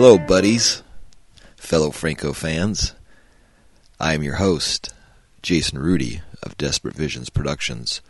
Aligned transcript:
Hello, 0.00 0.16
buddies, 0.16 0.84
fellow 1.56 1.90
Franco 1.90 2.32
fans. 2.32 2.94
I 3.98 4.14
am 4.14 4.22
your 4.22 4.36
host, 4.36 4.94
Jason 5.42 5.80
Rudy 5.80 6.22
of 6.40 6.56
Desperate 6.56 6.94
Visions 6.94 7.30
Productions, 7.30 8.00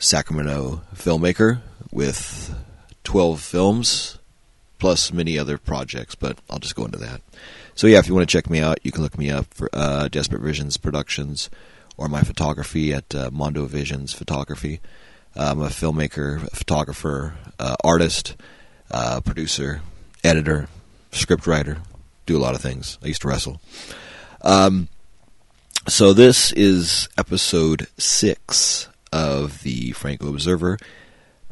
Sacramento 0.00 0.80
filmmaker 0.92 1.60
with 1.92 2.52
12 3.04 3.40
films 3.40 4.18
plus 4.80 5.12
many 5.12 5.38
other 5.38 5.56
projects, 5.56 6.16
but 6.16 6.36
I'll 6.50 6.58
just 6.58 6.74
go 6.74 6.86
into 6.86 6.98
that. 6.98 7.20
So, 7.76 7.86
yeah, 7.86 8.00
if 8.00 8.08
you 8.08 8.14
want 8.14 8.28
to 8.28 8.32
check 8.32 8.50
me 8.50 8.58
out, 8.58 8.80
you 8.82 8.90
can 8.90 9.04
look 9.04 9.16
me 9.16 9.30
up 9.30 9.46
for 9.54 9.70
uh, 9.72 10.08
Desperate 10.08 10.42
Visions 10.42 10.76
Productions 10.78 11.48
or 11.96 12.08
my 12.08 12.22
photography 12.22 12.92
at 12.92 13.14
uh, 13.14 13.30
Mondo 13.32 13.66
Visions 13.66 14.12
Photography. 14.12 14.80
I'm 15.36 15.60
a 15.60 15.68
filmmaker, 15.68 16.50
photographer, 16.50 17.36
uh, 17.60 17.76
artist, 17.84 18.34
uh, 18.90 19.20
producer, 19.20 19.80
editor, 20.24 20.66
script 21.10 21.46
writer, 21.46 21.78
do 22.26 22.36
a 22.36 22.40
lot 22.40 22.54
of 22.54 22.60
things. 22.60 22.98
I 23.02 23.08
used 23.08 23.22
to 23.22 23.28
wrestle. 23.28 23.60
Um, 24.42 24.88
so 25.86 26.12
this 26.12 26.52
is 26.52 27.08
episode 27.16 27.86
six 27.96 28.88
of 29.12 29.62
the 29.62 29.92
Franco 29.92 30.28
Observer 30.28 30.78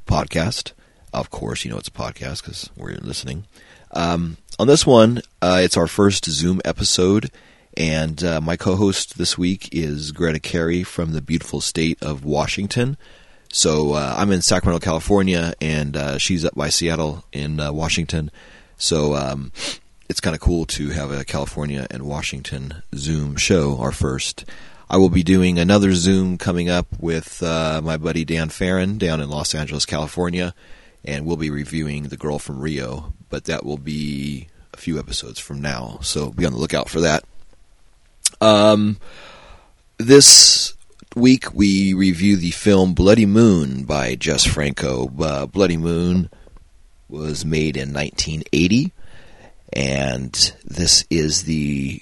podcast. 0.06 0.73
Of 1.12 1.30
course, 1.30 1.65
you 1.65 1.70
know 1.70 1.79
it's 1.79 1.88
a 1.88 1.92
podcast 1.92 2.42
because 2.42 2.70
we're 2.77 2.96
listening. 2.96 3.46
Um, 3.92 4.37
on 4.59 4.66
this 4.66 4.87
one, 4.87 5.23
uh, 5.41 5.60
it's 5.62 5.77
our 5.77 5.87
first 5.87 6.27
Zoom 6.27 6.60
episode, 6.65 7.30
and 7.77 8.23
uh, 8.23 8.41
my 8.41 8.57
co-host 8.57 9.16
this 9.16 9.38
week 9.38 9.70
is 9.73 10.12
Greta 10.12 10.41
Carey 10.41 10.82
from 10.82 11.12
the 11.12 11.23
beautiful 11.23 11.60
state 11.60 12.02
of 12.02 12.24
Washington. 12.24 12.96
So 13.52 13.95
uh, 13.95 14.15
I'm 14.18 14.32
in 14.32 14.43
Sacramento, 14.43 14.85
California, 14.85 15.54
and 15.60 15.96
uh, 15.96 16.18
she's 16.18 16.45
up 16.45 16.54
by 16.54 16.68
Seattle 16.68 17.24
in 17.32 17.59
uh, 17.59 17.73
Washington. 17.73 18.30
So 18.77 19.15
um, 19.15 19.52
it's 20.09 20.21
kind 20.21 20.35
of 20.35 20.41
cool 20.41 20.66
to 20.66 20.91
have 20.91 21.10
a 21.10 21.24
California 21.24 21.87
and 21.91 22.05
Washington 22.05 22.82
Zoom 22.95 23.37
show, 23.37 23.79
our 23.79 23.93
first. 23.93 24.45
I 24.88 24.99
will 24.99 25.10
be 25.10 25.24
doing 25.24 25.59
another 25.59 25.95
Zoom 25.95 26.38
coming 26.38 26.69
up 26.69 26.87
with 27.01 27.43
uh, 27.43 27.80
my 27.82 27.97
buddy 27.97 28.24
Dan 28.24 28.51
Farron 28.51 28.99
down 28.99 29.21
in 29.21 29.29
Los 29.29 29.54
Angeles, 29.54 29.85
California, 29.85 30.54
and 31.04 31.27
we'll 31.27 31.37
be 31.37 31.51
reviewing 31.51 32.04
The 32.04 32.16
Girl 32.16 32.38
from 32.38 32.60
Rio, 32.60 33.13
but 33.29 33.45
that 33.45 33.65
will 33.65 33.79
be 33.79 34.49
a 34.73 34.77
few 34.77 34.99
episodes 34.99 35.41
from 35.41 35.60
now, 35.60 35.99
so 36.02 36.30
be 36.30 36.47
on 36.47 36.52
the 36.52 36.59
lookout 36.59 36.88
for 36.88 37.01
that. 37.01 37.24
Um, 38.41 38.99
this 39.99 40.74
week 41.16 41.52
we 41.54 41.95
review 41.95 42.37
the 42.37 42.51
film 42.51 42.95
Bloody 42.95 43.27
Moon 43.27 43.85
by 43.85 44.15
Jess 44.15 44.45
Franco. 44.45 45.10
Uh, 45.19 45.47
Bloody 45.47 45.79
Moon 45.79 46.30
was 47.09 47.45
made 47.45 47.76
in 47.76 47.93
1980, 47.93 48.93
and 49.73 50.54
this 50.65 51.04
is 51.10 51.45
the 51.45 52.01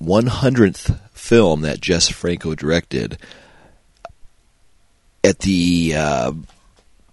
100th 0.00 0.98
film 1.12 1.62
that 1.62 1.80
Jess 1.80 2.08
Franco 2.08 2.54
directed. 2.54 3.18
At 5.24 5.40
the 5.40 5.94
uh, 5.96 6.32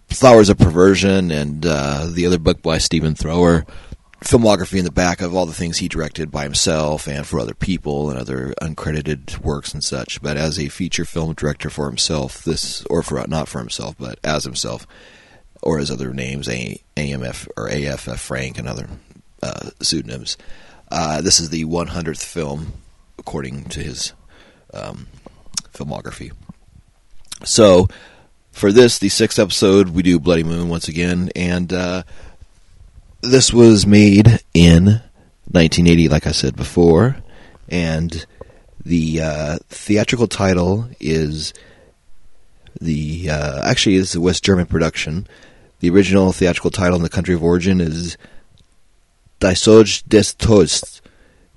Flowers 0.09 0.49
of 0.49 0.57
Perversion 0.57 1.31
and 1.31 1.65
uh, 1.65 2.07
the 2.11 2.25
other 2.25 2.37
book 2.37 2.61
by 2.61 2.77
Stephen 2.77 3.15
Thrower, 3.15 3.65
filmography 4.21 4.79
in 4.79 4.85
the 4.85 4.91
back 4.91 5.21
of 5.21 5.35
all 5.35 5.45
the 5.45 5.53
things 5.53 5.77
he 5.77 5.87
directed 5.87 6.31
by 6.31 6.43
himself 6.43 7.07
and 7.07 7.27
for 7.27 7.39
other 7.39 7.53
people 7.53 8.09
and 8.09 8.17
other 8.17 8.53
uncredited 8.61 9.39
works 9.39 9.73
and 9.73 9.83
such. 9.83 10.21
But 10.21 10.37
as 10.37 10.59
a 10.59 10.69
feature 10.69 11.05
film 11.05 11.33
director 11.33 11.69
for 11.69 11.87
himself, 11.87 12.43
this 12.43 12.83
or 12.85 13.03
for 13.03 13.23
not 13.27 13.47
for 13.47 13.59
himself, 13.59 13.95
but 13.99 14.19
as 14.23 14.43
himself, 14.43 14.87
or 15.66 15.80
his 15.80 15.91
other 15.91 16.13
names, 16.13 16.47
a- 16.47 16.80
AMF 16.95 17.47
or 17.58 17.67
AFF 17.69 18.19
Frank 18.19 18.57
and 18.57 18.67
other 18.69 18.88
uh, 19.44 19.72
pseudonyms. 19.81 20.38
Uh, 20.91 21.22
this 21.22 21.39
is 21.39 21.50
the 21.50 21.66
100th 21.66 22.23
film, 22.23 22.73
according 23.17 23.66
to 23.66 23.81
his 23.81 24.13
um, 24.73 25.07
filmography. 25.73 26.31
So, 27.44 27.88
for 28.51 28.72
this, 28.72 29.00
the 29.00 29.09
sixth 29.09 29.39
episode, 29.39 29.89
we 29.89 30.03
do 30.03 30.19
Bloody 30.19 30.44
Moon 30.44 30.69
once 30.69 30.88
again, 30.88 31.29
and 31.35 31.73
uh, 31.73 32.03
this 33.22 33.51
was 33.51 33.85
made 33.85 34.39
in 34.53 34.85
1980, 35.51 36.07
like 36.07 36.28
I 36.28 36.31
said 36.31 36.56
before, 36.56 37.18
and 37.68 38.25
the 38.85 39.19
uh, 39.22 39.57
theatrical 39.69 40.28
title 40.28 40.88
is 41.00 41.53
the 42.79 43.29
uh, 43.29 43.63
actually 43.63 43.95
is 43.95 44.16
a 44.16 44.22
West 44.22 44.44
German 44.44 44.68
production. 44.68 45.28
The 45.80 45.90
original 45.90 46.31
theatrical 46.31 46.72
title 46.72 46.96
in 46.96 47.03
the 47.03 47.09
country 47.09 47.34
of 47.34 47.44
origin 47.44 47.81
is 47.81 48.18
Die 49.40 49.53
Soj 49.53 50.03
des 50.03 50.34
Todes, 50.38 51.02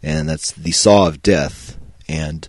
and 0.03 0.29
that's 0.29 0.53
the 0.53 0.73
Saw 0.73 1.07
of 1.07 1.23
Death. 1.23 1.79
And 2.09 2.49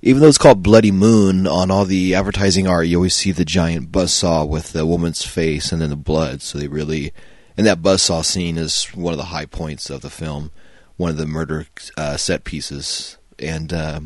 even 0.00 0.22
though 0.22 0.28
it's 0.28 0.38
called 0.38 0.62
Bloody 0.62 0.92
Moon, 0.92 1.46
on 1.46 1.70
all 1.70 1.84
the 1.84 2.14
advertising 2.14 2.68
art, 2.68 2.86
you 2.86 2.96
always 2.96 3.14
see 3.14 3.32
the 3.32 3.44
giant 3.44 3.90
buzzsaw 3.90 4.48
with 4.48 4.72
the 4.72 4.86
woman's 4.86 5.24
face 5.24 5.72
and 5.72 5.82
then 5.82 5.90
the 5.90 5.96
blood. 5.96 6.40
So 6.40 6.58
they 6.58 6.68
really, 6.68 7.12
and 7.56 7.66
that 7.66 7.82
buzzsaw 7.82 8.24
scene 8.24 8.56
is 8.56 8.84
one 8.94 9.12
of 9.12 9.18
the 9.18 9.24
high 9.24 9.46
points 9.46 9.90
of 9.90 10.02
the 10.02 10.10
film, 10.10 10.52
one 10.96 11.10
of 11.10 11.16
the 11.16 11.26
murder 11.26 11.66
uh, 11.96 12.16
set 12.16 12.44
pieces. 12.44 13.18
And 13.40 13.72
uh, 13.72 14.00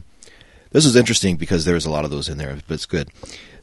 this 0.70 0.86
was 0.86 0.96
interesting 0.96 1.36
because 1.36 1.66
there 1.66 1.74
was 1.74 1.86
a 1.86 1.90
lot 1.90 2.06
of 2.06 2.10
those 2.10 2.28
in 2.28 2.38
there, 2.38 2.56
but 2.66 2.74
it's 2.74 2.86
good. 2.86 3.10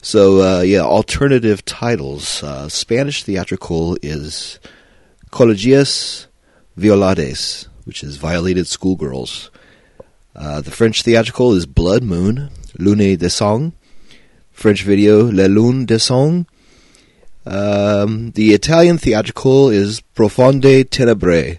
So 0.02 0.40
uh, 0.40 0.60
yeah, 0.62 0.80
alternative 0.80 1.64
titles. 1.64 2.42
Uh, 2.42 2.68
Spanish 2.68 3.22
theatrical 3.22 3.98
is 4.02 4.58
Colegias 5.30 6.26
Violades, 6.78 7.68
which 7.84 8.02
is 8.02 8.16
Violated 8.16 8.66
Schoolgirls. 8.66 9.50
Uh, 10.34 10.60
the 10.62 10.70
French 10.70 11.02
theatrical 11.02 11.52
is 11.54 11.66
Blood 11.66 12.02
Moon, 12.02 12.50
Lune 12.78 13.16
de 13.16 13.28
Sang. 13.28 13.72
French 14.52 14.84
video, 14.84 15.30
La 15.30 15.46
Lune 15.46 15.84
de 15.86 15.98
Sang. 15.98 16.46
Um, 17.46 18.30
the 18.32 18.52
Italian 18.52 18.98
theatrical 18.98 19.70
is 19.70 20.02
Profonde 20.14 20.84
Tenebre, 20.84 21.58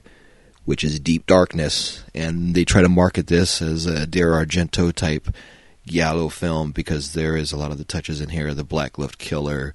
which 0.66 0.84
is 0.84 1.00
Deep 1.00 1.25
Darkness, 1.25 2.03
and 2.13 2.56
they 2.56 2.63
try 2.63 2.81
to 2.81 2.90
market 2.90 3.28
this 3.28 3.62
as 3.62 3.85
a 3.85 4.08
Dario 4.08 4.44
Argento 4.44 4.94
type 4.94 5.29
giallo 5.85 6.29
film 6.29 6.71
because 6.71 7.13
there 7.13 7.35
is 7.35 7.51
a 7.51 7.57
lot 7.57 7.71
of 7.71 7.77
the 7.77 7.83
touches 7.83 8.21
in 8.21 8.29
here 8.29 8.53
the 8.53 8.63
black 8.63 8.93
gloved 8.93 9.17
killer, 9.17 9.73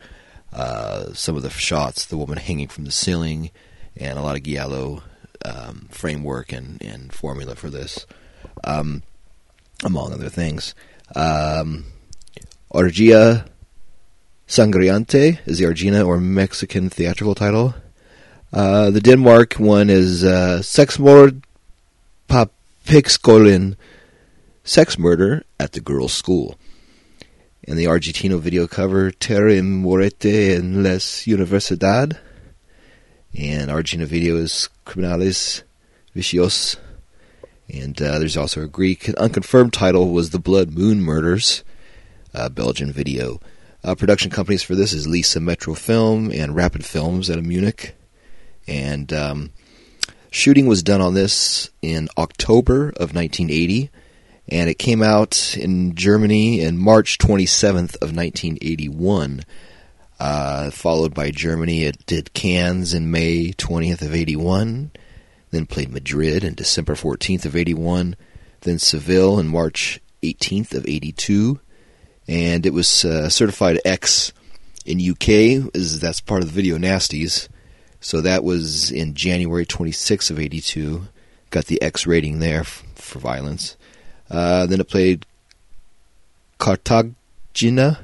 uh, 0.52 1.12
some 1.12 1.36
of 1.36 1.42
the 1.42 1.50
shots, 1.50 2.06
the 2.06 2.16
woman 2.16 2.38
hanging 2.38 2.68
from 2.68 2.84
the 2.84 2.90
ceiling, 2.90 3.50
and 3.96 4.18
a 4.18 4.22
lot 4.22 4.36
of 4.36 4.42
giallo 4.42 5.02
um, 5.44 5.88
framework 5.90 6.52
and, 6.52 6.80
and 6.82 7.12
formula 7.12 7.54
for 7.54 7.70
this, 7.70 8.06
um, 8.64 9.02
among 9.84 10.12
other 10.12 10.28
things. 10.28 10.74
Um, 11.14 11.86
Orgia 12.72 13.46
Sangriante 14.48 15.38
is 15.46 15.58
the 15.58 15.66
Argina 15.66 16.04
or 16.04 16.18
Mexican 16.18 16.88
theatrical 16.90 17.34
title. 17.34 17.74
Uh, 18.52 18.90
the 18.90 19.00
Denmark 19.00 19.54
one 19.54 19.90
is 19.90 20.24
uh, 20.24 20.62
Sexmord 20.62 21.42
Papixkolin, 22.28 23.76
Sex 24.66 24.98
Murder 24.98 25.44
at 25.60 25.72
the 25.72 25.80
Girls' 25.80 26.12
School. 26.12 26.58
And 27.68 27.78
the 27.78 27.84
Argentino 27.84 28.40
video 28.40 28.66
cover, 28.66 29.12
Terre 29.12 29.62
Morete 29.62 30.56
en 30.56 30.82
les 30.82 31.24
Universidad. 31.24 32.18
And 33.38 33.70
Argentina 33.70 34.06
video 34.06 34.34
is 34.36 34.68
Criminales 34.84 35.62
Vicios. 36.16 36.78
And 37.72 38.02
uh, 38.02 38.18
there's 38.18 38.36
also 38.36 38.60
a 38.60 38.66
Greek 38.66 39.08
unconfirmed 39.16 39.72
title 39.72 40.10
was 40.10 40.30
The 40.30 40.40
Blood 40.40 40.72
Moon 40.72 41.00
Murders, 41.00 41.62
uh, 42.34 42.48
Belgian 42.48 42.90
video. 42.90 43.40
Uh, 43.84 43.94
production 43.94 44.32
companies 44.32 44.64
for 44.64 44.74
this 44.74 44.92
is 44.92 45.06
Lisa 45.06 45.38
Metro 45.38 45.74
Film 45.74 46.32
and 46.32 46.56
Rapid 46.56 46.84
Films 46.84 47.30
out 47.30 47.38
of 47.38 47.44
Munich. 47.44 47.94
And 48.66 49.12
um, 49.12 49.52
shooting 50.32 50.66
was 50.66 50.82
done 50.82 51.00
on 51.00 51.14
this 51.14 51.70
in 51.82 52.08
October 52.18 52.88
of 52.96 53.14
1980, 53.14 53.90
and 54.48 54.70
it 54.70 54.78
came 54.78 55.02
out 55.02 55.56
in 55.56 55.94
Germany 55.94 56.60
in 56.60 56.78
March 56.78 57.18
27th 57.18 57.96
of 57.96 58.14
1981. 58.14 59.44
Uh, 60.18 60.70
followed 60.70 61.12
by 61.12 61.30
Germany, 61.30 61.84
it 61.84 62.06
did 62.06 62.32
Cannes 62.32 62.94
in 62.94 63.10
May 63.10 63.52
20th 63.52 64.00
of 64.00 64.14
81, 64.14 64.90
then 65.50 65.66
played 65.66 65.90
Madrid 65.90 66.42
in 66.42 66.54
December 66.54 66.94
14th 66.94 67.44
of 67.44 67.54
81, 67.54 68.16
then 68.62 68.78
Seville 68.78 69.38
in 69.38 69.48
March 69.48 70.00
18th 70.22 70.72
of 70.74 70.86
82, 70.86 71.60
and 72.26 72.64
it 72.64 72.72
was 72.72 73.04
uh, 73.04 73.28
certified 73.28 73.78
X 73.84 74.32
in 74.86 74.98
UK. 74.98 75.28
Is 75.74 76.00
that's 76.00 76.20
part 76.20 76.42
of 76.42 76.48
the 76.48 76.54
Video 76.54 76.78
Nasties. 76.78 77.48
So 78.00 78.20
that 78.20 78.44
was 78.44 78.90
in 78.90 79.14
January 79.14 79.66
26th 79.66 80.30
of 80.30 80.38
82. 80.38 81.08
Got 81.50 81.66
the 81.66 81.80
X 81.82 82.06
rating 82.06 82.38
there 82.38 82.64
for 82.64 83.18
violence. 83.18 83.76
Uh, 84.30 84.66
then 84.66 84.80
it 84.80 84.88
played 84.88 85.26
Cartagena 86.58 88.00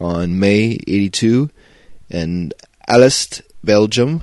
on 0.00 0.38
May 0.38 0.78
82 0.86 1.50
and 2.10 2.54
Alest, 2.88 3.42
Belgium 3.62 4.22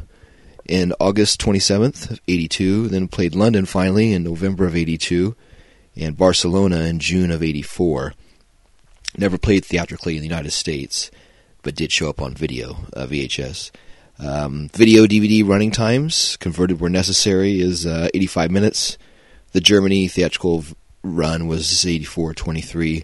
in 0.66 0.94
August 1.00 1.42
27th, 1.42 2.20
82, 2.28 2.88
then 2.88 3.08
played 3.08 3.36
London 3.36 3.66
finally 3.66 4.14
in 4.14 4.24
November 4.24 4.66
of 4.66 4.76
82, 4.76 5.36
and 5.96 6.18
Barcelona 6.18 6.82
in 6.82 7.00
June 7.00 7.32
of 7.32 7.44
84. 7.44 8.14
Never 9.18 9.38
played 9.38 9.66
theatrically 9.66 10.16
in 10.16 10.22
the 10.22 10.28
United 10.28 10.52
States, 10.52 11.12
but 11.64 11.76
did 11.76 11.92
show 11.92 12.10
up 12.10 12.22
on 12.22 12.34
video, 12.34 12.78
uh, 12.94 13.06
VHS. 13.06 13.72
Um, 14.20 14.70
video 14.74 15.06
DVD 15.06 15.46
running 15.46 15.72
times, 15.72 16.38
converted 16.38 16.80
where 16.80 16.90
necessary, 16.90 17.60
is 17.60 17.86
uh, 17.86 18.08
85 18.14 18.52
minutes. 18.52 18.98
The 19.52 19.60
Germany 19.60 20.08
theatrical 20.08 20.64
run 21.04 21.48
was 21.48 21.66
84.23, 21.66 23.04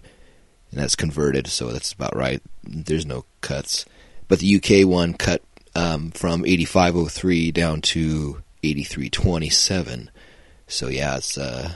and 0.70 0.80
that's 0.80 0.96
converted, 0.96 1.46
so 1.46 1.68
that's 1.68 1.92
about 1.92 2.16
right. 2.16 2.42
There's 2.62 3.06
no 3.06 3.24
cuts. 3.40 3.84
But 4.28 4.40
the 4.40 4.56
UK 4.56 4.86
one 4.86 5.14
cut 5.14 5.42
um, 5.74 6.10
from 6.10 6.42
85.03 6.42 7.52
down 7.52 7.80
to 7.82 8.42
83.27. 8.62 10.08
So 10.66 10.88
yeah, 10.88 11.16
it's 11.16 11.38
uh, 11.38 11.72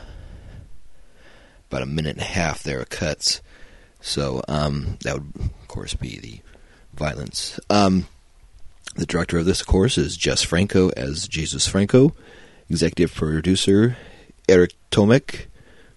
about 1.70 1.82
a 1.82 1.86
minute 1.86 2.16
and 2.16 2.20
a 2.20 2.24
half 2.24 2.62
there 2.62 2.80
of 2.80 2.90
cuts. 2.90 3.40
So 4.00 4.42
um, 4.48 4.98
that 5.04 5.14
would, 5.14 5.32
of 5.36 5.68
course, 5.68 5.94
be 5.94 6.18
the 6.18 6.40
violence. 6.94 7.58
Um, 7.70 8.06
the 8.96 9.06
director 9.06 9.38
of 9.38 9.46
this, 9.46 9.62
course, 9.62 9.96
is 9.96 10.16
Jess 10.16 10.42
Franco 10.42 10.90
as 10.90 11.28
Jesus 11.28 11.66
Franco. 11.66 12.14
Executive 12.68 13.14
producer 13.14 13.96
Eric 14.48 14.72
Tomek. 14.90 15.46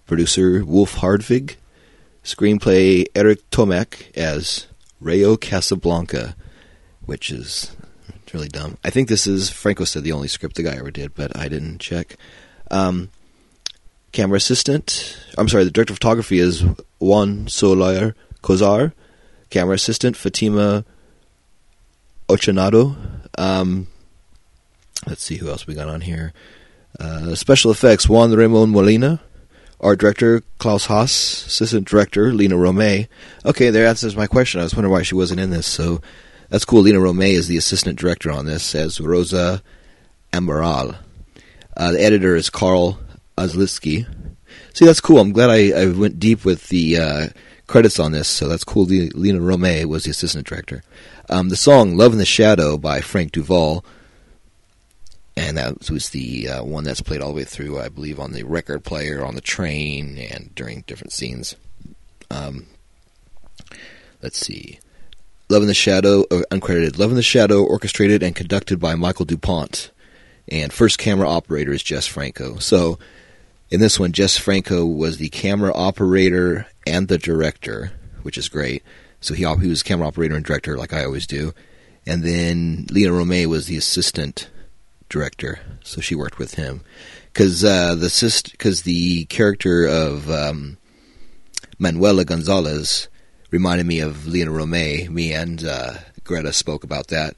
Producer 0.05 0.63
Wolf 0.63 0.95
Hartwig. 0.95 1.57
Screenplay 2.23 3.05
Eric 3.13 3.47
Tomek 3.51 4.15
as 4.15 4.65
Rayo 4.99 5.37
Casablanca, 5.37 6.35
which 7.05 7.29
is 7.29 7.75
really 8.33 8.47
dumb. 8.49 8.77
I 8.83 8.89
think 8.89 9.07
this 9.07 9.27
is 9.27 9.49
Franco 9.49 9.85
said 9.85 10.03
the 10.03 10.11
only 10.11 10.27
script 10.27 10.55
the 10.55 10.63
guy 10.63 10.75
ever 10.75 10.91
did, 10.91 11.15
but 11.15 11.37
I 11.37 11.47
didn't 11.47 11.79
check. 11.79 12.17
Um, 12.71 13.09
camera 14.11 14.37
assistant. 14.37 15.17
I'm 15.37 15.47
sorry, 15.47 15.63
the 15.63 15.71
director 15.71 15.93
of 15.93 15.97
photography 15.97 16.39
is 16.39 16.63
Juan 16.99 17.47
Soler 17.47 18.15
Cozar. 18.41 18.93
Camera 19.49 19.75
assistant 19.75 20.17
Fatima 20.17 20.83
Ochanado. 22.27 22.95
Um, 23.37 23.87
let's 25.07 25.23
see 25.23 25.37
who 25.37 25.49
else 25.49 25.67
we 25.67 25.75
got 25.75 25.87
on 25.87 26.01
here. 26.01 26.33
Uh, 26.99 27.35
special 27.35 27.71
effects 27.71 28.09
Juan 28.09 28.33
Ramon 28.33 28.71
Molina. 28.71 29.21
Art 29.79 29.99
director 29.99 30.41
Klaus 30.57 30.85
Haas. 30.85 31.45
Assistant 31.47 31.87
director 31.87 32.33
Lina 32.33 32.55
Romay. 32.55 33.07
Okay, 33.45 33.69
there 33.69 33.85
answers 33.85 34.15
my 34.15 34.27
question. 34.27 34.61
I 34.61 34.63
was 34.63 34.75
wondering 34.75 34.91
why 34.91 35.03
she 35.03 35.15
wasn't 35.15 35.39
in 35.39 35.49
this. 35.49 35.67
So 35.67 36.01
that's 36.49 36.65
cool. 36.65 36.81
Lina 36.81 36.99
Romay 36.99 37.31
is 37.31 37.47
the 37.47 37.57
assistant 37.57 37.99
director 37.99 38.31
on 38.31 38.45
this 38.45 38.75
as 38.75 39.01
Rosa 39.01 39.61
Amaral. 40.31 40.97
Uh, 41.77 41.91
the 41.91 42.01
editor 42.01 42.35
is 42.35 42.49
Carl 42.49 42.99
Ozlitsky. 43.37 44.07
See, 44.73 44.85
that's 44.85 45.01
cool. 45.01 45.19
I'm 45.19 45.31
glad 45.31 45.49
I, 45.49 45.71
I 45.71 45.87
went 45.87 46.19
deep 46.19 46.45
with 46.45 46.69
the 46.69 46.97
uh, 46.97 47.27
credits 47.67 47.99
on 47.99 48.11
this, 48.11 48.27
so 48.27 48.47
that's 48.47 48.63
cool. 48.63 48.85
Lina 48.85 49.39
Romay 49.39 49.85
was 49.85 50.03
the 50.03 50.11
assistant 50.11 50.47
director. 50.47 50.83
Um, 51.29 51.49
the 51.49 51.55
song 51.55 51.97
"Love 51.97 52.13
in 52.13 52.19
the 52.19 52.25
Shadow" 52.25 52.77
by 52.77 53.01
Frank 53.01 53.31
Duval, 53.31 53.85
and 55.37 55.57
that 55.57 55.89
was 55.89 56.09
the 56.09 56.47
uh, 56.47 56.63
one 56.63 56.83
that's 56.83 57.01
played 57.01 57.21
all 57.21 57.29
the 57.29 57.35
way 57.35 57.43
through, 57.43 57.79
I 57.79 57.89
believe, 57.89 58.19
on 58.19 58.31
the 58.31 58.43
record 58.43 58.83
player, 58.83 59.25
on 59.25 59.35
the 59.35 59.41
train, 59.41 60.17
and 60.17 60.53
during 60.55 60.83
different 60.87 61.11
scenes. 61.11 61.55
Um, 62.31 62.67
let's 64.21 64.37
see. 64.37 64.79
Love 65.49 65.61
in 65.61 65.67
the 65.67 65.73
Shadow, 65.73 66.21
uh, 66.31 66.41
uncredited. 66.51 66.97
Love 66.97 67.11
in 67.11 67.17
the 67.17 67.21
Shadow, 67.21 67.63
orchestrated 67.63 68.23
and 68.23 68.35
conducted 68.35 68.79
by 68.79 68.95
Michael 68.95 69.25
DuPont. 69.25 69.91
And 70.47 70.71
first 70.71 70.97
camera 70.97 71.29
operator 71.29 71.73
is 71.73 71.83
Jess 71.83 72.07
Franco. 72.07 72.57
So 72.57 72.97
in 73.69 73.79
this 73.79 73.99
one, 73.99 74.11
Jess 74.11 74.37
Franco 74.37 74.85
was 74.85 75.17
the 75.17 75.29
camera 75.29 75.73
operator 75.73 76.67
and 76.87 77.07
the 77.07 77.17
director, 77.17 77.91
which 78.21 78.37
is 78.37 78.47
great. 78.47 78.83
So 79.21 79.33
he, 79.33 79.43
he 79.43 79.67
was 79.67 79.83
camera 79.83 80.07
operator 80.07 80.35
and 80.35 80.45
director, 80.45 80.77
like 80.77 80.93
I 80.93 81.03
always 81.03 81.27
do. 81.27 81.53
And 82.07 82.23
then 82.23 82.85
Lina 82.89 83.09
Romay 83.09 83.47
was 83.47 83.65
the 83.65 83.77
assistant 83.77 84.49
director, 85.09 85.59
so 85.83 86.01
she 86.01 86.15
worked 86.15 86.39
with 86.39 86.55
him. 86.55 86.81
Because 87.31 87.63
uh, 87.63 87.95
the 87.95 88.43
because 88.51 88.83
the 88.83 89.25
character 89.25 89.85
of 89.85 90.29
um, 90.29 90.77
Manuela 91.77 92.25
Gonzalez 92.25 93.09
reminded 93.51 93.85
me 93.85 93.99
of 93.99 94.27
Lina 94.27 94.51
Romay. 94.51 95.09
Me 95.09 95.33
and 95.33 95.63
uh, 95.63 95.95
Greta 96.23 96.53
spoke 96.53 96.83
about 96.83 97.07
that 97.07 97.35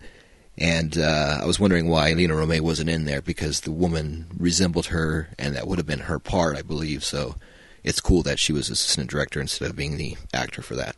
and 0.58 0.98
uh, 0.98 1.40
I 1.42 1.46
was 1.46 1.60
wondering 1.60 1.88
why 1.88 2.14
Lina 2.14 2.34
Romay 2.34 2.62
wasn't 2.62 2.90
in 2.90 3.06
there 3.06 3.22
because 3.22 3.62
the 3.62 3.72
woman 3.72 4.26
resembled 4.36 4.88
her, 4.88 5.30
and 5.38 5.56
that 5.56 5.68
would 5.68 5.78
have 5.78 5.86
been 5.86 6.00
her 6.00 6.18
part, 6.18 6.58
I 6.58 6.64
believe. 6.64 7.04
So 7.04 7.36
it's 7.84 8.02
cool 8.02 8.24
that 8.24 8.40
she 8.40 8.54
was 8.54 8.70
assistant 8.70 9.10
director 9.10 9.40
instead 9.40 9.70
of 9.70 9.76
being 9.76 9.98
the 9.98 10.18
actor 10.34 10.64
for 10.64 10.76
that. 10.76 10.96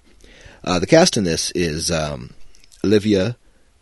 Uh, 0.64 0.80
the 0.80 0.88
cast 0.88 1.18
in 1.18 1.26
this 1.26 1.52
is 1.52 1.92
um, 1.92 2.34
Olivia 2.86 3.36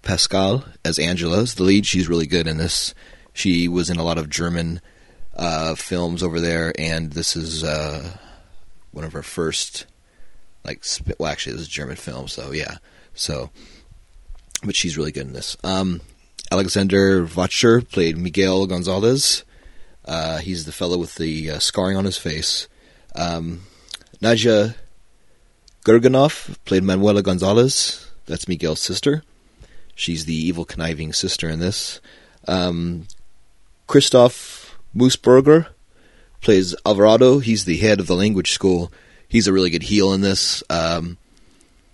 Pascal 0.07 0.63
as 0.85 0.97
Angela's 0.97 1.55
the 1.55 1.63
lead. 1.63 1.85
She's 1.85 2.07
really 2.07 2.27
good 2.27 2.47
in 2.47 2.57
this. 2.57 2.95
She 3.33 3.67
was 3.67 3.89
in 3.89 3.97
a 3.97 4.03
lot 4.03 4.17
of 4.17 4.29
German 4.29 4.81
uh, 5.35 5.75
films 5.75 6.23
over 6.23 6.39
there, 6.39 6.73
and 6.79 7.11
this 7.11 7.35
is 7.35 7.63
uh, 7.63 8.17
one 8.91 9.03
of 9.03 9.13
her 9.13 9.21
first, 9.21 9.85
like, 10.63 10.83
well, 11.19 11.29
actually, 11.29 11.53
this 11.53 11.63
is 11.63 11.67
a 11.67 11.71
German 11.71 11.97
film, 11.97 12.27
so 12.27 12.51
yeah. 12.51 12.77
So 13.13 13.51
but 14.63 14.75
she's 14.75 14.97
really 14.97 15.11
good 15.11 15.27
in 15.27 15.33
this. 15.33 15.57
Um, 15.63 16.01
Alexander 16.51 17.25
Vacher 17.25 17.87
played 17.87 18.17
Miguel 18.17 18.65
Gonzalez. 18.65 19.43
Uh, 20.05 20.37
he's 20.37 20.65
the 20.65 20.71
fellow 20.71 20.97
with 20.97 21.15
the 21.15 21.51
uh, 21.51 21.59
scarring 21.59 21.97
on 21.97 22.05
his 22.05 22.17
face. 22.17 22.67
Um, 23.15 23.63
Nadia 24.21 24.75
Gurganov 25.83 26.55
played 26.65 26.83
Manuela 26.83 27.21
Gonzalez. 27.21 28.09
That's 28.25 28.47
Miguel's 28.47 28.79
sister. 28.79 29.23
She's 29.97 30.25
the 30.25 30.35
evil, 30.35 30.63
conniving 30.63 31.11
sister 31.11 31.49
in 31.49 31.59
this. 31.59 31.99
Um, 32.47 33.07
Christoph 33.87 34.77
Moosbrugger 34.95 35.69
plays 36.39 36.75
Alvarado. 36.85 37.39
He's 37.39 37.65
the 37.65 37.77
head 37.77 37.99
of 37.99 38.05
the 38.05 38.15
language 38.15 38.51
school. 38.51 38.91
He's 39.27 39.47
a 39.47 39.53
really 39.53 39.71
good 39.71 39.81
heel 39.81 40.13
in 40.13 40.21
this. 40.21 40.63
Um, 40.69 41.17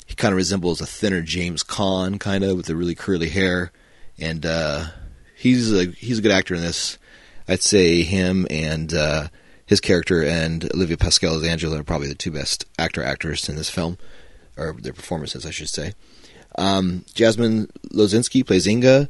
he 0.05 0.15
kind 0.15 0.33
of 0.33 0.37
resembles 0.37 0.81
a 0.81 0.85
thinner 0.85 1.21
James 1.21 1.63
Caan, 1.63 2.19
kind 2.19 2.43
of 2.43 2.57
with 2.57 2.65
the 2.65 2.75
really 2.75 2.93
curly 2.93 3.29
hair, 3.29 3.71
and 4.19 4.45
uh, 4.45 4.87
he's 5.37 5.71
a 5.71 5.85
he's 5.85 6.19
a 6.19 6.21
good 6.21 6.31
actor 6.31 6.55
in 6.55 6.61
this. 6.61 6.97
I'd 7.47 7.61
say 7.61 8.03
him 8.03 8.45
and 8.49 8.93
uh, 8.93 9.29
his 9.65 9.79
character 9.79 10.25
and 10.25 10.69
Olivia 10.73 10.97
Pascal 10.97 11.35
as 11.35 11.43
Angela 11.45 11.79
are 11.79 11.83
probably 11.85 12.09
the 12.09 12.15
two 12.15 12.31
best 12.31 12.65
actor 12.77 13.01
actors 13.01 13.47
in 13.47 13.55
this 13.55 13.69
film, 13.69 13.97
or 14.57 14.73
their 14.73 14.91
performances, 14.91 15.45
I 15.45 15.51
should 15.51 15.69
say. 15.69 15.93
Um, 16.57 17.05
Jasmine 17.13 17.67
Lozinski 17.91 18.45
plays 18.45 18.67
Inga. 18.67 19.09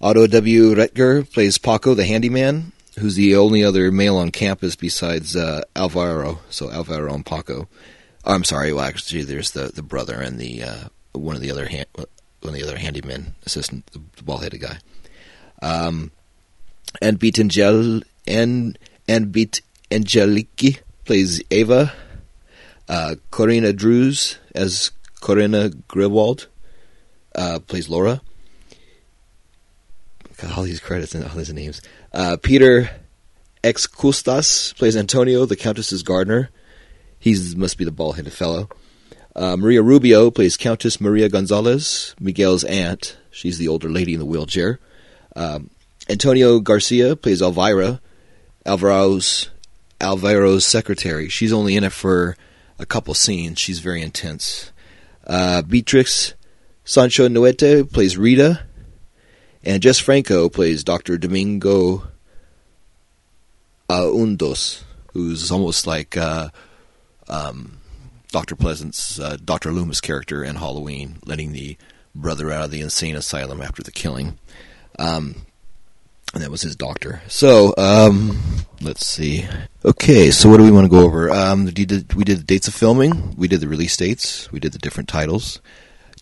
Otto 0.00 0.26
W. 0.26 0.74
Retzer 0.74 1.30
plays 1.32 1.58
Paco, 1.58 1.94
the 1.94 2.04
handyman, 2.04 2.72
who's 2.98 3.14
the 3.14 3.36
only 3.36 3.64
other 3.64 3.90
male 3.90 4.18
on 4.18 4.30
campus 4.30 4.76
besides 4.76 5.34
uh, 5.34 5.62
Alvaro. 5.74 6.40
So 6.50 6.70
Alvaro 6.70 7.14
and 7.14 7.24
Paco. 7.24 7.68
Oh, 8.24 8.34
I'm 8.34 8.44
sorry. 8.44 8.72
Well, 8.72 8.84
actually, 8.84 9.22
there's 9.22 9.52
the, 9.52 9.68
the 9.68 9.82
brother 9.82 10.20
and 10.20 10.38
the 10.38 10.64
uh, 10.64 10.84
one 11.12 11.36
of 11.36 11.42
the 11.42 11.50
other 11.50 11.66
hand, 11.66 11.86
one 11.94 12.06
of 12.42 12.54
the 12.54 12.62
other 12.62 12.76
handyman 12.76 13.34
assistant, 13.46 13.86
the, 13.86 14.22
bald 14.22 14.42
headed 14.42 14.60
guy. 14.60 14.78
Um, 15.62 16.10
and 17.00 17.18
Beat 17.18 17.38
Angel 17.38 18.02
and 18.26 18.78
and 19.08 19.32
Beat 19.32 19.62
Angeliki 19.90 20.80
plays 21.04 21.42
Ava. 21.50 21.92
Uh, 22.88 23.16
Corina 23.32 23.74
Drews 23.74 24.38
as 24.54 24.90
Corinna 25.26 25.70
Grewald 25.88 26.46
uh, 27.34 27.58
plays 27.66 27.88
Laura. 27.88 28.20
All 30.56 30.62
these 30.62 30.78
credits 30.78 31.16
and 31.16 31.24
all 31.24 31.34
these 31.34 31.52
names. 31.52 31.82
Uh, 32.12 32.36
Peter 32.40 32.88
Exacoustos 33.64 34.76
plays 34.76 34.96
Antonio, 34.96 35.44
the 35.44 35.56
Countess's 35.56 36.04
gardener. 36.04 36.50
He 37.18 37.36
must 37.56 37.76
be 37.76 37.84
the 37.84 37.90
bald 37.90 38.14
headed 38.14 38.34
fellow. 38.34 38.68
Uh, 39.34 39.56
Maria 39.56 39.82
Rubio 39.82 40.30
plays 40.30 40.56
Countess 40.56 41.00
Maria 41.00 41.28
Gonzalez, 41.28 42.14
Miguel's 42.20 42.62
aunt. 42.62 43.16
She's 43.32 43.58
the 43.58 43.66
older 43.66 43.88
lady 43.88 44.12
in 44.12 44.20
the 44.20 44.26
wheelchair. 44.26 44.78
Um, 45.34 45.70
Antonio 46.08 46.60
Garcia 46.60 47.16
plays 47.16 47.42
Elvira, 47.42 48.00
Alvaro's 48.64 49.50
Alvaro's 50.00 50.64
secretary. 50.64 51.28
She's 51.28 51.52
only 51.52 51.74
in 51.74 51.82
it 51.82 51.92
for 51.92 52.36
a 52.78 52.86
couple 52.86 53.12
scenes. 53.14 53.58
She's 53.58 53.80
very 53.80 54.02
intense. 54.02 54.70
Uh, 55.26 55.62
Beatrix 55.62 56.34
Sancho 56.84 57.28
Noete 57.28 57.90
plays 57.92 58.16
Rita, 58.16 58.64
and 59.64 59.82
Jess 59.82 59.98
Franco 59.98 60.48
plays 60.48 60.84
Dr. 60.84 61.18
Domingo 61.18 62.04
Aundos, 63.90 64.82
who's 65.12 65.50
almost 65.50 65.86
like 65.86 66.16
uh, 66.16 66.50
um, 67.28 67.78
Dr. 68.30 68.54
Pleasence's 68.54 69.18
uh, 69.18 69.36
Dr. 69.44 69.72
Loomis 69.72 70.00
character 70.00 70.44
in 70.44 70.56
Halloween, 70.56 71.16
letting 71.24 71.52
the 71.52 71.76
brother 72.14 72.50
out 72.50 72.64
of 72.64 72.70
the 72.70 72.80
insane 72.80 73.16
asylum 73.16 73.60
after 73.60 73.82
the 73.82 73.90
killing. 73.90 74.38
Um, 74.98 75.46
and 76.36 76.44
that 76.44 76.50
was 76.50 76.60
his 76.60 76.76
doctor. 76.76 77.22
So, 77.28 77.74
um, 77.78 78.38
let's 78.82 79.06
see. 79.06 79.46
Okay, 79.84 80.30
so 80.30 80.50
what 80.50 80.58
do 80.58 80.64
we 80.64 80.70
want 80.70 80.84
to 80.84 80.90
go 80.90 81.02
over? 81.02 81.30
Um, 81.30 81.64
we 81.64 81.72
did 81.72 82.12
we 82.14 82.24
did 82.24 82.40
the 82.40 82.44
dates 82.44 82.68
of 82.68 82.74
filming, 82.74 83.34
we 83.36 83.48
did 83.48 83.60
the 83.60 83.68
release 83.68 83.96
dates, 83.96 84.52
we 84.52 84.60
did 84.60 84.72
the 84.72 84.78
different 84.78 85.08
titles, 85.08 85.60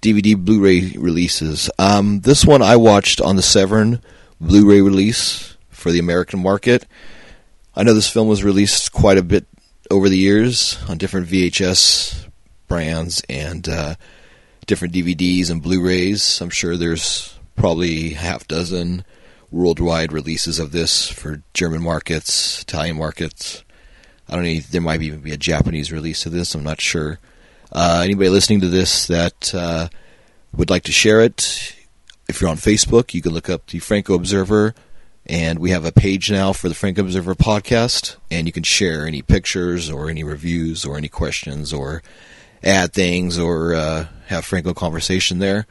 DVD, 0.01 0.37
Blu-ray 0.37 0.93
releases. 0.97 1.69
Um, 1.81 2.21
this 2.21 2.45
one 2.45 2.63
I 2.63 2.77
watched 2.77 3.21
on 3.21 3.35
the 3.35 3.43
Severin 3.43 4.01
Blu-ray 4.41 4.81
release 4.81 5.57
for 5.71 5.91
the 5.91 5.99
American 5.99 6.41
market. 6.41 6.87
I 7.75 7.83
know 7.83 7.93
this 7.93 8.11
film 8.11 8.29
was 8.29 8.45
released 8.45 8.93
quite 8.93 9.19
a 9.19 9.23
bit 9.23 9.47
over 9.91 10.09
the 10.09 10.17
years 10.17 10.79
on 10.89 10.97
different 10.97 11.27
VHS 11.27 12.29
brands 12.69 13.21
and 13.29 13.69
uh, 13.69 13.97
different 14.67 14.95
DVDs 14.95 15.51
and 15.51 15.61
Blu-rays. 15.61 16.41
I'm 16.41 16.51
sure 16.51 16.77
there's 16.77 17.37
probably 17.57 18.11
half 18.11 18.47
dozen 18.47 19.05
worldwide 19.55 20.13
releases 20.13 20.59
of 20.59 20.73
this 20.73 21.09
for 21.09 21.43
German 21.55 21.81
markets, 21.81 22.63
Italian 22.63 22.97
markets. 22.97 23.63
I 24.29 24.35
don't 24.35 24.45
know. 24.45 24.59
There 24.59 24.81
might 24.81 25.03
even 25.03 25.21
be 25.21 25.33
a 25.33 25.37
Japanese 25.37 25.93
release 25.93 26.27
of 26.27 26.33
this. 26.33 26.55
I'm 26.55 26.65
not 26.65 26.81
sure. 26.81 27.21
Uh, 27.71 28.03
anybody 28.05 28.29
listening 28.31 28.61
to 28.63 28.69
this 28.69 29.07
that 29.07 29.55
uh, 29.55 29.89
would 30.57 30.71
like 30.71 30.83
to 30.85 30.93
share 30.93 31.21
it, 31.21 31.77
if 32.29 32.41
you're 32.41 32.51
on 32.51 32.57
Facebook, 32.57 33.15
you 33.15 33.23
can 33.23 33.33
look 33.33 33.49
up 33.49 33.69
the 33.69 33.79
Franco 33.79 34.15
Observer, 34.15 34.75
and 35.27 35.59
we 35.59 35.71
have 35.71 35.85
a 35.85 35.93
page 35.93 36.31
now 36.33 36.53
for 36.53 36.69
the 36.69 36.75
Franco 36.75 37.03
Observer 37.03 37.35
podcast, 37.35 38.17
and 38.31 38.47
you 38.47 38.53
can 38.53 38.63
share 38.65 39.07
any 39.07 39.23
pictures 39.23 39.89
or 39.89 40.11
any 40.11 40.25
reviews 40.25 40.85
or 40.85 40.97
any 40.97 41.09
questions 41.09 41.73
or 41.73 42.03
add 42.63 42.93
things 42.93 43.39
or 43.39 43.75
uh, 43.75 44.07
have 44.27 44.45
Franco 44.45 44.75
conversation 44.75 45.39
there. 45.39 45.67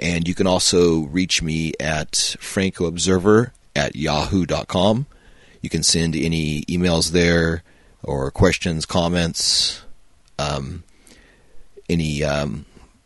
And 0.00 0.26
you 0.26 0.34
can 0.34 0.46
also 0.46 1.00
reach 1.02 1.42
me 1.42 1.74
at 1.78 2.12
francoobserver 2.12 3.50
at 3.76 3.94
yahoo.com. 3.94 5.06
You 5.60 5.68
can 5.68 5.82
send 5.82 6.16
any 6.16 6.62
emails 6.62 7.10
there 7.10 7.62
or 8.02 8.30
questions, 8.30 8.86
comments, 8.86 9.82
um, 10.38 10.84
any 11.90 12.24
um, 12.24 12.64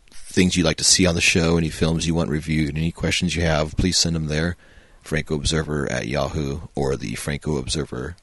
things 0.09 0.55
you'd 0.55 0.65
like 0.65 0.77
to 0.77 0.85
see 0.85 1.05
on 1.05 1.15
the 1.15 1.21
show, 1.21 1.57
any 1.57 1.69
films 1.69 2.07
you 2.07 2.15
want 2.15 2.29
reviewed, 2.29 2.77
any 2.77 2.93
questions 2.93 3.35
you 3.35 3.41
have, 3.41 3.75
please 3.75 3.97
send 3.97 4.15
them 4.15 4.27
there. 4.27 4.55
Franco 5.01 5.35
Observer 5.35 5.91
at 5.91 6.07
Yahoo 6.07 6.61
or 6.75 6.95
the 6.95 7.15
Franco 7.15 7.57
Observer 7.57 8.15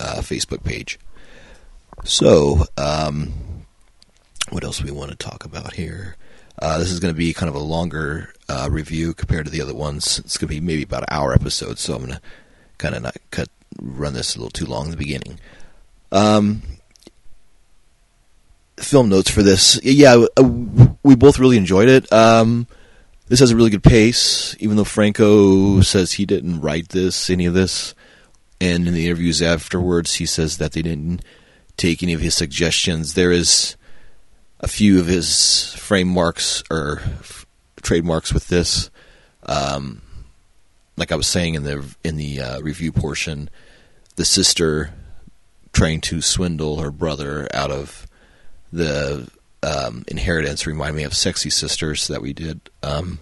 uh, 0.00 0.16
Facebook 0.16 0.62
page. 0.64 0.98
So, 2.04 2.64
um, 2.76 3.32
what 4.50 4.62
else 4.62 4.82
we 4.82 4.90
want 4.90 5.10
to 5.12 5.16
talk 5.16 5.44
about 5.44 5.74
here? 5.74 6.16
Uh, 6.58 6.78
this 6.78 6.90
is 6.90 7.00
going 7.00 7.12
to 7.12 7.18
be 7.18 7.32
kind 7.32 7.48
of 7.48 7.54
a 7.54 7.60
longer 7.60 8.32
uh, 8.48 8.68
review 8.70 9.12
compared 9.12 9.44
to 9.44 9.50
the 9.50 9.60
other 9.60 9.74
ones. 9.74 10.18
It's 10.20 10.38
going 10.38 10.48
to 10.48 10.54
be 10.54 10.60
maybe 10.60 10.82
about 10.82 11.02
an 11.02 11.08
hour 11.10 11.32
episode, 11.32 11.78
so 11.78 11.94
I'm 11.94 12.00
going 12.00 12.12
to 12.14 12.20
kind 12.78 12.94
of 12.94 13.02
not 13.02 13.16
cut 13.30 13.48
run 13.80 14.14
this 14.14 14.34
a 14.34 14.38
little 14.38 14.50
too 14.50 14.66
long 14.66 14.86
in 14.86 14.90
the 14.90 14.96
beginning. 14.96 15.38
Um, 16.12 16.62
film 18.78 19.08
notes 19.08 19.30
for 19.30 19.42
this, 19.42 19.82
yeah, 19.82 20.24
uh, 20.36 20.42
we 21.02 21.14
both 21.14 21.38
really 21.38 21.56
enjoyed 21.56 21.88
it. 21.88 22.10
Um, 22.12 22.66
this 23.28 23.40
has 23.40 23.50
a 23.50 23.56
really 23.56 23.70
good 23.70 23.82
pace, 23.82 24.54
even 24.60 24.76
though 24.76 24.84
Franco 24.84 25.80
says 25.80 26.12
he 26.12 26.26
didn't 26.26 26.60
write 26.60 26.90
this, 26.90 27.28
any 27.28 27.46
of 27.46 27.54
this, 27.54 27.94
and 28.60 28.86
in 28.86 28.94
the 28.94 29.06
interviews 29.06 29.42
afterwards, 29.42 30.14
he 30.14 30.26
says 30.26 30.58
that 30.58 30.72
they 30.72 30.82
didn't 30.82 31.22
take 31.76 32.02
any 32.02 32.12
of 32.12 32.20
his 32.20 32.34
suggestions. 32.34 33.14
There 33.14 33.32
is 33.32 33.76
a 34.60 34.68
few 34.68 34.98
of 34.98 35.06
his 35.06 35.74
frameworks 35.74 36.62
or 36.70 37.00
f- 37.20 37.46
trademarks 37.82 38.32
with 38.32 38.48
this. 38.48 38.90
Um, 39.44 40.02
like 40.96 41.12
I 41.12 41.16
was 41.16 41.26
saying 41.26 41.54
in 41.54 41.62
the 41.62 41.84
in 42.02 42.16
the 42.16 42.40
uh, 42.40 42.60
review 42.60 42.90
portion, 42.90 43.50
the 44.16 44.24
sister 44.24 44.92
trying 45.72 46.00
to 46.00 46.22
swindle 46.22 46.80
her 46.80 46.90
brother 46.90 47.48
out 47.52 47.70
of 47.70 48.06
the 48.72 49.28
um, 49.62 50.04
inheritance 50.08 50.66
remind 50.66 50.96
me 50.96 51.02
of 51.02 51.14
Sexy 51.14 51.50
Sisters 51.50 52.08
that 52.08 52.22
we 52.22 52.32
did 52.32 52.60
um, 52.82 53.20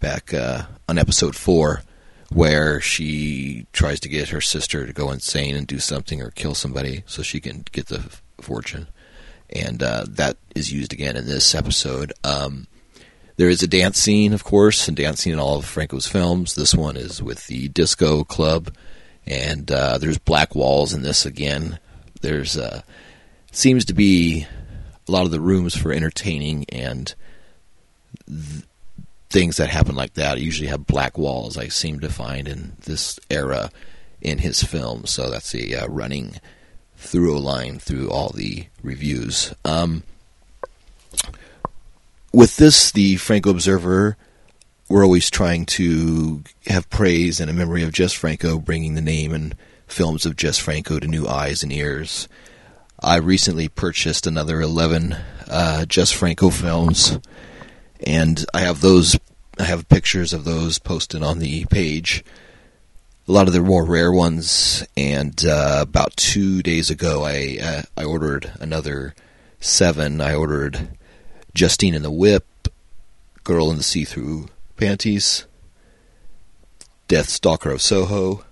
back 0.00 0.34
uh, 0.34 0.64
on 0.88 0.98
episode 0.98 1.34
four, 1.34 1.82
where 2.30 2.80
she 2.80 3.66
tries 3.72 3.98
to 4.00 4.08
get 4.08 4.28
her 4.28 4.40
sister 4.42 4.86
to 4.86 4.92
go 4.92 5.10
insane 5.10 5.56
and 5.56 5.66
do 5.66 5.78
something 5.78 6.20
or 6.20 6.30
kill 6.30 6.54
somebody 6.54 7.02
so 7.06 7.22
she 7.22 7.40
can 7.40 7.64
get 7.72 7.86
the 7.86 8.04
fortune 8.40 8.88
and 9.50 9.82
uh, 9.82 10.04
that 10.08 10.36
is 10.54 10.72
used 10.72 10.92
again 10.92 11.16
in 11.16 11.26
this 11.26 11.54
episode. 11.54 12.12
Um, 12.22 12.66
there 13.36 13.48
is 13.48 13.62
a 13.62 13.68
dance 13.68 13.98
scene, 13.98 14.32
of 14.32 14.44
course, 14.44 14.86
and 14.86 14.96
dance 14.96 15.20
scene 15.20 15.32
in 15.32 15.38
all 15.38 15.58
of 15.58 15.64
Franco's 15.64 16.06
films. 16.06 16.54
This 16.54 16.74
one 16.74 16.96
is 16.96 17.22
with 17.22 17.46
the 17.48 17.68
Disco 17.68 18.24
Club, 18.24 18.74
and 19.26 19.70
uh, 19.70 19.98
there's 19.98 20.18
black 20.18 20.54
walls 20.54 20.92
in 20.92 21.02
this 21.02 21.26
again. 21.26 21.78
There's 22.20 22.56
uh, 22.56 22.82
seems 23.50 23.84
to 23.86 23.94
be 23.94 24.46
a 25.08 25.12
lot 25.12 25.24
of 25.24 25.30
the 25.30 25.40
rooms 25.40 25.76
for 25.76 25.92
entertaining 25.92 26.64
and 26.70 27.14
th- 28.26 28.64
things 29.30 29.56
that 29.56 29.68
happen 29.68 29.96
like 29.96 30.14
that 30.14 30.40
usually 30.40 30.68
have 30.68 30.86
black 30.86 31.18
walls. 31.18 31.58
I 31.58 31.68
seem 31.68 32.00
to 32.00 32.08
find 32.08 32.46
in 32.46 32.76
this 32.84 33.18
era 33.28 33.70
in 34.20 34.38
his 34.38 34.62
films, 34.62 35.10
so 35.10 35.28
that's 35.28 35.54
a 35.54 35.82
uh, 35.82 35.88
running 35.88 36.36
through 37.04 37.36
a 37.36 37.38
line 37.38 37.78
through 37.78 38.10
all 38.10 38.30
the 38.30 38.66
reviews. 38.82 39.54
Um, 39.64 40.02
with 42.32 42.56
this, 42.56 42.90
the 42.90 43.16
Franco 43.16 43.50
Observer, 43.50 44.16
we're 44.88 45.04
always 45.04 45.30
trying 45.30 45.66
to 45.66 46.42
have 46.66 46.90
praise 46.90 47.40
and 47.40 47.50
a 47.50 47.54
memory 47.54 47.82
of 47.82 47.92
Jess 47.92 48.12
Franco, 48.12 48.58
bringing 48.58 48.94
the 48.94 49.00
name 49.00 49.32
and 49.32 49.54
films 49.86 50.26
of 50.26 50.36
Jess 50.36 50.58
Franco 50.58 50.98
to 50.98 51.06
new 51.06 51.26
eyes 51.26 51.62
and 51.62 51.72
ears. 51.72 52.28
I 53.00 53.16
recently 53.16 53.68
purchased 53.68 54.26
another 54.26 54.60
11 54.60 55.16
uh, 55.48 55.84
Jess 55.86 56.10
Franco 56.10 56.50
films, 56.50 57.18
and 58.04 58.44
I 58.54 58.60
have 58.60 58.80
those. 58.80 59.18
I 59.58 59.64
have 59.64 59.88
pictures 59.88 60.32
of 60.32 60.44
those 60.44 60.78
posted 60.78 61.22
on 61.22 61.38
the 61.38 61.64
page 61.66 62.24
a 63.26 63.32
lot 63.32 63.46
of 63.46 63.54
the 63.54 63.60
more 63.60 63.84
rare 63.84 64.12
ones. 64.12 64.86
And 64.96 65.44
uh, 65.44 65.78
about 65.80 66.16
two 66.16 66.62
days 66.62 66.90
ago, 66.90 67.24
I 67.24 67.58
uh, 67.62 67.82
I 67.96 68.04
ordered 68.04 68.52
another 68.60 69.14
seven. 69.60 70.20
I 70.20 70.34
ordered 70.34 70.96
Justine 71.54 71.94
and 71.94 72.04
the 72.04 72.10
Whip, 72.10 72.46
Girl 73.44 73.70
in 73.70 73.76
the 73.76 73.82
See-Through 73.82 74.48
Panties, 74.76 75.46
Death 77.08 77.28
Stalker 77.28 77.70
of 77.70 77.82
Soho, 77.82 78.44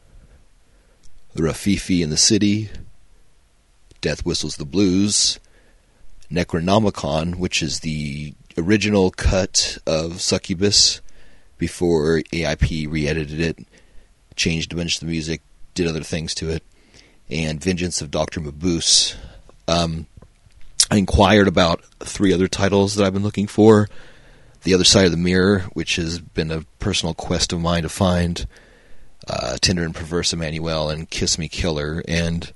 Rififi 1.36 2.02
in 2.02 2.10
the 2.10 2.16
City, 2.16 2.70
Death 4.00 4.24
Whistles 4.24 4.56
the 4.56 4.64
Blues, 4.64 5.38
Necronomicon, 6.30 7.36
which 7.36 7.62
is 7.62 7.80
the 7.80 8.34
original 8.56 9.10
cut 9.10 9.78
of 9.86 10.20
Succubus 10.20 11.00
before 11.58 12.20
AIP 12.32 12.90
re-edited 12.90 13.40
it 13.40 13.66
changed 14.36 14.72
a 14.72 14.76
bunch 14.76 14.96
of 14.96 15.00
the 15.00 15.06
music, 15.06 15.42
did 15.74 15.86
other 15.86 16.02
things 16.02 16.34
to 16.36 16.50
it, 16.50 16.62
and 17.30 17.62
Vengeance 17.62 18.00
of 18.00 18.10
Dr. 18.10 18.40
Mabuse. 18.40 19.16
Um, 19.68 20.06
I 20.90 20.96
inquired 20.96 21.48
about 21.48 21.82
three 22.00 22.32
other 22.32 22.48
titles 22.48 22.94
that 22.94 23.06
I've 23.06 23.14
been 23.14 23.22
looking 23.22 23.46
for. 23.46 23.88
The 24.62 24.74
Other 24.74 24.84
Side 24.84 25.06
of 25.06 25.10
the 25.10 25.16
Mirror, 25.16 25.60
which 25.72 25.96
has 25.96 26.18
been 26.18 26.50
a 26.50 26.64
personal 26.78 27.14
quest 27.14 27.52
of 27.52 27.60
mine 27.60 27.82
to 27.82 27.88
find. 27.88 28.46
Uh, 29.26 29.56
Tender 29.60 29.84
and 29.84 29.94
Perverse 29.94 30.32
Emmanuel 30.32 30.90
and 30.90 31.08
Kiss 31.08 31.38
Me 31.38 31.48
Killer. 31.48 32.02
And 32.06 32.52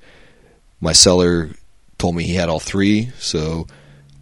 my 0.80 0.92
seller 0.92 1.50
told 1.98 2.14
me 2.14 2.24
he 2.24 2.34
had 2.34 2.48
all 2.48 2.60
three, 2.60 3.10
so 3.18 3.66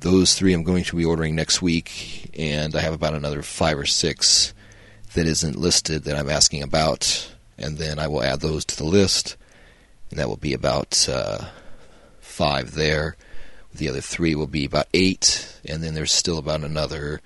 those 0.01 0.35
three 0.35 0.53
I'm 0.53 0.63
going 0.63 0.85
to 0.85 0.97
be 0.97 1.05
ordering 1.05 1.35
next 1.35 1.61
week. 1.61 2.31
And 2.39 2.77
I 2.77 2.81
have 2.81 2.93
about 2.93 3.15
another 3.15 3.43
five 3.43 3.79
or 3.79 3.87
six 3.87 4.55
that 5.15 5.27
isn't 5.27 5.57
listed 5.57 6.05
that 6.05 6.17
I'm 6.17 6.31
asking 6.31 6.63
about 6.63 7.34
and 7.59 7.79
then 7.79 7.99
I 7.99 8.07
will 8.07 8.23
add 8.23 8.41
those 8.41 8.65
to 8.67 8.77
the 8.77 8.85
list, 8.85 9.37
and 10.11 10.19
that 10.19 10.29
will 10.29 10.37
be 10.37 10.53
about 10.53 11.09
uh, 11.09 11.47
five 12.21 12.75
there. 12.75 13.17
The 13.75 13.89
other 13.89 14.01
three 14.01 14.35
will 14.35 14.47
be 14.47 14.65
about 14.65 14.87
eight, 14.95 15.59
and 15.65 15.83
then 15.83 15.95
there's 15.95 16.13
still 16.13 16.39
about 16.39 16.63
another 16.63 17.21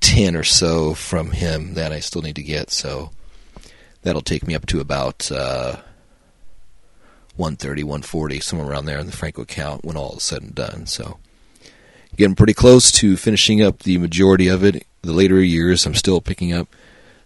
ten 0.00 0.36
or 0.36 0.44
so 0.44 0.94
from 0.94 1.32
him 1.32 1.74
that 1.74 1.92
I 1.92 2.00
still 2.00 2.22
need 2.22 2.36
to 2.36 2.42
get. 2.42 2.70
So 2.70 3.10
that'll 4.02 4.22
take 4.22 4.46
me 4.46 4.54
up 4.54 4.66
to 4.66 4.80
about 4.80 5.30
uh, 5.30 5.76
130, 7.36 7.84
140, 7.84 8.40
somewhere 8.40 8.68
around 8.68 8.86
there 8.86 8.98
in 8.98 9.06
the 9.06 9.12
Franco 9.12 9.42
account 9.42 9.84
when 9.84 9.96
all 9.96 10.16
is 10.16 10.22
said 10.22 10.42
and 10.42 10.54
done. 10.54 10.86
So 10.86 11.18
getting 12.16 12.36
pretty 12.36 12.54
close 12.54 12.92
to 12.92 13.16
finishing 13.16 13.62
up 13.62 13.80
the 13.80 13.98
majority 13.98 14.48
of 14.48 14.64
it. 14.64 14.86
The 15.02 15.12
later 15.12 15.42
years, 15.42 15.86
I'm 15.86 15.94
still 15.94 16.20
picking 16.20 16.52
up 16.52 16.68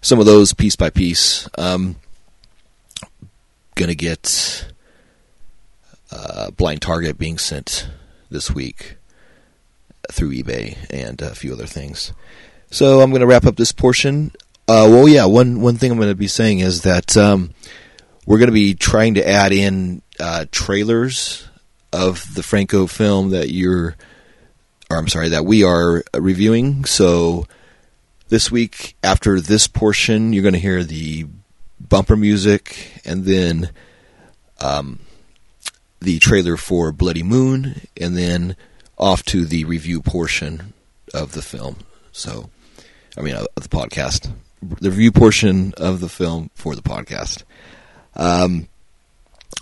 some 0.05 0.21
of 0.21 0.27
those 0.27 0.53
piece 0.53 0.77
by 0.77 0.91
piece. 0.91 1.49
Um, 1.57 1.97
gonna 3.75 3.95
get 3.95 4.69
uh, 6.13 6.51
Blind 6.51 6.83
Target 6.83 7.19
being 7.19 7.39
sent 7.39 7.89
this 8.31 8.51
week 8.51 8.97
through 10.13 10.31
eBay 10.31 10.77
and 10.91 11.23
a 11.23 11.35
few 11.35 11.55
other 11.55 11.67
things. 11.67 12.13
So 12.71 13.01
I'm 13.01 13.11
to 13.23 13.27
wrap 13.27 13.47
up 13.47 13.57
this 13.57 13.73
portion 13.73 14.31
Uh, 14.67 14.89
well, 14.89 15.07
yeah. 15.07 15.27
One 15.27 15.61
one 15.61 15.77
thing 15.77 15.91
I'm 15.93 15.99
to 16.09 16.15
be 16.15 16.27
saying 16.29 16.61
is 16.61 16.83
that 16.83 17.17
um, 17.17 17.53
we're 18.25 18.39
to 18.49 18.53
be 18.53 18.75
trying 18.75 19.15
to 19.15 19.29
add 19.29 19.53
in 19.53 20.01
uh, 20.19 20.47
trailers 20.51 21.47
of 21.93 22.35
the 22.35 22.43
Franco 22.43 22.87
film 22.87 23.31
that 23.31 23.51
you're, 23.51 23.95
or 24.91 24.97
I'm 24.97 25.09
sorry, 25.09 25.29
that 25.31 25.45
we 25.45 25.65
are 25.65 26.03
reviewing. 26.15 26.87
So 26.87 27.47
this 28.29 28.51
week, 28.51 28.97
after 29.03 29.41
this 29.41 29.67
portion, 29.67 30.33
you're 30.33 30.43
going 30.43 30.55
to 30.55 30.61
hear 30.61 30.83
the 30.83 31.27
bumper 31.81 32.17
music, 32.17 33.01
and 33.05 33.25
then 33.25 33.71
um, 34.61 35.01
the 36.01 36.19
trailer 36.19 36.57
for 36.57 36.93
Bloody 36.93 37.23
Moon, 37.23 37.81
and 38.01 38.17
then 38.17 38.57
off 38.97 39.25
to 39.25 39.45
the 39.45 39.65
review 39.65 40.01
portion 40.01 40.73
of 41.13 41.33
the 41.33 41.43
film. 41.43 41.77
So, 42.13 42.51
I 43.17 43.21
mean, 43.21 43.35
of 43.35 43.49
the 43.55 43.69
podcast, 43.69 44.33
the 44.63 44.91
review 44.91 45.13
portion 45.13 45.75
of 45.77 46.01
the 46.01 46.09
film 46.09 46.51
for 46.55 46.75
the 46.75 46.83
podcast. 46.83 47.43
Um, 48.17 48.69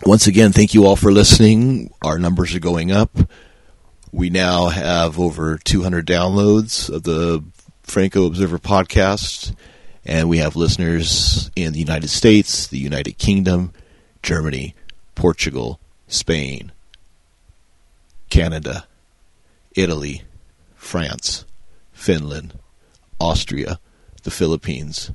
once 0.05 0.27
again, 0.27 0.53
thank 0.53 0.75
you 0.75 0.87
all 0.87 0.97
for 0.97 1.13
listening. 1.13 1.93
Our 2.03 2.19
numbers 2.19 2.55
are 2.55 2.61
going 2.61 2.93
up. 2.93 3.17
We 4.13 4.31
now 4.31 4.67
have 4.67 5.19
over 5.19 5.59
200 5.59 6.07
downloads 6.07 6.91
of 6.91 7.05
the 7.05 7.43
Franco 7.93 8.25
Observer 8.25 8.59
podcast, 8.59 9.55
and 10.07 10.27
we 10.27 10.39
have 10.39 10.57
listeners 10.57 11.51
in 11.55 11.75
the 11.75 11.79
United 11.79 12.09
States, 12.09 12.67
the 12.67 12.79
United 12.79 13.19
Kingdom, 13.19 13.71
Germany, 14.23 14.75
Portugal, 15.15 15.79
Spain, 16.09 16.73
Canada, 18.31 18.87
Italy, 19.77 20.23
France, 20.75 21.45
Finland, 21.93 22.59
Austria, 23.21 23.79
the 24.23 24.31
Philippines, 24.31 25.11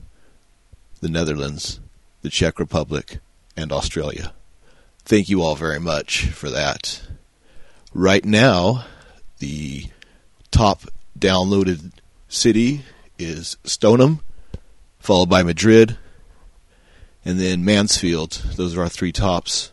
the 1.02 1.10
Netherlands, 1.10 1.80
the 2.22 2.30
Czech 2.30 2.60
Republic, 2.60 3.18
and 3.56 3.72
Australia. 3.72 4.34
Thank 5.04 5.30
you 5.30 5.42
all 5.42 5.56
very 5.56 5.80
much 5.80 6.28
for 6.28 6.52
that. 6.52 7.02
Right 7.92 8.24
now, 8.24 8.86
the 9.40 9.88
top 10.52 10.84
downloaded 11.18 11.92
city 12.38 12.84
is 13.18 13.58
Stoneham, 13.64 14.22
followed 15.00 15.30
by 15.30 15.44
Madrid, 15.44 15.98
and 17.26 17.40
then 17.40 17.66
Mansfield. 17.66 18.34
Those 18.56 18.78
are 18.78 18.84
our 18.84 18.90
three 18.90 19.12
tops. 19.12 19.72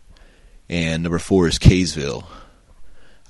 And 0.69 1.03
number 1.03 1.19
four 1.19 1.47
is 1.47 1.59
Kaysville. 1.59 2.25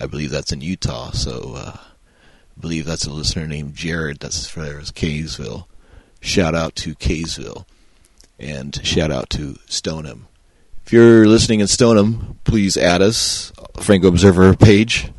I 0.00 0.06
believe 0.06 0.30
that's 0.30 0.52
in 0.52 0.60
Utah. 0.60 1.10
So 1.10 1.54
uh, 1.56 1.76
I 1.76 2.60
believe 2.60 2.86
that's 2.86 3.06
a 3.06 3.12
listener 3.12 3.46
named 3.46 3.74
Jared. 3.74 4.20
That's 4.20 4.38
as 4.38 4.48
far 4.48 4.78
as 4.78 4.92
Kaysville. 4.92 5.66
Shout 6.20 6.54
out 6.54 6.76
to 6.76 6.94
Kaysville. 6.94 7.66
And 8.38 8.74
shout 8.86 9.10
out 9.10 9.30
to 9.30 9.56
Stoneham. 9.66 10.28
If 10.86 10.92
you're 10.92 11.26
listening 11.26 11.60
in 11.60 11.66
Stoneham, 11.66 12.38
please 12.44 12.76
add 12.76 13.02
us, 13.02 13.52
Franco 13.80 14.08
Observer 14.08 14.54
page. 14.54 15.10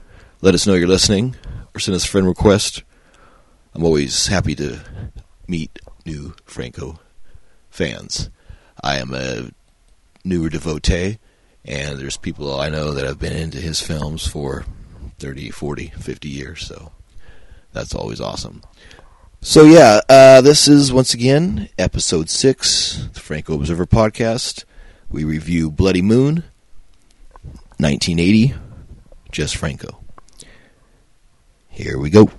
Let 0.42 0.54
us 0.54 0.66
know 0.66 0.76
you're 0.76 0.88
listening, 0.88 1.36
or 1.74 1.80
send 1.80 1.96
us 1.96 2.06
a 2.06 2.08
friend 2.08 2.28
request. 2.28 2.84
I'm 3.76 3.84
always 3.84 4.28
happy 4.28 4.56
to 4.56 4.80
meet 5.50 5.80
new 6.06 6.34
Franco 6.46 6.98
fans. 7.70 8.30
I 8.82 9.00
am 9.00 9.14
a 9.14 9.52
newer 10.24 10.48
devotee, 10.48 11.18
and 11.66 12.00
there's 12.00 12.16
people 12.16 12.58
I 12.58 12.70
know 12.70 12.94
that 12.94 13.06
have 13.06 13.20
been 13.20 13.36
into 13.36 13.58
his 13.58 13.82
films 13.82 14.26
for 14.26 14.64
30, 15.20 15.50
40, 15.50 15.88
50 15.90 16.30
years, 16.30 16.66
so 16.66 16.94
that's 17.74 17.94
always 17.94 18.22
awesome. 18.22 18.62
So 19.42 19.66
yeah, 19.66 20.00
uh, 20.08 20.40
this 20.40 20.70
is 20.70 20.94
once 20.94 21.14
again 21.14 21.68
episode 21.78 22.30
six, 22.30 23.10
the 23.14 23.20
Franco 23.20 23.56
Observer 23.56 23.86
podcast. 23.86 24.64
We 25.10 25.26
review 25.26 25.70
Bloody 25.70 26.02
Moon, 26.02 26.46
1980, 27.78 28.54
Jess 29.34 29.52
Franco. 29.52 30.00
Here 31.68 32.00
we 32.00 32.10
go. 32.10 32.32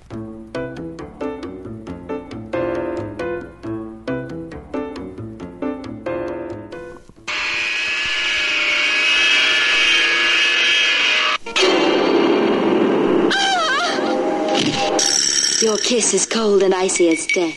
Kiss 15.87 16.15
is 16.15 16.27
cold 16.27 16.65
and 16.65 16.75
icy 16.75 17.09
as 17.11 17.25
death. 17.27 17.57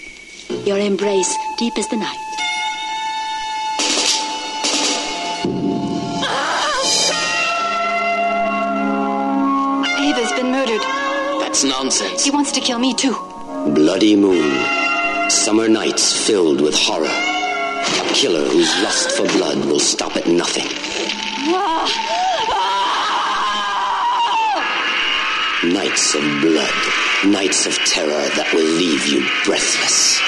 Your 0.67 0.77
embrace 0.77 1.35
deep 1.57 1.75
as 1.79 1.87
the 1.87 1.97
night. 1.97 2.25
Ava's 9.97 10.31
been 10.33 10.51
murdered. 10.51 10.81
That's 11.41 11.63
nonsense. 11.63 12.23
He 12.23 12.29
wants 12.29 12.51
to 12.51 12.59
kill 12.59 12.77
me 12.77 12.93
too. 12.93 13.15
Bloody 13.73 14.15
Moon. 14.15 14.63
Summer 15.31 15.67
nights 15.67 16.13
filled 16.27 16.61
with 16.61 16.75
horror. 16.75 17.07
A 17.07 18.13
killer 18.13 18.45
whose 18.45 18.71
lust 18.83 19.09
for 19.17 19.25
blood 19.39 19.57
will 19.65 19.79
stop 19.79 20.15
at 20.15 20.27
nothing. 20.27 20.67
Nights 25.73 26.13
of 26.13 26.21
blood. 26.41 27.08
Nights 27.25 27.65
of 27.65 27.75
terror 27.79 28.29
that 28.37 28.49
will 28.53 28.63
leave 28.63 29.05
you 29.07 29.19
breathless. 29.43 30.21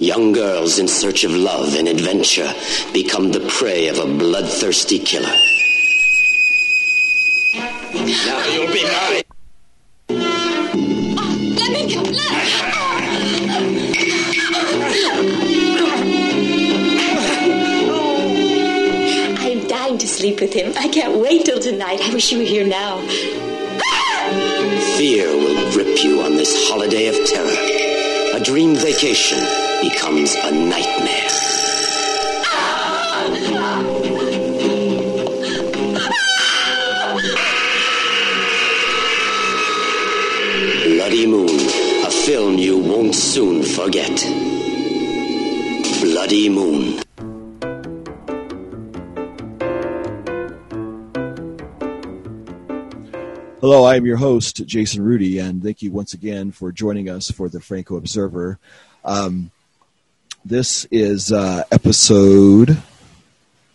Young 0.00 0.32
girls 0.32 0.80
in 0.80 0.88
search 0.88 1.22
of 1.22 1.30
love 1.30 1.76
and 1.76 1.86
adventure 1.86 2.52
become 2.92 3.30
the 3.30 3.46
prey 3.48 3.86
of 3.86 4.00
a 4.00 4.06
bloodthirsty 4.06 4.98
killer. 4.98 5.36
Now 7.54 8.44
you'll 8.46 8.72
be 8.72 8.82
mine. 8.82 9.07
I'm 19.98 20.02
to 20.02 20.14
sleep 20.14 20.40
with 20.40 20.52
him. 20.52 20.72
I 20.76 20.86
can't 20.86 21.18
wait 21.18 21.44
till 21.44 21.58
tonight. 21.58 22.00
I 22.00 22.14
wish 22.14 22.30
you 22.30 22.38
were 22.38 22.44
here 22.44 22.64
now. 22.64 23.00
Fear 24.96 25.26
will 25.26 25.72
grip 25.72 26.04
you 26.04 26.22
on 26.22 26.36
this 26.36 26.68
holiday 26.68 27.08
of 27.08 27.16
terror. 27.26 28.36
A 28.36 28.44
dream 28.44 28.76
vacation 28.76 29.40
becomes 29.82 30.36
a 30.36 30.52
nightmare. 30.52 31.28
Bloody 40.94 41.26
Moon, 41.26 41.48
a 42.06 42.10
film 42.24 42.56
you 42.56 42.78
won't 42.78 43.16
soon 43.16 43.64
forget. 43.64 44.16
Bloody 46.00 46.48
Moon. 46.48 47.07
Hello, 53.70 53.84
I 53.84 53.96
am 53.96 54.06
your 54.06 54.16
host, 54.16 54.64
Jason 54.64 55.02
Rudy, 55.02 55.38
and 55.38 55.62
thank 55.62 55.82
you 55.82 55.92
once 55.92 56.14
again 56.14 56.52
for 56.52 56.72
joining 56.72 57.10
us 57.10 57.30
for 57.30 57.50
the 57.50 57.60
Franco 57.60 57.98
Observer. 57.98 58.58
Um, 59.04 59.50
this 60.42 60.86
is 60.90 61.30
uh, 61.30 61.64
episode 61.70 62.78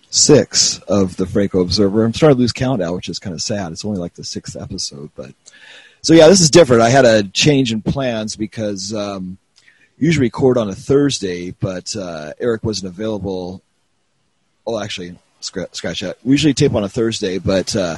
six 0.09 0.79
of 0.87 1.15
the 1.17 1.27
Franco 1.27 1.61
Observer. 1.61 2.05
I'm 2.05 2.13
starting 2.15 2.37
to 2.37 2.41
lose 2.41 2.51
count 2.51 2.79
now, 2.79 2.95
which 2.95 3.07
is 3.07 3.19
kind 3.19 3.35
of 3.35 3.41
sad. 3.43 3.71
It's 3.71 3.85
only 3.85 3.99
like 3.99 4.15
the 4.15 4.23
sixth 4.23 4.59
episode, 4.59 5.11
but 5.15 5.29
so 6.01 6.15
yeah, 6.15 6.27
this 6.27 6.41
is 6.41 6.49
different. 6.49 6.81
I 6.81 6.89
had 6.89 7.05
a 7.05 7.21
change 7.21 7.71
in 7.71 7.83
plans 7.83 8.35
because 8.35 8.95
um, 8.95 9.37
usually 9.99 10.25
record 10.25 10.57
on 10.57 10.69
a 10.69 10.75
Thursday, 10.75 11.51
but 11.51 11.95
uh, 11.95 12.33
Eric 12.39 12.63
wasn't 12.63 12.91
available. 12.91 13.61
Oh, 14.65 14.81
actually, 14.81 15.19
scratch, 15.39 15.99
that. 15.99 16.17
We 16.23 16.31
usually 16.31 16.55
tape 16.55 16.73
on 16.73 16.83
a 16.83 16.89
Thursday, 16.89 17.37
but 17.37 17.75
uh, 17.75 17.97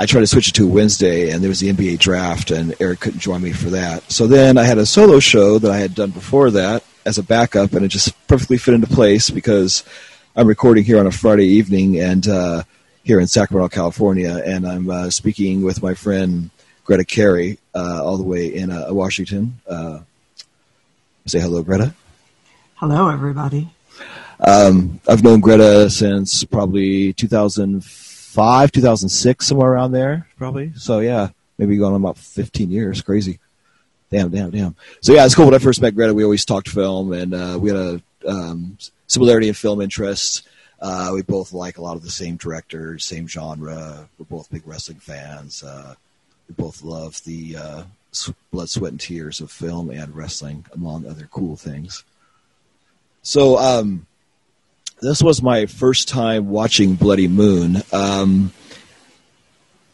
I 0.00 0.06
tried 0.06 0.22
to 0.22 0.26
switch 0.26 0.48
it 0.48 0.54
to 0.54 0.66
Wednesday, 0.66 1.28
and 1.28 1.42
there 1.42 1.50
was 1.50 1.60
the 1.60 1.70
NBA 1.70 1.98
draft, 1.98 2.50
and 2.50 2.74
Eric 2.80 3.00
couldn't 3.00 3.20
join 3.20 3.42
me 3.42 3.52
for 3.52 3.68
that. 3.68 4.10
So 4.10 4.26
then 4.26 4.56
I 4.56 4.62
had 4.62 4.78
a 4.78 4.86
solo 4.86 5.20
show 5.20 5.58
that 5.58 5.70
I 5.70 5.76
had 5.76 5.94
done 5.94 6.08
before 6.08 6.50
that 6.52 6.82
as 7.04 7.18
a 7.18 7.22
backup, 7.22 7.74
and 7.74 7.84
it 7.84 7.88
just 7.88 8.14
perfectly 8.26 8.56
fit 8.56 8.72
into 8.72 8.86
place 8.86 9.28
because 9.28 9.84
I'm 10.34 10.48
recording 10.48 10.84
here 10.84 10.98
on 10.98 11.06
a 11.06 11.12
Friday 11.12 11.48
evening 11.48 12.00
and 12.00 12.26
uh, 12.26 12.62
here 13.04 13.20
in 13.20 13.26
Sacramento, 13.26 13.68
California, 13.68 14.42
and 14.42 14.66
I'm 14.66 14.88
uh, 14.88 15.10
speaking 15.10 15.60
with 15.60 15.82
my 15.82 15.92
friend 15.92 16.48
Greta 16.84 17.04
Carey, 17.04 17.58
uh, 17.74 18.02
all 18.02 18.16
the 18.16 18.22
way 18.22 18.46
in 18.46 18.70
uh, 18.70 18.86
Washington. 18.88 19.60
Uh, 19.68 19.98
say 21.26 21.40
hello, 21.40 21.62
Greta. 21.62 21.92
Hello, 22.76 23.10
everybody. 23.10 23.68
Um, 24.40 24.98
I've 25.06 25.22
known 25.22 25.40
Greta 25.40 25.90
since 25.90 26.42
probably 26.44 27.12
2005 27.12 28.09
2005, 28.30 28.72
2006, 28.72 29.46
somewhere 29.46 29.72
around 29.72 29.92
there, 29.92 30.28
probably. 30.38 30.72
So 30.76 31.00
yeah, 31.00 31.30
maybe 31.58 31.76
going 31.76 31.94
on 31.94 32.00
about 32.00 32.16
15 32.16 32.70
years. 32.70 33.02
Crazy. 33.02 33.40
Damn, 34.10 34.30
damn, 34.30 34.50
damn. 34.50 34.76
So 35.00 35.12
yeah, 35.12 35.24
it's 35.24 35.34
cool. 35.34 35.46
When 35.46 35.54
I 35.54 35.58
first 35.58 35.82
met 35.82 35.96
Greta, 35.96 36.14
we 36.14 36.22
always 36.22 36.44
talked 36.44 36.68
film, 36.68 37.12
and 37.12 37.34
uh, 37.34 37.58
we 37.60 37.70
had 37.70 37.78
a 37.78 38.02
um, 38.28 38.78
similarity 39.08 39.48
in 39.48 39.54
film 39.54 39.80
interests. 39.80 40.42
Uh, 40.80 41.10
we 41.12 41.22
both 41.22 41.52
like 41.52 41.78
a 41.78 41.82
lot 41.82 41.96
of 41.96 42.02
the 42.02 42.10
same 42.10 42.36
directors, 42.36 43.04
same 43.04 43.26
genre. 43.26 44.08
We're 44.16 44.24
both 44.26 44.50
big 44.50 44.66
wrestling 44.66 45.00
fans. 45.00 45.64
Uh, 45.64 45.94
we 46.48 46.54
both 46.54 46.82
love 46.82 47.22
the 47.24 47.56
uh, 47.56 47.82
blood, 48.52 48.70
sweat, 48.70 48.92
and 48.92 49.00
tears 49.00 49.40
of 49.40 49.50
film 49.50 49.90
and 49.90 50.14
wrestling, 50.14 50.64
among 50.72 51.06
other 51.06 51.28
cool 51.30 51.56
things. 51.56 52.04
So, 53.22 53.58
um, 53.58 54.06
this 55.00 55.22
was 55.22 55.42
my 55.42 55.66
first 55.66 56.08
time 56.08 56.48
watching 56.48 56.94
Bloody 56.94 57.28
Moon. 57.28 57.82
Um, 57.92 58.52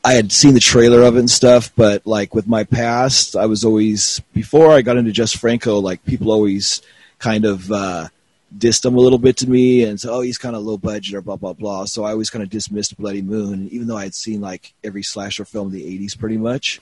I 0.04 0.12
had 0.12 0.30
seen 0.30 0.54
the 0.54 0.60
trailer 0.60 1.02
of 1.02 1.16
it 1.16 1.20
and 1.20 1.30
stuff, 1.30 1.72
but 1.74 2.06
like 2.06 2.34
with 2.34 2.46
my 2.46 2.64
past, 2.64 3.36
I 3.36 3.46
was 3.46 3.64
always 3.64 4.20
before 4.32 4.70
I 4.72 4.82
got 4.82 4.96
into 4.96 5.12
Jess 5.12 5.32
Franco, 5.32 5.78
like 5.78 6.04
people 6.04 6.30
always 6.30 6.82
kind 7.18 7.44
of 7.44 7.70
uh, 7.72 8.08
dissed 8.56 8.84
him 8.84 8.96
a 8.96 9.00
little 9.00 9.18
bit 9.18 9.36
to 9.38 9.50
me 9.50 9.82
and 9.82 10.00
so 10.00 10.14
"Oh, 10.14 10.20
he's 10.20 10.38
kind 10.38 10.54
of 10.54 10.62
low 10.62 10.76
budget" 10.76 11.14
or 11.14 11.22
blah 11.22 11.36
blah 11.36 11.54
blah. 11.54 11.86
So 11.86 12.04
I 12.04 12.12
always 12.12 12.30
kind 12.30 12.42
of 12.42 12.50
dismissed 12.50 12.96
Bloody 12.96 13.22
Moon, 13.22 13.68
even 13.70 13.88
though 13.88 13.96
I 13.96 14.04
had 14.04 14.14
seen 14.14 14.40
like 14.40 14.74
every 14.84 15.02
slasher 15.02 15.44
film 15.44 15.68
in 15.68 15.74
the 15.74 15.98
'80s 15.98 16.18
pretty 16.18 16.36
much. 16.36 16.80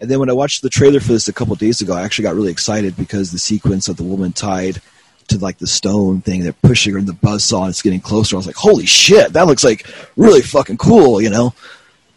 And 0.00 0.10
then 0.10 0.18
when 0.18 0.28
I 0.28 0.32
watched 0.32 0.62
the 0.62 0.70
trailer 0.70 0.98
for 0.98 1.12
this 1.12 1.28
a 1.28 1.32
couple 1.32 1.54
days 1.54 1.80
ago, 1.80 1.94
I 1.94 2.02
actually 2.02 2.24
got 2.24 2.34
really 2.34 2.50
excited 2.50 2.96
because 2.96 3.30
the 3.30 3.38
sequence 3.38 3.86
of 3.86 3.96
the 3.96 4.02
woman 4.02 4.32
tied 4.32 4.82
to 5.28 5.38
like 5.38 5.58
the 5.58 5.66
stone 5.66 6.20
thing, 6.20 6.42
they're 6.42 6.52
pushing 6.52 6.92
her 6.92 6.98
in 6.98 7.06
the 7.06 7.12
buzzsaw 7.12 7.62
and 7.62 7.70
it's 7.70 7.82
getting 7.82 8.00
closer. 8.00 8.36
I 8.36 8.38
was 8.38 8.46
like, 8.46 8.56
"Holy 8.56 8.86
shit, 8.86 9.32
that 9.32 9.46
looks 9.46 9.64
like 9.64 9.86
really 10.16 10.42
fucking 10.42 10.78
cool," 10.78 11.20
you 11.20 11.30
know 11.30 11.54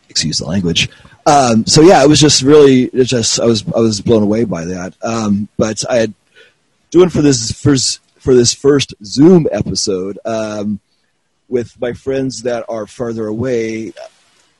excuse 0.09 0.39
the 0.39 0.45
language. 0.45 0.89
Um, 1.25 1.65
so 1.65 1.81
yeah, 1.81 2.03
it 2.03 2.09
was 2.09 2.19
just 2.19 2.41
really, 2.41 2.85
it 2.85 3.03
just 3.03 3.39
I 3.39 3.45
was 3.45 3.63
I 3.75 3.79
was 3.79 4.01
blown 4.01 4.23
away 4.23 4.45
by 4.45 4.65
that. 4.65 4.95
Um, 5.03 5.47
but 5.57 5.83
I 5.89 5.97
had 5.97 6.13
doing 6.89 7.09
for 7.09 7.21
this 7.21 7.51
first 7.51 7.99
for 8.17 8.33
this 8.33 8.53
first 8.53 8.95
Zoom 9.03 9.47
episode 9.51 10.17
um, 10.25 10.79
with 11.49 11.79
my 11.79 11.93
friends 11.93 12.43
that 12.43 12.65
are 12.69 12.87
farther 12.87 13.27
away. 13.27 13.93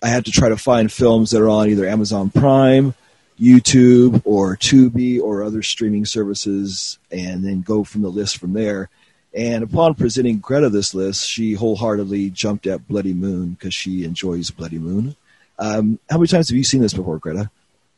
I 0.04 0.10
had 0.10 0.26
to 0.26 0.32
try 0.32 0.50
to 0.50 0.58
find 0.58 0.92
films 0.92 1.32
that 1.32 1.42
are 1.42 1.50
on 1.50 1.70
either 1.70 1.88
Amazon 1.88 2.30
Prime, 2.30 2.94
YouTube, 3.40 4.22
or 4.26 4.56
Tubi, 4.58 5.22
or 5.22 5.44
other 5.44 5.62
streaming 5.62 6.06
services, 6.06 6.98
and 7.12 7.46
then 7.46 7.62
go 7.62 7.84
from 7.84 8.02
the 8.02 8.10
list 8.10 8.38
from 8.38 8.54
there. 8.54 8.90
And 9.34 9.64
upon 9.64 9.94
presenting 9.96 10.40
Greta 10.40 10.70
this 10.70 10.94
list, 10.94 11.30
she 11.30 11.54
wholeheartedly 11.54 12.32
jumped 12.32 12.66
at 12.66 12.88
Bloody 12.88 13.14
Moon 13.14 13.52
because 13.52 13.74
she 13.74 14.04
enjoys 14.04 14.50
Bloody 14.50 14.80
Moon. 14.80 15.16
Um, 15.60 16.00
how 16.10 16.18
many 16.18 16.28
times 16.28 16.50
have 16.50 16.58
you 16.58 16.64
seen 16.64 16.82
this 16.82 16.94
before, 16.94 17.20
Greta? 17.20 17.52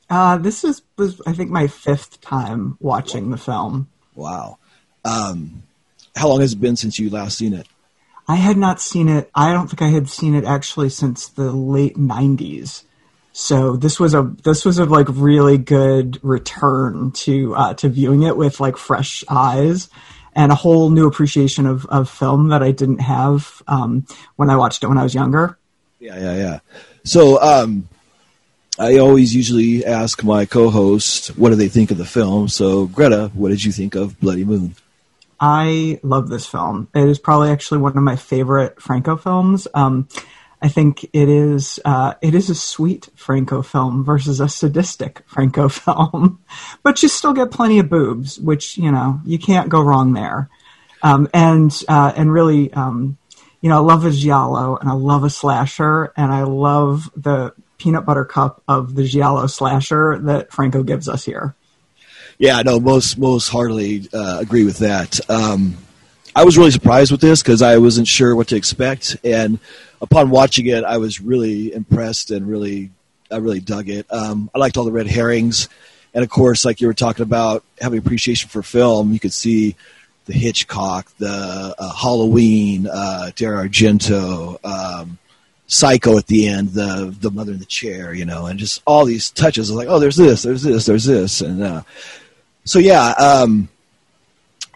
Uh, 0.09 0.37
this 0.37 0.63
is 0.63 0.81
was 0.97 1.21
I 1.25 1.33
think 1.33 1.51
my 1.51 1.67
fifth 1.67 2.19
time 2.21 2.77
watching 2.79 3.29
the 3.29 3.37
film. 3.37 3.87
Wow. 4.15 4.57
Um, 5.05 5.63
how 6.15 6.27
long 6.27 6.41
has 6.41 6.53
it 6.53 6.61
been 6.61 6.75
since 6.75 6.99
you 6.99 7.09
last 7.09 7.37
seen 7.37 7.53
it? 7.53 7.67
I 8.27 8.35
had 8.35 8.57
not 8.57 8.81
seen 8.81 9.07
it. 9.07 9.29
I 9.33 9.53
don't 9.53 9.67
think 9.67 9.81
I 9.81 9.89
had 9.89 10.09
seen 10.09 10.35
it 10.35 10.45
actually 10.45 10.89
since 10.89 11.27
the 11.27 11.51
late 11.51 11.95
'90s. 11.95 12.83
So 13.39 13.77
this 13.77 14.01
was 14.01 14.13
a 14.13 14.23
this 14.43 14.65
was 14.65 14.79
a 14.79 14.85
like 14.85 15.07
really 15.09 15.57
good 15.57 16.19
return 16.21 17.11
to 17.11 17.55
uh, 17.55 17.73
to 17.75 17.87
viewing 17.87 18.23
it 18.23 18.35
with 18.35 18.59
like 18.59 18.75
fresh 18.75 19.23
eyes 19.29 19.89
and 20.35 20.51
a 20.51 20.55
whole 20.55 20.89
new 20.89 21.07
appreciation 21.07 21.65
of, 21.65 21.85
of 21.85 22.09
film 22.09 22.49
that 22.49 22.61
I 22.61 22.71
didn't 22.71 22.99
have 22.99 23.63
um, 23.65 24.05
when 24.35 24.49
I 24.49 24.57
watched 24.57 24.83
it 24.83 24.87
when 24.87 24.97
I 24.97 25.03
was 25.03 25.15
younger. 25.15 25.57
Yeah, 26.01 26.19
yeah, 26.19 26.35
yeah. 26.35 26.59
So 27.05 27.41
um, 27.41 27.87
I 28.77 28.97
always 28.97 29.33
usually 29.33 29.85
ask 29.85 30.21
my 30.21 30.45
co-host 30.45 31.29
what 31.37 31.51
do 31.51 31.55
they 31.55 31.69
think 31.69 31.91
of 31.91 31.97
the 31.97 32.05
film. 32.05 32.49
So 32.49 32.87
Greta, 32.87 33.31
what 33.33 33.49
did 33.49 33.63
you 33.63 33.71
think 33.71 33.95
of 33.95 34.19
Bloody 34.19 34.43
Moon? 34.43 34.75
I 35.39 36.01
love 36.03 36.27
this 36.27 36.45
film. 36.45 36.89
It 36.93 37.07
is 37.07 37.19
probably 37.19 37.51
actually 37.51 37.77
one 37.77 37.97
of 37.97 38.03
my 38.03 38.17
favorite 38.17 38.81
Franco 38.81 39.15
films. 39.15 39.65
Um, 39.73 40.09
I 40.61 40.67
think 40.67 41.05
it 41.13 41.29
is 41.29 41.79
uh, 41.85 42.15
it 42.21 42.35
is 42.35 42.49
a 42.49 42.55
sweet 42.55 43.09
Franco 43.15 43.61
film 43.61 44.03
versus 44.03 44.39
a 44.39 44.49
sadistic 44.49 45.23
Franco 45.25 45.69
film, 45.69 46.43
but 46.83 47.01
you 47.01 47.09
still 47.09 47.33
get 47.33 47.51
plenty 47.51 47.79
of 47.79 47.89
boobs, 47.89 48.39
which 48.39 48.77
you 48.77 48.91
know 48.91 49.21
you 49.25 49.39
can't 49.39 49.69
go 49.69 49.81
wrong 49.81 50.13
there. 50.13 50.49
Um, 51.01 51.29
and 51.33 51.71
uh, 51.87 52.11
and 52.15 52.31
really, 52.31 52.73
um, 52.73 53.17
you 53.61 53.69
know, 53.69 53.77
I 53.77 53.79
love 53.79 54.05
a 54.05 54.11
giallo 54.11 54.75
and 54.77 54.89
I 54.89 54.93
love 54.93 55.23
a 55.23 55.29
slasher 55.29 56.11
and 56.17 56.31
I 56.31 56.43
love 56.43 57.09
the 57.15 57.53
peanut 57.77 58.05
butter 58.05 58.25
cup 58.25 58.61
of 58.67 58.95
the 58.95 59.05
giallo 59.05 59.47
slasher 59.47 60.19
that 60.23 60.51
Franco 60.51 60.83
gives 60.83 61.07
us 61.07 61.23
here. 61.23 61.55
Yeah, 62.37 62.61
no, 62.61 62.79
most 62.79 63.17
most 63.17 63.47
heartily 63.47 64.07
uh, 64.13 64.37
agree 64.41 64.65
with 64.65 64.79
that. 64.79 65.19
Um, 65.29 65.77
I 66.35 66.43
was 66.43 66.57
really 66.57 66.71
surprised 66.71 67.11
with 67.11 67.21
this 67.21 67.41
because 67.41 67.61
I 67.61 67.77
wasn't 67.77 68.07
sure 68.07 68.35
what 68.35 68.47
to 68.49 68.55
expect, 68.55 69.17
and 69.23 69.59
upon 70.01 70.29
watching 70.29 70.67
it, 70.67 70.83
I 70.83 70.97
was 70.97 71.19
really 71.19 71.73
impressed 71.73 72.31
and 72.31 72.47
really, 72.47 72.91
I 73.31 73.37
really 73.37 73.59
dug 73.59 73.89
it. 73.89 74.05
Um, 74.11 74.49
I 74.53 74.59
liked 74.59 74.77
all 74.77 74.85
the 74.85 74.91
red 74.91 75.07
herrings, 75.07 75.69
and 76.13 76.23
of 76.23 76.29
course, 76.29 76.65
like 76.65 76.81
you 76.81 76.87
were 76.87 76.93
talking 76.93 77.23
about 77.23 77.63
having 77.81 77.99
appreciation 77.99 78.49
for 78.49 78.61
film, 78.61 79.11
you 79.11 79.19
could 79.19 79.33
see 79.33 79.75
the 80.25 80.33
Hitchcock, 80.33 81.11
the 81.17 81.75
uh, 81.77 81.93
Halloween, 81.93 82.87
uh, 82.87 83.31
Dario 83.35 83.67
Argento, 83.67 84.63
um, 84.63 85.17
Psycho 85.65 86.17
at 86.17 86.27
the 86.27 86.47
end, 86.47 86.69
the 86.69 87.15
the 87.19 87.31
mother 87.31 87.51
in 87.51 87.59
the 87.59 87.65
chair, 87.65 88.13
you 88.13 88.25
know, 88.25 88.45
and 88.45 88.59
just 88.59 88.81
all 88.85 89.05
these 89.05 89.31
touches. 89.31 89.69
I 89.69 89.73
was 89.73 89.77
like, 89.85 89.87
oh, 89.87 89.99
there's 89.99 90.15
this, 90.15 90.43
there's 90.43 90.63
this, 90.63 90.85
there's 90.85 91.05
this, 91.05 91.41
and 91.41 91.63
uh, 91.63 91.81
so 92.65 92.77
yeah, 92.79 93.09
um, 93.19 93.69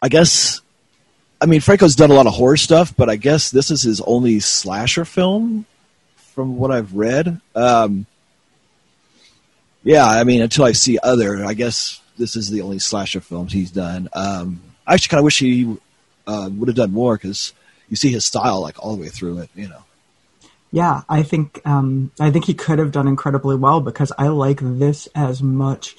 I 0.01 0.09
guess. 0.09 0.61
I 1.43 1.45
mean, 1.45 1.59
Franco's 1.59 1.97
done 1.97 2.09
a 2.09 2.13
lot 2.13 2.25
of 2.25 2.33
horror 2.33 2.55
stuff, 2.55 2.95
but 2.95 3.09
I 3.09 3.17
guess 3.17 3.51
this 3.51 3.69
is 3.69 3.81
his 3.81 3.99
only 3.99 4.39
slasher 4.39 5.03
film, 5.03 5.65
from 6.15 6.55
what 6.55 6.71
I've 6.71 6.93
read. 6.93 7.41
Um, 7.53 8.05
yeah, 9.83 10.05
I 10.05 10.23
mean, 10.23 10.41
until 10.41 10.63
I 10.63 10.71
see 10.71 10.97
other, 11.03 11.43
I 11.43 11.53
guess 11.53 11.99
this 12.17 12.37
is 12.37 12.49
the 12.49 12.61
only 12.61 12.79
slasher 12.79 13.19
films 13.19 13.51
he's 13.51 13.71
done. 13.71 14.07
Um, 14.13 14.61
I 14.87 14.93
actually 14.93 15.09
kind 15.09 15.19
of 15.19 15.25
wish 15.25 15.39
he 15.39 15.77
uh, 16.25 16.49
would 16.53 16.69
have 16.69 16.77
done 16.77 16.93
more 16.93 17.15
because 17.15 17.51
you 17.89 17.97
see 17.97 18.09
his 18.09 18.23
style 18.23 18.61
like 18.61 18.81
all 18.81 18.95
the 18.95 19.01
way 19.01 19.09
through 19.09 19.39
it. 19.39 19.49
You 19.53 19.67
know. 19.67 19.83
Yeah, 20.71 21.01
I 21.09 21.23
think 21.23 21.59
um, 21.65 22.11
I 22.21 22.31
think 22.31 22.45
he 22.45 22.53
could 22.53 22.79
have 22.79 22.93
done 22.93 23.09
incredibly 23.09 23.57
well 23.57 23.81
because 23.81 24.13
I 24.17 24.29
like 24.29 24.59
this 24.61 25.09
as 25.13 25.43
much 25.43 25.97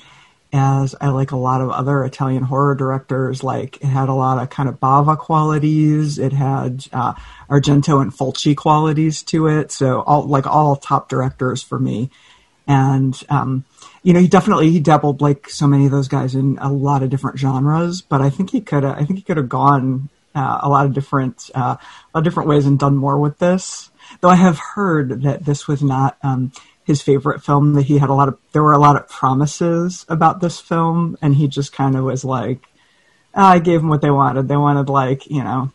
as 0.55 0.95
I 1.01 1.09
like 1.09 1.33
a 1.33 1.37
lot 1.37 1.61
of 1.61 1.71
other 1.71 2.05
Italian 2.05 2.45
horror 2.45 2.77
directors. 2.77 3.43
Like 3.43 3.77
it 3.79 3.89
had 3.89 4.09
a 4.09 4.15
lot 4.15 4.41
of 4.41 4.51
kind 4.51 4.69
of 4.69 4.79
Bava 4.79 5.19
qualities. 5.19 6.17
It 6.17 6.33
had 6.33 6.87
uh, 6.93 7.15
Argento 7.51 8.01
and 8.01 8.13
Fulci 8.13 8.57
qualities 8.57 9.25
to 9.25 9.49
it. 9.49 9.73
So 9.73 10.03
all 10.03 10.29
like 10.29 10.47
all 10.47 10.77
top 10.77 11.09
directors 11.09 11.61
for 11.61 11.81
me. 11.81 12.09
And 12.69 13.21
um, 13.29 13.65
you 14.05 14.13
know, 14.13 14.21
he 14.21 14.29
definitely 14.29 14.71
he 14.71 14.79
dabbled 14.79 15.21
like 15.21 15.51
so 15.51 15.67
many 15.67 15.87
of 15.87 15.91
those 15.91 16.09
guys 16.09 16.37
in 16.37 16.57
a 16.61 16.73
lot 16.73 17.03
of 17.03 17.11
different 17.11 17.39
genres, 17.39 18.01
but 18.01 18.23
I 18.23 18.31
think 18.31 18.51
he 18.51 18.61
could 18.61 18.85
I 18.85 19.05
think 19.05 19.19
he 19.19 19.23
could 19.23 19.39
have 19.39 19.49
gone 19.49 20.09
uh, 20.37 20.61
a 20.63 20.69
lot 20.69 20.87
of 20.87 20.95
different 20.95 21.51
uh, 21.53 21.77
a 21.79 22.09
lot 22.15 22.21
of 22.21 22.25
different 22.25 22.49
ways 22.49 22.65
and 22.65 22.79
done 22.79 22.97
more 22.97 23.19
with 23.19 23.39
this. 23.39 23.91
Though 24.21 24.29
I 24.29 24.37
have 24.37 24.61
heard 24.75 25.23
that 25.23 25.45
this 25.45 25.67
was 25.67 25.83
not 25.83 26.17
um, 26.23 26.53
his 26.85 27.03
favorite 27.03 27.43
film. 27.43 27.75
That 27.75 27.83
he 27.83 27.99
had 27.99 28.11
a 28.11 28.15
lot 28.15 28.29
of 28.29 28.39
there 28.53 28.63
were 28.63 28.73
a 28.73 28.79
lot 28.79 28.97
of 28.97 29.09
promises 29.09 30.05
about 30.09 30.41
this 30.41 30.61
film, 30.61 31.19
and 31.21 31.35
he 31.35 31.49
just 31.49 31.73
kind 31.73 31.97
of 31.97 32.05
was 32.05 32.25
like, 32.25 32.61
oh, 33.35 33.43
I 33.43 33.59
gave 33.59 33.81
them 33.81 33.89
what 33.89 34.01
they 34.01 34.11
wanted. 34.11 34.49
They 34.49 34.57
wanted 34.57 34.89
like 34.89 35.27
you 35.31 35.43
know 35.43 35.73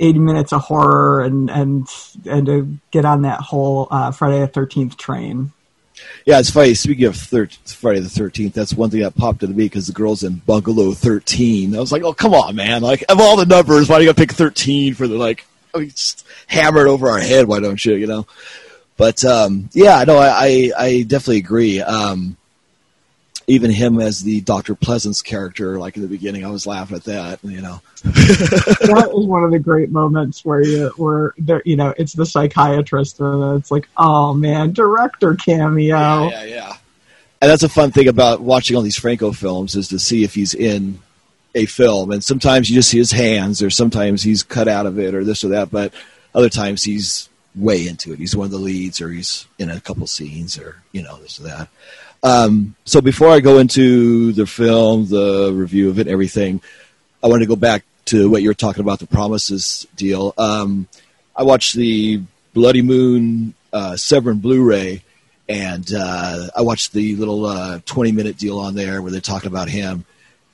80 0.00 0.18
minutes 0.18 0.52
of 0.52 0.62
horror 0.62 1.22
and 1.22 1.50
and 1.50 1.86
and 2.26 2.46
to 2.46 2.78
get 2.90 3.04
on 3.04 3.22
that 3.22 3.40
whole 3.40 3.88
uh, 3.90 4.10
Friday 4.10 4.40
the 4.40 4.48
13th 4.48 4.96
train. 4.96 5.52
Yeah, 6.24 6.38
it's 6.38 6.50
funny. 6.50 6.74
Speaking 6.74 7.04
of 7.04 7.16
thir- 7.16 7.48
Friday 7.66 8.00
the 8.00 8.08
Thirteenth, 8.08 8.54
that's 8.54 8.74
one 8.74 8.90
thing 8.90 9.00
that 9.00 9.14
popped 9.14 9.42
into 9.42 9.54
me 9.54 9.64
because 9.64 9.86
the 9.86 9.92
girls 9.92 10.22
in 10.22 10.36
Bungalow 10.36 10.92
Thirteen. 10.92 11.76
I 11.76 11.80
was 11.80 11.92
like, 11.92 12.02
oh 12.02 12.12
come 12.12 12.34
on, 12.34 12.56
man! 12.56 12.82
Like 12.82 13.04
of 13.08 13.20
all 13.20 13.36
the 13.36 13.46
numbers, 13.46 13.88
why 13.88 13.98
do 13.98 14.04
you 14.04 14.08
gotta 14.08 14.20
pick 14.20 14.32
thirteen 14.32 14.94
for 14.94 15.06
the 15.06 15.16
like? 15.16 15.46
I 15.74 15.78
mean, 15.78 15.90
just 15.90 16.26
hammer 16.46 16.86
it 16.86 16.90
over 16.90 17.10
our 17.10 17.18
head. 17.18 17.46
Why 17.46 17.60
don't 17.60 17.82
you? 17.84 17.94
You 17.94 18.06
know. 18.06 18.26
But 19.02 19.24
um, 19.24 19.68
yeah, 19.72 20.04
no, 20.04 20.16
I, 20.16 20.28
I, 20.28 20.72
I 20.78 21.02
definitely 21.02 21.38
agree. 21.38 21.80
Um, 21.80 22.36
even 23.48 23.72
him 23.72 23.98
as 23.98 24.22
the 24.22 24.42
Doctor 24.42 24.76
Pleasence 24.76 25.24
character, 25.24 25.76
like 25.76 25.96
in 25.96 26.02
the 26.02 26.08
beginning, 26.08 26.44
I 26.44 26.50
was 26.50 26.68
laughing 26.68 26.98
at 26.98 27.02
that. 27.06 27.40
You 27.42 27.62
know, 27.62 27.80
that 28.04 29.12
is 29.12 29.26
one 29.26 29.42
of 29.42 29.50
the 29.50 29.58
great 29.58 29.90
moments 29.90 30.44
where 30.44 30.62
you 30.62 30.92
where 30.96 31.34
there, 31.36 31.62
you 31.64 31.74
know 31.74 31.92
it's 31.96 32.12
the 32.12 32.24
psychiatrist, 32.24 33.18
and 33.18 33.58
it's 33.58 33.72
like, 33.72 33.88
oh 33.96 34.34
man, 34.34 34.70
director 34.70 35.34
cameo. 35.34 36.28
Yeah, 36.28 36.28
yeah, 36.28 36.44
yeah. 36.44 36.76
And 37.40 37.50
that's 37.50 37.64
a 37.64 37.68
fun 37.68 37.90
thing 37.90 38.06
about 38.06 38.40
watching 38.40 38.76
all 38.76 38.82
these 38.84 38.96
Franco 38.96 39.32
films 39.32 39.74
is 39.74 39.88
to 39.88 39.98
see 39.98 40.22
if 40.22 40.32
he's 40.32 40.54
in 40.54 41.00
a 41.56 41.66
film. 41.66 42.12
And 42.12 42.22
sometimes 42.22 42.70
you 42.70 42.76
just 42.76 42.90
see 42.90 42.98
his 42.98 43.10
hands, 43.10 43.64
or 43.64 43.70
sometimes 43.70 44.22
he's 44.22 44.44
cut 44.44 44.68
out 44.68 44.86
of 44.86 45.00
it, 45.00 45.12
or 45.12 45.24
this 45.24 45.42
or 45.42 45.48
that. 45.48 45.72
But 45.72 45.92
other 46.36 46.48
times 46.48 46.84
he's 46.84 47.28
way 47.54 47.86
into 47.86 48.12
it. 48.12 48.18
He's 48.18 48.36
one 48.36 48.46
of 48.46 48.50
the 48.50 48.58
leads, 48.58 49.00
or 49.00 49.10
he's 49.10 49.46
in 49.58 49.70
a 49.70 49.80
couple 49.80 50.06
scenes, 50.06 50.58
or 50.58 50.76
you 50.92 51.02
know 51.02 51.16
this 51.18 51.40
or 51.40 51.44
that. 51.44 51.68
Um, 52.22 52.76
so 52.84 53.00
before 53.00 53.28
I 53.28 53.40
go 53.40 53.58
into 53.58 54.32
the 54.32 54.46
film, 54.46 55.06
the 55.08 55.52
review 55.52 55.90
of 55.90 55.98
it, 55.98 56.06
everything, 56.06 56.62
I 57.22 57.26
want 57.26 57.42
to 57.42 57.48
go 57.48 57.56
back 57.56 57.84
to 58.06 58.30
what 58.30 58.42
you 58.42 58.48
were 58.48 58.54
talking 58.54 58.82
about 58.82 59.00
the 59.00 59.06
promises 59.06 59.86
deal. 59.96 60.34
Um, 60.38 60.88
I 61.34 61.42
watched 61.42 61.74
the 61.74 62.22
Bloody 62.54 62.82
Moon 62.82 63.54
uh, 63.72 63.96
Severin 63.96 64.38
Blu-ray, 64.38 65.02
and 65.48 65.88
uh, 65.94 66.48
I 66.56 66.62
watched 66.62 66.92
the 66.92 67.16
little 67.16 67.46
uh, 67.46 67.80
20 67.86 68.12
minute 68.12 68.36
deal 68.38 68.58
on 68.58 68.74
there 68.74 69.02
where 69.02 69.10
they're 69.10 69.20
talking 69.20 69.48
about 69.48 69.68
him. 69.68 70.04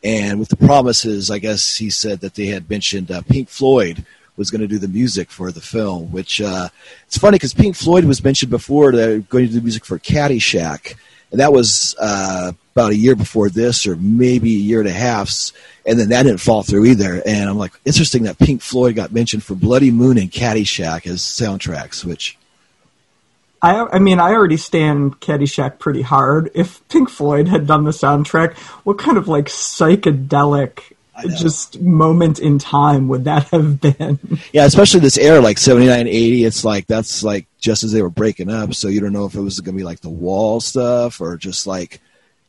And 0.03 0.39
with 0.39 0.49
the 0.49 0.57
promises, 0.57 1.31
I 1.31 1.39
guess 1.39 1.77
he 1.77 1.91
said 1.91 2.21
that 2.21 2.35
they 2.35 2.47
had 2.47 2.71
mentioned 2.71 3.11
uh, 3.11 3.23
Pink 3.23 3.49
Floyd 3.49 4.05
was 4.39 4.51
going 4.51 4.61
to 4.63 4.69
do 4.69 4.79
the 4.79 4.89
music 4.89 5.31
for 5.31 5.53
the 5.53 5.61
film, 5.61 6.11
which 6.13 6.41
uh, 6.41 6.69
it's 7.07 7.19
funny 7.19 7.35
because 7.35 7.53
Pink 7.53 7.77
Floyd 7.77 8.05
was 8.05 8.25
mentioned 8.25 8.51
before 8.51 8.93
they're 8.93 9.19
going 9.19 9.47
to 9.47 9.53
do 9.53 9.59
the 9.59 9.65
music 9.65 9.85
for 9.85 9.99
Caddyshack, 9.99 10.95
and 11.31 11.41
that 11.41 11.53
was 11.53 11.95
uh, 12.01 12.53
about 12.75 12.93
a 12.93 12.97
year 12.97 13.17
before 13.17 13.51
this, 13.51 13.87
or 13.87 13.97
maybe 13.97 14.55
a 14.55 14.61
year 14.61 14.81
and 14.81 14.89
a 14.89 14.93
half, 14.93 15.51
and 15.85 15.99
then 15.99 16.09
that 16.11 16.23
didn't 16.23 16.41
fall 16.41 16.63
through 16.63 16.87
either. 16.87 17.21
And 17.27 17.51
I'm 17.51 17.59
like, 17.59 17.73
interesting 17.85 18.23
that 18.23 18.39
Pink 18.39 18.63
Floyd 18.63 18.95
got 18.95 19.13
mentioned 19.13 19.43
for 19.43 19.55
Bloody 19.55 19.91
Moon 19.91 20.17
and 20.17 20.31
Caddyshack 20.31 21.07
as 21.07 21.21
soundtracks, 21.21 22.05
which 22.05 22.39
I, 23.61 23.87
I 23.93 23.99
mean, 23.99 24.21
I 24.21 24.31
already 24.31 24.57
stand 24.57 25.21
Caddyshack 25.21 25.81
pretty 25.81 26.03
hard. 26.03 26.51
If 26.55 26.87
Pink 26.89 27.11
Floyd 27.11 27.49
had 27.49 27.67
done 27.67 27.85
the 27.85 27.91
soundtrack, 27.91 28.57
what 28.85 28.99
kind 28.99 29.19
of 29.19 29.27
like 29.27 29.47
psychedelic 29.47 30.93
just 31.27 31.81
moment 31.81 32.39
in 32.39 32.59
time 32.59 33.09
would 33.09 33.25
that 33.25 33.49
have 33.49 33.81
been? 33.81 34.19
Yeah, 34.53 34.65
especially 34.65 35.01
this 35.01 35.19
era, 35.19 35.41
like 35.41 35.59
79, 35.59 36.07
80, 36.07 36.45
it's 36.45 36.65
like 36.65 36.87
that's 36.87 37.23
like 37.23 37.47
just 37.59 37.85
as 37.85 37.93
they 37.93 38.03
were 38.03 38.11
breaking 38.11 38.51
up, 38.51 38.75
so 38.75 38.89
you 38.89 39.01
don't 39.01 39.13
know 39.13 39.27
if 39.27 39.35
it 39.35 39.41
was 39.41 39.61
going 39.61 39.75
to 39.75 39.79
be 39.79 39.85
like 39.85 40.01
the 40.01 40.09
wall 40.09 40.61
stuff 40.61 41.21
or 41.21 41.37
just 41.37 41.67
like 41.67 42.01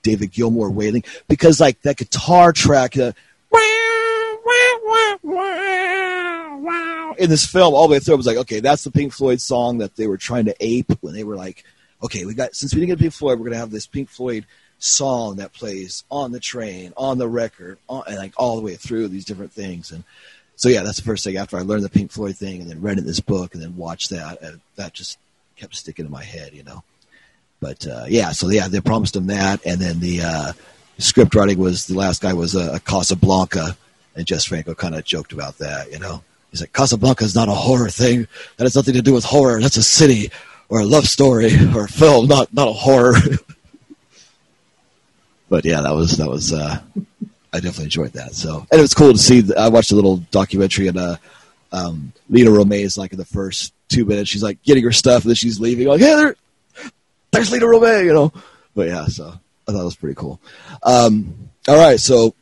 David 0.04 0.32
Gilmour 0.32 0.70
wailing. 0.70 1.04
Because 1.28 1.60
like 1.60 1.82
that 1.82 1.98
guitar 1.98 2.54
track, 2.54 2.98
uh, 2.98 3.12
in 7.18 7.30
this 7.30 7.46
film 7.46 7.74
all 7.74 7.88
the 7.88 7.94
way 7.94 8.00
through, 8.00 8.16
I 8.16 8.18
was 8.18 8.28
like, 8.28 8.38
okay, 8.38 8.60
that's 8.62 8.84
the 8.84 8.92
Pink 8.92 9.14
Floyd 9.14 9.42
song 9.42 9.80
that 9.80 9.96
they 9.96 10.08
were 10.08 10.18
trying 10.18 10.46
to 10.46 10.56
ape 10.60 10.92
when 11.02 11.14
they 11.14 11.24
were 11.24 11.36
like, 11.36 11.64
okay, 12.02 12.26
we 12.26 12.34
got 12.34 12.56
since 12.56 12.74
we 12.74 12.80
didn't 12.80 12.90
get 12.90 13.00
Pink 13.00 13.14
Floyd, 13.14 13.40
we're 13.40 13.46
gonna 13.46 13.58
have 13.58 13.72
this 13.72 13.88
Pink 13.88 14.10
Floyd 14.10 14.46
song 14.80 15.36
that 15.36 15.54
plays 15.54 16.04
on 16.10 16.32
the 16.32 16.40
train, 16.40 16.94
on 16.98 17.18
the 17.18 17.28
record, 17.28 17.78
on, 17.88 18.04
and 18.08 18.18
like 18.18 18.34
all 18.38 18.56
the 18.56 18.62
way 18.62 18.76
through 18.76 19.10
these 19.10 19.26
different 19.26 19.52
things. 19.52 19.92
And 19.92 20.04
so 20.56 20.70
yeah, 20.70 20.84
that's 20.84 20.98
the 20.98 21.04
first 21.04 21.24
thing 21.24 21.38
after 21.38 21.58
I 21.58 21.62
learned 21.62 21.84
the 21.84 21.90
Pink 21.90 22.12
Floyd 22.12 22.36
thing, 22.36 22.62
and 22.62 22.70
then 22.70 22.82
read 22.82 22.98
in 22.98 23.06
this 23.06 23.20
book, 23.20 23.54
and 23.54 23.62
then 23.62 23.78
watched 23.78 24.10
that, 24.10 24.42
and 24.42 24.60
that 24.76 24.94
just 24.94 25.18
kept 25.56 25.76
sticking 25.76 26.06
in 26.06 26.12
my 26.12 26.24
head, 26.24 26.54
you 26.54 26.64
know. 26.64 26.84
But 27.60 27.86
uh, 27.86 28.06
yeah, 28.08 28.32
so 28.32 28.50
yeah, 28.50 28.68
they 28.68 28.80
promised 28.80 29.16
him 29.16 29.28
that, 29.28 29.66
and 29.66 29.80
then 29.80 30.00
the 30.00 30.22
uh, 30.22 30.54
script 30.98 31.36
writing 31.36 31.58
was 31.58 31.86
the 31.88 31.96
last 31.96 32.22
guy 32.22 32.34
was 32.34 32.56
uh, 32.56 32.80
Casablanca, 32.86 33.78
and 34.16 34.26
Jess 34.26 34.46
Franco 34.46 34.74
kind 34.76 34.96
of 34.96 35.04
joked 35.04 35.34
about 35.34 35.58
that, 35.58 35.92
you 35.92 36.00
know. 36.00 36.24
He's 36.52 36.62
like, 36.62 36.74
Casablanca 36.74 37.26
is 37.26 37.36
not 37.36 37.48
a 37.48 37.54
horror 37.54 37.90
thing. 37.90 38.28
That 38.58 38.64
has 38.64 38.76
nothing 38.76 38.96
to 38.96 39.02
do 39.02 39.14
with 39.14 39.24
horror. 39.24 39.62
That's 39.62 39.78
a 39.78 39.84
city 39.84 40.32
or 40.68 40.80
a 40.80 40.86
love 40.86 41.08
story 41.08 41.52
or 41.76 41.86
a 41.86 41.88
film, 41.88 42.28
not 42.28 42.54
not 42.54 42.68
a 42.68 42.74
horror. 42.74 43.14
but 45.50 45.66
yeah, 45.66 45.82
that 45.82 45.94
was 45.94 46.18
that 46.18 46.30
was. 46.30 46.54
Uh, 46.54 46.80
I 47.52 47.58
definitely 47.58 47.86
enjoyed 47.86 48.14
that. 48.14 48.36
So, 48.36 48.68
and 48.72 48.80
it 48.80 48.82
was 48.82 48.94
cool 48.94 49.12
to 49.12 49.18
see. 49.18 49.44
I 49.58 49.70
watched 49.70 49.92
a 49.92 49.96
little 49.96 50.18
documentary, 50.32 50.88
and 50.88 50.98
uh, 50.98 51.16
um, 51.72 52.14
Lina 52.30 52.52
Romay 52.52 52.82
is 52.82 52.98
like 52.98 53.12
in 53.12 53.18
the 53.18 53.26
first 53.26 53.74
two 53.90 54.06
minutes, 54.06 54.30
she's 54.30 54.44
like 54.44 54.62
getting 54.64 54.84
her 54.84 54.92
stuff, 54.92 55.24
and 55.24 55.32
then 55.32 55.36
she's 55.36 55.60
leaving. 55.60 55.88
Like, 55.88 56.00
hey, 56.00 56.16
there, 56.16 56.36
there's 57.32 57.52
Lina 57.52 57.66
Romay, 57.66 58.06
you 58.06 58.14
know. 58.14 58.32
But 58.76 58.88
yeah, 58.88 59.06
so 59.08 59.34
I 59.68 59.72
thought 59.72 59.82
it 59.82 59.86
was 59.86 59.96
pretty 59.96 60.16
cool. 60.16 60.40
Um, 60.84 61.50
all 61.68 61.78
right, 61.78 62.00
so 62.00 62.36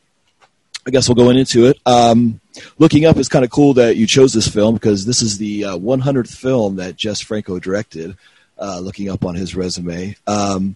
I 0.86 0.92
guess 0.92 1.08
we'll 1.08 1.16
go 1.16 1.30
into 1.30 1.66
it. 1.66 1.80
Um, 1.86 2.40
looking 2.78 3.06
up, 3.06 3.18
it's 3.18 3.30
kind 3.30 3.46
of 3.46 3.52
cool 3.52 3.74
that 3.76 3.96
you 3.96 4.08
chose 4.08 4.34
this 4.34 4.48
film 4.48 4.76
because 4.76 5.06
this 5.06 5.22
is 5.22 5.38
the 5.38 5.66
uh, 5.66 5.78
100th 5.78 6.36
film 6.36 6.78
that 6.78 6.96
Jess 6.96 7.22
Franco 7.22 7.60
directed. 7.60 8.18
Uh, 8.60 8.80
looking 8.80 9.08
up 9.08 9.24
on 9.24 9.36
his 9.36 9.56
resume, 9.56 10.16
um, 10.26 10.76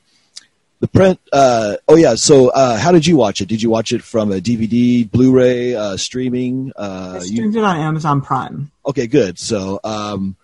the 0.81 0.87
print. 0.87 1.19
Uh, 1.31 1.77
oh 1.87 1.95
yeah, 1.95 2.15
so 2.15 2.49
uh, 2.49 2.77
how 2.77 2.91
did 2.91 3.07
you 3.07 3.15
watch 3.15 3.39
it? 3.39 3.47
Did 3.47 3.61
you 3.61 3.69
watch 3.69 3.93
it 3.93 4.03
from 4.03 4.31
a 4.31 4.41
DVD, 4.41 5.09
Blu-ray, 5.09 5.75
uh, 5.75 5.95
streaming? 5.95 6.73
Uh, 6.75 7.13
I 7.15 7.19
streamed 7.19 7.53
you... 7.53 7.61
it 7.61 7.63
on 7.63 7.77
Amazon 7.77 8.21
Prime. 8.21 8.71
Okay, 8.85 9.07
good. 9.07 9.39
So 9.39 9.79
um, 9.83 10.35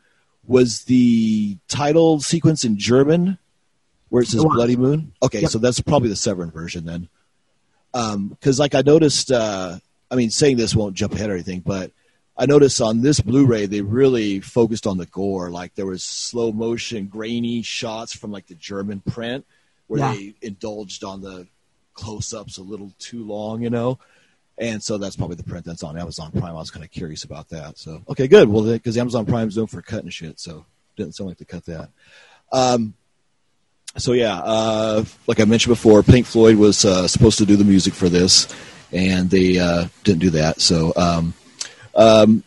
was 0.48 0.84
the 0.84 1.58
title 1.68 2.22
sequence 2.22 2.64
in 2.64 2.78
German, 2.78 3.38
where 4.10 4.24
it 4.24 4.28
says 4.28 4.44
it 4.44 4.48
Bloody 4.48 4.78
Moon? 4.78 5.12
Okay, 5.22 5.42
yep. 5.42 5.50
so 5.50 5.60
that's 5.60 5.82
probably 5.82 6.10
the 6.10 6.16
Severin 6.16 6.52
version 6.52 6.86
then 6.86 7.10
because 7.92 8.60
um, 8.60 8.64
like 8.64 8.76
I 8.76 8.82
noticed, 8.82 9.32
uh, 9.32 9.80
I 10.12 10.16
mean, 10.16 10.30
saying 10.30 10.58
this 10.58 10.76
won't 10.76 10.96
jump 10.96 11.14
ahead 11.14 11.30
or 11.30 11.34
anything, 11.34 11.62
but 11.62 11.92
I 12.38 12.46
noticed 12.46 12.80
on 12.80 13.02
this 13.02 13.20
Blu-ray 13.20 13.66
they 13.66 13.82
really 13.82 14.40
focused 14.40 14.86
on 14.86 14.98
the 14.98 15.08
gore. 15.08 15.50
Like 15.50 15.74
there 15.76 15.86
was 15.86 16.04
slow 16.04 16.52
motion, 16.52 17.08
grainy 17.08 17.64
shots 17.64 18.16
from 18.16 18.32
like 18.32 18.48
the 18.48 18.56
German 18.56 19.00
print 19.02 19.46
where 19.88 20.00
yeah. 20.00 20.14
they 20.14 20.36
indulged 20.42 21.04
on 21.04 21.22
the 21.22 21.48
close-ups 21.94 22.58
a 22.58 22.62
little 22.62 22.94
too 23.00 23.26
long, 23.26 23.62
you 23.62 23.70
know. 23.70 24.00
And 24.60 24.82
so 24.82 24.98
that's 24.98 25.16
probably 25.16 25.36
the 25.36 25.44
print 25.44 25.66
that's 25.66 25.84
on 25.84 25.98
Amazon 25.98 26.32
Prime. 26.32 26.46
I 26.46 26.54
was 26.54 26.72
kind 26.72 26.84
of 26.84 26.92
curious 26.92 27.24
about 27.24 27.50
that. 27.50 27.78
So 27.78 28.02
okay, 28.10 28.28
good. 28.28 28.50
Well, 28.50 28.64
because 28.64 28.98
Amazon 28.98 29.26
Prime's 29.26 29.56
known 29.58 29.68
for 29.68 29.82
cutting 29.82 30.10
shit, 30.10 30.40
so 30.40 30.66
didn't 30.96 31.16
sound 31.16 31.30
like 31.30 31.38
to 31.38 31.46
cut 31.46 31.66
that. 31.66 31.90
Um, 32.52 32.96
so 33.98 34.14
yeah, 34.14 34.38
uh, 34.38 35.06
like 35.28 35.40
I 35.40 35.46
mentioned 35.46 35.72
before, 35.72 36.02
Pink 36.04 36.26
Floyd 36.26 36.56
was 36.56 36.86
uh, 36.86 37.08
supposed 37.08 37.38
to 37.38 37.46
do 37.46 37.56
the 37.56 37.64
music 37.64 37.94
for 37.94 38.10
this, 38.10 38.48
and 38.92 39.30
they 39.30 39.60
uh, 39.60 39.88
didn't 40.04 40.22
do 40.22 40.32
that. 40.32 40.60
So 40.60 40.92
um, 40.96 41.34
um, 41.94 42.44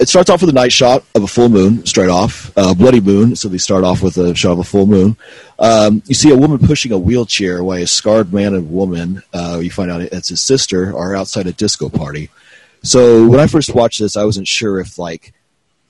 it 0.00 0.08
starts 0.08 0.30
off 0.30 0.40
with 0.40 0.48
a 0.48 0.54
night 0.54 0.72
shot 0.72 1.04
of 1.14 1.22
a 1.22 1.26
full 1.26 1.50
moon, 1.50 1.84
straight 1.84 2.08
off, 2.08 2.50
uh, 2.56 2.72
bloody 2.72 3.02
moon. 3.02 3.36
So 3.36 3.48
they 3.48 3.58
start 3.58 3.84
off 3.84 4.02
with 4.02 4.16
a 4.16 4.34
shot 4.34 4.52
of 4.52 4.58
a 4.60 4.64
full 4.64 4.86
moon. 4.86 5.14
Um, 5.58 6.02
you 6.06 6.14
see 6.14 6.30
a 6.30 6.36
woman 6.36 6.58
pushing 6.58 6.90
a 6.90 6.98
wheelchair 6.98 7.62
while 7.62 7.82
a 7.82 7.86
scarred 7.86 8.32
man 8.32 8.54
and 8.54 8.72
woman, 8.72 9.22
uh, 9.34 9.60
you 9.62 9.70
find 9.70 9.90
out 9.90 10.00
it's 10.00 10.30
his 10.30 10.40
sister, 10.40 10.96
are 10.96 11.14
outside 11.14 11.46
a 11.46 11.52
disco 11.52 11.90
party. 11.90 12.30
So 12.82 13.28
when 13.28 13.40
I 13.40 13.46
first 13.46 13.74
watched 13.74 14.00
this, 14.00 14.16
I 14.16 14.24
wasn't 14.24 14.48
sure 14.48 14.80
if 14.80 14.98
like 14.98 15.34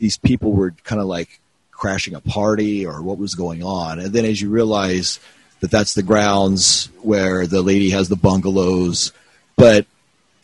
these 0.00 0.18
people 0.18 0.52
were 0.52 0.72
kind 0.82 1.00
of 1.00 1.06
like 1.06 1.38
crashing 1.70 2.16
a 2.16 2.20
party 2.20 2.84
or 2.84 3.02
what 3.02 3.16
was 3.16 3.36
going 3.36 3.62
on. 3.62 4.00
And 4.00 4.12
then 4.12 4.24
as 4.24 4.42
you 4.42 4.50
realize 4.50 5.20
that 5.60 5.70
that's 5.70 5.94
the 5.94 6.02
grounds 6.02 6.86
where 7.00 7.46
the 7.46 7.62
lady 7.62 7.90
has 7.90 8.08
the 8.08 8.16
bungalows, 8.16 9.12
but 9.54 9.86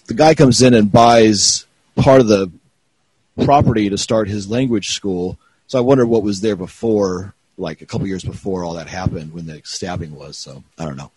the 0.07 0.14
guy 0.14 0.37
comes 0.37 0.62
in 0.62 0.72
and 0.72 0.92
buys 0.92 1.66
part 1.96 2.20
of 2.20 2.29
the 2.29 2.52
property 3.44 3.90
to 3.90 3.99
start 3.99 4.29
his 4.29 4.49
language 4.49 4.90
school. 4.90 5.38
So 5.66 5.79
I 5.79 5.83
wonder 5.83 6.07
what 6.07 6.22
was 6.22 6.40
there 6.40 6.57
before, 6.57 7.35
like 7.59 7.83
a 7.83 7.87
couple 7.87 8.07
years 8.07 8.25
before 8.25 8.64
all 8.64 8.75
that 8.75 8.88
happened 8.88 9.33
when 9.33 9.46
the 9.46 9.61
stabbing 9.64 10.14
was. 10.14 10.37
So 10.37 10.62
I 10.79 10.85
don't 10.85 10.96
know. 10.96 11.11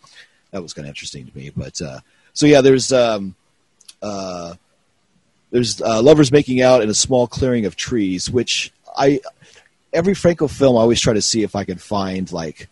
That 0.51 0.63
was 0.63 0.73
kind 0.73 0.85
of 0.85 0.89
interesting 0.89 1.27
to 1.27 1.37
me. 1.37 1.51
But 1.55 1.81
uh, 1.81 1.99
so 2.33 2.45
yeah, 2.45 2.61
there's 2.61 2.91
um, 2.91 3.35
uh, 4.01 4.55
there's 5.51 5.81
uh, 5.81 6.01
lovers 6.01 6.31
making 6.31 6.61
out 6.61 6.81
in 6.81 6.89
a 6.89 6.93
small 6.93 7.27
clearing 7.27 7.65
of 7.65 7.75
trees, 7.75 8.29
which 8.29 8.71
I 8.97 9.21
every 9.93 10.13
Franco 10.13 10.47
film, 10.47 10.77
I 10.77 10.81
always 10.81 11.01
try 11.01 11.13
to 11.13 11.21
see 11.21 11.43
if 11.43 11.55
I 11.55 11.63
can 11.63 11.77
find 11.77 12.31
like 12.31 12.67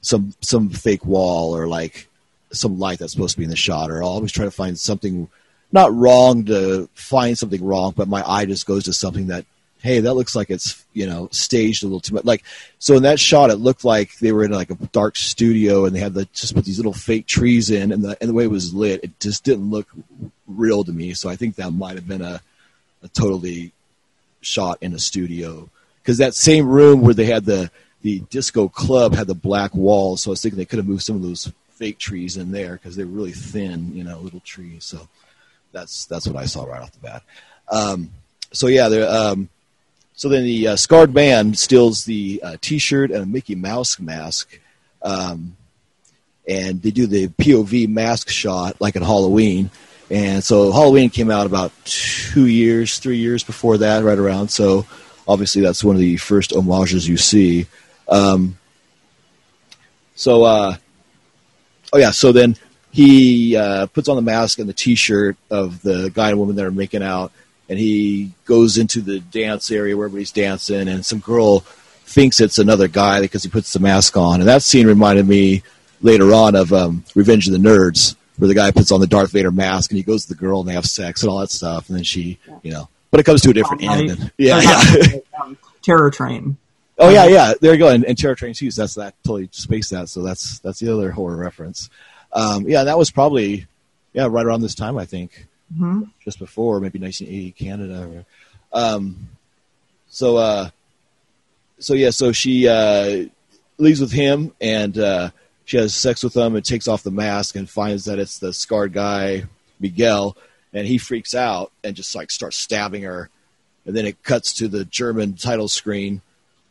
some 0.00 0.34
some 0.40 0.70
fake 0.70 1.04
wall 1.04 1.56
or 1.56 1.66
like 1.66 2.08
some 2.52 2.78
light 2.78 2.98
that's 2.98 3.12
supposed 3.12 3.32
to 3.34 3.38
be 3.38 3.44
in 3.44 3.50
the 3.50 3.56
shot, 3.56 3.90
or 3.90 4.02
I'll 4.02 4.10
always 4.10 4.32
try 4.32 4.44
to 4.44 4.50
find 4.50 4.78
something 4.78 5.28
not 5.72 5.94
wrong 5.94 6.44
to 6.46 6.88
find 6.94 7.36
something 7.36 7.64
wrong, 7.64 7.92
but 7.96 8.08
my 8.08 8.22
eye 8.26 8.46
just 8.46 8.66
goes 8.66 8.84
to 8.84 8.92
something 8.92 9.28
that 9.28 9.44
hey, 9.86 10.00
that 10.00 10.14
looks 10.14 10.34
like 10.34 10.50
it's 10.50 10.84
you 10.92 11.06
know 11.06 11.28
staged 11.30 11.82
a 11.82 11.86
little 11.86 12.00
too 12.00 12.14
much. 12.14 12.24
Like 12.24 12.42
so 12.78 12.96
in 12.96 13.04
that 13.04 13.20
shot, 13.20 13.50
it 13.50 13.56
looked 13.56 13.84
like 13.84 14.18
they 14.18 14.32
were 14.32 14.44
in 14.44 14.50
like 14.50 14.70
a 14.70 14.74
dark 14.74 15.16
studio 15.16 15.84
and 15.84 15.94
they 15.94 16.00
had 16.00 16.14
the 16.14 16.26
just 16.32 16.54
put 16.54 16.64
these 16.64 16.78
little 16.78 16.92
fake 16.92 17.26
trees 17.26 17.70
in, 17.70 17.92
and 17.92 18.02
the 18.02 18.16
and 18.20 18.28
the 18.28 18.34
way 18.34 18.44
it 18.44 18.50
was 18.50 18.74
lit, 18.74 19.04
it 19.04 19.18
just 19.20 19.44
didn't 19.44 19.70
look 19.70 19.88
real 20.46 20.84
to 20.84 20.92
me. 20.92 21.14
So 21.14 21.28
I 21.28 21.36
think 21.36 21.56
that 21.56 21.70
might 21.70 21.96
have 21.96 22.08
been 22.08 22.22
a, 22.22 22.40
a 23.02 23.08
totally 23.08 23.72
shot 24.40 24.78
in 24.80 24.94
a 24.94 24.98
studio 24.98 25.68
because 26.02 26.18
that 26.18 26.34
same 26.34 26.68
room 26.68 27.00
where 27.00 27.14
they 27.14 27.26
had 27.26 27.44
the 27.44 27.70
the 28.02 28.20
disco 28.30 28.68
club 28.68 29.14
had 29.14 29.26
the 29.26 29.34
black 29.34 29.74
walls, 29.74 30.22
so 30.22 30.30
I 30.30 30.32
was 30.32 30.42
thinking 30.42 30.58
they 30.58 30.64
could 30.64 30.78
have 30.78 30.88
moved 30.88 31.02
some 31.02 31.16
of 31.16 31.22
those 31.22 31.52
fake 31.70 31.98
trees 31.98 32.36
in 32.36 32.52
there 32.52 32.72
because 32.72 32.96
they're 32.96 33.06
really 33.06 33.32
thin, 33.32 33.94
you 33.94 34.02
know, 34.02 34.18
little 34.18 34.40
trees. 34.40 34.84
So 34.84 35.08
that's 35.76 36.06
that's 36.06 36.26
what 36.26 36.36
I 36.36 36.46
saw 36.46 36.64
right 36.64 36.80
off 36.80 36.92
the 36.92 37.00
bat. 37.00 37.22
Um, 37.68 38.10
so 38.52 38.66
yeah, 38.66 38.88
there. 38.88 39.08
Um, 39.08 39.48
so 40.14 40.30
then 40.30 40.44
the 40.44 40.68
uh, 40.68 40.76
scarred 40.76 41.14
man 41.14 41.54
steals 41.54 42.06
the 42.06 42.40
uh, 42.42 42.56
T-shirt 42.60 43.10
and 43.10 43.22
a 43.22 43.26
Mickey 43.26 43.54
Mouse 43.54 44.00
mask, 44.00 44.58
um, 45.02 45.56
and 46.48 46.80
they 46.80 46.90
do 46.90 47.06
the 47.06 47.28
POV 47.28 47.88
mask 47.88 48.30
shot 48.30 48.80
like 48.80 48.96
in 48.96 49.02
Halloween. 49.02 49.70
And 50.10 50.42
so 50.42 50.72
Halloween 50.72 51.10
came 51.10 51.30
out 51.30 51.46
about 51.46 51.72
two 51.84 52.46
years, 52.46 52.98
three 52.98 53.18
years 53.18 53.44
before 53.44 53.78
that, 53.78 54.04
right 54.04 54.18
around. 54.18 54.48
So 54.48 54.86
obviously 55.28 55.62
that's 55.62 55.82
one 55.84 55.96
of 55.96 56.00
the 56.00 56.16
first 56.16 56.54
homages 56.54 57.08
you 57.08 57.16
see. 57.16 57.66
Um, 58.08 58.56
so, 60.14 60.44
uh, 60.44 60.76
oh 61.92 61.98
yeah, 61.98 62.12
so 62.12 62.32
then 62.32 62.56
he 62.96 63.54
uh, 63.56 63.84
puts 63.86 64.08
on 64.08 64.16
the 64.16 64.22
mask 64.22 64.58
and 64.58 64.66
the 64.66 64.72
T-shirt 64.72 65.36
of 65.50 65.82
the 65.82 66.10
guy 66.14 66.30
and 66.30 66.38
woman 66.38 66.56
that 66.56 66.64
are 66.64 66.70
making 66.70 67.02
out, 67.02 67.30
and 67.68 67.78
he 67.78 68.32
goes 68.46 68.78
into 68.78 69.02
the 69.02 69.20
dance 69.20 69.70
area 69.70 69.94
where 69.94 70.06
everybody's 70.06 70.32
dancing, 70.32 70.88
and 70.88 71.04
some 71.04 71.18
girl 71.18 71.60
thinks 71.60 72.40
it's 72.40 72.58
another 72.58 72.88
guy 72.88 73.20
because 73.20 73.42
he 73.42 73.50
puts 73.50 73.72
the 73.74 73.80
mask 73.80 74.16
on, 74.16 74.40
and 74.40 74.48
that 74.48 74.62
scene 74.62 74.86
reminded 74.86 75.28
me 75.28 75.62
later 76.00 76.32
on 76.32 76.54
of 76.54 76.72
um, 76.72 77.04
Revenge 77.14 77.46
of 77.48 77.52
the 77.52 77.58
Nerds, 77.58 78.16
where 78.38 78.48
the 78.48 78.54
guy 78.54 78.70
puts 78.70 78.90
on 78.90 79.00
the 79.00 79.06
Darth 79.06 79.30
Vader 79.32 79.50
mask 79.50 79.90
and 79.90 79.96
he 79.98 80.02
goes 80.02 80.24
to 80.24 80.28
the 80.30 80.34
girl 80.40 80.60
and 80.60 80.68
they 80.68 80.72
have 80.74 80.86
sex 80.86 81.22
and 81.22 81.30
all 81.30 81.40
that 81.40 81.50
stuff, 81.50 81.88
and 81.88 81.96
then 81.98 82.04
she, 82.04 82.38
you 82.62 82.70
know, 82.72 82.88
but 83.10 83.20
it 83.20 83.24
comes 83.24 83.42
to 83.42 83.50
a 83.50 83.52
different 83.52 83.82
Um, 83.84 83.90
end. 83.90 84.08
like- 84.08 84.18
and- 84.20 84.32
yeah, 84.38 84.60
yeah. 84.62 85.18
um, 85.42 85.58
Terror 85.82 86.10
Train. 86.10 86.56
Oh 86.98 87.10
yeah, 87.10 87.26
yeah. 87.26 87.52
There 87.60 87.72
you 87.74 87.78
go. 87.78 87.88
And, 87.88 88.04
and 88.06 88.16
Terror 88.16 88.34
Train 88.34 88.54
2, 88.54 88.70
that's 88.70 88.94
that 88.94 89.12
totally 89.22 89.50
spaced 89.52 89.90
that. 89.90 90.08
So 90.08 90.22
that's 90.22 90.60
that's 90.60 90.78
the 90.78 90.90
other 90.90 91.10
horror 91.10 91.36
reference. 91.36 91.90
Um, 92.36 92.68
yeah, 92.68 92.84
that 92.84 92.98
was 92.98 93.10
probably 93.10 93.66
yeah 94.12 94.28
right 94.30 94.44
around 94.44 94.60
this 94.60 94.74
time 94.74 94.98
I 94.98 95.06
think, 95.06 95.46
hmm 95.76 96.02
just 96.22 96.38
before 96.38 96.80
maybe 96.80 96.98
1980 96.98 97.52
Canada. 97.52 98.24
Or, 98.72 98.78
um, 98.78 99.30
so 100.08 100.36
uh, 100.36 100.70
so 101.78 101.94
yeah, 101.94 102.10
so 102.10 102.32
she 102.32 102.68
uh, 102.68 103.26
leaves 103.78 104.00
with 104.00 104.12
him 104.12 104.52
and 104.60 104.98
uh, 104.98 105.30
she 105.64 105.78
has 105.78 105.94
sex 105.94 106.22
with 106.22 106.36
him 106.36 106.54
and 106.54 106.64
takes 106.64 106.88
off 106.88 107.02
the 107.02 107.10
mask 107.10 107.56
and 107.56 107.68
finds 107.68 108.04
that 108.04 108.18
it's 108.18 108.38
the 108.38 108.52
scarred 108.52 108.92
guy 108.92 109.44
Miguel, 109.80 110.36
and 110.72 110.86
he 110.86 110.98
freaks 110.98 111.34
out 111.34 111.72
and 111.82 111.96
just 111.96 112.14
like 112.14 112.30
starts 112.30 112.56
stabbing 112.56 113.02
her, 113.02 113.30
and 113.84 113.96
then 113.96 114.06
it 114.06 114.22
cuts 114.22 114.54
to 114.54 114.68
the 114.68 114.84
German 114.84 115.34
title 115.34 115.68
screen 115.68 116.20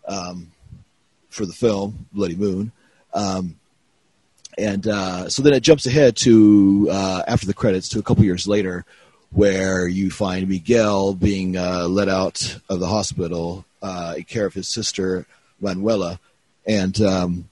um, 0.07 0.51
for 1.29 1.45
the 1.45 1.53
film 1.53 2.07
Bloody 2.13 2.35
Moon. 2.35 2.71
Um, 3.13 3.55
and 4.57 4.87
uh, 4.87 5.29
so 5.29 5.41
then 5.41 5.53
it 5.53 5.61
jumps 5.61 5.85
ahead 5.85 6.15
to 6.17 6.87
uh, 6.91 7.23
after 7.27 7.45
the 7.45 7.53
credits 7.53 7.89
to 7.89 7.99
a 7.99 8.03
couple 8.03 8.23
years 8.23 8.47
later, 8.47 8.85
where 9.31 9.87
you 9.87 10.09
find 10.09 10.47
Miguel 10.47 11.13
being 11.13 11.57
uh, 11.57 11.87
let 11.87 12.09
out 12.09 12.59
of 12.69 12.79
the 12.79 12.87
hospital 12.87 13.65
uh, 13.81 14.15
in 14.17 14.23
care 14.23 14.45
of 14.45 14.53
his 14.53 14.67
sister 14.67 15.25
Manuela, 15.59 16.19
and 16.65 16.99
um, 17.01 17.49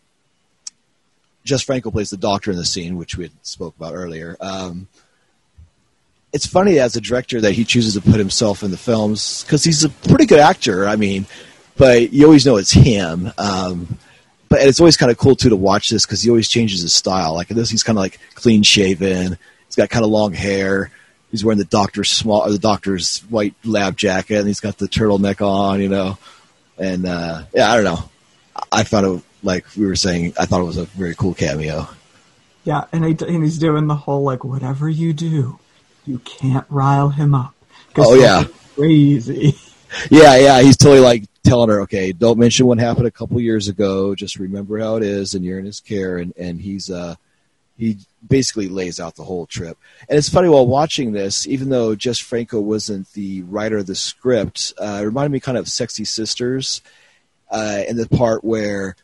Jess 1.43 1.61
Franco 1.61 1.91
plays 1.91 2.09
the 2.09 2.17
doctor 2.17 2.51
in 2.51 2.57
the 2.57 2.65
scene, 2.65 2.97
which 2.97 3.17
we 3.17 3.31
spoke 3.41 3.75
about 3.75 3.93
earlier. 3.93 4.37
Um, 4.39 4.87
it's 6.31 6.47
funny 6.47 6.79
as 6.79 6.95
a 6.95 7.01
director 7.01 7.39
that 7.41 7.51
he 7.51 7.63
chooses 7.63 7.93
to 7.93 8.01
put 8.01 8.15
himself 8.15 8.63
in 8.63 8.71
the 8.71 8.77
films 8.77 9.43
because 9.43 9.63
he's 9.63 9.83
a 9.83 9.89
pretty 9.89 10.25
good 10.25 10.39
actor. 10.39 10.87
I 10.87 10.95
mean, 10.95 11.27
but 11.77 12.11
you 12.11 12.25
always 12.25 12.45
know 12.45 12.57
it's 12.57 12.71
him. 12.71 13.31
Um, 13.37 13.99
but 14.53 14.61
it's 14.61 14.79
always 14.79 14.97
kind 14.97 15.11
of 15.11 15.17
cool 15.17 15.35
too 15.35 15.49
to 15.49 15.55
watch 15.55 15.89
this 15.89 16.05
because 16.05 16.21
he 16.21 16.29
always 16.29 16.47
changes 16.47 16.83
his 16.83 16.93
style. 16.93 17.33
Like 17.33 17.47
this, 17.47 17.71
he's 17.71 17.81
kind 17.81 17.97
of 17.97 18.01
like 18.01 18.19
clean 18.35 18.61
shaven. 18.61 19.35
He's 19.65 19.75
got 19.75 19.89
kind 19.89 20.05
of 20.05 20.11
long 20.11 20.31
hair. 20.31 20.91
He's 21.31 21.43
wearing 21.43 21.57
the 21.57 21.65
doctor's 21.65 22.11
small, 22.11 22.41
or 22.41 22.51
the 22.51 22.59
doctor's 22.59 23.21
white 23.21 23.55
lab 23.65 23.97
jacket, 23.97 24.37
and 24.37 24.47
he's 24.47 24.59
got 24.59 24.77
the 24.77 24.85
turtleneck 24.85 25.41
on. 25.41 25.81
You 25.81 25.89
know, 25.89 26.19
and 26.77 27.07
uh, 27.07 27.45
yeah, 27.51 27.71
I 27.71 27.75
don't 27.77 27.83
know. 27.83 28.09
I- 28.71 28.83
found 28.83 29.07
it 29.07 29.23
like 29.41 29.65
we 29.75 29.87
were 29.87 29.95
saying. 29.95 30.35
I 30.39 30.45
thought 30.45 30.61
it 30.61 30.65
was 30.65 30.77
a 30.77 30.85
very 30.85 31.15
cool 31.15 31.33
cameo. 31.33 31.87
Yeah, 32.63 32.83
and, 32.91 33.03
he, 33.03 33.17
and 33.25 33.43
he's 33.43 33.57
doing 33.57 33.87
the 33.87 33.95
whole 33.95 34.21
like 34.21 34.43
whatever 34.43 34.87
you 34.87 35.13
do, 35.13 35.57
you 36.05 36.19
can't 36.19 36.67
rile 36.69 37.09
him 37.09 37.33
up. 37.33 37.55
Oh, 37.95 38.13
yeah. 38.13 38.43
crazy. 38.75 39.55
Yeah, 40.11 40.37
yeah. 40.37 40.61
He's 40.61 40.77
totally 40.77 41.01
like 41.01 41.23
telling 41.43 41.69
her, 41.69 41.81
okay, 41.81 42.11
don't 42.11 42.39
mention 42.39 42.65
what 42.65 42.79
happened 42.79 43.07
a 43.07 43.11
couple 43.11 43.39
years 43.39 43.67
ago. 43.67 44.15
Just 44.15 44.37
remember 44.37 44.79
how 44.79 44.95
it 44.95 45.03
is, 45.03 45.33
and 45.33 45.43
you're 45.43 45.59
in 45.59 45.65
his 45.65 45.79
care. 45.79 46.17
And 46.17 46.33
and 46.37 46.61
he's 46.61 46.89
uh, 46.89 47.15
he 47.77 47.97
basically 48.27 48.69
lays 48.69 48.99
out 48.99 49.15
the 49.15 49.23
whole 49.23 49.45
trip. 49.45 49.77
And 50.07 50.17
it's 50.17 50.29
funny 50.29 50.49
while 50.49 50.67
watching 50.67 51.11
this, 51.11 51.47
even 51.47 51.69
though 51.69 51.95
Jess 51.95 52.19
Franco 52.19 52.59
wasn't 52.59 53.11
the 53.13 53.41
writer 53.43 53.79
of 53.79 53.87
the 53.87 53.95
script, 53.95 54.73
uh, 54.79 54.99
it 55.01 55.05
reminded 55.05 55.31
me 55.31 55.39
kind 55.39 55.57
of 55.57 55.67
Sexy 55.67 56.05
Sisters, 56.05 56.81
uh, 57.51 57.83
in 57.87 57.97
the 57.97 58.07
part 58.07 58.43
where 58.43 58.95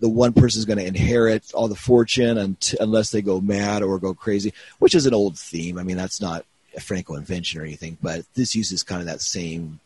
the 0.00 0.08
one 0.08 0.32
person 0.32 0.58
is 0.58 0.64
going 0.64 0.78
to 0.78 0.86
inherit 0.86 1.52
all 1.54 1.68
the 1.68 1.76
fortune 1.76 2.38
unt- 2.38 2.74
unless 2.80 3.10
they 3.10 3.22
go 3.22 3.40
mad 3.40 3.82
or 3.82 3.98
go 3.98 4.14
crazy, 4.14 4.52
which 4.78 4.94
is 4.94 5.06
an 5.06 5.14
old 5.14 5.38
theme. 5.38 5.78
I 5.78 5.82
mean, 5.82 5.96
that's 5.96 6.20
not 6.20 6.44
a 6.74 6.80
Franco 6.80 7.14
invention 7.14 7.60
or 7.60 7.64
anything, 7.64 7.98
but 8.02 8.24
this 8.34 8.54
uses 8.54 8.82
kind 8.82 9.00
of 9.00 9.06
that 9.06 9.20
same 9.20 9.78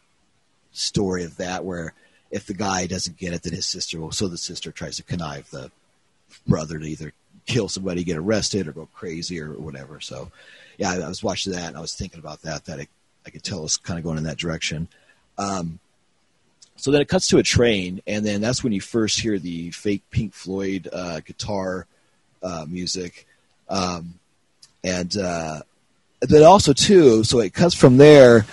story 0.74 1.24
of 1.24 1.36
that 1.38 1.64
where 1.64 1.94
if 2.30 2.46
the 2.46 2.54
guy 2.54 2.86
doesn't 2.86 3.16
get 3.16 3.32
it, 3.32 3.42
then 3.42 3.52
his 3.52 3.64
sister 3.64 4.00
will. 4.00 4.10
So 4.10 4.28
the 4.28 4.36
sister 4.36 4.72
tries 4.72 4.96
to 4.96 5.02
connive 5.02 5.48
the 5.50 5.70
brother 6.46 6.78
to 6.78 6.84
either 6.84 7.12
kill 7.46 7.68
somebody, 7.68 8.02
get 8.04 8.16
arrested, 8.16 8.66
or 8.66 8.72
go 8.72 8.88
crazy 8.92 9.40
or 9.40 9.52
whatever. 9.52 10.00
So, 10.00 10.32
yeah, 10.76 10.90
I, 10.90 11.00
I 11.00 11.08
was 11.08 11.22
watching 11.22 11.52
that 11.52 11.68
and 11.68 11.76
I 11.76 11.80
was 11.80 11.94
thinking 11.94 12.18
about 12.18 12.42
that. 12.42 12.64
That 12.64 12.80
it, 12.80 12.88
I 13.24 13.30
could 13.30 13.44
tell 13.44 13.60
it 13.60 13.62
was 13.62 13.76
kind 13.76 13.98
of 13.98 14.04
going 14.04 14.18
in 14.18 14.24
that 14.24 14.36
direction. 14.36 14.88
Um, 15.38 15.78
so 16.76 16.90
then 16.90 17.00
it 17.00 17.08
cuts 17.08 17.28
to 17.28 17.38
a 17.38 17.42
train, 17.44 18.02
and 18.04 18.26
then 18.26 18.40
that's 18.40 18.64
when 18.64 18.72
you 18.72 18.80
first 18.80 19.20
hear 19.20 19.38
the 19.38 19.70
fake 19.70 20.02
Pink 20.10 20.34
Floyd 20.34 20.88
uh, 20.92 21.20
guitar 21.20 21.86
uh, 22.42 22.66
music, 22.68 23.28
um, 23.68 24.14
and 24.82 25.16
uh, 25.16 25.60
then 26.20 26.42
also 26.42 26.72
too. 26.72 27.22
So 27.22 27.38
it 27.38 27.54
cuts 27.54 27.74
from 27.74 27.96
there 27.96 28.44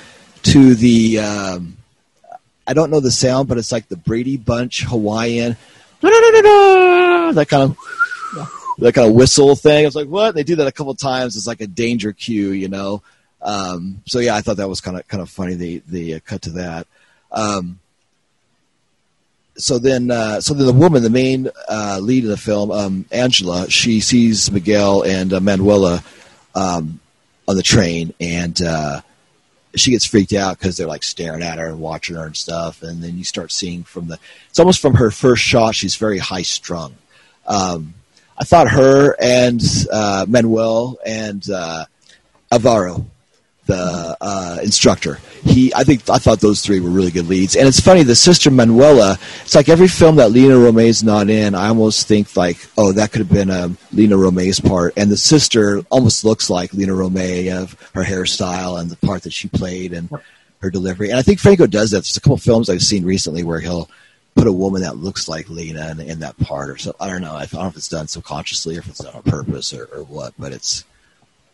to 0.44 0.76
the. 0.76 1.20
Um, 1.20 1.78
I 2.72 2.74
don't 2.74 2.90
know 2.90 3.02
the 3.02 3.12
sound, 3.12 3.50
but 3.50 3.58
it's 3.58 3.74
like 3.74 3.90
the 3.90 3.98
Brady 3.98 4.38
Bunch 4.38 4.84
Hawaiian, 4.84 5.58
that 6.02 7.46
kind 7.50 7.72
of 7.72 7.78
that 8.78 8.94
kind 8.94 9.10
of 9.10 9.14
whistle 9.14 9.58
thing. 9.58 9.84
I 9.84 9.88
was 9.88 9.96
like, 9.96 10.08
what? 10.08 10.36
They 10.36 10.44
do 10.44 10.56
that 10.56 10.68
a 10.68 10.72
couple 10.72 10.96
times. 10.96 11.36
It's 11.36 11.48
like 11.48 11.60
a 11.60 11.68
danger 11.68 12.14
cue, 12.14 12.52
you 12.52 12.70
know. 12.70 13.04
Um, 13.42 14.02
so 14.06 14.20
yeah, 14.20 14.38
I 14.38 14.40
thought 14.40 14.56
that 14.56 14.70
was 14.70 14.80
kind 14.80 14.98
of 14.98 15.06
kind 15.10 15.22
of 15.22 15.30
funny. 15.30 15.56
The 15.56 15.84
they 15.86 16.14
uh, 16.14 16.22
cut 16.24 16.44
to 16.44 16.52
that. 16.52 16.88
Um, 17.30 17.82
so 19.58 19.78
then, 19.78 20.10
uh, 20.10 20.40
so 20.40 20.54
then 20.54 20.66
the 20.66 20.72
woman, 20.72 21.04
the 21.04 21.10
main 21.10 21.50
uh, 21.68 22.00
lead 22.02 22.24
in 22.24 22.30
the 22.30 22.38
film, 22.38 22.72
um, 22.72 23.06
Angela, 23.12 23.70
she 23.70 24.00
sees 24.00 24.50
Miguel 24.50 25.02
and 25.02 25.34
uh, 25.34 25.42
Manuela 25.42 26.02
um, 26.56 27.02
on 27.50 27.58
the 27.58 27.64
train, 27.64 28.14
and 28.22 28.62
uh, 28.62 29.02
she 29.76 29.92
gets 29.92 30.06
freaked 30.06 30.34
out 30.34 30.58
because 30.58 30.78
they're 30.78 30.88
like 30.88 31.04
staring 31.04 31.42
at 31.42 31.58
her 31.58 31.68
and 31.68 31.80
watching 31.80 32.16
her 32.16 32.26
and 32.26 32.36
stuff. 32.36 32.84
And 32.84 33.04
then 33.04 33.18
you 33.18 33.24
start 33.24 33.52
seeing 33.52 33.84
from 33.84 34.08
the, 34.08 34.20
it's 34.50 34.60
almost 34.60 34.82
from 34.82 34.96
her 34.96 35.12
first 35.12 35.44
shot, 35.44 35.76
she's 35.76 35.96
very 35.96 36.18
high 36.18 36.42
strung. 36.42 36.96
Um, 37.48 37.94
I 38.38 38.44
thought 38.44 38.70
her 38.70 39.16
and 39.22 39.62
uh, 39.92 40.26
Manuel 40.28 40.98
and 41.06 41.48
uh, 41.50 41.86
Alvaro, 42.52 43.06
the 43.66 44.18
uh, 44.20 44.58
instructor, 44.64 45.20
he, 45.44 45.74
I 45.74 45.84
think, 45.84 46.10
I 46.10 46.18
thought 46.18 46.40
those 46.40 46.62
three 46.62 46.80
were 46.80 46.90
really 46.90 47.12
good 47.12 47.28
leads. 47.28 47.56
And 47.56 47.68
it's 47.68 47.80
funny, 47.80 48.04
the 48.04 48.16
sister 48.16 48.52
Manuela, 48.52 49.18
it's 49.44 49.56
like 49.56 49.70
every 49.70 49.88
film 49.88 50.18
that 50.18 50.32
Lina 50.32 50.56
Romay's 50.56 51.04
not 51.04 51.30
in, 51.30 51.56
I 51.56 51.68
almost 51.68 52.08
think 52.08 52.36
like, 52.36 52.58
oh, 52.78 52.92
that 52.94 53.12
could 53.12 53.20
have 53.20 53.32
been 53.32 53.50
um, 53.50 53.78
Lina 53.94 54.18
Romay's 54.18 54.60
part. 54.60 54.94
And 54.98 55.12
the 55.12 55.18
sister 55.18 55.84
almost 55.90 56.26
looks 56.26 56.50
like 56.50 56.74
Lina 56.74 56.94
Romay 56.94 57.56
of 57.56 57.80
her 57.94 58.04
hairstyle 58.04 58.80
and 58.80 58.90
the 58.90 58.98
part 58.98 59.24
that 59.24 59.34
she 59.34 59.48
played 59.48 59.94
and 59.94 60.10
her 60.60 60.70
delivery. 60.70 61.10
And 61.10 61.20
I 61.20 61.22
think 61.22 61.40
Franco 61.40 61.68
does 61.68 61.92
that. 61.92 61.98
There's 61.98 62.18
a 62.18 62.22
couple 62.22 62.38
films 62.38 62.70
I've 62.70 62.84
seen 62.84 63.06
recently 63.06 63.44
where 63.44 63.60
he'll 63.60 63.90
put 64.36 64.48
a 64.48 64.52
woman 64.52 64.82
that 64.82 64.98
looks 64.98 65.28
like 65.28 65.50
Lina 65.50 65.92
in, 65.92 66.00
in 66.00 66.20
that 66.20 66.38
part 66.40 66.70
or 66.70 66.78
so. 66.78 66.96
I 67.00 67.10
don't 67.10 67.22
know. 67.22 67.34
I 67.34 67.46
don't 67.46 67.62
know 67.62 67.68
if 67.68 67.78
it's 67.78 67.90
done 67.90 68.08
subconsciously 68.08 68.76
or 68.76 68.80
if 68.80 68.88
it's 68.88 69.00
done 69.00 69.14
on 69.14 69.24
purpose 69.24 69.74
or, 69.74 69.86
or 69.86 70.04
what, 70.04 70.34
but 70.40 70.52
it's, 70.52 70.86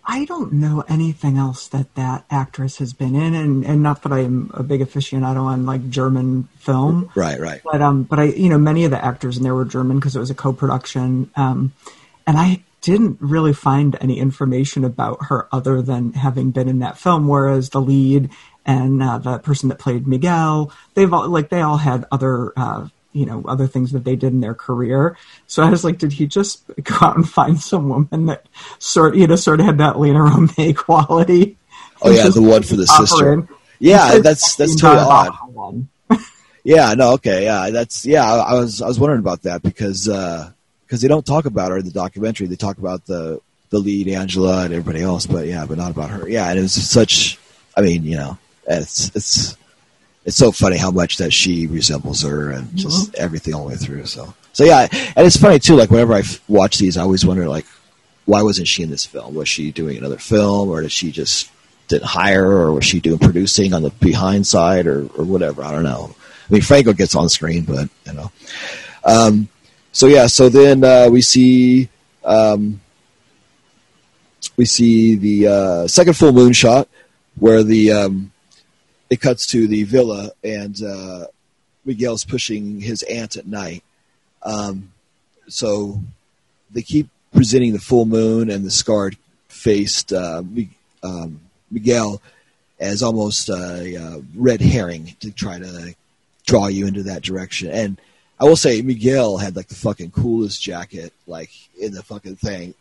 I 0.10 0.24
don't 0.24 0.54
know 0.54 0.86
anything 0.88 1.38
else 1.38 1.68
that 1.68 1.94
that 1.96 2.24
actress 2.32 2.78
has 2.78 2.94
been 2.94 3.14
in, 3.14 3.36
and, 3.36 3.66
and 3.66 3.84
not 3.84 4.04
that 4.04 4.14
I'm 4.14 4.50
a 4.54 4.64
big 4.64 4.80
aficionado 4.80 5.42
on 5.42 5.66
like 5.66 5.90
German 5.90 6.48
film, 6.60 7.12
right, 7.14 7.38
right. 7.38 7.62
but 7.64 7.82
um, 7.82 8.04
but 8.04 8.18
I 8.18 8.24
you 8.26 8.48
know 8.48 8.58
many 8.58 8.86
of 8.86 8.92
the 8.92 9.04
actors 9.04 9.36
in 9.36 9.44
there 9.44 9.54
were 9.54 9.66
German 9.66 10.00
because 10.00 10.16
it 10.16 10.20
was 10.20 10.30
a 10.30 10.36
co-production, 10.36 11.30
um, 11.36 11.74
and 12.26 12.38
I 12.38 12.64
didn't 12.80 13.18
really 13.20 13.52
find 13.52 13.98
any 14.00 14.18
information 14.18 14.86
about 14.86 15.26
her 15.26 15.50
other 15.52 15.82
than 15.82 16.14
having 16.14 16.52
been 16.52 16.70
in 16.70 16.80
that 16.80 16.98
film. 16.98 17.28
Whereas 17.28 17.72
the 17.72 17.82
lead 17.82 18.30
and 18.66 19.04
uh, 19.04 19.18
the 19.18 19.40
person 19.40 19.68
that 19.70 19.78
played 19.78 20.08
Miguel, 20.08 20.72
they've 20.94 21.12
all 21.12 21.28
like 21.28 21.50
they 21.50 21.62
all 21.62 21.78
had 21.78 22.06
other. 22.14 22.54
Uh, 22.56 22.88
you 23.18 23.26
know 23.26 23.44
other 23.48 23.68
things 23.68 23.92
that 23.92 24.04
they 24.04 24.16
did 24.16 24.34
in 24.34 24.42
their 24.42 24.54
career. 24.54 25.18
So 25.48 25.64
I 25.64 25.70
was 25.70 25.84
like, 25.84 25.98
did 25.98 26.14
he 26.14 26.28
just 26.28 26.68
go 26.84 26.96
out 27.02 27.16
and 27.16 27.28
find 27.28 27.60
some 27.60 27.90
woman 27.90 28.28
that 28.28 28.46
sort 28.80 29.16
you 29.16 29.28
know 29.28 29.36
sort 29.36 29.60
of 29.60 29.66
had 29.66 29.80
that 29.80 30.00
Lina 30.00 30.20
Romay 30.20 30.76
quality? 30.86 31.58
Oh, 32.02 32.12
yeah, 32.12 32.30
the 32.30 32.42
one 32.42 32.62
for 32.62 32.76
the 32.76 32.86
sister. 32.86 33.34
in? 33.34 33.50
Yeah, 33.80 34.20
that's 34.20 34.56
that's 34.56 34.80
totally 34.80 35.06
odd. 35.06 35.88
Yeah, 36.64 36.96
no, 36.96 37.14
okay, 37.14 37.46
yeah, 37.46 37.70
that's 37.70 38.06
yeah. 38.06 38.30
I, 38.30 38.52
I 38.52 38.54
was 38.56 38.82
I 38.82 38.88
was 38.88 39.00
wondering 39.00 39.22
about 39.22 39.44
that 39.44 39.62
because 39.62 40.10
uh, 40.10 40.52
because 40.86 41.02
they 41.02 41.08
don't 41.08 41.26
talk 41.26 41.46
about 41.46 41.72
her 41.72 41.78
in 41.78 41.86
the 41.86 41.92
documentary. 41.92 42.48
They 42.48 42.58
talk 42.58 42.78
about 42.78 43.06
the 43.06 43.40
the 43.70 43.80
lead 43.80 44.10
Angela 44.10 44.66
and 44.66 44.74
everybody 44.74 45.02
else, 45.02 45.26
but 45.28 45.48
yeah, 45.48 45.66
but 45.66 45.78
not 45.78 45.92
about 45.92 46.10
her. 46.10 46.28
Yeah, 46.28 46.50
and 46.50 46.60
it 46.60 46.64
was 46.64 46.74
such. 46.74 47.40
I 47.78 47.82
mean, 47.82 48.04
you 48.04 48.18
know, 48.18 48.38
it's 48.68 49.16
it's 49.16 49.56
it's 50.28 50.36
so 50.36 50.52
funny 50.52 50.76
how 50.76 50.92
much 50.92 51.18
that 51.18 51.32
she 51.32 51.68
resembles 51.68 52.22
her 52.22 52.52
and 52.52 52.76
just 52.76 53.16
everything 53.16 53.54
all 53.54 53.64
the 53.64 53.70
way 53.70 53.76
through. 53.76 54.06
So, 54.06 54.34
so 54.52 54.66
yeah, 54.66 54.90
and 54.92 55.26
it's 55.26 55.38
funny 55.38 55.58
too. 55.58 55.78
Like 55.78 55.90
whenever 55.90 56.14
I 56.14 56.20
f- 56.20 56.42
watch 56.50 56.80
these, 56.80 56.98
I 56.98 57.04
always 57.04 57.26
wonder 57.26 57.48
like, 57.48 57.66
why 58.26 58.42
wasn't 58.42 58.68
she 58.68 58.84
in 58.84 58.90
this 58.90 59.06
film? 59.06 59.36
Was 59.36 59.48
she 59.48 59.72
doing 59.72 59.98
another 59.98 60.18
film, 60.18 60.68
or 60.68 60.82
did 60.82 60.92
she 60.92 61.12
just 61.12 61.50
didn't 61.88 62.08
hire, 62.08 62.46
or 62.46 62.74
was 62.74 62.84
she 62.84 63.00
doing 63.00 63.20
producing 63.20 63.74
on 63.74 63.84
the 63.84 63.90
behind 63.90 64.46
side, 64.46 64.86
or 64.86 65.08
or 65.18 65.24
whatever? 65.24 65.64
I 65.64 65.72
don't 65.72 65.84
know. 65.84 66.14
I 66.50 66.54
mean, 66.54 66.62
Franco 66.62 66.92
gets 66.92 67.16
on 67.16 67.30
screen, 67.30 67.64
but 67.64 67.88
you 68.06 68.12
know. 68.12 68.30
Um, 69.06 69.48
so 69.94 70.08
yeah, 70.08 70.28
so 70.28 70.50
then 70.50 70.84
uh, 70.84 71.08
we 71.10 71.22
see 71.22 71.88
um, 72.26 72.82
we 74.58 74.66
see 74.66 75.16
the 75.16 75.48
uh, 75.48 75.88
second 75.88 76.18
full 76.18 76.34
moon 76.34 76.52
shot 76.52 76.90
where 77.40 77.64
the 77.64 77.94
um, 77.94 78.34
it 79.10 79.22
cuts 79.22 79.46
to 79.48 79.68
the 79.68 79.84
villa 79.84 80.32
and 80.44 80.82
uh, 80.84 81.26
Miguel's 81.86 82.26
pushing 82.26 82.82
his 82.82 83.04
aunt 83.04 83.38
at 83.38 83.48
night. 83.48 83.84
Um, 84.44 84.92
so 85.48 86.02
they 86.72 86.82
keep 86.82 87.10
presenting 87.34 87.74
the 87.74 87.80
full 87.80 88.06
moon 88.06 88.50
and 88.50 88.66
the 88.66 88.72
scarred 88.72 89.18
faced 89.48 90.14
uh, 90.14 90.44
um, 91.04 91.40
Miguel 91.72 92.22
as 92.80 93.02
almost 93.02 93.50
a, 93.50 93.98
uh 93.98 94.22
red 94.36 94.62
herring 94.62 95.16
to 95.20 95.32
try 95.32 95.58
to 95.58 95.96
draw 96.46 96.68
you 96.68 96.86
into 96.88 97.04
that 97.04 97.24
direction. 97.24 97.70
And 97.72 98.00
I 98.40 98.46
will 98.46 98.56
say 98.56 98.82
Miguel 98.82 99.38
had 99.38 99.56
like 99.56 99.68
the 99.68 99.76
fucking 99.76 100.12
coolest 100.12 100.62
jacket 100.62 101.12
like 101.26 101.50
in 101.80 101.94
the 101.94 102.04
fucking 102.04 102.36
thing. 102.36 102.76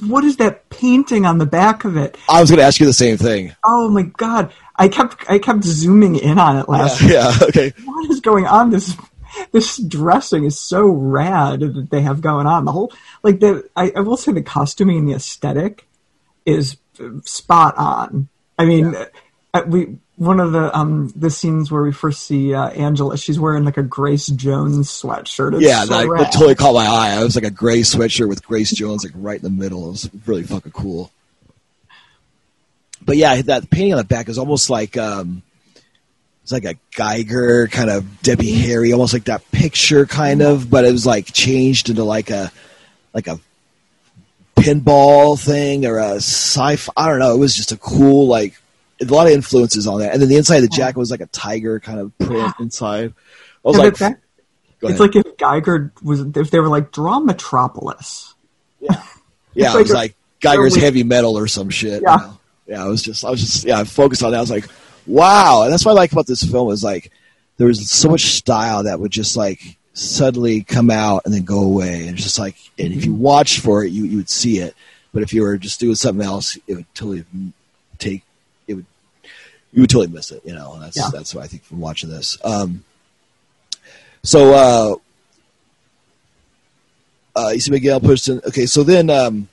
What 0.00 0.24
is 0.24 0.36
that 0.36 0.68
painting 0.70 1.24
on 1.24 1.38
the 1.38 1.46
back 1.46 1.84
of 1.84 1.96
it? 1.96 2.18
I 2.28 2.40
was 2.40 2.50
going 2.50 2.58
to 2.58 2.64
ask 2.64 2.80
you 2.80 2.86
the 2.86 2.92
same 2.92 3.16
thing. 3.16 3.54
Oh 3.64 3.88
my 3.88 4.02
god! 4.02 4.52
I 4.76 4.88
kept 4.88 5.30
I 5.30 5.38
kept 5.38 5.64
zooming 5.64 6.16
in 6.16 6.38
on 6.38 6.56
it 6.56 6.68
last. 6.68 7.00
Yeah, 7.00 7.32
yeah, 7.38 7.46
okay. 7.48 7.72
What 7.84 8.10
is 8.10 8.20
going 8.20 8.46
on? 8.46 8.70
This 8.70 8.96
this 9.52 9.78
dressing 9.78 10.44
is 10.44 10.58
so 10.58 10.86
rad 10.86 11.60
that 11.60 11.90
they 11.90 12.02
have 12.02 12.20
going 12.20 12.46
on. 12.46 12.64
The 12.64 12.72
whole 12.72 12.92
like 13.22 13.40
the 13.40 13.68
I, 13.76 13.92
I 13.96 14.00
will 14.00 14.16
say 14.16 14.32
the 14.32 14.42
costuming 14.42 14.98
and 14.98 15.08
the 15.08 15.14
aesthetic 15.14 15.86
is 16.44 16.76
spot 17.24 17.76
on. 17.76 18.28
I 18.58 18.64
mean, 18.64 18.94
uh, 19.52 19.62
we 19.66 19.98
one 20.16 20.38
of 20.40 20.52
the 20.52 20.76
um 20.76 21.12
the 21.16 21.30
scenes 21.30 21.70
where 21.70 21.82
we 21.82 21.92
first 21.92 22.22
see 22.26 22.54
uh, 22.54 22.68
Angela, 22.70 23.16
she's 23.16 23.38
wearing 23.38 23.64
like 23.64 23.76
a 23.76 23.82
Grace 23.82 24.26
Jones 24.26 24.88
sweatshirt. 24.88 25.54
It's 25.54 25.64
Yeah, 25.64 25.84
so 25.84 25.90
that, 25.90 26.18
that 26.18 26.32
totally 26.32 26.54
caught 26.54 26.74
my 26.74 26.86
eye. 26.86 27.16
I 27.16 27.24
was 27.24 27.34
like 27.34 27.44
a 27.44 27.50
gray 27.50 27.80
sweatshirt 27.80 28.28
with 28.28 28.44
Grace 28.44 28.70
Jones 28.70 29.04
like 29.04 29.12
right 29.16 29.36
in 29.36 29.42
the 29.42 29.50
middle. 29.50 29.88
It 29.88 29.90
was 29.90 30.10
really 30.26 30.42
fucking 30.42 30.72
cool. 30.72 31.10
But 33.04 33.16
yeah, 33.16 33.40
that 33.42 33.70
painting 33.70 33.92
on 33.92 33.98
the 33.98 34.04
back 34.04 34.28
is 34.28 34.38
almost 34.38 34.70
like 34.70 34.96
um, 34.96 35.42
it's 36.42 36.52
like 36.52 36.64
a 36.64 36.74
Giger 36.92 37.70
kind 37.70 37.90
of 37.90 38.22
Debbie 38.22 38.52
Harry, 38.52 38.92
almost 38.92 39.12
like 39.12 39.24
that 39.24 39.50
picture 39.52 40.06
kind 40.06 40.42
of, 40.42 40.70
but 40.70 40.84
it 40.84 40.92
was 40.92 41.04
like 41.06 41.32
changed 41.32 41.90
into 41.90 42.04
like 42.04 42.30
a 42.30 42.50
like 43.12 43.26
a 43.26 43.38
pinball 44.56 45.38
thing 45.38 45.84
or 45.86 45.98
a 45.98 46.16
sci-fi. 46.16 46.92
I 46.96 47.08
don't 47.08 47.18
know. 47.18 47.34
It 47.34 47.38
was 47.38 47.54
just 47.54 47.72
a 47.72 47.76
cool 47.76 48.26
like 48.26 48.60
a 49.00 49.04
lot 49.06 49.26
of 49.26 49.32
influences 49.32 49.86
on 49.86 50.00
that. 50.00 50.12
And 50.12 50.22
then 50.22 50.28
the 50.28 50.36
inside 50.36 50.56
of 50.56 50.62
the 50.62 50.68
jacket 50.68 50.98
was 50.98 51.10
like 51.10 51.20
a 51.20 51.26
tiger 51.26 51.80
kind 51.80 51.98
of 52.00 52.16
print 52.18 52.54
inside. 52.60 53.12
I 53.64 53.68
was 53.68 53.76
Yeah, 53.76 53.82
like, 53.84 53.96
that- 53.98 54.20
it's 54.82 55.00
like 55.00 55.16
if 55.16 55.24
Giger 55.38 55.90
was 56.02 56.20
if 56.20 56.50
they 56.50 56.60
were 56.60 56.68
like 56.68 56.92
draw 56.92 57.18
Metropolis. 57.18 58.34
Yeah, 58.80 59.02
It's 59.54 59.74
it 59.74 59.78
was 59.78 59.90
like 59.92 60.14
like 60.42 60.56
Giger's 60.58 60.76
heavy 60.76 61.04
metal 61.04 61.38
or 61.38 61.46
some 61.46 61.70
shit. 61.70 62.02
you 62.02 62.06
Yeah. 62.06 62.16
know? 62.16 62.38
Yeah. 62.66 62.82
I 62.84 62.86
was 62.86 63.02
just, 63.02 63.24
I 63.24 63.30
was 63.30 63.40
just, 63.40 63.64
yeah, 63.64 63.78
I 63.80 63.84
focused 63.84 64.22
on 64.22 64.32
that. 64.32 64.38
I 64.38 64.40
was 64.40 64.50
like, 64.50 64.66
wow, 65.06 65.62
and 65.64 65.72
that's 65.72 65.84
what 65.84 65.92
I 65.92 65.94
like 65.94 66.12
about 66.12 66.26
this 66.26 66.42
film 66.42 66.70
is 66.70 66.82
like 66.84 67.10
there 67.56 67.66
was 67.66 67.90
so 67.90 68.08
much 68.08 68.22
style 68.22 68.82
that 68.84 68.98
would 69.00 69.10
just 69.10 69.36
like 69.36 69.76
suddenly 69.92 70.62
come 70.62 70.90
out 70.90 71.22
and 71.24 71.32
then 71.34 71.44
go 71.44 71.62
away, 71.62 72.06
and 72.06 72.14
it's 72.16 72.22
just 72.24 72.38
like, 72.38 72.56
and 72.78 72.92
if 72.92 73.04
you 73.04 73.14
watched 73.14 73.60
for 73.60 73.84
it, 73.84 73.90
you 73.92 74.04
you 74.04 74.16
would 74.16 74.30
see 74.30 74.58
it, 74.58 74.74
but 75.12 75.22
if 75.22 75.32
you 75.32 75.42
were 75.42 75.56
just 75.56 75.78
doing 75.80 75.94
something 75.94 76.24
else, 76.26 76.56
it 76.66 76.74
would 76.74 76.94
totally 76.94 77.24
take, 77.98 78.22
it 78.66 78.74
would, 78.74 78.86
you 79.72 79.82
would 79.82 79.90
totally 79.90 80.12
miss 80.12 80.30
it. 80.32 80.42
You 80.44 80.54
know, 80.54 80.72
and 80.74 80.82
that's 80.82 80.96
Yeah. 80.96 81.10
that's 81.12 81.34
what 81.34 81.44
I 81.44 81.46
think 81.46 81.64
from 81.64 81.80
watching 81.80 82.10
this. 82.10 82.38
Um, 82.44 82.84
so. 84.22 84.52
uh 84.54 84.94
uh, 87.36 87.48
you 87.52 87.58
see 87.58 87.72
Miguel 87.72 87.98
pushed 88.00 88.28
in. 88.28 88.40
Okay, 88.46 88.64
so 88.64 88.84
then 88.84 89.10
um, 89.10 89.48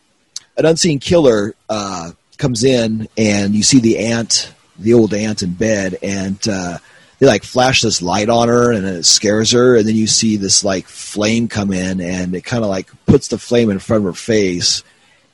an 0.55 0.66
unseen 0.68 0.99
killer 0.99 1.55
uh, 1.68 2.12
comes 2.42 2.64
in, 2.64 3.08
and 3.18 3.54
you 3.54 3.64
see 3.64 3.80
the 3.80 4.00
aunt, 4.00 4.54
the 4.78 4.94
old 4.94 5.14
aunt 5.14 5.44
in 5.44 5.54
bed, 5.54 5.98
and 6.02 6.39
uh, 6.48 6.80
they 7.20 7.28
like 7.28 7.44
flash 7.44 7.82
this 7.82 8.02
light 8.02 8.30
on 8.30 8.50
her, 8.50 8.74
and 8.74 8.86
it 8.86 9.06
scares 9.06 9.52
her, 9.52 9.78
and 9.78 9.88
then 9.88 9.96
you 9.96 10.08
see 10.08 10.36
this 10.36 10.64
like 10.64 10.88
flame 10.88 11.48
come 11.48 11.72
in, 11.72 12.02
and 12.02 12.36
it 12.36 12.42
kind 12.42 12.64
of 12.64 12.70
like 12.70 12.89
puts 13.06 13.30
the 13.30 13.38
flame 13.38 13.70
in 13.70 13.80
front 13.80 14.02
of 14.02 14.06
her 14.06 14.20
face, 14.20 14.84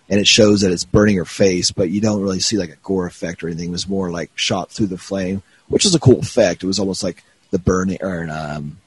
and 0.10 0.20
it 0.20 0.28
shows 0.28 0.62
that 0.62 0.72
it's 0.72 0.84
burning 0.84 1.16
her 1.16 1.26
face, 1.26 1.72
but 1.72 1.90
you 1.90 2.02
don't 2.02 2.22
really 2.22 2.42
see 2.42 2.58
like 2.58 2.70
a 2.70 2.78
gore 2.84 3.08
effect 3.08 3.42
or 3.42 3.48
anything. 3.48 3.70
It 3.70 3.72
was 3.72 3.88
more 3.88 4.12
like 4.12 4.30
shot 4.36 4.70
through 4.70 4.88
the 4.88 4.98
flame, 4.98 5.42
which 5.70 5.86
is 5.86 5.96
a 5.96 6.00
cool 6.00 6.20
effect. 6.20 6.64
It 6.64 6.68
was 6.68 6.80
almost 6.80 7.04
like 7.04 7.24
the 7.52 7.60
burning 7.60 8.00
or 8.02 8.28
um, 8.30 8.78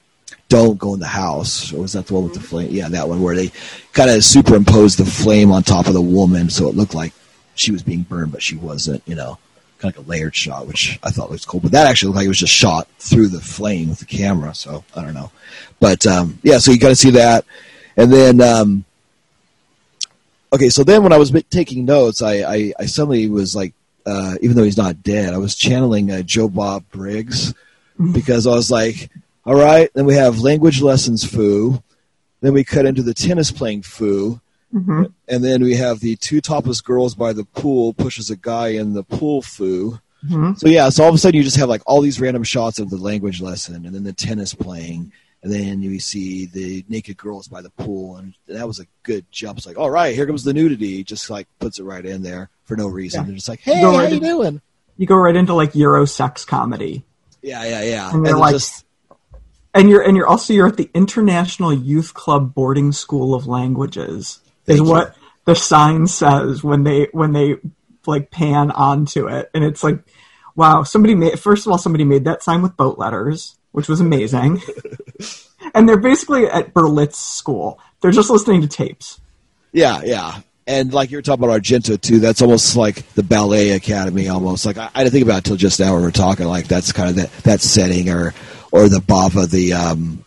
don't 0.47 0.77
go 0.77 0.93
in 0.93 0.99
the 0.99 1.07
house. 1.07 1.73
Or 1.73 1.81
was 1.81 1.93
that 1.93 2.05
the 2.05 2.13
one 2.13 2.25
with 2.25 2.33
the 2.33 2.39
flame? 2.39 2.69
Yeah, 2.71 2.89
that 2.89 3.09
one 3.09 3.21
where 3.21 3.35
they 3.35 3.51
kind 3.93 4.09
of 4.11 4.23
superimposed 4.23 4.99
the 4.99 5.05
flame 5.05 5.51
on 5.51 5.63
top 5.63 5.87
of 5.87 5.93
the 5.93 6.01
woman, 6.01 6.49
so 6.49 6.67
it 6.67 6.75
looked 6.75 6.93
like 6.93 7.13
she 7.61 7.71
was 7.71 7.83
being 7.83 8.03
burned, 8.03 8.31
but 8.31 8.41
she 8.41 8.55
wasn't. 8.55 9.03
You 9.05 9.15
know, 9.15 9.37
kind 9.79 9.93
of 9.93 9.99
like 9.99 10.07
a 10.07 10.09
layered 10.09 10.35
shot, 10.35 10.67
which 10.67 10.99
I 11.03 11.11
thought 11.11 11.29
was 11.29 11.45
cool. 11.45 11.59
But 11.59 11.71
that 11.71 11.87
actually 11.87 12.07
looked 12.07 12.17
like 12.17 12.25
it 12.25 12.29
was 12.29 12.39
just 12.39 12.53
shot 12.53 12.87
through 12.99 13.29
the 13.29 13.41
flame 13.41 13.89
with 13.89 13.99
the 13.99 14.05
camera. 14.05 14.53
So 14.53 14.83
I 14.95 15.03
don't 15.03 15.13
know, 15.13 15.31
but 15.79 16.05
um, 16.05 16.39
yeah. 16.43 16.57
So 16.57 16.71
you 16.71 16.79
got 16.79 16.89
to 16.89 16.95
see 16.95 17.11
that, 17.11 17.45
and 17.95 18.11
then. 18.11 18.41
Um, 18.41 18.85
Okay, 20.53 20.67
so 20.67 20.83
then 20.83 21.01
when 21.01 21.13
I 21.13 21.17
was 21.17 21.31
taking 21.49 21.85
notes, 21.85 22.21
I, 22.21 22.41
I, 22.41 22.73
I 22.77 22.85
suddenly 22.85 23.29
was 23.29 23.55
like, 23.55 23.73
uh, 24.05 24.35
even 24.41 24.57
though 24.57 24.63
he's 24.65 24.75
not 24.75 25.01
dead, 25.01 25.33
I 25.33 25.37
was 25.37 25.55
channeling 25.55 26.11
uh, 26.11 26.23
Joe 26.23 26.49
Bob 26.49 26.83
Briggs 26.91 27.53
because 28.11 28.45
I 28.45 28.51
was 28.51 28.69
like, 28.69 29.09
all 29.45 29.55
right, 29.55 29.89
then 29.93 30.05
we 30.05 30.15
have 30.15 30.39
language 30.39 30.81
lessons 30.81 31.23
foo, 31.23 31.81
then 32.41 32.51
we 32.51 32.65
cut 32.65 32.85
into 32.85 33.01
the 33.01 33.13
tennis 33.13 33.49
playing 33.49 33.83
foo, 33.83 34.41
Mm-hmm. 34.73 35.03
and 35.27 35.43
then 35.43 35.61
we 35.63 35.75
have 35.75 35.99
the 35.99 36.15
two 36.15 36.39
topless 36.39 36.79
girls 36.79 37.13
by 37.13 37.33
the 37.33 37.43
pool 37.43 37.93
pushes 37.93 38.29
a 38.29 38.37
guy 38.37 38.69
in 38.69 38.93
the 38.93 39.03
pool 39.03 39.41
foo. 39.41 39.99
Mm-hmm. 40.25 40.53
So 40.55 40.67
yeah, 40.69 40.87
so 40.89 41.03
all 41.03 41.09
of 41.09 41.15
a 41.15 41.17
sudden 41.17 41.37
you 41.37 41.43
just 41.43 41.57
have 41.57 41.67
like 41.67 41.81
all 41.85 41.99
these 42.01 42.21
random 42.21 42.43
shots 42.43 42.79
of 42.79 42.89
the 42.89 42.97
language 42.97 43.41
lesson, 43.41 43.85
and 43.85 43.93
then 43.93 44.03
the 44.03 44.13
tennis 44.13 44.53
playing, 44.53 45.11
and 45.43 45.51
then 45.51 45.81
you 45.81 45.99
see 45.99 46.45
the 46.45 46.85
naked 46.87 47.17
girls 47.17 47.47
by 47.47 47.61
the 47.61 47.71
pool, 47.71 48.17
and 48.17 48.33
that 48.47 48.67
was 48.67 48.79
a 48.79 48.85
good 49.03 49.25
jump. 49.31 49.57
It's 49.57 49.65
like, 49.67 49.77
all 49.79 49.89
right, 49.89 50.13
here 50.15 50.25
comes 50.27 50.43
the 50.43 50.53
nudity. 50.53 51.03
Just 51.03 51.29
like 51.29 51.47
puts 51.59 51.79
it 51.79 51.83
right 51.83 52.05
in 52.05 52.21
there 52.21 52.49
for 52.65 52.77
no 52.77 52.87
reason. 52.87 53.21
Yeah. 53.21 53.25
They're 53.25 53.35
just 53.35 53.49
like, 53.49 53.61
hey, 53.61 53.81
Go 53.81 53.91
how 53.93 53.97
right 53.97 54.09
you 54.11 54.17
in. 54.17 54.23
doing? 54.23 54.61
You 54.97 55.07
go 55.07 55.15
right 55.15 55.35
into 55.35 55.53
like 55.55 55.73
Euro 55.75 56.05
sex 56.05 56.45
comedy. 56.45 57.03
Yeah, 57.41 57.63
yeah, 57.65 57.81
yeah. 57.81 58.11
And 58.13 58.23
they're 58.25 58.33
then 58.33 58.39
like- 58.39 58.53
just 58.53 58.85
And 59.73 59.89
you're 59.89 60.03
and 60.03 60.15
you're 60.15 60.27
also 60.27 60.53
you're 60.53 60.67
at 60.67 60.77
the 60.77 60.91
International 60.93 61.73
Youth 61.73 62.13
Club 62.13 62.53
Boarding 62.53 62.91
School 62.91 63.33
of 63.33 63.47
Languages. 63.47 64.40
Is 64.67 64.77
Thank 64.77 64.87
you. 64.87 64.91
what 64.91 65.15
the 65.45 65.55
sign 65.55 66.07
says 66.07 66.63
when 66.63 66.83
they 66.83 67.07
when 67.11 67.33
they 67.33 67.55
like 68.05 68.31
pan 68.31 68.71
onto 68.71 69.27
it. 69.27 69.49
And 69.53 69.63
it's 69.63 69.83
like 69.83 69.99
wow, 70.55 70.83
somebody 70.83 71.15
made 71.15 71.39
first 71.39 71.65
of 71.65 71.71
all 71.71 71.77
somebody 71.77 72.03
made 72.03 72.25
that 72.25 72.43
sign 72.43 72.61
with 72.61 72.77
boat 72.77 72.97
letters, 72.97 73.57
which 73.71 73.87
was 73.87 74.01
amazing. 74.01 74.61
and 75.73 75.87
they're 75.87 75.97
basically 75.97 76.45
at 76.47 76.73
Berlitz 76.73 77.15
school. 77.15 77.79
They're 78.01 78.11
just 78.11 78.29
listening 78.29 78.61
to 78.61 78.67
tapes. 78.67 79.19
Yeah, 79.71 80.01
yeah. 80.03 80.39
And 80.67 80.93
like 80.93 81.11
you 81.11 81.17
were 81.17 81.21
talking 81.21 81.43
about 81.43 81.61
Argento 81.61 81.99
too, 81.99 82.19
that's 82.19 82.41
almost 82.41 82.75
like 82.75 83.07
the 83.13 83.23
ballet 83.23 83.71
academy 83.71 84.29
almost. 84.29 84.65
Like 84.65 84.77
I, 84.77 84.89
I 84.93 85.03
didn't 85.03 85.13
think 85.13 85.25
about 85.25 85.35
it 85.35 85.47
until 85.47 85.55
just 85.57 85.79
now 85.79 85.93
when 85.93 86.01
we 86.01 86.07
were 86.07 86.11
talking, 86.11 86.45
like 86.45 86.67
that's 86.67 86.91
kind 86.91 87.09
of 87.09 87.15
that, 87.15 87.31
that 87.43 87.61
setting 87.61 88.09
or 88.09 88.33
or 88.71 88.87
the 88.87 88.99
Bava, 88.99 89.49
the 89.49 89.73
um 89.73 90.23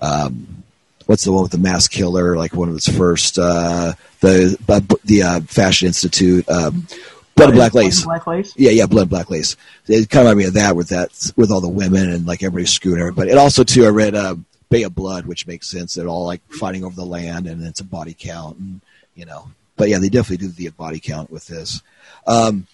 um 0.00 0.62
what's 1.08 1.24
the 1.24 1.32
one 1.32 1.42
with 1.42 1.52
the 1.52 1.58
mass 1.58 1.88
killer, 1.88 2.36
like 2.36 2.54
one 2.54 2.68
of 2.68 2.76
its 2.76 2.88
first 2.88 3.38
uh 3.38 3.94
the 4.20 4.56
uh, 4.68 4.80
the 5.04 5.22
uh, 5.22 5.40
fashion 5.40 5.86
institute, 5.86 6.48
um 6.48 6.86
Blood 7.34 7.50
and 7.50 7.56
Black 7.56 7.74
Lace. 7.74 8.04
Black 8.04 8.26
lace. 8.26 8.52
Yeah, 8.56 8.70
yeah, 8.70 8.86
blood 8.86 9.02
and 9.02 9.10
black 9.10 9.30
lace. 9.30 9.56
It 9.86 10.10
kind 10.10 10.26
of 10.26 10.36
reminded 10.36 10.38
me 10.38 10.44
of 10.48 10.54
that 10.54 10.76
with 10.76 10.88
that 10.88 11.32
with 11.36 11.52
all 11.52 11.60
the 11.60 11.68
women 11.68 12.10
and 12.10 12.26
like 12.26 12.42
everybody 12.42 12.66
screwing 12.66 13.00
everybody. 13.00 13.30
And 13.30 13.38
also 13.38 13.62
too, 13.62 13.84
I 13.84 13.90
read 13.90 14.14
uh, 14.14 14.34
Bay 14.70 14.82
of 14.82 14.94
Blood, 14.94 15.26
which 15.26 15.46
makes 15.46 15.68
sense. 15.68 15.94
They're 15.94 16.08
all 16.08 16.26
like 16.26 16.42
fighting 16.50 16.84
over 16.84 16.96
the 16.96 17.06
land, 17.06 17.46
and 17.46 17.64
it's 17.64 17.80
a 17.80 17.84
body 17.84 18.14
count, 18.18 18.58
and 18.58 18.80
you 19.14 19.24
know. 19.24 19.50
But 19.76 19.88
yeah, 19.88 19.98
they 19.98 20.08
definitely 20.08 20.48
do 20.48 20.52
the 20.52 20.68
body 20.70 20.98
count 20.98 21.30
with 21.30 21.46
this. 21.46 21.80
Um, 22.26 22.66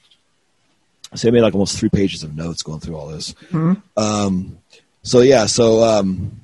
so 1.14 1.28
I 1.28 1.30
made 1.30 1.42
like 1.42 1.52
almost 1.52 1.78
three 1.78 1.90
pages 1.90 2.22
of 2.22 2.34
notes 2.34 2.62
going 2.62 2.80
through 2.80 2.96
all 2.96 3.08
this. 3.08 3.34
Um, 3.98 4.58
so 5.02 5.20
yeah, 5.20 5.44
so 5.44 5.84
um, 5.84 6.40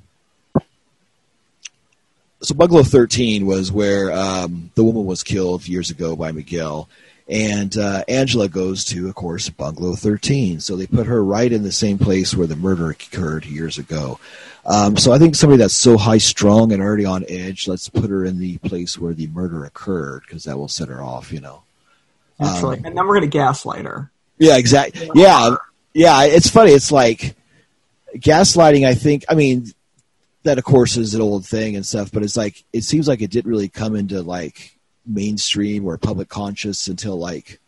so 2.42 2.54
Bungalow 2.54 2.82
13 2.82 3.46
was 3.46 3.70
where 3.70 4.12
um, 4.12 4.70
the 4.74 4.84
woman 4.84 5.04
was 5.04 5.22
killed 5.22 5.68
years 5.68 5.90
ago 5.90 6.16
by 6.16 6.32
Miguel, 6.32 6.88
And 7.28 7.76
uh, 7.76 8.02
Angela 8.08 8.48
goes 8.48 8.84
to, 8.86 9.08
of 9.08 9.14
course, 9.14 9.48
Bungalow 9.50 9.94
13. 9.94 10.60
So 10.60 10.74
they 10.74 10.86
put 10.86 11.06
her 11.06 11.22
right 11.22 11.52
in 11.52 11.62
the 11.62 11.70
same 11.70 11.98
place 11.98 12.34
where 12.34 12.46
the 12.46 12.56
murder 12.56 12.90
occurred 12.90 13.44
years 13.44 13.78
ago. 13.78 14.18
Um, 14.66 14.96
so 14.96 15.12
I 15.12 15.18
think 15.18 15.36
somebody 15.36 15.58
that's 15.58 15.74
so 15.74 15.96
high 15.96 16.18
strung 16.18 16.72
and 16.72 16.82
already 16.82 17.04
on 17.04 17.24
edge, 17.28 17.68
let's 17.68 17.88
put 17.88 18.10
her 18.10 18.24
in 18.24 18.38
the 18.38 18.58
place 18.58 18.98
where 18.98 19.14
the 19.14 19.28
murder 19.28 19.64
occurred 19.64 20.22
because 20.26 20.44
that 20.44 20.58
will 20.58 20.68
set 20.68 20.88
her 20.88 21.02
off, 21.02 21.32
you 21.32 21.40
know. 21.40 21.62
Um, 22.40 22.72
and 22.84 22.96
then 22.96 23.06
we're 23.06 23.14
gonna 23.14 23.26
gaslight 23.26 23.84
her. 23.84 24.10
Yeah, 24.38 24.56
exactly. 24.56 25.10
Yeah, 25.14 25.56
yeah. 25.92 26.24
It's 26.24 26.48
funny. 26.48 26.72
It's 26.72 26.90
like 26.90 27.36
gaslighting. 28.14 28.86
I 28.86 28.94
think. 28.94 29.24
I 29.28 29.34
mean, 29.34 29.72
that 30.42 30.58
of 30.58 30.64
course 30.64 30.96
is 30.96 31.14
an 31.14 31.20
old 31.20 31.46
thing 31.46 31.76
and 31.76 31.84
stuff, 31.86 32.10
but 32.12 32.22
it's 32.22 32.36
like 32.36 32.64
it 32.72 32.82
seems 32.84 33.06
like 33.08 33.20
it 33.22 33.30
didn't 33.30 33.50
really 33.50 33.68
come 33.68 33.94
into 33.96 34.22
like 34.22 34.76
mainstream 35.06 35.86
or 35.86 35.98
public 35.98 36.28
conscious 36.28 36.88
until 36.88 37.16
like 37.18 37.58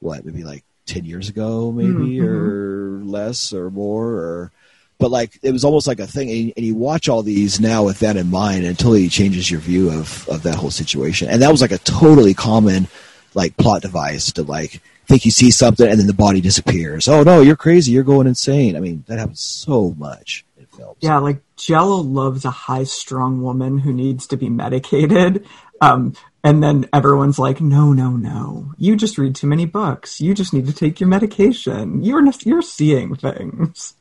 what 0.00 0.24
maybe 0.24 0.44
like 0.44 0.64
ten 0.86 1.04
years 1.04 1.28
ago, 1.28 1.72
maybe 1.72 2.16
Mhm. 2.18 2.24
or 2.24 3.04
less 3.04 3.52
or 3.52 3.70
more 3.70 4.08
or. 4.08 4.52
But 4.98 5.10
like 5.10 5.36
it 5.42 5.50
was 5.50 5.64
almost 5.64 5.88
like 5.88 5.98
a 5.98 6.06
thing, 6.06 6.30
and 6.30 6.52
and 6.56 6.64
you 6.64 6.76
watch 6.76 7.08
all 7.08 7.24
these 7.24 7.58
now 7.60 7.82
with 7.84 7.98
that 8.00 8.16
in 8.16 8.30
mind 8.30 8.64
until 8.64 8.70
it 8.70 8.76
totally 8.78 9.08
changes 9.08 9.50
your 9.50 9.58
view 9.60 9.90
of 9.90 10.28
of 10.28 10.44
that 10.44 10.54
whole 10.54 10.70
situation. 10.70 11.28
And 11.28 11.42
that 11.42 11.50
was 11.50 11.60
like 11.60 11.72
a 11.72 11.78
totally 11.78 12.34
common 12.34 12.86
like 13.34 13.56
plot 13.56 13.82
device 13.82 14.30
to 14.32 14.44
like 14.44 14.80
think 15.08 15.24
you 15.24 15.32
see 15.32 15.50
something 15.50 15.88
and 15.88 15.98
then 15.98 16.06
the 16.06 16.12
body 16.12 16.40
disappears. 16.40 17.08
Oh 17.08 17.24
no, 17.24 17.40
you're 17.40 17.56
crazy, 17.56 17.90
you're 17.90 18.04
going 18.04 18.28
insane. 18.28 18.76
I 18.76 18.80
mean, 18.80 19.02
that 19.08 19.18
happens 19.18 19.40
so 19.40 19.92
much 19.98 20.44
in 20.56 20.66
films. 20.66 20.98
Yeah, 21.00 21.18
like 21.18 21.40
Giallo 21.64 21.96
loves 21.98 22.44
a 22.44 22.50
high 22.50 22.84
strung 22.84 23.42
woman 23.42 23.78
who 23.78 23.92
needs 23.92 24.26
to 24.28 24.36
be 24.36 24.48
medicated. 24.48 25.46
Um, 25.80 26.14
and 26.44 26.62
then 26.62 26.88
everyone's 26.92 27.38
like, 27.38 27.60
no, 27.60 27.92
no, 27.92 28.10
no. 28.10 28.72
You 28.78 28.96
just 28.96 29.18
read 29.18 29.34
too 29.34 29.46
many 29.46 29.64
books. 29.64 30.20
You 30.20 30.34
just 30.34 30.52
need 30.52 30.66
to 30.66 30.72
take 30.72 31.00
your 31.00 31.08
medication. 31.08 32.02
You're, 32.02 32.24
you're 32.44 32.62
seeing 32.62 33.14
things. 33.14 33.94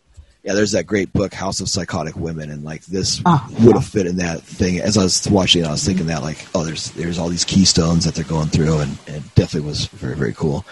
Yeah, 0.44 0.54
there's 0.54 0.72
that 0.72 0.88
great 0.88 1.14
book, 1.14 1.36
House 1.36 1.60
of 1.60 1.70
Psychotic 1.70 2.16
Women, 2.16 2.50
and 2.50 2.64
like 2.64 2.84
this 2.86 3.22
Ah, 3.28 3.48
would 3.60 3.76
have 3.76 3.86
fit 3.86 4.08
in 4.08 4.18
that 4.18 4.42
thing. 4.42 4.80
As 4.80 4.98
I 4.98 5.04
was 5.04 5.28
watching 5.30 5.62
it, 5.64 5.68
I 5.68 5.72
was 5.72 5.84
thinking 5.84 6.08
that 6.08 6.24
like, 6.24 6.48
oh, 6.56 6.64
there's 6.64 6.90
there's 6.92 7.20
all 7.20 7.30
these 7.30 7.46
keystones 7.46 8.06
that 8.06 8.16
they're 8.16 8.24
going 8.24 8.48
through, 8.48 8.80
and, 8.80 8.98
and 9.06 9.18
it 9.18 9.36
definitely 9.36 9.70
was 9.70 9.86
very 9.86 10.16
very 10.16 10.34
cool. 10.34 10.66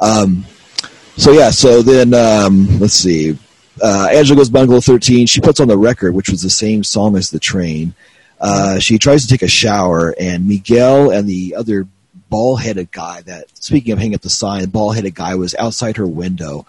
Um, 0.00 0.44
so 1.16 1.30
yeah, 1.30 1.50
so 1.50 1.80
then 1.80 2.12
um, 2.12 2.80
let's 2.80 2.94
see. 2.94 3.38
Uh, 3.82 4.08
Angela 4.12 4.36
goes 4.36 4.50
bungalow 4.50 4.80
13. 4.80 5.26
She 5.26 5.40
puts 5.40 5.60
on 5.60 5.68
the 5.68 5.76
record, 5.76 6.14
which 6.14 6.28
was 6.28 6.42
the 6.42 6.50
same 6.50 6.84
song 6.84 7.16
as 7.16 7.30
the 7.30 7.40
train. 7.40 7.94
Uh, 8.40 8.78
she 8.78 8.98
tries 8.98 9.22
to 9.22 9.28
take 9.28 9.42
a 9.42 9.48
shower, 9.48 10.14
and 10.18 10.46
Miguel 10.46 11.10
and 11.10 11.28
the 11.28 11.54
other 11.56 11.86
ball-headed 12.28 12.90
guy 12.90 13.22
that, 13.22 13.46
speaking 13.56 13.92
of 13.92 13.98
hanging 13.98 14.16
up 14.16 14.20
the 14.20 14.30
sign, 14.30 14.60
the 14.62 14.68
ball-headed 14.68 15.14
guy 15.14 15.34
was 15.34 15.54
outside 15.54 15.96
her 15.96 16.06
window. 16.06 16.66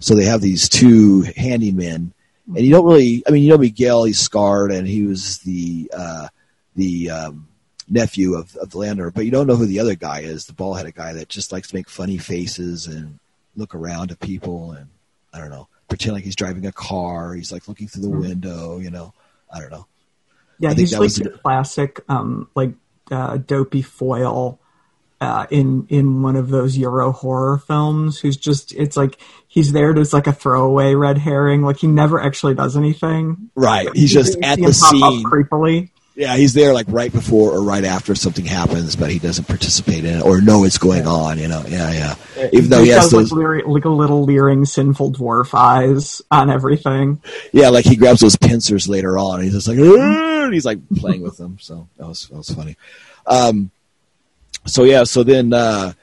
So 0.00 0.14
they 0.14 0.24
have 0.24 0.40
these 0.40 0.68
two 0.68 1.22
handymen, 1.36 2.10
and 2.48 2.58
you 2.58 2.70
don't 2.70 2.84
really. 2.84 3.22
I 3.26 3.30
mean, 3.30 3.42
you 3.42 3.50
know 3.50 3.58
Miguel. 3.58 4.04
He's 4.04 4.18
scarred, 4.18 4.70
and 4.70 4.86
he 4.86 5.04
was 5.04 5.38
the 5.38 5.90
uh, 5.96 6.28
the 6.76 7.10
um, 7.10 7.48
nephew 7.88 8.34
of, 8.34 8.54
of 8.56 8.70
the 8.70 8.78
landlord, 8.78 9.14
but 9.14 9.24
you 9.24 9.30
don't 9.30 9.46
know 9.46 9.56
who 9.56 9.66
the 9.66 9.80
other 9.80 9.94
guy 9.94 10.20
is. 10.20 10.44
The 10.46 10.52
ball-headed 10.52 10.94
guy 10.94 11.14
that 11.14 11.28
just 11.28 11.52
likes 11.52 11.68
to 11.68 11.76
make 11.76 11.88
funny 11.88 12.18
faces 12.18 12.86
and 12.86 13.18
look 13.56 13.74
around 13.74 14.10
at 14.10 14.20
people, 14.20 14.72
and 14.72 14.88
I 15.32 15.38
don't 15.38 15.50
know, 15.50 15.68
pretend 15.88 16.14
like 16.14 16.24
he's 16.24 16.36
driving 16.36 16.66
a 16.66 16.72
car. 16.72 17.34
He's 17.34 17.52
like 17.52 17.68
looking 17.68 17.88
through 17.88 18.02
the 18.02 18.10
window. 18.10 18.78
You 18.78 18.90
know, 18.90 19.12
I 19.52 19.60
don't 19.60 19.70
know. 19.70 19.86
Yeah, 20.58 20.68
I 20.68 20.70
think 20.70 20.80
he's 20.80 20.90
that 20.92 20.98
like 20.98 21.04
was 21.04 21.16
the 21.16 21.30
classic, 21.30 22.00
um, 22.08 22.48
like 22.54 22.72
uh, 23.10 23.38
dopey 23.38 23.82
foil 23.82 24.58
uh, 25.20 25.46
in 25.50 25.86
in 25.88 26.22
one 26.22 26.36
of 26.36 26.48
those 26.48 26.76
Euro 26.78 27.12
horror 27.12 27.58
films. 27.58 28.20
Who's 28.20 28.36
just 28.36 28.72
it's 28.72 28.96
like 28.96 29.18
he's 29.48 29.72
there 29.72 29.96
as 29.98 30.12
like 30.12 30.26
a 30.26 30.32
throwaway 30.32 30.94
red 30.94 31.18
herring. 31.18 31.62
Like 31.62 31.78
he 31.78 31.86
never 31.86 32.20
actually 32.20 32.54
does 32.54 32.76
anything. 32.76 33.50
Right. 33.54 33.88
He's 33.94 34.12
just 34.12 34.36
at 34.42 34.58
the 34.58 34.72
scene. 34.72 35.24
creepily. 35.24 35.90
Yeah, 36.16 36.36
he's 36.36 36.54
there 36.54 36.72
like 36.72 36.86
right 36.88 37.12
before 37.12 37.50
or 37.50 37.62
right 37.62 37.84
after 37.84 38.14
something 38.14 38.44
happens, 38.44 38.94
but 38.94 39.10
he 39.10 39.18
doesn't 39.18 39.48
participate 39.48 40.04
in 40.04 40.18
it 40.18 40.22
or 40.22 40.40
know 40.40 40.62
it's 40.62 40.78
going 40.78 41.08
on. 41.08 41.38
You 41.38 41.48
know, 41.48 41.64
yeah, 41.66 41.90
yeah. 42.36 42.48
Even 42.52 42.70
though 42.70 42.78
he 42.78 42.86
he 42.86 42.90
has 42.90 43.10
those, 43.10 43.32
like, 43.32 43.66
like 43.66 43.84
a 43.84 43.88
little 43.88 44.22
leering 44.22 44.64
sinful 44.64 45.12
dwarf 45.12 45.58
eyes 45.58 46.22
on 46.30 46.50
everything. 46.50 47.20
yeah, 47.52 47.68
like 47.70 47.84
he 47.84 47.96
grabs 47.96 48.20
those 48.20 48.36
pincers 48.36 48.88
later 48.88 49.18
on, 49.18 49.40
and 49.40 49.44
he's 49.44 49.54
just 49.54 49.66
like, 49.66 49.78
and 49.78 50.54
he's 50.54 50.64
like 50.64 50.78
playing 50.96 51.22
with 51.22 51.36
them. 51.36 51.58
So 51.60 51.88
that 51.96 52.06
was 52.06 52.28
that 52.28 52.36
was 52.36 52.50
funny. 52.50 52.76
Um, 53.26 53.72
so 54.66 54.84
yeah, 54.84 55.02
so 55.02 55.24
then 55.24 55.52
uh, 55.52 55.94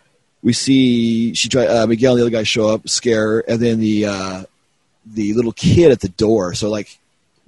we 0.44 0.52
see 0.52 1.34
she 1.34 1.48
try 1.48 1.68
uh, 1.68 1.88
Miguel 1.88 2.14
and 2.14 2.20
the 2.20 2.26
other 2.26 2.32
guy 2.32 2.44
show 2.44 2.68
up, 2.68 2.90
scare, 2.90 3.28
her, 3.28 3.40
and 3.48 3.62
then 3.62 3.80
the 3.80 4.06
uh, 4.08 4.44
the 5.06 5.34
little 5.36 5.54
kid 5.54 5.92
at 5.92 6.02
the 6.02 6.10
door. 6.10 6.54
So 6.54 6.70
like 6.70 6.98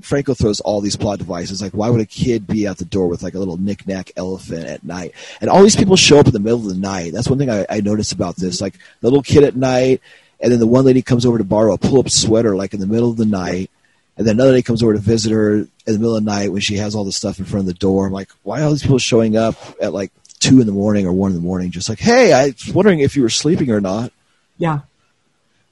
Franco 0.01 0.33
throws 0.33 0.59
all 0.61 0.81
these 0.81 0.95
plot 0.95 1.19
devices. 1.19 1.61
Like, 1.61 1.73
why 1.73 1.89
would 1.89 2.01
a 2.01 2.05
kid 2.05 2.47
be 2.47 2.67
at 2.67 2.77
the 2.77 2.85
door 2.85 3.07
with 3.07 3.23
like 3.23 3.35
a 3.35 3.39
little 3.39 3.57
knick-knack 3.57 4.11
elephant 4.17 4.65
at 4.65 4.83
night? 4.83 5.13
And 5.39 5.49
all 5.49 5.63
these 5.63 5.75
people 5.75 5.95
show 5.95 6.19
up 6.19 6.27
in 6.27 6.33
the 6.33 6.39
middle 6.39 6.59
of 6.59 6.65
the 6.65 6.75
night. 6.75 7.13
That's 7.13 7.29
one 7.29 7.37
thing 7.39 7.49
I, 7.49 7.65
I 7.69 7.79
noticed 7.81 8.11
about 8.11 8.35
this. 8.35 8.59
Like 8.59 8.73
the 9.01 9.07
little 9.07 9.23
kid 9.23 9.43
at 9.43 9.55
night, 9.55 10.01
and 10.39 10.51
then 10.51 10.59
the 10.59 10.67
one 10.67 10.83
lady 10.83 11.01
comes 11.01 11.25
over 11.25 11.37
to 11.37 11.43
borrow 11.43 11.73
a 11.73 11.77
pull-up 11.77 12.09
sweater 12.09 12.55
like 12.55 12.73
in 12.73 12.79
the 12.79 12.87
middle 12.87 13.09
of 13.09 13.17
the 13.17 13.25
night. 13.25 13.69
And 14.17 14.27
then 14.27 14.35
another 14.35 14.51
lady 14.51 14.63
comes 14.63 14.83
over 14.83 14.93
to 14.93 14.99
visit 14.99 15.31
her 15.31 15.53
in 15.55 15.69
the 15.85 15.97
middle 15.99 16.15
of 16.15 16.23
the 16.23 16.29
night 16.29 16.51
when 16.51 16.61
she 16.61 16.75
has 16.77 16.95
all 16.95 17.03
this 17.05 17.15
stuff 17.15 17.39
in 17.39 17.45
front 17.45 17.61
of 17.61 17.67
the 17.67 17.73
door. 17.73 18.05
I'm 18.05 18.13
like, 18.13 18.29
why 18.43 18.61
are 18.61 18.65
all 18.65 18.71
these 18.71 18.83
people 18.83 18.99
showing 18.99 19.37
up 19.37 19.55
at 19.81 19.93
like 19.93 20.11
two 20.39 20.59
in 20.59 20.67
the 20.67 20.73
morning 20.73 21.07
or 21.07 21.13
one 21.13 21.31
in 21.31 21.35
the 21.37 21.41
morning? 21.41 21.71
Just 21.71 21.89
like, 21.89 21.99
hey, 21.99 22.33
I 22.33 22.47
was 22.47 22.73
wondering 22.73 22.99
if 22.99 23.15
you 23.15 23.21
were 23.23 23.29
sleeping 23.29 23.71
or 23.71 23.81
not. 23.81 24.11
Yeah, 24.57 24.81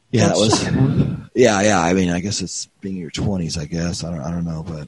Yeah, 0.10 0.28
That's 0.30 0.64
that 0.64 0.74
was. 0.74 1.21
Yeah, 1.42 1.60
yeah. 1.62 1.82
I 1.82 1.94
mean, 1.94 2.12
I 2.12 2.20
guess 2.20 2.40
it's 2.40 2.68
being 2.82 2.98
in 2.98 3.02
your 3.02 3.10
twenties. 3.10 3.58
I 3.58 3.66
guess 3.66 4.04
I 4.04 4.12
don't. 4.12 4.22
I 4.22 4.30
don't 4.30 4.46
know, 4.46 4.64
but 4.68 4.88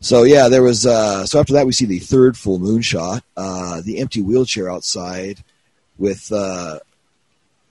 so 0.00 0.24
yeah, 0.24 0.48
there 0.48 0.62
was. 0.62 0.84
Uh, 0.84 1.24
so 1.24 1.40
after 1.40 1.54
that, 1.54 1.64
we 1.64 1.72
see 1.72 1.86
the 1.86 1.98
third 1.98 2.36
full 2.36 2.58
moon 2.58 2.82
shot. 2.82 3.24
Uh, 3.38 3.80
the 3.80 3.98
empty 3.98 4.20
wheelchair 4.20 4.70
outside 4.70 5.42
with. 5.96 6.30
Uh, 6.30 6.78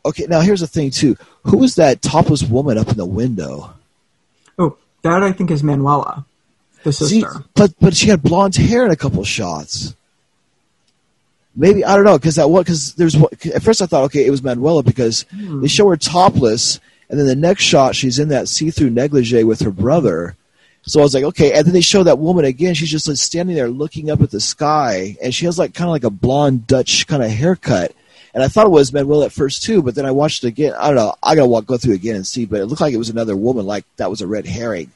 okay, 0.03 0.25
now 0.27 0.41
here's 0.41 0.61
the 0.61 0.67
thing 0.67 0.89
too. 0.89 1.15
Who 1.43 1.57
was 1.57 1.75
that 1.75 2.01
topless 2.01 2.41
woman 2.41 2.79
up 2.79 2.89
in 2.89 2.97
the 2.97 3.05
window? 3.05 3.71
Oh, 4.57 4.77
that 5.03 5.21
I 5.21 5.31
think 5.31 5.51
is 5.51 5.61
Manuela, 5.61 6.25
the 6.81 6.91
See, 6.91 7.21
sister. 7.21 7.43
but 7.53 7.71
but 7.79 7.95
she 7.95 8.07
had 8.07 8.23
blonde 8.23 8.55
hair 8.55 8.83
in 8.83 8.91
a 8.91 8.95
couple 8.95 9.23
shots. 9.23 9.93
Maybe 11.55 11.85
I 11.85 11.95
don't 11.95 12.05
know 12.05 12.17
because 12.17 12.37
that 12.37 12.49
what 12.49 12.65
because 12.65 12.95
there's 12.95 13.15
what 13.15 13.45
at 13.45 13.61
first 13.61 13.79
I 13.79 13.85
thought 13.85 14.05
okay 14.05 14.25
it 14.25 14.31
was 14.31 14.41
Manuela 14.41 14.81
because 14.81 15.27
they 15.31 15.67
show 15.67 15.87
her 15.89 15.97
topless 15.97 16.79
and 17.12 17.20
then 17.20 17.28
the 17.28 17.36
next 17.36 17.64
shot 17.64 17.95
she's 17.95 18.18
in 18.18 18.30
that 18.30 18.47
see-through 18.47 18.89
negligee 18.89 19.43
with 19.43 19.59
her 19.59 19.70
brother. 19.70 20.36
So 20.84 20.99
I 20.99 21.03
was 21.03 21.14
like 21.14 21.26
okay 21.26 21.53
and 21.53 21.64
then 21.64 21.74
they 21.74 21.82
show 21.82 22.01
that 22.01 22.18
woman 22.18 22.45
again 22.45 22.74
she's 22.74 22.89
just 22.89 23.07
like 23.07 23.18
standing 23.18 23.55
there 23.55 23.70
looking 23.70 24.09
up 24.09 24.22
at 24.22 24.32
the 24.32 24.39
sky 24.39 25.16
and 25.22 25.36
she 25.36 25.45
has 25.45 25.59
like 25.59 25.76
kind 25.76 25.88
of 25.88 25.91
like 25.91 26.03
a 26.03 26.09
blonde 26.09 26.66
Dutch 26.66 27.05
kind 27.05 27.22
of 27.22 27.30
haircut 27.30 27.93
and 28.34 28.41
I 28.41 28.47
thought 28.47 28.66
it 28.66 28.70
was 28.70 28.91
Manuela 28.91 29.26
at 29.26 29.32
first 29.32 29.62
too 29.62 29.84
but 29.84 29.93
then 29.93 30.07
I 30.07 30.12
watched 30.12 30.43
it 30.43 30.47
again 30.47 30.74
I 30.80 30.88
don't 30.88 30.95
know 30.95 31.14
I 31.22 31.36
gotta 31.36 31.47
walk 31.47 31.68
go 31.68 31.78
through 31.78 31.93
it 31.93 31.97
again 31.97 32.16
and 32.16 32.26
see 32.26 32.47
but 32.47 32.62
it 32.62 32.66
looked 32.66 32.82
like 32.82 32.95
it 32.95 32.97
was 32.97 33.12
another 33.12 33.36
woman 33.36 33.68
like 33.68 33.86
that 33.97 34.09
was 34.09 34.22
a 34.22 34.28
red 34.28 34.47
herring 34.47 34.89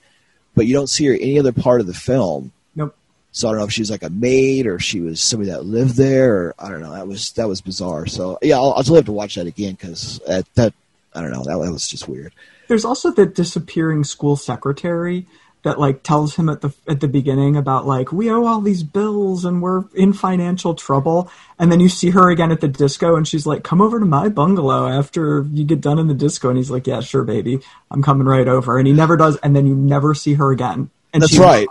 but 0.55 0.65
you 0.65 0.73
don't 0.73 0.87
see 0.87 1.05
her 1.05 1.13
any 1.13 1.37
other 1.37 1.51
part 1.51 1.81
of 1.81 1.87
the 1.87 1.93
film. 1.93 2.51
Nope. 2.75 2.95
So 3.31 3.47
I 3.47 3.51
don't 3.51 3.59
know 3.59 3.65
if 3.65 3.73
she 3.73 3.81
was 3.81 3.91
like 3.91 4.03
a 4.03 4.09
maid 4.09 4.65
or 4.65 4.75
if 4.75 4.83
she 4.83 5.01
was 5.01 5.21
somebody 5.21 5.51
that 5.51 5.65
lived 5.65 5.95
there 5.95 6.33
or 6.33 6.55
I 6.57 6.69
don't 6.69 6.79
know. 6.79 6.93
That 6.93 7.07
was 7.07 7.33
that 7.33 7.47
was 7.47 7.61
bizarre. 7.61 8.07
So 8.07 8.39
yeah, 8.41 8.55
I'll, 8.55 8.73
I'll 8.73 8.95
have 8.95 9.05
to 9.05 9.11
watch 9.11 9.35
that 9.35 9.45
again 9.45 9.73
because 9.73 10.21
uh, 10.21 10.37
that, 10.37 10.55
that 10.55 10.73
I 11.15 11.21
don't 11.21 11.31
know. 11.31 11.43
That, 11.43 11.63
that 11.63 11.71
was 11.71 11.87
just 11.87 12.07
weird. 12.07 12.33
There's 12.67 12.85
also 12.85 13.11
the 13.11 13.25
disappearing 13.25 14.03
school 14.03 14.35
secretary 14.35 15.25
that 15.65 15.79
like 15.79 16.03
tells 16.03 16.35
him 16.35 16.47
at 16.47 16.61
the 16.61 16.71
at 16.87 16.99
the 16.99 17.07
beginning 17.07 17.57
about 17.57 17.87
like 17.87 18.11
we 18.11 18.29
owe 18.29 18.45
all 18.45 18.61
these 18.61 18.83
bills 18.83 19.45
and 19.45 19.63
we're 19.63 19.83
in 19.95 20.13
financial 20.13 20.75
trouble. 20.75 21.29
And 21.57 21.71
then 21.71 21.79
you 21.79 21.89
see 21.89 22.11
her 22.11 22.29
again 22.29 22.51
at 22.51 22.61
the 22.61 22.67
disco 22.67 23.15
and 23.15 23.27
she's 23.27 23.47
like 23.47 23.63
come 23.63 23.81
over 23.81 23.99
to 23.99 24.05
my 24.05 24.29
bungalow 24.29 24.87
after 24.87 25.41
you 25.51 25.63
get 25.63 25.81
done 25.81 25.97
in 25.97 26.07
the 26.07 26.13
disco. 26.13 26.49
And 26.49 26.57
he's 26.57 26.69
like 26.69 26.85
yeah 26.85 27.01
sure 27.01 27.23
baby. 27.23 27.59
I'm 27.89 28.03
coming 28.03 28.27
right 28.27 28.47
over. 28.47 28.77
And 28.77 28.87
he 28.87 28.93
never 28.93 29.17
does. 29.17 29.37
And 29.37 29.55
then 29.55 29.65
you 29.65 29.73
never 29.73 30.13
see 30.13 30.35
her 30.35 30.51
again. 30.51 30.91
And 31.13 31.23
That's 31.23 31.37
right. 31.37 31.67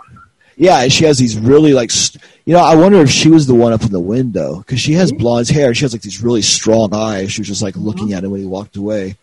Yeah, 0.57 0.83
and 0.83 0.91
she 0.91 1.05
has 1.05 1.17
these 1.17 1.37
really 1.37 1.73
like 1.73 1.91
st- 1.91 2.21
you 2.43 2.53
know 2.53 2.59
I 2.59 2.75
wonder 2.75 2.97
if 2.99 3.09
she 3.09 3.29
was 3.29 3.47
the 3.47 3.55
one 3.55 3.71
up 3.71 3.83
in 3.83 3.91
the 3.91 3.99
window 3.99 4.57
because 4.57 4.81
she 4.81 4.93
has 4.93 5.13
blonde 5.13 5.47
hair. 5.47 5.67
And 5.67 5.77
she 5.77 5.85
has 5.85 5.93
like 5.93 6.01
these 6.01 6.21
really 6.21 6.41
strong 6.41 6.93
eyes. 6.93 7.31
She 7.31 7.41
was 7.41 7.47
just 7.47 7.61
like 7.61 7.77
looking 7.77 8.07
uh-huh. 8.07 8.17
at 8.17 8.23
him 8.25 8.31
when 8.31 8.41
he 8.41 8.45
walked 8.45 8.75
away. 8.75 9.15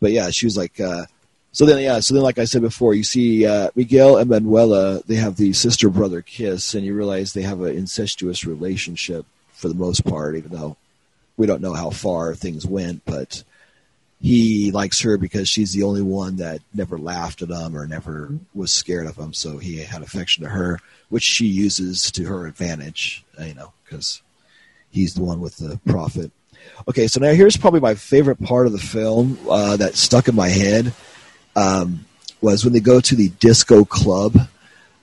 But 0.00 0.12
yeah, 0.12 0.30
she 0.30 0.46
was 0.46 0.56
like. 0.56 0.80
uh 0.80 1.06
so 1.56 1.64
then, 1.64 1.82
yeah. 1.82 2.00
So 2.00 2.12
then, 2.12 2.22
like 2.22 2.38
I 2.38 2.44
said 2.44 2.60
before, 2.60 2.92
you 2.92 3.02
see 3.02 3.46
uh, 3.46 3.70
Miguel 3.74 4.18
and 4.18 4.28
Manuela. 4.28 5.00
They 5.06 5.14
have 5.14 5.36
the 5.36 5.54
sister 5.54 5.88
brother 5.88 6.20
kiss, 6.20 6.74
and 6.74 6.84
you 6.84 6.92
realize 6.92 7.32
they 7.32 7.40
have 7.40 7.62
an 7.62 7.74
incestuous 7.74 8.44
relationship 8.44 9.24
for 9.54 9.68
the 9.68 9.74
most 9.74 10.04
part. 10.04 10.36
Even 10.36 10.52
though 10.52 10.76
we 11.38 11.46
don't 11.46 11.62
know 11.62 11.72
how 11.72 11.88
far 11.88 12.34
things 12.34 12.66
went, 12.66 13.06
but 13.06 13.42
he 14.20 14.70
likes 14.70 15.00
her 15.00 15.16
because 15.16 15.48
she's 15.48 15.72
the 15.72 15.82
only 15.84 16.02
one 16.02 16.36
that 16.36 16.60
never 16.74 16.98
laughed 16.98 17.40
at 17.40 17.48
him 17.48 17.74
or 17.74 17.86
never 17.86 18.34
was 18.54 18.70
scared 18.70 19.06
of 19.06 19.16
him. 19.16 19.32
So 19.32 19.56
he 19.56 19.78
had 19.78 20.02
affection 20.02 20.44
to 20.44 20.50
her, 20.50 20.78
which 21.08 21.22
she 21.22 21.46
uses 21.46 22.10
to 22.12 22.24
her 22.24 22.46
advantage. 22.46 23.24
You 23.40 23.54
know, 23.54 23.72
because 23.82 24.20
he's 24.90 25.14
the 25.14 25.24
one 25.24 25.40
with 25.40 25.56
the 25.56 25.80
profit. 25.86 26.32
Okay, 26.88 27.08
so 27.08 27.20
now 27.20 27.32
here's 27.32 27.56
probably 27.56 27.80
my 27.80 27.94
favorite 27.94 28.40
part 28.42 28.66
of 28.66 28.72
the 28.72 28.78
film 28.78 29.38
uh, 29.50 29.76
that 29.76 29.96
stuck 29.96 30.28
in 30.28 30.34
my 30.34 30.48
head 30.48 30.92
um, 31.56 32.04
was 32.40 32.64
when 32.64 32.72
they 32.72 32.80
go 32.80 33.00
to 33.00 33.16
the 33.16 33.28
disco 33.40 33.84
club. 33.84 34.36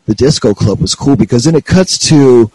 The 0.05 0.15
disco 0.15 0.53
club 0.53 0.79
was 0.79 0.95
cool 0.95 1.15
because 1.15 1.45
then 1.45 1.55
it 1.55 1.65
cuts 1.65 1.97
to 2.09 2.51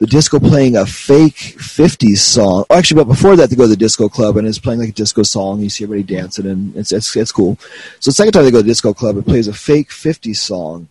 the 0.00 0.06
disco 0.06 0.40
playing 0.40 0.76
a 0.76 0.86
fake 0.86 1.34
50s 1.34 2.18
song. 2.18 2.64
Oh, 2.70 2.76
actually, 2.76 3.02
but 3.02 3.08
before 3.08 3.36
that, 3.36 3.50
they 3.50 3.56
go 3.56 3.64
to 3.64 3.68
the 3.68 3.76
disco 3.76 4.08
club 4.08 4.38
and 4.38 4.48
it's 4.48 4.58
playing 4.58 4.80
like 4.80 4.88
a 4.88 4.92
disco 4.92 5.22
song. 5.22 5.60
You 5.60 5.68
see 5.68 5.84
everybody 5.84 6.14
dancing 6.14 6.46
and 6.46 6.74
it's, 6.74 6.90
it's, 6.90 7.14
it's 7.16 7.32
cool. 7.32 7.58
So 8.00 8.10
the 8.10 8.14
second 8.14 8.32
time 8.32 8.44
they 8.44 8.50
go 8.50 8.58
to 8.58 8.62
the 8.62 8.68
disco 8.68 8.94
club, 8.94 9.18
it 9.18 9.26
plays 9.26 9.46
a 9.46 9.52
fake 9.52 9.90
50s 9.90 10.36
song. 10.36 10.88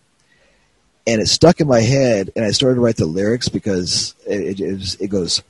And 1.06 1.20
it 1.20 1.26
stuck 1.26 1.60
in 1.60 1.66
my 1.66 1.80
head 1.80 2.30
and 2.36 2.44
I 2.44 2.52
started 2.52 2.76
to 2.76 2.82
write 2.82 2.96
the 2.96 3.06
lyrics 3.06 3.48
because 3.48 4.14
it, 4.26 4.60
it, 4.60 5.00
it, 5.00 5.08
goes, 5.08 5.42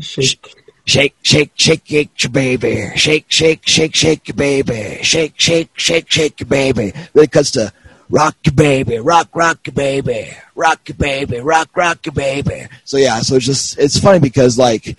Shake. 0.00 0.61
Shake, 0.84 1.14
shake, 1.22 1.52
shake, 1.54 1.82
shake 1.84 2.22
your 2.22 2.32
baby. 2.32 2.90
Shake, 2.96 3.26
shake, 3.28 3.66
shake, 3.66 3.94
shake 3.94 4.28
your 4.28 4.34
baby. 4.34 4.98
Shake, 5.02 5.34
shake, 5.36 5.70
shake, 5.74 6.10
shake 6.10 6.40
your 6.40 6.48
baby. 6.48 6.92
Then 7.12 7.24
it 7.24 7.32
to 7.32 7.72
rock 8.10 8.36
your 8.44 8.54
baby, 8.54 8.98
rock, 8.98 9.28
rock 9.34 9.66
your 9.66 9.74
baby, 9.74 10.36
rock 10.54 10.88
your 10.88 10.96
baby, 10.96 11.40
rock, 11.40 11.70
rock 11.76 12.04
your 12.04 12.12
baby. 12.12 12.66
So 12.84 12.96
yeah, 12.96 13.20
so 13.20 13.36
it's 13.36 13.46
just 13.46 13.78
it's 13.78 13.98
funny 13.98 14.18
because 14.18 14.58
like 14.58 14.96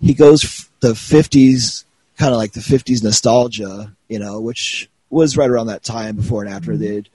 he 0.00 0.14
goes 0.14 0.44
f- 0.44 0.70
the 0.80 0.94
fifties, 0.94 1.84
kind 2.18 2.32
of 2.32 2.38
like 2.38 2.52
the 2.52 2.60
fifties 2.60 3.02
nostalgia, 3.02 3.92
you 4.08 4.18
know, 4.18 4.40
which 4.40 4.88
was 5.10 5.36
right 5.36 5.50
around 5.50 5.68
that 5.68 5.82
time 5.82 6.16
before 6.16 6.44
and 6.44 6.52
after 6.52 6.72
mm-hmm. 6.72 6.80
they 6.80 6.88
did 6.88 7.08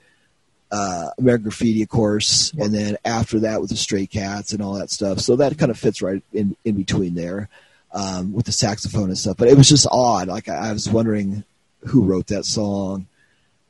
uh, 0.72 1.10
American 1.18 1.44
Graffiti, 1.44 1.82
of 1.82 1.88
course, 1.90 2.50
and 2.58 2.74
then 2.74 2.96
after 3.04 3.40
that 3.40 3.60
with 3.60 3.70
the 3.70 3.76
Stray 3.76 4.06
Cats 4.06 4.52
and 4.54 4.62
all 4.62 4.72
that 4.74 4.90
stuff. 4.90 5.20
So 5.20 5.36
that 5.36 5.58
kind 5.58 5.70
of 5.70 5.78
fits 5.78 6.00
right 6.02 6.22
in 6.32 6.56
in 6.64 6.76
between 6.76 7.14
there 7.14 7.48
um, 7.92 8.32
with 8.32 8.46
the 8.46 8.52
saxophone 8.52 9.04
and 9.10 9.18
stuff. 9.18 9.36
But 9.36 9.48
it 9.48 9.56
was 9.58 9.68
just 9.68 9.86
odd. 9.92 10.28
Like 10.28 10.48
I, 10.48 10.70
I 10.70 10.72
was 10.72 10.88
wondering 10.88 11.44
who 11.86 12.04
wrote 12.04 12.28
that 12.28 12.44
song. 12.46 13.06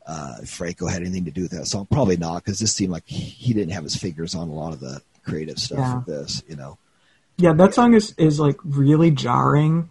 Uh, 0.07 0.36
Franco 0.44 0.86
had 0.88 1.03
anything 1.03 1.24
to 1.26 1.30
do 1.30 1.42
with 1.42 1.53
that 1.53 1.66
song, 1.66 1.86
probably 1.90 2.16
not, 2.16 2.44
because 2.44 2.59
this 2.59 2.72
seemed 2.72 2.92
like 2.92 3.07
he 3.07 3.53
didn't 3.53 3.72
have 3.72 3.84
his 3.84 3.96
fingers 3.96 4.34
on 4.34 4.48
a 4.48 4.53
lot 4.53 4.72
of 4.72 4.80
the 4.80 5.00
creative 5.24 5.59
stuff 5.59 5.78
Yeah. 5.78 5.96
with 5.96 6.07
this. 6.07 6.42
You 6.48 6.57
know, 6.57 6.78
Yeah, 7.36 7.53
that 7.55 7.74
song 7.74 7.94
is 7.94 8.14
is 8.18 8.38
like 8.40 8.57
really 8.64 9.11
jarring 9.12 9.90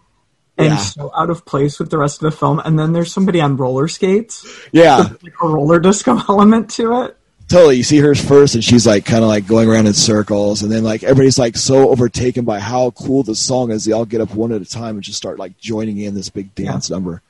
and 0.58 0.68
Yeah. 0.68 0.76
so 0.76 1.10
out 1.16 1.30
of 1.30 1.44
place 1.44 1.78
with 1.78 1.90
the 1.90 1.98
rest 1.98 2.22
of 2.22 2.30
the 2.30 2.36
film. 2.36 2.60
And 2.64 2.78
then 2.78 2.92
there's 2.92 3.12
somebody 3.12 3.40
on 3.40 3.56
roller 3.56 3.88
skates, 3.88 4.46
yeah, 4.72 5.08
like 5.22 5.34
a 5.42 5.46
roller 5.48 5.80
disco 5.80 6.20
element 6.28 6.70
to 6.72 7.02
it. 7.04 7.16
totally. 7.48 7.76
You 7.76 7.82
see 7.82 7.98
hers 7.98 8.22
first, 8.22 8.54
and 8.54 8.62
she's 8.64 8.86
like 8.86 9.04
kind 9.04 9.22
of 9.22 9.28
like 9.28 9.46
going 9.46 9.68
around 9.68 9.86
in 9.86 9.92
circles, 9.94 10.62
and 10.62 10.70
then 10.72 10.82
like 10.84 11.02
everybody's 11.02 11.38
like 11.38 11.56
so 11.56 11.88
overtaken 11.90 12.44
by 12.44 12.60
how 12.60 12.90
cool 12.92 13.22
the 13.22 13.34
song 13.34 13.70
is, 13.70 13.84
they 13.84 13.92
all 13.92 14.04
get 14.06 14.20
up 14.20 14.34
one 14.34 14.52
at 14.52 14.62
a 14.62 14.66
time 14.66 14.96
and 14.96 15.02
just 15.02 15.18
start 15.18 15.38
like 15.38 15.56
joining 15.58 15.98
in 15.98 16.14
this 16.14 16.28
big 16.30 16.54
dance 16.54 16.88
number. 16.90 17.22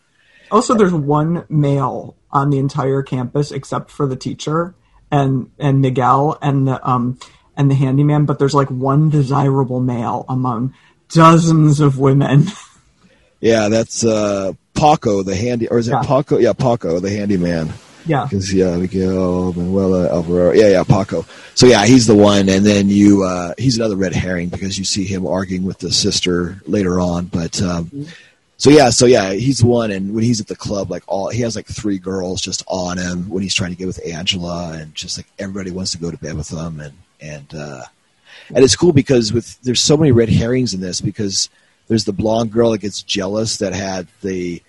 Also, 0.50 0.74
there's 0.74 0.92
one 0.92 1.44
male 1.48 2.14
on 2.30 2.50
the 2.50 2.58
entire 2.58 3.02
campus 3.02 3.50
except 3.52 3.90
for 3.90 4.06
the 4.06 4.16
teacher 4.16 4.74
and 5.10 5.50
and 5.58 5.80
Miguel 5.80 6.38
and 6.42 6.66
the 6.68 6.88
um 6.88 7.18
and 7.56 7.70
the 7.70 7.74
handyman. 7.74 8.24
But 8.26 8.38
there's 8.38 8.54
like 8.54 8.68
one 8.68 9.10
desirable 9.10 9.80
male 9.80 10.24
among 10.28 10.74
dozens 11.08 11.80
of 11.80 11.98
women. 11.98 12.46
Yeah, 13.42 13.68
that's 13.68 14.04
uh, 14.04 14.52
Paco, 14.74 15.22
the 15.22 15.36
handy, 15.36 15.68
or 15.68 15.78
is 15.78 15.88
it 15.88 15.90
Yeah. 15.90 16.02
Paco? 16.02 16.38
Yeah, 16.38 16.52
Paco, 16.54 17.00
the 17.00 17.10
handyman. 17.10 17.70
yeah, 18.06 18.24
Because 18.24 18.54
yeah, 18.54 18.76
Miguel 18.76 19.52
Manuela 19.52 20.08
Alvaro. 20.08 20.52
Yeah, 20.52 20.68
yeah, 20.68 20.84
Paco. 20.84 21.26
So 21.54 21.66
yeah, 21.66 21.84
he's 21.84 22.06
the 22.06 22.14
one, 22.14 22.48
and 22.48 22.64
then 22.64 22.88
you, 22.88 23.24
uh, 23.24 23.52
he's 23.58 23.76
another 23.76 23.96
red 23.96 24.14
herring 24.14 24.48
because 24.48 24.78
you 24.78 24.84
see 24.84 25.04
him 25.04 25.26
arguing 25.26 25.64
with 25.64 25.78
the 25.80 25.92
sister 25.92 26.62
later 26.66 27.00
on. 27.00 27.26
But 27.26 27.60
um, 27.60 28.06
so 28.58 28.70
yeah, 28.70 28.90
so 28.90 29.06
yeah, 29.06 29.32
he's 29.32 29.58
the 29.58 29.66
one, 29.66 29.90
and 29.90 30.14
when 30.14 30.22
he's 30.24 30.40
at 30.40 30.46
the 30.46 30.56
club, 30.56 30.88
like 30.90 31.02
all 31.08 31.28
he 31.28 31.42
has 31.42 31.56
like 31.56 31.66
three 31.66 31.98
girls 31.98 32.40
just 32.40 32.62
on 32.68 32.96
him 32.96 33.28
when 33.28 33.42
he's 33.42 33.54
trying 33.54 33.70
to 33.72 33.76
get 33.76 33.86
with 33.88 34.00
Angela, 34.06 34.72
and 34.74 34.94
just 34.94 35.18
like 35.18 35.26
everybody 35.40 35.70
wants 35.72 35.90
to 35.92 35.98
go 35.98 36.10
to 36.12 36.16
bed 36.16 36.34
with 36.36 36.48
him, 36.48 36.78
and 36.80 36.94
and 37.20 37.54
uh, 37.54 37.82
and 38.54 38.64
it's 38.64 38.76
cool 38.76 38.92
because 38.92 39.32
with 39.32 39.60
there's 39.62 39.80
so 39.80 39.96
many 39.96 40.12
red 40.12 40.28
herrings 40.28 40.74
in 40.74 40.80
this 40.80 41.00
because 41.00 41.50
there's 41.92 42.04
the 42.06 42.12
blonde 42.12 42.50
girl 42.50 42.70
that 42.70 42.78
gets 42.78 43.02
jealous 43.02 43.58
that 43.58 43.74
had 43.74 44.08
the 44.22 44.62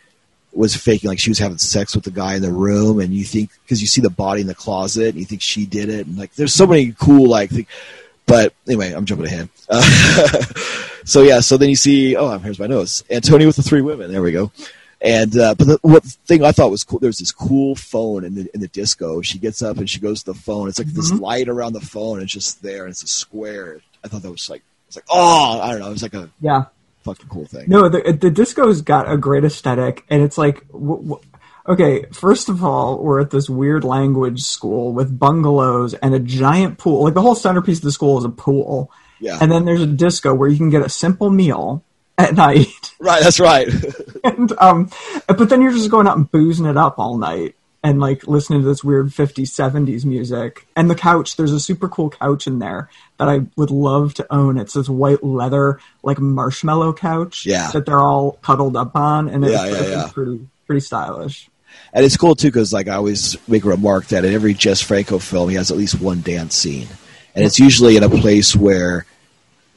was 0.51 0.76
faking 0.76 1.09
like 1.09 1.19
she 1.19 1.30
was 1.30 1.39
having 1.39 1.57
sex 1.57 1.95
with 1.95 2.03
the 2.03 2.11
guy 2.11 2.36
in 2.36 2.41
the 2.41 2.51
room 2.51 2.99
and 2.99 3.13
you 3.13 3.24
think 3.24 3.49
because 3.63 3.80
you 3.80 3.88
see 3.88 4.01
the 4.01 4.09
body 4.09 4.41
in 4.41 4.47
the 4.47 4.53
closet 4.53 5.09
and 5.09 5.19
you 5.19 5.26
think 5.26 5.41
she 5.41 5.65
did 5.65 5.88
it 5.88 6.05
and 6.05 6.17
like 6.17 6.34
there's 6.36 6.53
so 6.53 6.67
many 6.67 6.91
cool 6.99 7.30
like 7.30 7.49
Things. 7.49 7.65
but 8.26 8.53
anyway 8.67 8.91
i'm 8.91 9.05
jumping 9.05 9.28
ahead. 9.28 9.47
Uh, 9.69 9.82
so 11.05 11.21
yeah 11.21 11.39
so 11.39 11.55
then 11.55 11.69
you 11.69 11.78
see 11.78 12.17
oh 12.17 12.38
here's 12.39 12.59
my 12.59 12.67
notes 12.67 13.05
antonio 13.09 13.47
with 13.47 13.55
the 13.55 13.63
three 13.63 13.82
women. 13.82 14.11
There 14.11 14.21
we 14.21 14.34
go. 14.34 14.51
And 15.01 15.38
uh, 15.38 15.55
but 15.55 15.67
the 15.67 15.80
what 15.82 16.03
thing 16.03 16.43
i 16.43 16.51
thought 16.51 16.71
was 16.71 16.84
cool 16.84 16.99
there's 16.99 17.19
this 17.19 17.32
cool 17.32 17.76
phone 17.76 18.26
in 18.26 18.36
the 18.36 18.49
in 18.53 18.59
the 18.59 18.67
disco. 18.67 19.21
She 19.21 19.39
gets 19.39 19.61
up 19.61 19.78
and 19.78 19.89
she 19.89 20.01
goes 20.01 20.24
to 20.24 20.34
the 20.34 20.38
phone. 20.38 20.67
It's 20.67 20.78
like 20.78 20.88
this 20.89 21.11
light 21.13 21.47
around 21.47 21.71
the 21.71 21.82
phone. 21.82 22.17
And 22.17 22.24
it's 22.24 22.34
just 22.34 22.61
there 22.61 22.84
and 22.84 22.91
it's 22.91 23.03
a 23.03 23.07
square. 23.07 23.82
I 24.03 24.09
thought 24.09 24.24
that 24.24 24.32
was 24.32 24.49
like 24.49 24.61
it's 24.88 24.97
like 24.97 25.05
oh! 25.09 25.59
I 25.61 25.71
don't 25.71 25.80
know. 25.80 25.88
It 25.88 25.93
was 25.93 26.03
like 26.03 26.13
a 26.13 26.30
yeah. 26.39 26.65
Fucking 27.04 27.28
cool 27.30 27.45
thing 27.45 27.66
No, 27.68 27.89
the 27.89 28.18
the 28.20 28.32
disco's 28.32 28.82
got 28.82 29.12
a 29.12 29.18
great 29.18 29.43
aesthetic, 29.43 30.04
and 30.10 30.22
it's 30.24 30.38
like, 30.38 30.68
w- 30.72 31.01
w- 31.04 31.22
okay, 31.68 32.06
first 32.12 32.49
of 32.49 32.64
all, 32.64 33.01
we're 33.04 33.22
at 33.22 33.30
this 33.32 33.49
weird 33.49 33.84
language 33.84 34.41
school 34.41 34.93
with 34.93 35.18
bungalows 35.18 35.93
and 35.95 36.14
a 36.14 36.20
giant 36.20 36.78
pool. 36.78 37.04
Like 37.04 37.14
the 37.14 37.22
whole 37.22 37.36
centerpiece 37.36 37.78
of 37.80 37.84
the 37.84 37.91
school 37.91 38.18
is 38.18 38.26
a 38.26 38.30
pool, 38.30 38.91
Yeah. 39.20 39.38
and 39.41 39.51
then 39.51 39.66
there's 39.66 39.82
a 39.82 39.88
disco 39.88 40.34
where 40.34 40.49
you 40.49 40.58
can 40.58 40.70
get 40.70 40.82
a 40.86 40.89
simple 40.89 41.30
meal 41.30 41.84
at 42.18 42.36
night, 42.36 42.68
right 42.99 43.24
that's 43.24 43.39
right 43.39 43.68
and 44.24 44.54
um, 44.60 44.89
but 45.28 45.49
then 45.49 45.62
you're 45.64 45.72
just 45.72 45.89
going 45.89 46.06
out 46.08 46.16
and 46.16 46.30
boozing 46.32 46.68
it 46.68 46.78
up 46.78 46.99
all 46.99 47.18
night. 47.18 47.56
And 47.86 47.99
like 47.99 48.25
listening 48.27 48.61
to 48.61 48.65
this 48.67 48.81
weird 48.81 49.07
50s, 49.07 49.49
70s 49.49 50.05
music. 50.05 50.65
And 50.75 50.89
the 50.89 50.95
couch, 50.95 51.36
there's 51.36 51.51
a 51.51 51.59
super 51.59 51.89
cool 51.89 52.09
couch 52.09 52.47
in 52.47 52.59
there 52.59 52.89
that 53.17 53.27
I 53.27 53.41
would 53.57 53.71
love 53.71 54.13
to 54.15 54.34
own. 54.34 54.57
It's 54.57 54.73
this 54.73 54.88
white 54.88 55.21
leather, 55.21 55.79
like 56.01 56.17
marshmallow 56.17 56.93
couch 56.93 57.45
Yeah. 57.45 57.71
that 57.71 57.86
they're 57.86 57.99
all 57.99 58.39
cuddled 58.41 58.77
up 58.77 58.95
on. 58.95 59.27
And 59.27 59.43
it's, 59.43 59.53
Yeah, 59.53 59.65
yeah, 59.65 60.03
it's 60.05 60.13
pretty, 60.13 60.47
pretty 60.65 60.79
stylish. 60.79 61.49
And 61.91 62.05
it's 62.05 62.15
cool 62.15 62.36
too 62.36 62.47
because 62.47 62.71
like 62.71 62.88
I 62.88 62.93
always 62.95 63.36
make 63.49 63.65
a 63.65 63.69
remark 63.69 64.05
that 64.07 64.23
in 64.23 64.34
every 64.34 64.53
Jess 64.53 64.79
Franco 64.79 65.19
film 65.19 65.49
he 65.49 65.55
has 65.55 65.69
at 65.71 65.75
least 65.77 65.99
one 65.99 66.21
dance 66.21 66.55
scene, 66.55 66.88
and 67.36 67.43
it's 67.43 67.59
usually 67.59 67.97
in 67.97 68.03
a 68.03 68.09
place 68.09 68.55
where 68.55 69.05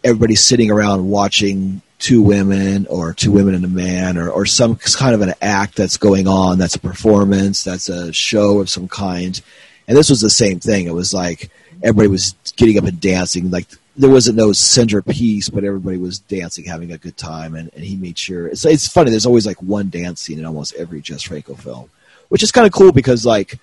everybody's 0.04 0.42
sitting 0.42 0.70
around 0.70 1.08
watching 1.08 1.80
two 1.98 2.22
women 2.22 2.86
or 2.88 3.12
two 3.12 3.32
women 3.32 3.54
and 3.54 3.64
a 3.64 3.68
man 3.68 4.18
or, 4.18 4.28
or 4.30 4.44
some 4.46 4.76
kind 4.76 5.14
of 5.14 5.22
an 5.22 5.34
act 5.40 5.76
that's 5.76 5.96
going 5.96 6.28
on 6.28 6.58
that's 6.58 6.74
a 6.74 6.80
performance 6.80 7.64
that's 7.64 7.88
a 7.88 8.12
show 8.12 8.60
of 8.60 8.68
some 8.68 8.88
kind. 8.88 9.40
And 9.88 9.96
this 9.96 10.10
was 10.10 10.20
the 10.20 10.30
same 10.30 10.60
thing. 10.60 10.86
It 10.86 10.94
was 10.94 11.14
like 11.14 11.50
everybody 11.82 12.08
was 12.08 12.34
getting 12.56 12.78
up 12.78 12.84
and 12.84 13.00
dancing. 13.00 13.50
Like 13.50 13.66
there 13.96 14.10
wasn't 14.10 14.36
no 14.36 14.52
centerpiece 14.52 15.48
but 15.48 15.64
everybody 15.64 15.96
was 15.96 16.18
dancing 16.18 16.64
having 16.64 16.92
a 16.92 16.98
good 16.98 17.16
time. 17.16 17.54
And, 17.54 17.70
and 17.74 17.82
he 17.84 17.96
made 17.96 18.18
sure 18.18 18.46
it's, 18.46 18.64
it's 18.64 18.88
funny. 18.88 19.10
There's 19.10 19.26
always 19.26 19.46
like 19.46 19.62
one 19.62 19.88
dance 19.88 20.20
scene 20.20 20.38
in 20.38 20.44
almost 20.44 20.74
every 20.74 21.00
Jess 21.00 21.22
Franco 21.22 21.54
film 21.54 21.90
which 22.28 22.42
is 22.42 22.52
kind 22.52 22.66
of 22.66 22.72
cool 22.72 22.92
because 22.92 23.24
like 23.24 23.58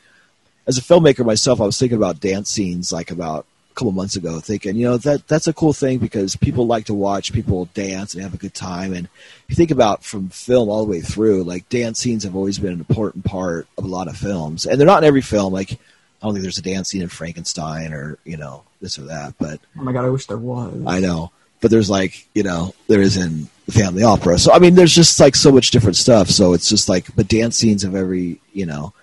as 0.67 0.77
a 0.77 0.81
filmmaker 0.81 1.25
myself, 1.25 1.59
I 1.59 1.65
was 1.65 1.77
thinking 1.77 1.97
about 1.97 2.19
dance 2.19 2.49
scenes 2.49 2.91
like 2.91 3.11
about 3.11 3.45
couple 3.73 3.91
months 3.91 4.15
ago, 4.15 4.39
thinking, 4.39 4.75
you 4.75 4.85
know, 4.85 4.97
that 4.97 5.27
that's 5.27 5.47
a 5.47 5.53
cool 5.53 5.73
thing 5.73 5.99
because 5.99 6.35
people 6.35 6.67
like 6.67 6.85
to 6.85 6.93
watch 6.93 7.33
people 7.33 7.65
dance 7.73 8.13
and 8.13 8.23
have 8.23 8.33
a 8.33 8.37
good 8.37 8.53
time. 8.53 8.93
And 8.93 9.07
if 9.07 9.43
you 9.49 9.55
think 9.55 9.71
about 9.71 10.03
from 10.03 10.29
film 10.29 10.69
all 10.69 10.83
the 10.83 10.91
way 10.91 11.01
through, 11.01 11.43
like 11.43 11.67
dance 11.69 11.99
scenes 11.99 12.23
have 12.23 12.35
always 12.35 12.59
been 12.59 12.73
an 12.73 12.79
important 12.79 13.25
part 13.25 13.67
of 13.77 13.83
a 13.83 13.87
lot 13.87 14.07
of 14.07 14.17
films, 14.17 14.65
and 14.65 14.79
they're 14.79 14.87
not 14.87 15.03
in 15.03 15.07
every 15.07 15.21
film. 15.21 15.53
Like 15.53 15.73
I 15.73 15.77
don't 16.25 16.33
think 16.33 16.43
there's 16.43 16.57
a 16.57 16.63
dance 16.63 16.89
scene 16.89 17.01
in 17.01 17.09
Frankenstein 17.09 17.93
or 17.93 18.17
you 18.23 18.37
know 18.37 18.63
this 18.81 18.97
or 18.97 19.03
that, 19.03 19.33
but 19.37 19.59
Oh 19.77 19.83
my 19.83 19.91
God, 19.91 20.05
I 20.05 20.09
wish 20.09 20.25
there 20.27 20.37
was. 20.37 20.81
I 20.85 20.99
know. 20.99 21.31
But 21.59 21.71
there's 21.71 21.89
like, 21.89 22.27
you 22.33 22.43
know, 22.43 22.75
there 22.87 23.01
is 23.01 23.15
in 23.15 23.47
the 23.65 23.71
family 23.71 24.03
opera. 24.03 24.37
So 24.37 24.51
I 24.51 24.59
mean 24.59 24.75
there's 24.75 24.93
just 24.93 25.19
like 25.19 25.35
so 25.35 25.51
much 25.51 25.71
different 25.71 25.95
stuff. 25.95 26.29
So 26.29 26.53
it's 26.53 26.69
just 26.69 26.89
like 26.89 27.13
but 27.15 27.27
dance 27.27 27.57
scenes 27.57 27.83
of 27.83 27.95
every, 27.95 28.39
you 28.53 28.65
know, 28.65 28.93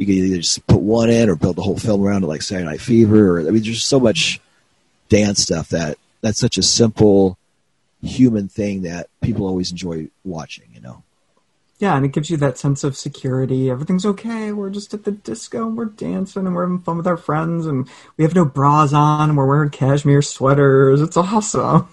you 0.00 0.06
can 0.06 0.14
either 0.14 0.38
just 0.38 0.66
put 0.66 0.80
one 0.80 1.10
in 1.10 1.28
or 1.28 1.36
build 1.36 1.56
the 1.56 1.62
whole 1.62 1.76
film 1.76 2.02
around 2.02 2.24
it 2.24 2.26
like 2.26 2.40
Saturday 2.40 2.64
Night 2.64 2.80
Fever 2.80 3.36
or 3.36 3.40
I 3.40 3.50
mean 3.50 3.62
there's 3.62 3.84
so 3.84 4.00
much 4.00 4.40
dance 5.10 5.42
stuff 5.42 5.68
that 5.68 5.98
that's 6.22 6.38
such 6.38 6.56
a 6.56 6.62
simple 6.62 7.36
human 8.02 8.48
thing 8.48 8.82
that 8.82 9.08
people 9.20 9.46
always 9.46 9.70
enjoy 9.70 10.08
watching, 10.24 10.64
you 10.72 10.80
know. 10.80 11.02
Yeah, 11.80 11.96
and 11.96 12.06
it 12.06 12.12
gives 12.12 12.30
you 12.30 12.38
that 12.38 12.56
sense 12.56 12.82
of 12.82 12.96
security. 12.96 13.70
Everything's 13.70 14.06
okay. 14.06 14.52
We're 14.52 14.70
just 14.70 14.94
at 14.94 15.04
the 15.04 15.12
disco 15.12 15.66
and 15.66 15.76
we're 15.76 15.86
dancing 15.86 16.46
and 16.46 16.54
we're 16.54 16.64
having 16.64 16.78
fun 16.78 16.96
with 16.96 17.06
our 17.06 17.18
friends 17.18 17.66
and 17.66 17.86
we 18.16 18.24
have 18.24 18.34
no 18.34 18.46
bras 18.46 18.94
on 18.94 19.28
and 19.28 19.36
we're 19.36 19.46
wearing 19.46 19.68
cashmere 19.68 20.22
sweaters. 20.22 21.02
It's 21.02 21.16
awesome. 21.18 21.88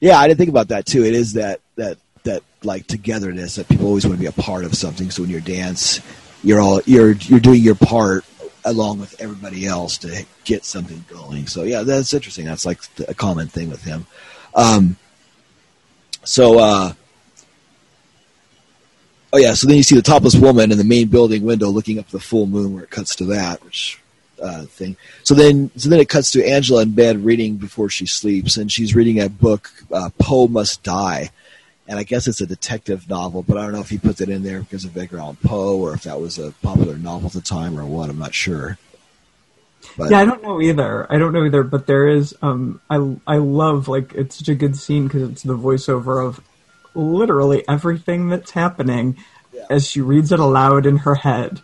Yeah, 0.00 0.18
I 0.18 0.26
didn't 0.26 0.38
think 0.38 0.50
about 0.50 0.68
that 0.68 0.84
too. 0.84 1.04
It 1.04 1.14
is 1.14 1.34
that 1.34 1.60
that 1.76 1.98
that 2.24 2.42
like 2.64 2.88
togetherness 2.88 3.56
that 3.56 3.68
people 3.68 3.86
always 3.86 4.04
want 4.04 4.16
to 4.16 4.20
be 4.20 4.26
a 4.26 4.32
part 4.32 4.64
of 4.64 4.74
something. 4.74 5.10
So 5.10 5.22
when 5.22 5.30
you 5.30 5.40
dance, 5.40 6.00
you're 6.42 6.60
all 6.60 6.80
you're 6.86 7.12
you're 7.12 7.40
doing 7.40 7.62
your 7.62 7.74
part 7.74 8.24
along 8.64 9.00
with 9.00 9.20
everybody 9.20 9.66
else 9.66 9.98
to 9.98 10.24
get 10.44 10.64
something 10.64 11.04
going. 11.08 11.46
So 11.46 11.64
yeah, 11.64 11.82
that's 11.82 12.12
interesting. 12.14 12.44
That's 12.44 12.64
like 12.64 12.80
a 13.08 13.14
common 13.14 13.48
thing 13.48 13.70
with 13.70 13.82
him. 13.82 14.06
Um, 14.54 14.96
so 16.24 16.58
uh, 16.58 16.92
oh 19.32 19.38
yeah, 19.38 19.54
so 19.54 19.66
then 19.66 19.76
you 19.76 19.82
see 19.82 19.96
the 19.96 20.02
topless 20.02 20.34
woman 20.34 20.70
in 20.70 20.78
the 20.78 20.84
main 20.84 21.08
building 21.08 21.44
window 21.44 21.68
looking 21.68 21.98
up 21.98 22.08
the 22.08 22.20
full 22.20 22.46
moon, 22.46 22.74
where 22.74 22.84
it 22.84 22.90
cuts 22.90 23.16
to 23.16 23.24
that, 23.26 23.64
which 23.64 24.00
uh, 24.42 24.62
thing. 24.62 24.96
So 25.22 25.34
then, 25.34 25.70
so 25.76 25.88
then 25.88 26.00
it 26.00 26.08
cuts 26.08 26.32
to 26.32 26.44
Angela 26.44 26.82
in 26.82 26.92
bed 26.92 27.24
reading 27.24 27.56
before 27.56 27.88
she 27.88 28.06
sleeps, 28.06 28.56
and 28.56 28.70
she's 28.70 28.94
reading 28.94 29.20
a 29.20 29.28
book, 29.28 29.70
uh, 29.92 30.10
"Poe 30.18 30.48
Must 30.48 30.82
Die," 30.82 31.30
and 31.92 32.00
I 32.00 32.04
guess 32.04 32.26
it's 32.26 32.40
a 32.40 32.46
detective 32.46 33.06
novel, 33.06 33.42
but 33.42 33.58
I 33.58 33.64
don't 33.64 33.72
know 33.72 33.80
if 33.80 33.90
he 33.90 33.98
put 33.98 34.22
it 34.22 34.30
in 34.30 34.42
there 34.42 34.60
because 34.60 34.86
of 34.86 34.96
Edgar 34.96 35.18
Allan 35.18 35.36
Poe 35.44 35.78
or 35.78 35.92
if 35.92 36.04
that 36.04 36.18
was 36.18 36.38
a 36.38 36.52
popular 36.62 36.96
novel 36.96 37.26
at 37.26 37.34
the 37.34 37.42
time 37.42 37.78
or 37.78 37.84
what. 37.84 38.08
I'm 38.08 38.18
not 38.18 38.32
sure. 38.32 38.78
But, 39.98 40.10
Yeah, 40.10 40.20
I 40.20 40.24
don't 40.24 40.42
know 40.42 40.58
either. 40.62 41.06
I 41.12 41.18
don't 41.18 41.34
know 41.34 41.44
either, 41.44 41.62
but 41.62 41.86
there 41.86 42.08
is. 42.08 42.34
Um, 42.40 42.80
I 42.88 42.96
I 43.26 43.36
love 43.36 43.88
like 43.88 44.14
it's 44.14 44.38
such 44.38 44.48
a 44.48 44.54
good 44.54 44.74
scene 44.74 45.06
because 45.06 45.30
it's 45.30 45.42
the 45.42 45.56
voiceover 45.56 46.26
of 46.26 46.40
literally 46.94 47.62
everything 47.68 48.30
that's 48.30 48.52
happening 48.52 49.18
as 49.68 49.86
she 49.86 50.00
reads 50.00 50.32
it 50.32 50.40
aloud 50.40 50.86
in 50.86 50.98
her 50.98 51.16
head. 51.16 51.60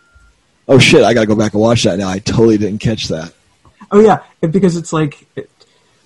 oh 0.68 0.78
shit, 0.78 1.04
I 1.04 1.14
gotta 1.14 1.26
go 1.26 1.36
back 1.36 1.54
and 1.54 1.62
watch 1.62 1.84
that 1.84 1.98
now. 1.98 2.10
I 2.10 2.18
totally 2.18 2.58
didn't 2.58 2.82
catch 2.82 3.08
that. 3.08 3.32
Oh 3.90 4.00
yeah, 4.00 4.24
it, 4.42 4.52
because 4.52 4.76
it's 4.76 4.92
like 4.92 5.26
it, 5.36 5.48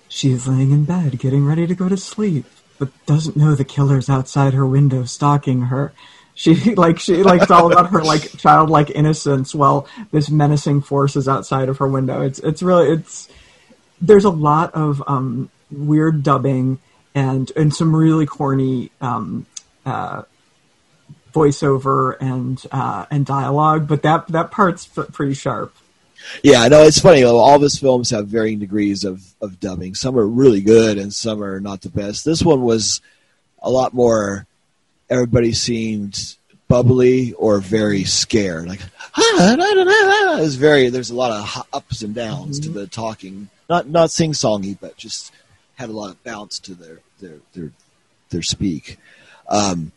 she's 0.07 0.47
laying 0.47 0.71
in 0.71 0.85
bed, 0.85 1.19
getting 1.19 1.45
ready 1.45 1.67
to 1.67 1.75
go 1.75 1.89
to 1.89 1.97
sleep, 1.97 2.45
but 2.85 3.05
doesn't 3.05 3.37
know 3.37 3.55
the 3.55 3.65
killer's 3.65 4.09
outside 4.09 4.53
her 4.53 4.65
window 4.65 5.05
stalking 5.05 5.63
her. 5.63 5.93
She 6.35 6.55
like 6.75 6.99
she 6.99 7.23
like 7.23 7.43
it's 7.43 7.51
all 7.51 7.71
about 7.71 7.91
her 7.91 8.03
like 8.03 8.21
childlike 8.37 8.89
innocence 8.89 9.53
while 9.53 9.87
this 10.11 10.29
menacing 10.29 10.81
force 10.81 11.15
is 11.15 11.27
outside 11.27 11.69
of 11.69 11.77
her 11.77 11.87
window. 11.87 12.21
It's 12.21 12.39
it's 12.39 12.63
really 12.63 12.89
it's 12.89 13.29
there's 14.01 14.25
a 14.25 14.29
lot 14.29 14.73
of 14.73 15.01
um, 15.07 15.49
weird 15.71 16.23
dubbing 16.23 16.79
and 17.15 17.51
and 17.55 17.73
some 17.73 17.95
really 17.95 18.25
corny 18.25 18.91
um, 18.99 19.45
uh, 19.85 20.23
voiceover 21.33 22.17
and 22.19 22.63
uh, 22.71 23.05
and 23.09 23.25
dialogue, 23.25 23.87
but 23.87 24.01
that 24.03 24.27
that 24.29 24.51
part's 24.51 24.89
f- 24.97 25.11
pretty 25.11 25.33
sharp. 25.33 25.73
Yeah, 26.43 26.67
no, 26.67 26.83
it's 26.83 26.99
funny. 26.99 27.23
All 27.23 27.55
of 27.55 27.61
his 27.61 27.77
films 27.77 28.09
have 28.09 28.27
varying 28.27 28.59
degrees 28.59 29.03
of, 29.03 29.23
of 29.41 29.59
dubbing. 29.59 29.95
Some 29.95 30.17
are 30.17 30.27
really 30.27 30.61
good, 30.61 30.97
and 30.97 31.13
some 31.13 31.43
are 31.43 31.59
not 31.59 31.81
the 31.81 31.89
best. 31.89 32.25
This 32.25 32.41
one 32.41 32.61
was 32.61 33.01
a 33.61 33.69
lot 33.69 33.93
more. 33.93 34.45
Everybody 35.09 35.53
seemed 35.53 36.35
bubbly 36.67 37.33
or 37.33 37.59
very 37.59 38.03
scared. 38.03 38.67
Like 38.67 38.81
ah, 39.15 39.55
da, 39.55 39.55
da, 39.55 39.73
da, 39.73 39.83
da. 39.83 40.37
it 40.37 40.41
was 40.41 40.55
very. 40.55 40.89
There's 40.89 41.11
a 41.11 41.15
lot 41.15 41.31
of 41.31 41.67
ups 41.73 42.01
and 42.01 42.15
downs 42.15 42.59
to 42.61 42.69
the 42.69 42.87
talking. 42.87 43.49
Not 43.69 43.87
not 43.87 44.11
sing 44.11 44.31
songy, 44.31 44.77
but 44.79 44.97
just 44.97 45.31
had 45.75 45.89
a 45.89 45.93
lot 45.93 46.09
of 46.09 46.23
bounce 46.23 46.59
to 46.59 46.73
their 46.73 46.99
their 47.19 47.37
their 47.53 47.71
their 48.29 48.41
speak. 48.41 48.97
Um, 49.47 49.91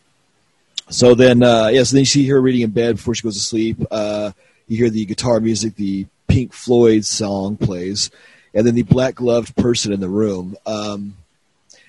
so 0.88 1.14
then, 1.14 1.42
uh, 1.42 1.68
yes, 1.68 1.90
then 1.90 2.00
you 2.00 2.04
see 2.04 2.28
her 2.28 2.40
reading 2.40 2.62
in 2.62 2.70
bed 2.70 2.96
before 2.96 3.14
she 3.14 3.22
goes 3.22 3.34
to 3.34 3.40
sleep. 3.40 3.78
Uh, 3.90 4.32
you 4.68 4.76
hear 4.76 4.90
the 4.90 5.04
guitar 5.04 5.40
music, 5.40 5.74
the 5.76 6.06
Pink 6.36 6.52
Floyd 6.52 7.06
song 7.06 7.56
plays, 7.56 8.10
and 8.52 8.66
then 8.66 8.74
the 8.74 8.82
black 8.82 9.14
gloved 9.14 9.56
person 9.56 9.90
in 9.90 10.00
the 10.00 10.08
room. 10.10 10.54
Um, 10.66 11.16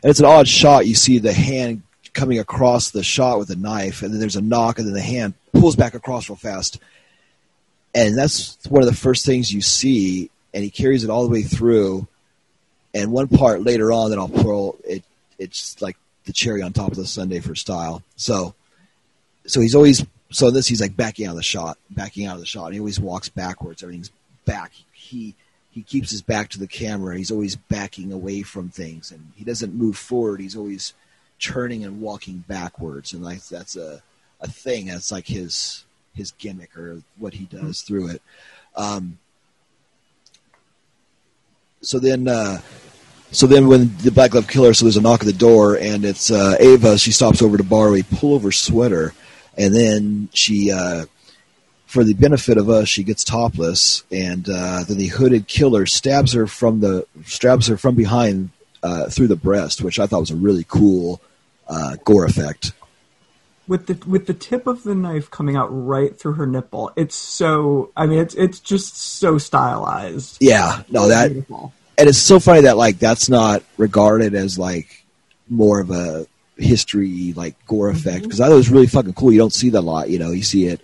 and 0.02 0.10
it's 0.10 0.22
an 0.22 0.26
odd 0.26 0.48
shot. 0.48 0.88
You 0.88 0.96
see 0.96 1.20
the 1.20 1.34
hand 1.34 1.82
coming 2.14 2.40
across 2.40 2.92
the 2.92 3.04
shot 3.04 3.40
with 3.40 3.50
a 3.50 3.58
knife, 3.58 4.04
and 4.04 4.14
then 4.14 4.22
there's 4.22 4.38
a 4.38 4.42
knock, 4.42 4.80
and 4.80 4.88
then 4.88 4.94
the 4.94 5.02
hand 5.02 5.34
pulls 5.52 5.76
back 5.76 5.96
across 5.96 6.30
real 6.30 6.38
fast. 6.38 6.80
And 7.94 8.18
that's 8.18 8.58
one 8.70 8.82
of 8.82 8.88
the 8.88 8.96
first 8.96 9.26
things 9.26 9.52
you 9.52 9.60
see, 9.60 10.30
and 10.54 10.64
he 10.64 10.70
carries 10.70 11.04
it 11.04 11.10
all 11.10 11.26
the 11.26 11.34
way 11.34 11.42
through. 11.42 12.08
And 12.94 13.12
one 13.12 13.28
part 13.28 13.64
later 13.64 13.92
on 13.92 14.12
that 14.12 14.18
I'll 14.18 14.30
pull, 14.30 14.78
it 14.86 15.04
it's 15.38 15.82
like 15.82 15.98
the 16.24 16.32
cherry 16.32 16.62
on 16.62 16.72
top 16.72 16.92
of 16.92 16.96
the 16.96 17.06
sundae 17.06 17.42
for 17.42 17.54
style. 17.54 18.02
So 18.16 18.56
so 19.46 19.60
he's 19.60 19.76
always 19.76 20.06
so 20.32 20.52
this 20.52 20.68
he's 20.68 20.80
like 20.80 20.96
backing 20.96 21.26
out 21.26 21.32
of 21.32 21.36
the 21.36 21.44
shot, 21.44 21.78
backing 21.90 22.26
out 22.26 22.36
of 22.36 22.40
the 22.40 22.46
shot. 22.46 22.72
He 22.72 22.80
always 22.80 22.98
walks 22.98 23.28
backwards. 23.28 23.84
Everything's 23.84 24.10
back. 24.48 24.72
He 24.94 25.36
he 25.70 25.84
keeps 25.84 26.10
his 26.10 26.24
back 26.24 26.50
to 26.50 26.60
the 26.60 26.68
camera. 26.68 27.18
He's 27.18 27.30
always 27.30 27.56
backing 27.56 28.12
away 28.12 28.42
from 28.42 28.70
things, 28.70 29.12
and 29.12 29.32
he 29.36 29.44
doesn't 29.44 29.76
move 29.76 29.98
forward. 29.98 30.40
He's 30.40 30.56
always 30.56 30.94
turning 31.40 31.84
and 31.84 32.02
walking 32.02 32.44
backwards, 32.48 33.14
and 33.14 33.24
like 33.24 33.46
that's 33.48 33.76
a 33.76 34.02
a 34.42 34.48
thing. 34.48 34.88
That's 34.88 35.12
like 35.12 35.28
his 35.28 35.84
his 36.16 36.32
gimmick 36.32 36.76
or 36.76 37.04
what 37.20 37.36
he 37.36 37.46
does 37.46 37.82
through 37.82 38.10
it. 38.10 38.22
Um, 38.76 39.20
so 41.82 42.00
then. 42.00 42.28
Uh, 42.28 42.62
so 43.32 43.46
then, 43.46 43.68
when 43.68 43.96
the 43.98 44.12
Black 44.12 44.32
Glove 44.32 44.48
Killer, 44.48 44.74
so 44.74 44.86
there's 44.86 44.96
a 44.96 45.02
knock 45.02 45.20
at 45.20 45.26
the 45.26 45.34
door, 45.34 45.78
and 45.78 46.06
it's 46.06 46.32
uh, 46.32 46.56
Ava. 46.62 46.98
She 46.98 47.12
stops 47.12 47.42
over 47.42 47.58
to 47.58 47.64
borrow 47.64 47.94
a 47.94 48.02
pullover 48.02 48.54
sweater, 48.54 49.14
and 49.58 49.76
then 49.76 50.30
she, 50.34 50.72
uh, 50.72 51.06
for 51.88 52.04
the 52.04 52.14
benefit 52.14 52.58
of 52.58 52.70
us, 52.70 52.88
she 52.88 53.04
gets 53.04 53.24
topless, 53.24 54.04
and 54.12 54.48
uh, 54.50 54.84
then 54.88 54.98
the 54.98 55.08
hooded 55.08 55.48
killer 55.48 55.86
stabs 55.86 56.34
her 56.34 56.46
from 56.46 56.82
the 56.82 57.08
stabs 57.26 57.68
her 57.68 57.78
from 57.78 57.96
behind 57.96 58.50
uh, 58.84 59.10
through 59.10 59.28
the 59.28 59.36
breast, 59.38 59.82
which 59.82 59.98
I 59.98 60.06
thought 60.06 60.20
was 60.20 60.32
a 60.32 60.36
really 60.36 60.66
cool 60.68 61.22
uh, 61.68 61.96
gore 62.04 62.26
effect. 62.26 62.74
with 63.68 63.88
the 63.88 63.98
with 64.08 64.28
the 64.28 64.34
tip 64.34 64.68
of 64.68 64.84
the 64.84 64.96
knife 64.96 65.32
coming 65.32 65.56
out 65.56 65.68
right 65.68 66.18
through 66.18 66.34
her 66.34 66.46
nipple. 66.46 66.92
It's 66.96 67.16
so 67.16 67.92
I 67.96 68.06
mean 68.06 68.20
it's 68.20 68.36
it's 68.36 68.60
just 68.60 68.98
so 68.98 69.38
stylized. 69.38 70.38
Yeah, 70.42 70.84
no, 70.90 71.08
that 71.08 71.30
Beautiful. 71.32 71.74
and 71.98 72.10
it's 72.10 72.18
so 72.18 72.40
funny 72.40 72.62
that 72.62 72.78
like 72.78 73.00
that's 73.00 73.30
not 73.30 73.64
regarded 73.78 74.36
as 74.36 74.60
like 74.60 75.06
more 75.50 75.80
of 75.80 75.90
a 75.92 76.28
history 76.58 77.34
like 77.34 77.56
gore 77.68 77.90
effect 77.90 78.24
because 78.24 78.42
I 78.42 78.48
thought 78.48 78.54
it 78.54 78.58
was 78.58 78.70
really 78.70 78.88
fucking 78.88 79.14
cool. 79.14 79.32
You 79.32 79.40
don't 79.40 79.54
see 79.54 79.70
that 79.70 79.80
a 79.80 79.82
lot, 79.82 80.10
you 80.10 80.20
know. 80.20 80.32
You 80.32 80.44
see 80.44 80.66
it 80.66 80.82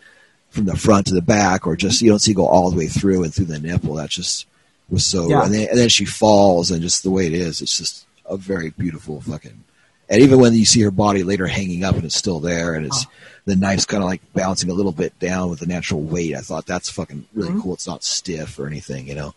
from 0.53 0.65
the 0.65 0.77
front 0.77 1.07
to 1.07 1.15
the 1.15 1.21
back, 1.21 1.65
or 1.65 1.75
just 1.75 2.01
you 2.01 2.09
don't 2.09 2.19
see 2.19 2.33
go 2.33 2.45
all 2.45 2.69
the 2.69 2.77
way 2.77 2.85
through 2.85 3.23
and 3.23 3.33
through 3.33 3.45
the 3.45 3.59
nipple. 3.59 3.95
That 3.95 4.11
just 4.11 4.45
was 4.87 5.03
so. 5.03 5.27
Yeah. 5.27 5.45
And 5.45 5.53
then 5.53 5.67
and 5.69 5.79
then 5.79 5.89
she 5.89 6.05
falls, 6.05 6.69
and 6.69 6.81
just 6.81 7.01
the 7.01 7.09
way 7.09 7.25
it 7.25 7.33
is, 7.33 7.61
it's 7.61 7.75
just 7.75 8.05
a 8.27 8.37
very 8.37 8.69
beautiful 8.69 9.19
fucking. 9.21 9.63
And 10.09 10.21
even 10.21 10.39
when 10.39 10.53
you 10.53 10.65
see 10.65 10.81
her 10.81 10.91
body 10.91 11.23
later 11.23 11.47
hanging 11.47 11.83
up 11.83 11.95
and 11.95 12.05
it's 12.05 12.15
still 12.15 12.39
there, 12.39 12.75
and 12.75 12.85
it's 12.85 13.07
the 13.45 13.55
knife's 13.55 13.85
kind 13.85 14.03
of 14.03 14.09
like 14.09 14.21
bouncing 14.33 14.69
a 14.69 14.73
little 14.73 14.91
bit 14.91 15.17
down 15.17 15.49
with 15.49 15.59
the 15.59 15.65
natural 15.65 16.01
weight. 16.01 16.35
I 16.35 16.41
thought 16.41 16.67
that's 16.67 16.89
fucking 16.91 17.25
really 17.33 17.59
cool. 17.59 17.73
It's 17.73 17.87
not 17.87 18.03
stiff 18.03 18.59
or 18.59 18.67
anything, 18.67 19.07
you 19.07 19.15
know. 19.15 19.33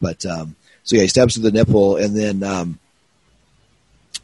But 0.00 0.24
um, 0.24 0.56
so 0.84 0.96
yeah, 0.96 1.02
he 1.02 1.08
stabs 1.08 1.34
through 1.34 1.50
the 1.50 1.50
nipple, 1.50 1.96
and 1.96 2.16
then 2.16 2.42
um, 2.42 2.78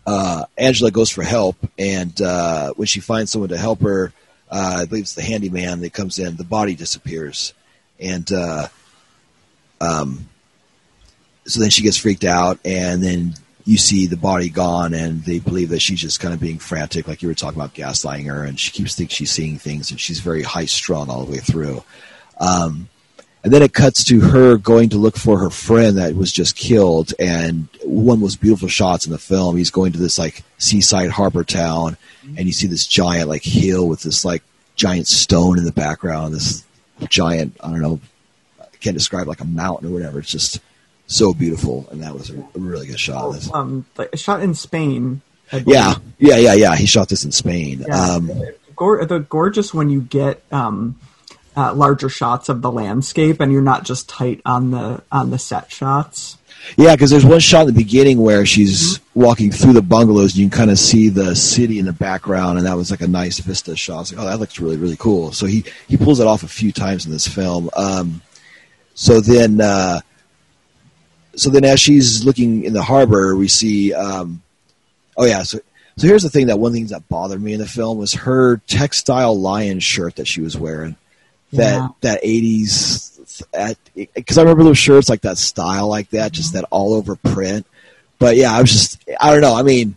uh, 0.06 0.46
Angela 0.56 0.90
goes 0.90 1.10
for 1.10 1.24
help, 1.24 1.56
and 1.78 2.18
uh, 2.22 2.72
when 2.74 2.86
she 2.86 3.00
finds 3.00 3.30
someone 3.30 3.50
to 3.50 3.58
help 3.58 3.82
her, 3.82 4.14
uh, 4.52 4.80
I 4.80 4.84
believe 4.84 5.04
it's 5.04 5.14
the 5.14 5.22
handyman 5.22 5.80
that 5.80 5.94
comes 5.94 6.18
in. 6.18 6.36
The 6.36 6.44
body 6.44 6.74
disappears, 6.74 7.54
and 7.98 8.30
uh, 8.30 8.68
um, 9.80 10.28
so 11.46 11.60
then 11.60 11.70
she 11.70 11.82
gets 11.82 11.96
freaked 11.96 12.24
out, 12.24 12.60
and 12.64 13.02
then 13.02 13.34
you 13.64 13.78
see 13.78 14.06
the 14.06 14.16
body 14.16 14.50
gone, 14.50 14.92
and 14.92 15.24
they 15.24 15.38
believe 15.38 15.70
that 15.70 15.80
she's 15.80 16.00
just 16.00 16.20
kind 16.20 16.34
of 16.34 16.40
being 16.40 16.58
frantic, 16.58 17.08
like 17.08 17.22
you 17.22 17.28
were 17.28 17.34
talking 17.34 17.58
about 17.58 17.74
gaslighting 17.74 18.26
her, 18.26 18.44
and 18.44 18.60
she 18.60 18.70
keeps 18.70 18.94
thinking 18.94 19.14
she's 19.14 19.30
seeing 19.30 19.56
things, 19.56 19.90
and 19.90 19.98
she's 19.98 20.20
very 20.20 20.42
high 20.42 20.66
strung 20.66 21.08
all 21.08 21.24
the 21.24 21.32
way 21.32 21.38
through. 21.38 21.82
Um, 22.38 22.88
and 23.44 23.52
then 23.52 23.62
it 23.62 23.72
cuts 23.74 24.04
to 24.04 24.20
her 24.20 24.56
going 24.56 24.88
to 24.90 24.98
look 24.98 25.16
for 25.16 25.38
her 25.38 25.50
friend 25.50 25.98
that 25.98 26.14
was 26.14 26.30
just 26.30 26.56
killed. 26.56 27.12
And 27.18 27.68
one 27.82 28.14
of 28.14 28.20
the 28.20 28.24
most 28.24 28.40
beautiful 28.40 28.68
shots 28.68 29.04
in 29.04 29.12
the 29.12 29.18
film, 29.18 29.56
he's 29.56 29.70
going 29.70 29.92
to 29.92 29.98
this 29.98 30.18
like 30.18 30.44
seaside 30.58 31.10
harbor 31.10 31.42
town, 31.44 31.96
and 32.36 32.46
you 32.46 32.52
see 32.52 32.68
this 32.68 32.86
giant 32.86 33.28
like 33.28 33.42
hill 33.42 33.88
with 33.88 34.02
this 34.02 34.24
like 34.24 34.42
giant 34.76 35.08
stone 35.08 35.58
in 35.58 35.64
the 35.64 35.72
background. 35.72 36.34
This 36.34 36.64
giant, 37.08 37.56
I 37.60 37.70
don't 37.70 37.82
know, 37.82 38.00
I 38.60 38.76
can't 38.80 38.96
describe 38.96 39.26
like 39.26 39.40
a 39.40 39.46
mountain 39.46 39.88
or 39.88 39.92
whatever. 39.92 40.20
It's 40.20 40.30
just 40.30 40.60
so 41.08 41.34
beautiful, 41.34 41.88
and 41.90 42.02
that 42.02 42.14
was 42.14 42.30
a, 42.30 42.34
really 42.54 42.86
good 42.86 43.00
shot. 43.00 43.32
this. 43.32 43.52
Um, 43.52 43.86
like, 43.96 44.16
shot 44.16 44.42
in 44.42 44.54
Spain. 44.54 45.20
Yeah, 45.66 45.96
yeah, 46.18 46.36
yeah, 46.36 46.54
yeah. 46.54 46.76
He 46.76 46.86
shot 46.86 47.08
this 47.08 47.24
in 47.24 47.32
Spain. 47.32 47.84
Yeah. 47.86 48.14
Um, 48.14 48.30
Gor- 48.74 49.04
the 49.04 49.18
gorgeous 49.18 49.74
when 49.74 49.90
you 49.90 50.00
get 50.00 50.42
um, 50.50 50.98
uh, 51.56 51.74
larger 51.74 52.08
shots 52.08 52.48
of 52.48 52.62
the 52.62 52.70
landscape 52.70 53.40
and 53.40 53.52
you're 53.52 53.62
not 53.62 53.84
just 53.84 54.08
tight 54.08 54.40
on 54.44 54.70
the 54.70 55.02
on 55.10 55.30
the 55.30 55.38
set 55.38 55.70
shots. 55.70 56.38
Yeah, 56.76 56.94
because 56.94 57.10
there's 57.10 57.26
one 57.26 57.40
shot 57.40 57.62
in 57.62 57.66
the 57.68 57.72
beginning 57.72 58.18
where 58.18 58.46
she's 58.46 59.00
walking 59.14 59.50
through 59.50 59.72
the 59.72 59.82
bungalows, 59.82 60.32
and 60.32 60.36
you 60.36 60.48
can 60.48 60.58
kind 60.58 60.70
of 60.70 60.78
see 60.78 61.08
the 61.08 61.34
city 61.34 61.78
in 61.78 61.86
the 61.86 61.92
background, 61.92 62.58
and 62.58 62.66
that 62.66 62.76
was 62.76 62.90
like 62.90 63.00
a 63.00 63.08
nice 63.08 63.40
vista 63.40 63.74
shot. 63.74 64.12
Like, 64.12 64.20
oh, 64.20 64.26
that 64.26 64.38
looks 64.38 64.60
really, 64.60 64.76
really 64.76 64.96
cool. 64.96 65.32
So 65.32 65.46
he 65.46 65.64
he 65.88 65.96
pulls 65.96 66.20
it 66.20 66.26
off 66.26 66.44
a 66.44 66.48
few 66.48 66.70
times 66.70 67.04
in 67.04 67.10
this 67.10 67.26
film. 67.26 67.68
Um, 67.74 68.22
so 68.94 69.20
then, 69.20 69.60
uh, 69.60 70.00
so 71.34 71.50
then, 71.50 71.64
as 71.64 71.80
she's 71.80 72.24
looking 72.24 72.64
in 72.64 72.72
the 72.72 72.82
harbor, 72.82 73.34
we 73.36 73.48
see. 73.48 73.92
Um, 73.92 74.42
oh 75.16 75.26
yeah, 75.26 75.42
so 75.42 75.58
so 75.96 76.06
here's 76.06 76.22
the 76.22 76.30
thing 76.30 76.46
that 76.46 76.58
one 76.58 76.72
thing 76.72 76.86
that 76.86 77.08
bothered 77.08 77.42
me 77.42 77.52
in 77.54 77.60
the 77.60 77.66
film 77.66 77.98
was 77.98 78.14
her 78.14 78.58
textile 78.66 79.38
lion 79.38 79.80
shirt 79.80 80.16
that 80.16 80.26
she 80.26 80.40
was 80.40 80.56
wearing. 80.56 80.96
That 81.52 81.74
Yeah. 81.74 81.88
that 82.00 82.20
eighties 82.22 83.08
because 83.94 84.38
I 84.38 84.42
remember 84.42 84.64
those 84.64 84.78
shirts 84.78 85.08
like 85.08 85.22
that 85.22 85.38
style 85.38 85.88
like 85.88 86.10
that, 86.10 86.32
just 86.32 86.50
mm-hmm. 86.50 86.58
that 86.62 86.68
all 86.70 86.94
over 86.94 87.16
print. 87.16 87.66
But 88.18 88.36
yeah, 88.36 88.56
I 88.56 88.60
was 88.60 88.70
just 88.70 89.04
I 89.20 89.30
don't 89.30 89.40
know. 89.40 89.54
I 89.54 89.62
mean, 89.62 89.96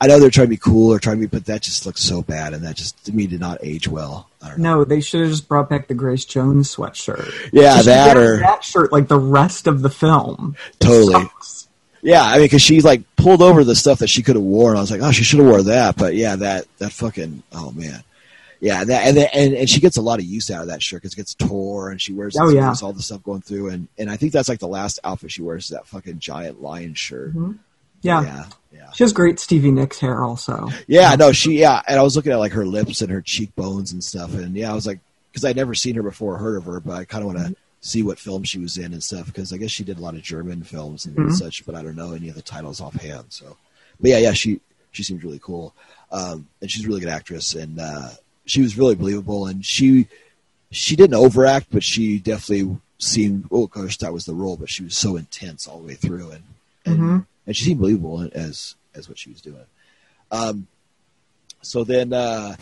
I 0.00 0.06
know 0.06 0.20
they're 0.20 0.30
trying 0.30 0.46
to 0.46 0.50
be 0.50 0.56
cool 0.56 0.92
or 0.92 0.98
trying 0.98 1.16
to 1.16 1.20
be, 1.20 1.26
but 1.26 1.46
that 1.46 1.62
just 1.62 1.84
looks 1.84 2.00
so 2.00 2.22
bad, 2.22 2.54
and 2.54 2.64
that 2.64 2.76
just 2.76 3.04
to 3.06 3.12
me 3.12 3.26
did 3.26 3.40
not 3.40 3.58
age 3.62 3.88
well. 3.88 4.28
I 4.42 4.50
don't 4.50 4.58
know. 4.58 4.76
No, 4.76 4.84
they 4.84 5.00
should 5.00 5.22
have 5.22 5.30
just 5.30 5.48
brought 5.48 5.68
back 5.68 5.88
the 5.88 5.94
Grace 5.94 6.24
Jones 6.24 6.74
sweatshirt. 6.74 7.50
Yeah, 7.52 7.82
that 7.82 8.16
or 8.16 8.38
that 8.38 8.62
shirt 8.64 8.92
like 8.92 9.08
the 9.08 9.18
rest 9.18 9.66
of 9.66 9.82
the 9.82 9.90
film. 9.90 10.56
Totally. 10.78 11.28
yeah, 12.02 12.22
I 12.22 12.34
mean, 12.34 12.44
because 12.44 12.62
she 12.62 12.80
like 12.80 13.02
pulled 13.16 13.42
over 13.42 13.64
the 13.64 13.74
stuff 13.74 13.98
that 13.98 14.08
she 14.08 14.22
could 14.22 14.36
have 14.36 14.44
worn. 14.44 14.76
I 14.76 14.80
was 14.80 14.90
like, 14.90 15.02
oh, 15.02 15.10
she 15.10 15.24
should 15.24 15.40
have 15.40 15.48
wore 15.48 15.62
that, 15.62 15.96
but 15.96 16.14
yeah, 16.14 16.36
that 16.36 16.66
that 16.78 16.92
fucking 16.92 17.42
oh 17.52 17.72
man, 17.72 18.04
yeah, 18.60 18.84
that 18.84 19.06
and 19.06 19.18
and 19.18 19.54
and 19.54 19.70
she 19.70 19.80
gets 19.80 19.96
a 19.96 20.02
lot 20.02 20.18
of 20.18 20.24
use 20.24 20.50
out 20.50 20.62
of 20.62 20.68
that 20.68 20.82
shirt 20.82 21.02
because 21.02 21.12
it 21.12 21.16
gets 21.16 21.34
tore, 21.34 21.90
and 21.90 22.00
she 22.00 22.12
wears 22.12 22.36
Oh, 22.38 22.48
yeah. 22.48 22.74
all 22.82 22.92
the 22.92 23.02
stuff 23.02 23.22
going 23.22 23.40
through, 23.42 23.68
and 23.70 23.88
and 23.98 24.10
I 24.10 24.16
think 24.16 24.32
that's 24.32 24.48
like 24.48 24.58
the 24.60 24.68
last 24.68 24.98
outfit 25.04 25.30
she 25.32 25.42
wears 25.42 25.64
is 25.64 25.70
that 25.70 25.86
fucking 25.86 26.18
giant 26.18 26.60
lion 26.62 26.94
shirt. 26.94 27.30
Mm-hmm. 27.30 27.52
Yeah. 28.00 28.22
yeah, 28.22 28.44
yeah. 28.72 28.90
She 28.92 29.02
has 29.02 29.12
great 29.12 29.40
Stevie 29.40 29.72
Nicks 29.72 29.98
hair 29.98 30.22
also. 30.22 30.68
Yeah, 30.86 31.16
no, 31.16 31.32
she 31.32 31.58
yeah, 31.58 31.82
and 31.88 31.98
I 31.98 32.02
was 32.02 32.14
looking 32.14 32.30
at 32.32 32.38
like 32.38 32.52
her 32.52 32.64
lips 32.66 33.00
and 33.02 33.10
her 33.10 33.20
cheekbones 33.22 33.92
and 33.92 34.02
stuff, 34.04 34.34
and 34.34 34.54
yeah, 34.56 34.70
I 34.70 34.74
was 34.74 34.86
like, 34.86 35.00
because 35.32 35.44
I'd 35.44 35.56
never 35.56 35.74
seen 35.74 35.96
her 35.96 36.02
before, 36.02 36.34
or 36.34 36.38
heard 36.38 36.56
of 36.58 36.64
her, 36.64 36.78
but 36.80 36.92
I 36.94 37.04
kind 37.04 37.22
of 37.24 37.34
want 37.34 37.38
to 37.48 37.56
see 37.80 38.02
what 38.04 38.18
film 38.20 38.42
she 38.44 38.58
was 38.60 38.76
in 38.78 38.92
and 38.92 39.02
stuff, 39.02 39.26
because 39.26 39.52
I 39.52 39.56
guess 39.56 39.70
she 39.70 39.82
did 39.84 39.98
a 39.98 40.00
lot 40.00 40.14
of 40.14 40.22
German 40.22 40.62
films 40.62 41.06
and 41.06 41.16
Mhm. 41.16 41.32
such, 41.32 41.64
but 41.66 41.74
I 41.74 41.82
don't 41.82 41.96
know 41.96 42.12
any 42.12 42.28
of 42.28 42.34
the 42.36 42.42
titles 42.42 42.80
offhand. 42.80 43.26
So, 43.30 43.56
but 44.00 44.10
yeah, 44.10 44.18
yeah, 44.18 44.32
she 44.32 44.60
she 44.92 45.02
seems 45.02 45.22
really 45.24 45.40
cool, 45.42 45.74
um, 46.12 46.46
and 46.60 46.70
she's 46.70 46.84
a 46.84 46.88
really 46.88 47.00
good 47.00 47.08
actress, 47.08 47.54
and 47.56 47.78
uh, 47.80 48.10
she 48.48 48.62
was 48.62 48.76
really 48.78 48.94
believable, 48.94 49.46
and 49.46 49.64
she 49.64 50.06
she 50.70 50.96
didn't 50.96 51.14
overact, 51.16 51.68
but 51.70 51.82
she 51.82 52.18
definitely 52.18 52.76
seemed. 52.98 53.46
Oh 53.50 53.66
gosh, 53.66 53.98
that 53.98 54.12
was 54.12 54.24
the 54.24 54.34
role, 54.34 54.56
but 54.56 54.68
she 54.70 54.84
was 54.84 54.96
so 54.96 55.16
intense 55.16 55.66
all 55.66 55.78
the 55.78 55.86
way 55.88 55.94
through, 55.94 56.30
and 56.30 56.42
and, 56.86 56.98
Mhm. 56.98 57.26
and 57.46 57.56
she 57.56 57.64
seemed 57.64 57.80
believable 57.80 58.28
as 58.32 58.74
as 58.94 59.08
what 59.08 59.18
she 59.18 59.30
was 59.30 59.40
doing. 59.40 59.64
Um, 60.30 60.66
so 61.62 61.84
then, 61.84 62.12
uh, 62.12 62.56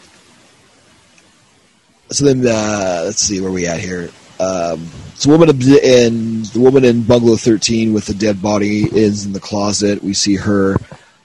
so 2.10 2.24
then, 2.24 2.46
uh, 2.46 3.02
let's 3.04 3.20
see 3.20 3.40
where 3.40 3.50
we 3.50 3.66
at 3.66 3.80
here. 3.80 4.10
Um, 4.38 4.88
so, 5.14 5.30
woman 5.30 5.48
in 5.50 6.42
the 6.42 6.60
woman 6.60 6.84
in 6.84 7.02
bungalow 7.02 7.36
thirteen 7.36 7.92
with 7.94 8.06
the 8.06 8.14
dead 8.14 8.42
body 8.42 8.84
is 8.84 9.24
in 9.24 9.32
the 9.32 9.40
closet. 9.40 10.02
We 10.02 10.14
see 10.14 10.36
her. 10.36 10.76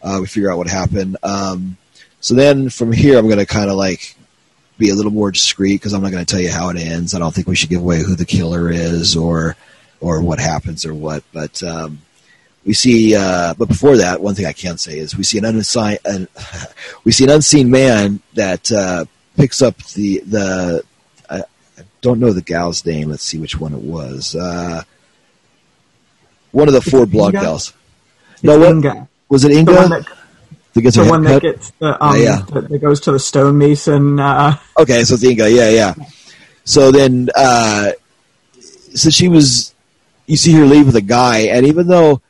Uh, 0.02 0.18
we 0.22 0.28
figure 0.28 0.52
out 0.52 0.58
what 0.58 0.68
happened. 0.68 1.18
Um, 1.22 1.78
so 2.22 2.34
then, 2.34 2.70
from 2.70 2.92
here, 2.92 3.18
I'm 3.20 3.28
going 3.28 3.38
to 3.38 3.46
kind 3.46 3.70
of 3.70 3.76
like 3.76 4.16
be 4.82 4.90
a 4.90 4.96
little 4.96 5.12
more 5.12 5.32
discreet 5.32 5.76
because 5.76 5.94
I'm 5.94 6.02
not 6.02 6.12
going 6.12 6.26
to 6.26 6.30
tell 6.30 6.42
you 6.42 6.52
how 6.52 6.70
it 6.70 6.78
ends. 6.78 7.14
I 7.14 7.20
don't 7.20 7.34
think 7.34 7.48
we 7.48 7.56
should 7.56 7.70
give 7.70 7.82
away 7.82 8.00
who 8.04 8.16
the 8.16 8.26
killer 8.26 8.70
is 8.70 9.16
or 9.16 9.56
or 10.02 10.22
what 10.22 10.40
happens 10.40 10.86
or 10.86 10.94
what. 10.94 11.24
But 11.32 11.62
um, 11.64 12.02
we 12.66 12.74
see. 12.74 13.16
Uh, 13.16 13.54
but 13.54 13.68
before 13.68 13.98
that, 13.98 14.22
one 14.22 14.36
thing 14.36 14.46
I 14.46 14.54
can 14.54 14.78
say 14.78 14.98
is 14.98 15.16
we 15.16 15.24
see 15.24 15.38
an 15.38 15.46
unseen 15.46 15.98
an, 16.06 16.28
we 17.04 17.12
see 17.12 17.24
an 17.24 17.30
unseen 17.30 17.72
man 17.72 18.20
that 18.34 18.72
uh, 18.72 19.06
picks 19.38 19.62
up 19.62 19.78
the 19.94 20.20
the. 20.20 20.84
I, 21.30 21.40
I 21.40 21.84
don't 22.02 22.20
know 22.20 22.34
the 22.34 22.42
gal's 22.42 22.86
name. 22.86 23.10
Let's 23.10 23.24
see 23.24 23.38
which 23.38 23.60
one 23.60 23.74
it 23.74 23.82
was. 23.82 24.36
Uh, 24.36 24.84
one 26.52 26.68
of 26.68 26.74
the 26.74 26.82
four 26.82 27.04
Inga? 27.04 27.32
gals. 27.32 27.74
No, 28.44 28.60
what 28.60 29.08
was 29.30 29.46
it? 29.46 29.52
Inga 29.52 30.04
that, 30.74 30.76
that 30.76 30.82
gets 30.82 30.96
the 30.96 31.06
one 31.06 31.24
that 31.24 31.42
gets 31.42 31.72
the 31.72 32.04
um 32.04 32.16
Yeah, 32.16 32.24
yeah. 32.24 32.42
That, 32.54 32.70
that 32.70 32.80
goes 32.80 33.00
to 33.02 33.12
the 33.12 33.20
stonemason. 33.20 34.20
Uh, 34.20 34.58
Okay, 34.78 35.04
so 35.04 35.16
Inga, 35.16 35.52
yeah, 35.52 35.70
yeah. 35.70 35.94
So 36.64 36.92
then, 36.92 37.30
uh, 37.36 37.92
so 38.94 39.10
she 39.10 39.28
was, 39.28 39.74
you 40.28 40.38
see 40.38 40.54
her 40.54 40.66
leave 40.66 40.86
with 40.86 40.96
a 40.96 41.02
guy, 41.02 41.40
and 41.40 41.66
even 41.66 41.88
though 41.88 42.22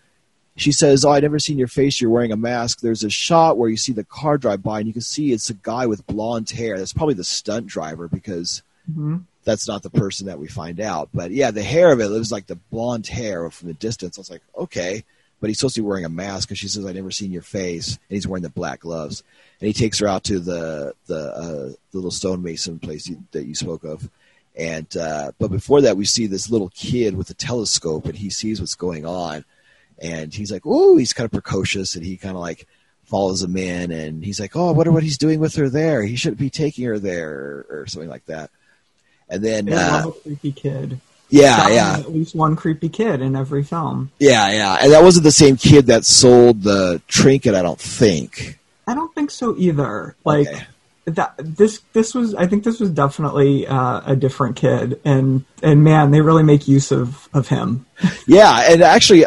she 0.55 0.71
says, 0.71 1.03
"Oh, 1.05 1.11
I 1.11 1.19
never 1.19 1.39
seen 1.39 1.57
your 1.57 1.67
face. 1.67 1.99
You're 1.99 2.11
wearing 2.11 2.31
a 2.31 2.37
mask." 2.37 2.81
There's 2.81 3.03
a 3.03 3.09
shot 3.09 3.57
where 3.57 3.69
you 3.69 3.77
see 3.77 3.93
the 3.93 4.03
car 4.03 4.37
drive 4.37 4.61
by, 4.61 4.79
and 4.79 4.87
you 4.87 4.93
can 4.93 5.01
see 5.01 5.31
it's 5.31 5.49
a 5.49 5.55
guy 5.55 5.87
with 5.87 6.05
blonde 6.07 6.49
hair. 6.49 6.77
That's 6.77 6.93
probably 6.93 7.15
the 7.15 7.23
stunt 7.23 7.67
driver 7.67 8.07
because 8.07 8.61
mhm. 8.89 9.23
that's 9.43 9.67
not 9.67 9.81
the 9.81 9.89
person 9.89 10.27
that 10.27 10.39
we 10.39 10.47
find 10.47 10.79
out. 10.79 11.09
But 11.13 11.31
yeah, 11.31 11.51
the 11.51 11.63
hair 11.63 11.91
of 11.91 11.99
it, 11.99 12.05
it 12.05 12.09
was 12.09 12.31
like 12.31 12.47
the 12.47 12.59
blonde 12.69 13.07
hair 13.07 13.49
from 13.49 13.69
the 13.69 13.73
distance. 13.73 14.17
I 14.17 14.21
was 14.21 14.29
like, 14.29 14.43
okay. 14.55 15.03
But 15.41 15.49
he's 15.49 15.59
supposed 15.59 15.75
to 15.75 15.81
be 15.81 15.87
wearing 15.87 16.05
a 16.05 16.09
mask 16.09 16.47
because 16.47 16.59
she 16.59 16.69
says, 16.69 16.85
"I 16.85 16.93
never 16.93 17.11
seen 17.11 17.31
your 17.31 17.41
face," 17.41 17.89
and 17.89 18.15
he's 18.15 18.27
wearing 18.27 18.43
the 18.43 18.49
black 18.49 18.79
gloves. 18.79 19.23
And 19.59 19.67
he 19.67 19.73
takes 19.73 19.99
her 19.99 20.07
out 20.07 20.23
to 20.25 20.39
the 20.39 20.93
the, 21.07 21.33
uh, 21.33 21.69
the 21.69 21.77
little 21.91 22.11
stonemason 22.11 22.79
place 22.79 23.07
you, 23.07 23.23
that 23.31 23.45
you 23.45 23.55
spoke 23.55 23.83
of. 23.83 24.09
And 24.55 24.95
uh, 24.95 25.31
but 25.39 25.49
before 25.49 25.81
that, 25.81 25.97
we 25.97 26.05
see 26.05 26.27
this 26.27 26.49
little 26.49 26.69
kid 26.69 27.15
with 27.15 27.29
a 27.29 27.33
telescope, 27.33 28.05
and 28.05 28.15
he 28.15 28.29
sees 28.29 28.59
what's 28.59 28.75
going 28.75 29.05
on, 29.05 29.43
and 29.99 30.33
he's 30.33 30.51
like, 30.51 30.63
"Oh!" 30.65 30.97
He's 30.97 31.13
kind 31.13 31.25
of 31.25 31.31
precocious, 31.31 31.95
and 31.95 32.05
he 32.05 32.17
kind 32.17 32.35
of 32.35 32.41
like 32.41 32.67
follows 33.05 33.41
him 33.41 33.57
in, 33.57 33.91
and 33.91 34.23
he's 34.23 34.39
like, 34.39 34.55
"Oh, 34.55 34.69
I 34.69 34.71
wonder 34.71 34.91
what 34.91 35.03
he's 35.03 35.17
doing 35.17 35.39
with 35.39 35.55
her 35.55 35.69
there. 35.69 36.03
He 36.03 36.15
shouldn't 36.15 36.39
be 36.39 36.49
taking 36.49 36.85
her 36.85 36.99
there, 36.99 37.31
or, 37.31 37.65
or 37.69 37.87
something 37.87 38.09
like 38.09 38.25
that." 38.25 38.51
And 39.29 39.41
then, 39.41 39.67
love 39.67 40.05
uh, 40.05 40.09
a 40.09 40.11
creepy 40.11 40.51
kid. 40.51 40.99
Yeah, 41.31 41.67
yeah, 41.69 41.97
At 41.99 42.11
least 42.13 42.35
one 42.35 42.55
creepy 42.55 42.89
kid 42.89 43.21
in 43.21 43.35
every 43.35 43.63
film. 43.63 44.11
yeah, 44.19 44.51
yeah, 44.51 44.77
and 44.81 44.91
that 44.91 45.01
wasn't 45.03 45.23
the 45.23 45.31
same 45.31 45.57
kid 45.57 45.87
that 45.87 46.05
sold 46.05 46.61
the 46.63 47.01
trinket. 47.07 47.55
I 47.55 47.61
don't 47.63 47.79
think. 47.79 48.59
I 48.87 48.93
don't 48.93 49.13
think 49.15 49.31
so 49.31 49.55
either. 49.57 50.15
Like 50.25 50.47
Okay. 50.47 50.63
that. 51.05 51.33
This 51.37 51.79
this 51.93 52.13
was. 52.13 52.35
I 52.35 52.45
think 52.47 52.63
this 52.63 52.79
was 52.79 52.89
definitely 52.89 53.65
uh, 53.65 54.01
a 54.05 54.15
different 54.15 54.55
kid, 54.57 54.99
and 55.05 55.45
and 55.63 55.83
man, 55.83 56.11
they 56.11 56.21
really 56.21 56.43
make 56.43 56.67
use 56.67 56.91
of 56.91 57.27
of 57.33 57.47
him. 57.47 57.85
Yeah, 58.27 58.71
and 58.71 58.81
actually, 58.81 59.25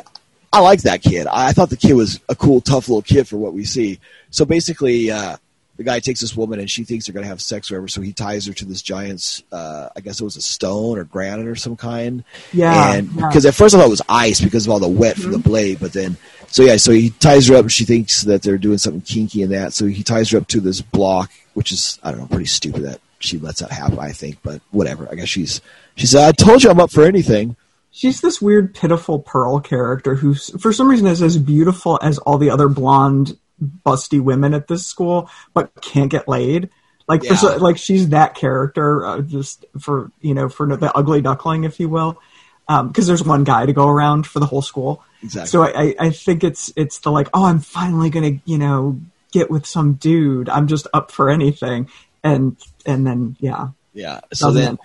I 0.52 0.60
like 0.60 0.82
that 0.82 1.02
kid. 1.02 1.26
I 1.26 1.52
thought 1.52 1.70
the 1.70 1.76
kid 1.76 1.94
was 1.94 2.20
a 2.28 2.34
cool, 2.34 2.60
tough 2.60 2.88
little 2.88 3.02
kid 3.02 3.26
for 3.28 3.36
what 3.38 3.52
we 3.54 3.64
see. 3.64 3.98
So 4.30 4.44
basically, 4.44 5.10
uh, 5.10 5.36
the 5.76 5.82
guy 5.82 5.98
takes 6.00 6.20
this 6.20 6.36
woman 6.36 6.60
and 6.60 6.70
she 6.70 6.84
thinks 6.84 7.06
they're 7.06 7.12
going 7.12 7.24
to 7.24 7.28
have 7.28 7.42
sex 7.42 7.70
or 7.70 7.74
whatever. 7.74 7.88
So 7.88 8.00
he 8.00 8.12
ties 8.12 8.46
her 8.46 8.52
to 8.54 8.64
this 8.64 8.80
giant's, 8.80 9.42
uh, 9.50 9.88
I 9.96 10.00
guess 10.00 10.20
it 10.20 10.24
was 10.24 10.36
a 10.36 10.42
stone 10.42 10.98
or 10.98 11.04
granite 11.04 11.48
or 11.48 11.56
some 11.56 11.76
kind. 11.76 12.24
Yeah, 12.52 12.94
and 12.94 13.06
yeah. 13.06 13.12
Mm-hmm. 13.12 13.28
because 13.28 13.46
at 13.46 13.54
first 13.54 13.74
I 13.74 13.78
thought 13.78 13.86
it 13.86 13.90
was 13.90 14.02
ice 14.08 14.40
because 14.40 14.66
of 14.66 14.72
all 14.72 14.78
the 14.78 14.88
wet 14.88 15.16
from 15.16 15.32
the 15.32 15.38
blade, 15.38 15.78
but 15.80 15.92
then 15.92 16.16
so 16.54 16.62
yeah, 16.62 16.76
so 16.76 16.92
he 16.92 17.10
ties 17.10 17.48
her 17.48 17.56
up 17.56 17.62
and 17.62 17.72
she 17.72 17.84
thinks 17.84 18.22
that 18.22 18.42
they're 18.42 18.58
doing 18.58 18.78
something 18.78 19.00
kinky 19.00 19.42
in 19.42 19.50
that. 19.50 19.72
So 19.72 19.86
he 19.86 20.04
ties 20.04 20.30
her 20.30 20.38
up 20.38 20.46
to 20.48 20.60
this 20.60 20.80
block, 20.80 21.32
which 21.54 21.72
is 21.72 21.98
I 22.02 22.12
don't 22.12 22.20
know, 22.20 22.26
pretty 22.28 22.44
stupid 22.44 22.82
that 22.82 23.00
she 23.18 23.38
lets 23.38 23.60
that 23.60 23.72
happen. 23.72 23.98
I 23.98 24.12
think, 24.12 24.38
but 24.42 24.60
whatever. 24.70 25.08
I 25.10 25.16
guess 25.16 25.28
she's 25.28 25.60
she 25.96 26.06
said, 26.06 26.28
"I 26.28 26.30
told 26.30 26.62
you 26.62 26.70
I'm 26.70 26.78
up 26.78 26.92
for 26.92 27.04
anything." 27.04 27.56
She's 27.90 28.20
this 28.20 28.42
weird, 28.42 28.74
pitiful 28.74 29.20
Pearl 29.20 29.60
character 29.60 30.16
who, 30.16 30.34
for 30.34 30.72
some 30.72 30.88
reason, 30.88 31.06
is 31.06 31.22
as 31.22 31.38
beautiful 31.38 31.98
as 32.02 32.18
all 32.18 32.38
the 32.38 32.50
other 32.50 32.68
blonde, 32.68 33.38
busty 33.62 34.20
women 34.20 34.54
at 34.54 34.68
this 34.68 34.86
school, 34.86 35.30
but 35.52 35.70
can't 35.80 36.10
get 36.10 36.28
laid. 36.28 36.70
Like, 37.06 37.22
Yeah. 37.22 37.38
like 37.58 37.76
she's 37.76 38.08
that 38.10 38.34
character, 38.34 39.04
uh, 39.04 39.20
just 39.20 39.64
for 39.78 40.10
you 40.20 40.34
know, 40.34 40.48
for 40.48 40.74
the 40.76 40.92
ugly 40.96 41.20
duckling, 41.20 41.64
if 41.64 41.78
you 41.78 41.88
will, 41.88 42.18
because 42.66 43.06
there's 43.06 43.22
one 43.22 43.44
guy 43.44 43.66
to 43.66 43.72
go 43.72 43.88
around 43.88 44.26
for 44.26 44.40
the 44.40 44.46
whole 44.46 44.62
school. 44.62 45.02
Exactly. 45.22 45.48
So 45.50 45.62
I, 45.62 45.68
I- 45.82 45.94
I 46.06 46.10
think 46.10 46.42
it's 46.44 46.72
it's 46.76 46.98
the 47.00 47.10
like, 47.10 47.28
oh, 47.34 47.44
I'm 47.44 47.58
finally 47.60 48.10
gonna 48.10 48.40
you 48.44 48.58
know 48.58 48.98
get 49.32 49.50
with 49.50 49.66
some 49.66 49.94
dude. 49.94 50.48
I'm 50.48 50.66
just 50.66 50.86
up 50.94 51.10
for 51.10 51.28
anything, 51.28 51.88
and 52.22 52.56
and 52.86 53.06
then 53.06 53.36
yeah, 53.40 53.68
Yeah. 53.92 54.20
So 54.32 54.46
doesn't 54.46 54.60
then, 54.62 54.68
end 54.70 54.78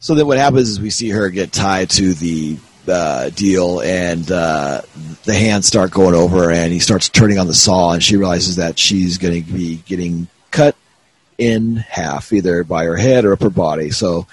so 0.00 0.14
then 0.14 0.26
what 0.28 0.38
happens 0.38 0.68
is 0.68 0.80
we 0.80 0.90
see 0.90 1.08
her 1.10 1.28
get 1.28 1.50
tied 1.52 1.90
to 1.90 2.14
the 2.14 2.56
uh, 2.90 3.30
deal, 3.30 3.80
and 3.80 4.30
uh, 4.30 4.82
the 5.24 5.34
hands 5.34 5.66
start 5.66 5.90
going 5.90 6.14
over, 6.14 6.50
and 6.50 6.72
he 6.72 6.78
starts 6.78 7.08
turning 7.08 7.38
on 7.38 7.46
the 7.46 7.54
saw, 7.54 7.92
and 7.92 8.02
she 8.02 8.16
realizes 8.16 8.56
that 8.56 8.78
she's 8.78 9.18
going 9.18 9.44
to 9.44 9.52
be 9.52 9.76
getting 9.86 10.28
cut 10.50 10.76
in 11.36 11.76
half, 11.76 12.32
either 12.32 12.64
by 12.64 12.84
her 12.84 12.96
head 12.96 13.24
or 13.24 13.32
up 13.32 13.42
her 13.42 13.50
body. 13.50 13.90
So 13.90 14.26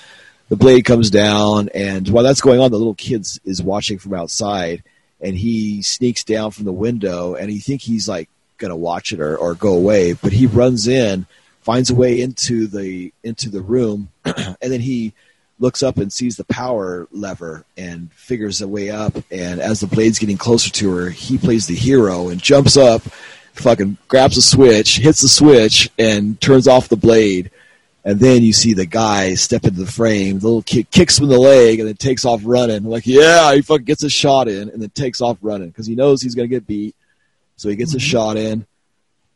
the 0.49 0.55
blade 0.55 0.85
comes 0.85 1.09
down, 1.09 1.69
and 1.73 2.07
while 2.09 2.23
that's 2.23 2.41
going 2.41 2.59
on, 2.59 2.71
the 2.71 2.77
little 2.77 2.95
kid 2.95 3.27
is 3.45 3.61
watching 3.61 3.99
from 3.99 4.13
outside, 4.13 4.83
and 5.21 5.35
he 5.35 5.81
sneaks 5.81 6.23
down 6.23 6.51
from 6.51 6.65
the 6.65 6.73
window, 6.73 7.35
and 7.35 7.49
he 7.49 7.59
think 7.59 7.81
he's 7.81 8.07
like 8.07 8.29
going 8.57 8.69
to 8.69 8.75
watch 8.75 9.11
it 9.11 9.19
or, 9.19 9.37
or 9.37 9.55
go 9.55 9.73
away, 9.73 10.13
but 10.13 10.31
he 10.31 10.47
runs 10.47 10.87
in, 10.87 11.25
finds 11.61 11.89
a 11.89 11.95
way 11.95 12.21
into 12.21 12.67
the 12.67 13.11
into 13.23 13.49
the 13.49 13.61
room, 13.61 14.09
and 14.25 14.57
then 14.59 14.81
he 14.81 15.13
looks 15.59 15.83
up 15.83 15.97
and 15.97 16.11
sees 16.11 16.37
the 16.37 16.43
power 16.45 17.07
lever 17.11 17.65
and 17.77 18.11
figures 18.13 18.61
a 18.61 18.67
way 18.67 18.89
up. 18.89 19.15
And 19.31 19.59
as 19.59 19.79
the 19.79 19.87
blade's 19.87 20.19
getting 20.19 20.37
closer 20.37 20.69
to 20.71 20.91
her, 20.95 21.09
he 21.09 21.37
plays 21.37 21.67
the 21.67 21.75
hero 21.75 22.29
and 22.29 22.41
jumps 22.41 22.77
up, 22.77 23.01
fucking 23.53 23.97
grabs 24.07 24.37
a 24.37 24.41
switch, 24.41 24.97
hits 24.97 25.21
the 25.21 25.29
switch, 25.29 25.89
and 25.97 26.39
turns 26.41 26.67
off 26.67 26.89
the 26.89 26.97
blade. 26.97 27.51
And 28.03 28.19
then 28.19 28.43
you 28.43 28.53
see 28.53 28.73
the 28.73 28.85
guy 28.85 29.33
step 29.33 29.63
into 29.63 29.79
the 29.79 29.91
frame. 29.91 30.37
The 30.37 30.45
little 30.45 30.61
kid 30.61 30.91
kicks 30.91 31.17
him 31.17 31.23
in 31.23 31.31
the 31.31 31.39
leg 31.39 31.79
and 31.79 31.87
then 31.87 31.95
takes 31.95 32.23
off 32.23 32.41
running. 32.43 32.83
Like, 32.83 33.07
yeah, 33.07 33.55
he 33.55 33.61
fucking 33.61 33.85
gets 33.85 34.03
a 34.03 34.09
shot 34.09 34.47
in 34.47 34.69
and 34.69 34.81
then 34.81 34.91
takes 34.91 35.21
off 35.21 35.37
running 35.41 35.69
because 35.69 35.87
he 35.87 35.95
knows 35.95 36.21
he's 36.21 36.35
going 36.35 36.47
to 36.47 36.55
get 36.55 36.67
beat. 36.67 36.95
So 37.55 37.69
he 37.69 37.75
gets 37.75 37.93
a 37.93 37.97
mm-hmm. 37.97 38.05
shot 38.05 38.37
in, 38.37 38.67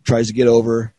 tries 0.04 0.28
to 0.28 0.34
get 0.34 0.48
over, 0.48 0.94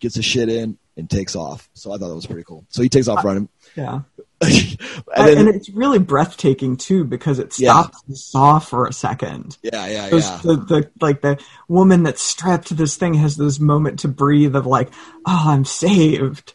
gets 0.00 0.18
a 0.18 0.22
shit 0.22 0.50
in, 0.50 0.76
and 0.98 1.08
takes 1.08 1.34
off. 1.34 1.70
So 1.72 1.92
I 1.92 1.96
thought 1.96 2.08
that 2.08 2.14
was 2.14 2.26
pretty 2.26 2.44
cool. 2.44 2.66
So 2.68 2.82
he 2.82 2.90
takes 2.90 3.08
off 3.08 3.24
running. 3.24 3.48
Yeah. 3.74 4.00
and 5.16 5.38
And, 5.38 5.48
it's 5.48 5.68
really 5.70 5.98
breathtaking 5.98 6.76
too 6.76 7.04
because 7.04 7.38
it 7.38 7.58
Yeah. 7.58 7.72
stops 7.82 8.02
the 8.08 8.16
saw 8.16 8.58
for 8.58 8.86
a 8.86 8.92
second. 8.92 9.56
yeah, 9.62 9.86
yeah, 9.86 10.08
yeah. 10.12 10.40
The, 10.42 10.56
the 10.56 10.90
like 11.00 11.22
the 11.22 11.38
woman 11.66 12.04
that's 12.04 12.22
strapped 12.22 12.68
to 12.68 12.74
this 12.74 12.96
thing 12.96 13.14
has 13.14 13.36
this 13.36 13.58
moment 13.58 14.00
to 14.00 14.08
breathe 14.08 14.54
of 14.54 14.66
like, 14.66 14.90
oh, 15.26 15.44
I'm 15.48 15.64
saved. 15.64 16.54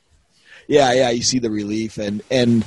Yeah, 0.68 0.94
yeah, 0.94 1.10
you 1.10 1.24
see 1.24 1.40
the 1.40 1.52
relief, 1.52 1.98
and 1.98 2.22
and 2.32 2.66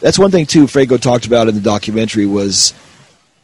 that's 0.00 0.18
one 0.18 0.30
thing 0.30 0.46
too. 0.46 0.66
Franco 0.66 0.96
talked 0.96 1.26
about 1.26 1.48
in 1.48 1.54
the 1.54 1.60
documentary 1.60 2.24
was 2.26 2.72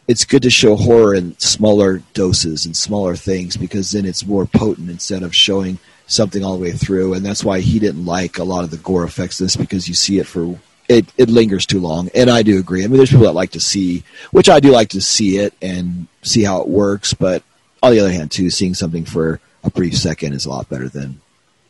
it's 0.08 0.24
good 0.24 0.42
to 0.42 0.50
show 0.50 0.76
horror 0.76 1.14
in 1.14 1.38
smaller 1.38 2.02
doses 2.14 2.64
and 2.66 2.76
smaller 2.76 3.16
things 3.16 3.56
because 3.56 3.92
then 3.92 4.04
it's 4.06 4.26
more 4.26 4.46
potent 4.46 4.90
instead 4.90 5.22
of 5.22 5.34
showing 5.34 5.78
something 6.06 6.42
all 6.44 6.56
the 6.56 6.62
way 6.62 6.72
through. 6.72 7.14
And 7.14 7.24
that's 7.24 7.44
why 7.44 7.60
he 7.60 7.78
didn't 7.78 8.04
like 8.04 8.38
a 8.38 8.44
lot 8.44 8.64
of 8.64 8.70
the 8.70 8.78
gore 8.78 9.04
effects. 9.04 9.38
This 9.38 9.56
because 9.56 9.88
you 9.88 9.94
see 9.94 10.18
it 10.18 10.26
for 10.26 10.58
it, 10.92 11.12
it 11.16 11.28
lingers 11.28 11.66
too 11.66 11.80
long, 11.80 12.10
and 12.14 12.30
I 12.30 12.42
do 12.42 12.58
agree. 12.58 12.84
I 12.84 12.86
mean, 12.86 12.98
there's 12.98 13.10
people 13.10 13.26
that 13.26 13.32
like 13.32 13.50
to 13.52 13.60
see, 13.60 14.04
which 14.30 14.48
I 14.48 14.60
do 14.60 14.70
like 14.70 14.90
to 14.90 15.00
see 15.00 15.38
it 15.38 15.54
and 15.60 16.06
see 16.22 16.42
how 16.42 16.60
it 16.60 16.68
works, 16.68 17.14
but 17.14 17.42
on 17.82 17.92
the 17.92 18.00
other 18.00 18.12
hand, 18.12 18.30
too, 18.30 18.50
seeing 18.50 18.74
something 18.74 19.04
for 19.04 19.40
a 19.64 19.70
brief 19.70 19.96
second 19.96 20.32
is 20.34 20.46
a 20.46 20.50
lot 20.50 20.68
better 20.68 20.88
than 20.88 21.20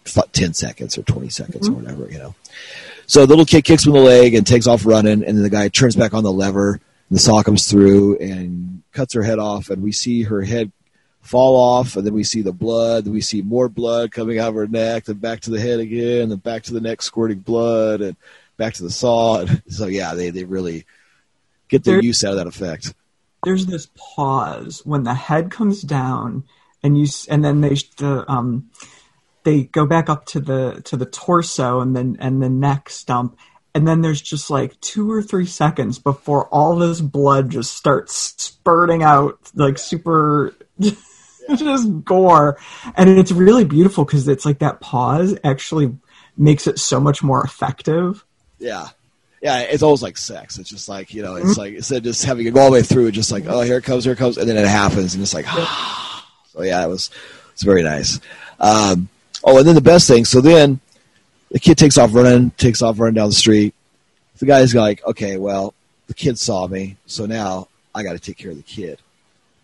f- 0.06 0.30
10 0.32 0.54
seconds 0.54 0.98
or 0.98 1.02
20 1.02 1.28
seconds 1.28 1.68
or 1.68 1.72
mm-hmm. 1.72 1.82
whatever, 1.82 2.10
you 2.10 2.18
know. 2.18 2.34
So 3.06 3.26
the 3.26 3.30
little 3.30 3.44
kid 3.44 3.64
kicks 3.64 3.86
him 3.86 3.94
in 3.94 4.02
the 4.02 4.08
leg 4.08 4.34
and 4.34 4.46
takes 4.46 4.66
off 4.66 4.86
running, 4.86 5.24
and 5.24 5.36
then 5.36 5.42
the 5.42 5.50
guy 5.50 5.68
turns 5.68 5.96
back 5.96 6.14
on 6.14 6.24
the 6.24 6.32
lever, 6.32 6.72
and 6.72 7.16
the 7.16 7.18
saw 7.18 7.42
comes 7.42 7.70
through 7.70 8.18
and 8.18 8.82
cuts 8.92 9.14
her 9.14 9.22
head 9.22 9.38
off, 9.38 9.70
and 9.70 9.82
we 9.82 9.92
see 9.92 10.22
her 10.22 10.42
head 10.42 10.70
fall 11.22 11.56
off, 11.56 11.96
and 11.96 12.06
then 12.06 12.14
we 12.14 12.24
see 12.24 12.42
the 12.42 12.52
blood, 12.52 13.04
then 13.04 13.12
we 13.12 13.20
see 13.20 13.42
more 13.42 13.68
blood 13.68 14.10
coming 14.10 14.38
out 14.38 14.50
of 14.50 14.54
her 14.54 14.66
neck, 14.66 15.04
then 15.04 15.16
back 15.16 15.40
to 15.40 15.50
the 15.50 15.60
head 15.60 15.80
again, 15.80 16.28
then 16.28 16.38
back 16.38 16.62
to 16.64 16.74
the 16.74 16.80
neck 16.80 17.00
squirting 17.00 17.38
blood, 17.38 18.00
and 18.00 18.16
back 18.62 18.74
to 18.74 18.82
the 18.82 18.90
saw. 18.90 19.40
And 19.40 19.62
so 19.68 19.86
yeah, 19.86 20.14
they, 20.14 20.30
they 20.30 20.44
really 20.44 20.86
get 21.68 21.84
their 21.84 21.96
There- 21.96 22.04
use 22.04 22.22
out 22.24 22.32
of 22.32 22.36
that 22.38 22.46
effect. 22.46 22.94
There's 23.44 23.66
this 23.66 23.88
pause 23.96 24.82
when 24.84 25.02
the 25.02 25.14
head 25.14 25.50
comes 25.50 25.82
down, 25.82 26.44
and 26.80 26.96
you 26.96 27.08
and 27.28 27.44
then 27.44 27.60
they 27.60 27.74
the 27.96 28.24
um 28.30 28.70
they 29.42 29.64
go 29.64 29.84
back 29.84 30.08
up 30.08 30.26
to 30.26 30.40
the 30.40 30.80
to 30.84 30.96
the 30.96 31.06
torso 31.06 31.80
and 31.80 31.96
then 31.96 32.16
and 32.20 32.40
the 32.40 32.48
neck 32.48 32.88
stump. 32.88 33.36
And 33.74 33.88
then 33.88 34.00
there's 34.02 34.22
just 34.22 34.48
like 34.48 34.78
two 34.80 35.10
or 35.10 35.22
three 35.22 35.46
seconds 35.46 35.98
before 35.98 36.46
all 36.48 36.76
this 36.76 37.00
blood 37.00 37.50
just 37.50 37.74
starts 37.74 38.34
spurting 38.36 39.02
out, 39.02 39.38
like 39.54 39.76
super 39.78 40.54
just 40.78 42.04
gore. 42.04 42.58
And 42.94 43.08
it's 43.10 43.32
really 43.32 43.64
beautiful 43.64 44.04
because 44.04 44.28
it's 44.28 44.44
like 44.44 44.60
that 44.60 44.80
pause 44.80 45.36
actually 45.42 45.96
makes 46.36 46.66
it 46.66 46.78
so 46.78 47.00
much 47.00 47.22
more 47.22 47.42
effective. 47.42 48.24
Yeah. 48.62 48.88
Yeah, 49.42 49.58
it's 49.58 49.82
almost 49.82 50.04
like 50.04 50.16
sex. 50.16 50.56
It's 50.56 50.70
just 50.70 50.88
like, 50.88 51.12
you 51.12 51.22
know, 51.22 51.34
it's 51.34 51.58
like 51.58 51.74
instead 51.74 51.98
of 51.98 52.04
just 52.04 52.24
having 52.24 52.46
it 52.46 52.56
all 52.56 52.66
the 52.66 52.74
way 52.74 52.82
through, 52.82 53.08
it's 53.08 53.16
just 53.16 53.32
like, 53.32 53.44
oh, 53.48 53.62
here 53.62 53.78
it 53.78 53.82
comes, 53.82 54.04
here 54.04 54.12
it 54.12 54.18
comes, 54.18 54.38
and 54.38 54.48
then 54.48 54.56
it 54.56 54.68
happens, 54.68 55.14
and 55.14 55.22
it's 55.22 55.34
like, 55.34 55.46
so 56.52 56.62
yeah, 56.62 56.84
it 56.84 56.88
was, 56.88 57.10
it's 57.52 57.64
very 57.64 57.82
nice. 57.82 58.20
Um, 58.60 59.08
oh, 59.42 59.58
and 59.58 59.66
then 59.66 59.74
the 59.74 59.80
best 59.80 60.06
thing, 60.06 60.24
so 60.24 60.40
then 60.40 60.78
the 61.50 61.58
kid 61.58 61.76
takes 61.76 61.98
off 61.98 62.14
running, 62.14 62.52
takes 62.52 62.82
off 62.82 63.00
running 63.00 63.14
down 63.14 63.30
the 63.30 63.34
street. 63.34 63.74
The 64.38 64.46
guy's 64.46 64.76
like, 64.76 65.04
okay, 65.04 65.36
well, 65.38 65.74
the 66.06 66.14
kid 66.14 66.38
saw 66.38 66.68
me, 66.68 66.96
so 67.06 67.26
now 67.26 67.66
I 67.92 68.04
got 68.04 68.12
to 68.12 68.20
take 68.20 68.38
care 68.38 68.52
of 68.52 68.56
the 68.56 68.62
kid. 68.62 69.00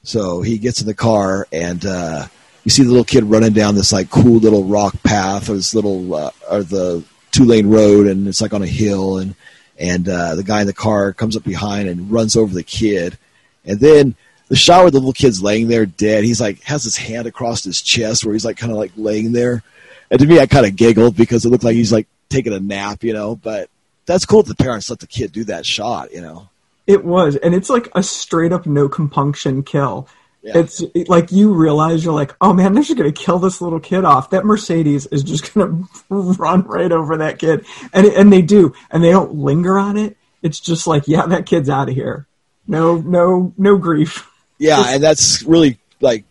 So 0.02 0.42
he 0.42 0.58
gets 0.58 0.80
in 0.80 0.88
the 0.88 0.94
car, 0.94 1.46
and 1.52 1.86
uh, 1.86 2.26
you 2.64 2.72
see 2.72 2.82
the 2.82 2.88
little 2.88 3.04
kid 3.04 3.22
running 3.22 3.52
down 3.52 3.76
this 3.76 3.92
like 3.92 4.10
cool 4.10 4.38
little 4.38 4.64
rock 4.64 5.00
path, 5.04 5.48
or 5.48 5.54
this 5.54 5.72
little, 5.72 6.12
uh, 6.12 6.30
or 6.50 6.64
the 6.64 7.04
two 7.38 7.44
lane 7.44 7.68
road, 7.68 8.06
and 8.06 8.26
it's 8.26 8.40
like 8.40 8.52
on 8.52 8.62
a 8.62 8.66
hill, 8.66 9.18
and 9.18 9.34
and 9.78 10.08
uh, 10.08 10.34
the 10.34 10.42
guy 10.42 10.60
in 10.60 10.66
the 10.66 10.72
car 10.72 11.12
comes 11.12 11.36
up 11.36 11.44
behind 11.44 11.88
and 11.88 12.10
runs 12.10 12.36
over 12.36 12.52
the 12.52 12.64
kid, 12.64 13.16
and 13.64 13.78
then 13.78 14.16
the 14.48 14.56
shot 14.56 14.82
where 14.82 14.90
the 14.90 14.98
little 14.98 15.12
kid's 15.12 15.42
laying 15.42 15.68
there 15.68 15.86
dead, 15.86 16.24
he's 16.24 16.40
like 16.40 16.62
has 16.62 16.82
his 16.82 16.96
hand 16.96 17.26
across 17.26 17.62
his 17.62 17.80
chest 17.80 18.24
where 18.24 18.32
he's 18.32 18.44
like 18.44 18.56
kind 18.56 18.72
of 18.72 18.78
like 18.78 18.92
laying 18.96 19.32
there, 19.32 19.62
and 20.10 20.20
to 20.20 20.26
me 20.26 20.40
I 20.40 20.46
kind 20.46 20.66
of 20.66 20.74
giggled 20.74 21.16
because 21.16 21.44
it 21.44 21.50
looked 21.50 21.64
like 21.64 21.76
he's 21.76 21.92
like 21.92 22.08
taking 22.28 22.52
a 22.52 22.60
nap, 22.60 23.04
you 23.04 23.12
know, 23.12 23.36
but 23.36 23.70
that's 24.04 24.26
cool 24.26 24.42
that 24.42 24.56
the 24.56 24.62
parents 24.62 24.90
let 24.90 24.98
the 24.98 25.06
kid 25.06 25.32
do 25.32 25.44
that 25.44 25.64
shot, 25.64 26.12
you 26.12 26.20
know. 26.20 26.48
It 26.86 27.04
was, 27.04 27.36
and 27.36 27.54
it's 27.54 27.70
like 27.70 27.88
a 27.94 28.02
straight 28.02 28.52
up 28.52 28.66
no 28.66 28.88
compunction 28.88 29.62
kill. 29.62 30.08
Yeah. 30.42 30.58
It's 30.58 30.82
like 31.08 31.32
you 31.32 31.52
realize 31.52 32.04
you're 32.04 32.14
like, 32.14 32.34
oh 32.40 32.52
man, 32.52 32.72
they're 32.72 32.84
just 32.84 32.96
gonna 32.96 33.12
kill 33.12 33.38
this 33.38 33.60
little 33.60 33.80
kid 33.80 34.04
off. 34.04 34.30
That 34.30 34.44
Mercedes 34.44 35.06
is 35.06 35.24
just 35.24 35.52
gonna 35.52 35.82
run 36.08 36.62
right 36.62 36.92
over 36.92 37.16
that 37.18 37.38
kid, 37.38 37.66
and 37.92 38.06
and 38.06 38.32
they 38.32 38.42
do, 38.42 38.72
and 38.90 39.02
they 39.02 39.10
don't 39.10 39.34
linger 39.34 39.78
on 39.78 39.96
it. 39.96 40.16
It's 40.40 40.60
just 40.60 40.86
like, 40.86 41.08
yeah, 41.08 41.26
that 41.26 41.46
kid's 41.46 41.68
out 41.68 41.88
of 41.88 41.94
here. 41.94 42.26
No, 42.68 42.98
no, 42.98 43.52
no 43.58 43.76
grief. 43.78 44.30
Yeah, 44.58 44.84
and 44.86 45.02
that's 45.02 45.42
really 45.42 45.78
like 46.00 46.24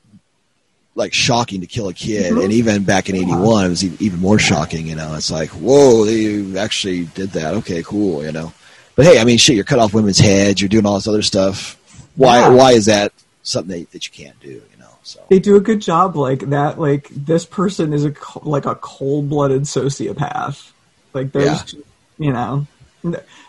like 0.96 1.14
shocking 1.14 1.62
to 1.62 1.68
kill 1.68 1.90
a 1.90 1.94
kid, 1.94 2.32
mm-hmm. 2.32 2.42
and 2.42 2.54
even 2.54 2.84
back 2.84 3.10
in 3.10 3.16
'81, 3.16 3.66
it 3.66 3.70
was 3.70 4.02
even 4.02 4.20
more 4.20 4.40
shocking. 4.40 4.88
You 4.88 4.96
know, 4.96 5.16
it's 5.16 5.32
like, 5.32 5.50
whoa, 5.50 6.06
they 6.06 6.58
actually 6.58 7.06
did 7.06 7.32
that. 7.32 7.56
Okay, 7.56 7.84
cool. 7.84 8.24
You 8.24 8.32
know, 8.32 8.54
but 8.96 9.06
hey, 9.06 9.20
I 9.20 9.26
mean, 9.26 9.38
shit, 9.38 9.56
you're 9.56 9.66
cut 9.66 9.80
off 9.80 9.94
women's 9.94 10.20
heads, 10.20 10.62
you're 10.62 10.70
doing 10.70 10.86
all 10.86 10.96
this 10.96 11.08
other 11.08 11.22
stuff. 11.22 11.76
Why? 12.16 12.40
Yeah. 12.40 12.50
Why 12.50 12.72
is 12.72 12.86
that 12.86 13.12
something 13.48 13.80
that, 13.80 13.92
that 13.92 14.06
you 14.08 14.12
can't 14.26 14.40
do? 14.40 14.50
You 14.50 14.78
know, 14.80 14.90
so 15.04 15.24
They 15.30 15.40
do 15.40 15.56
a 15.56 15.62
good 15.62 15.80
job, 15.82 16.16
like 16.16 16.50
that. 16.50 16.80
Like 16.80 17.08
this 17.10 17.46
person 17.46 17.94
is 17.94 18.06
a 18.06 18.14
like 18.42 18.66
a 18.66 18.76
cold 18.76 19.30
blooded 19.30 19.64
sociopath. 19.64 20.72
Like 21.14 21.32
there's, 21.32 21.74
Yeah. 21.74 21.80
you 22.20 22.34
know, 22.34 22.68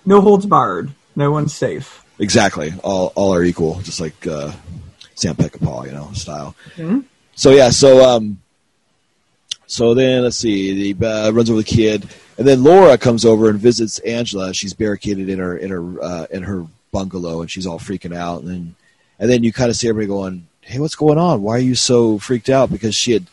no 0.06 0.20
holds 0.20 0.46
barred. 0.46 0.90
No 1.16 1.30
one's 1.32 1.52
safe. 1.54 2.04
exactly, 2.20 2.72
all 2.84 3.12
all 3.16 3.34
are 3.34 3.42
equal, 3.42 3.80
just 3.82 4.00
like 4.00 4.26
uh, 4.26 4.52
Sam 5.16 5.34
Peckinpah, 5.34 5.86
you 5.86 5.92
know, 5.92 6.10
style. 6.12 6.54
So 7.34 7.50
yeah, 7.50 7.70
so 7.70 8.08
um, 8.08 8.40
so 9.66 9.94
then 9.94 10.22
let's 10.22 10.36
see, 10.36 10.92
he 10.92 11.04
uh, 11.04 11.30
runs 11.32 11.50
over 11.50 11.58
the 11.60 11.64
kid, 11.64 12.08
and 12.38 12.46
then 12.46 12.62
Laura 12.62 12.96
comes 12.98 13.24
over 13.24 13.50
and 13.50 13.58
visits 13.58 13.98
Angela. 14.00 14.54
She's 14.54 14.74
barricaded 14.74 15.28
in 15.28 15.38
her 15.40 15.56
in 15.58 15.70
her 15.70 16.02
uh, 16.02 16.26
in 16.30 16.44
her 16.44 16.66
bungalow, 16.92 17.40
and 17.40 17.50
she's 17.50 17.66
all 17.66 17.78
freaking 17.80 18.16
out. 18.16 18.42
And 18.42 18.48
then 18.48 18.74
and 19.18 19.30
then 19.30 19.44
you 19.44 19.52
kind 19.52 19.70
of 19.70 19.76
see 19.76 19.88
everybody 19.88 20.08
going, 20.08 20.46
"Hey, 20.60 20.78
what's 20.78 20.94
going 20.94 21.18
on? 21.18 21.42
Why 21.42 21.56
are 21.56 21.58
you 21.58 21.74
so 21.74 22.18
freaked 22.18 22.48
out?" 22.48 22.70
Because 22.70 22.94
she 22.94 23.12
had 23.12 23.26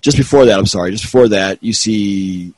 just 0.00 0.16
before 0.16 0.46
that. 0.46 0.58
I'm 0.58 0.66
sorry, 0.66 0.90
just 0.90 1.04
before 1.04 1.28
that, 1.28 1.62
you 1.62 1.72
see 1.72 2.52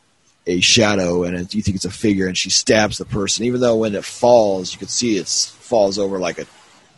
a 0.47 0.61
shadow, 0.61 1.25
and 1.25 1.37
it, 1.37 1.55
you 1.55 1.63
think 1.63 1.77
it's 1.77 1.85
a 1.85 1.91
figure, 1.91 2.27
and 2.27 2.37
she 2.37 2.51
stabs 2.51 2.99
the 2.99 3.05
person. 3.05 3.45
Even 3.45 3.61
though 3.61 3.77
when 3.77 3.95
it 3.95 4.05
falls, 4.05 4.73
you 4.73 4.79
can 4.79 4.89
see 4.89 5.17
it 5.17 5.29
falls 5.29 5.99
over 5.99 6.19
like 6.19 6.39
a 6.39 6.47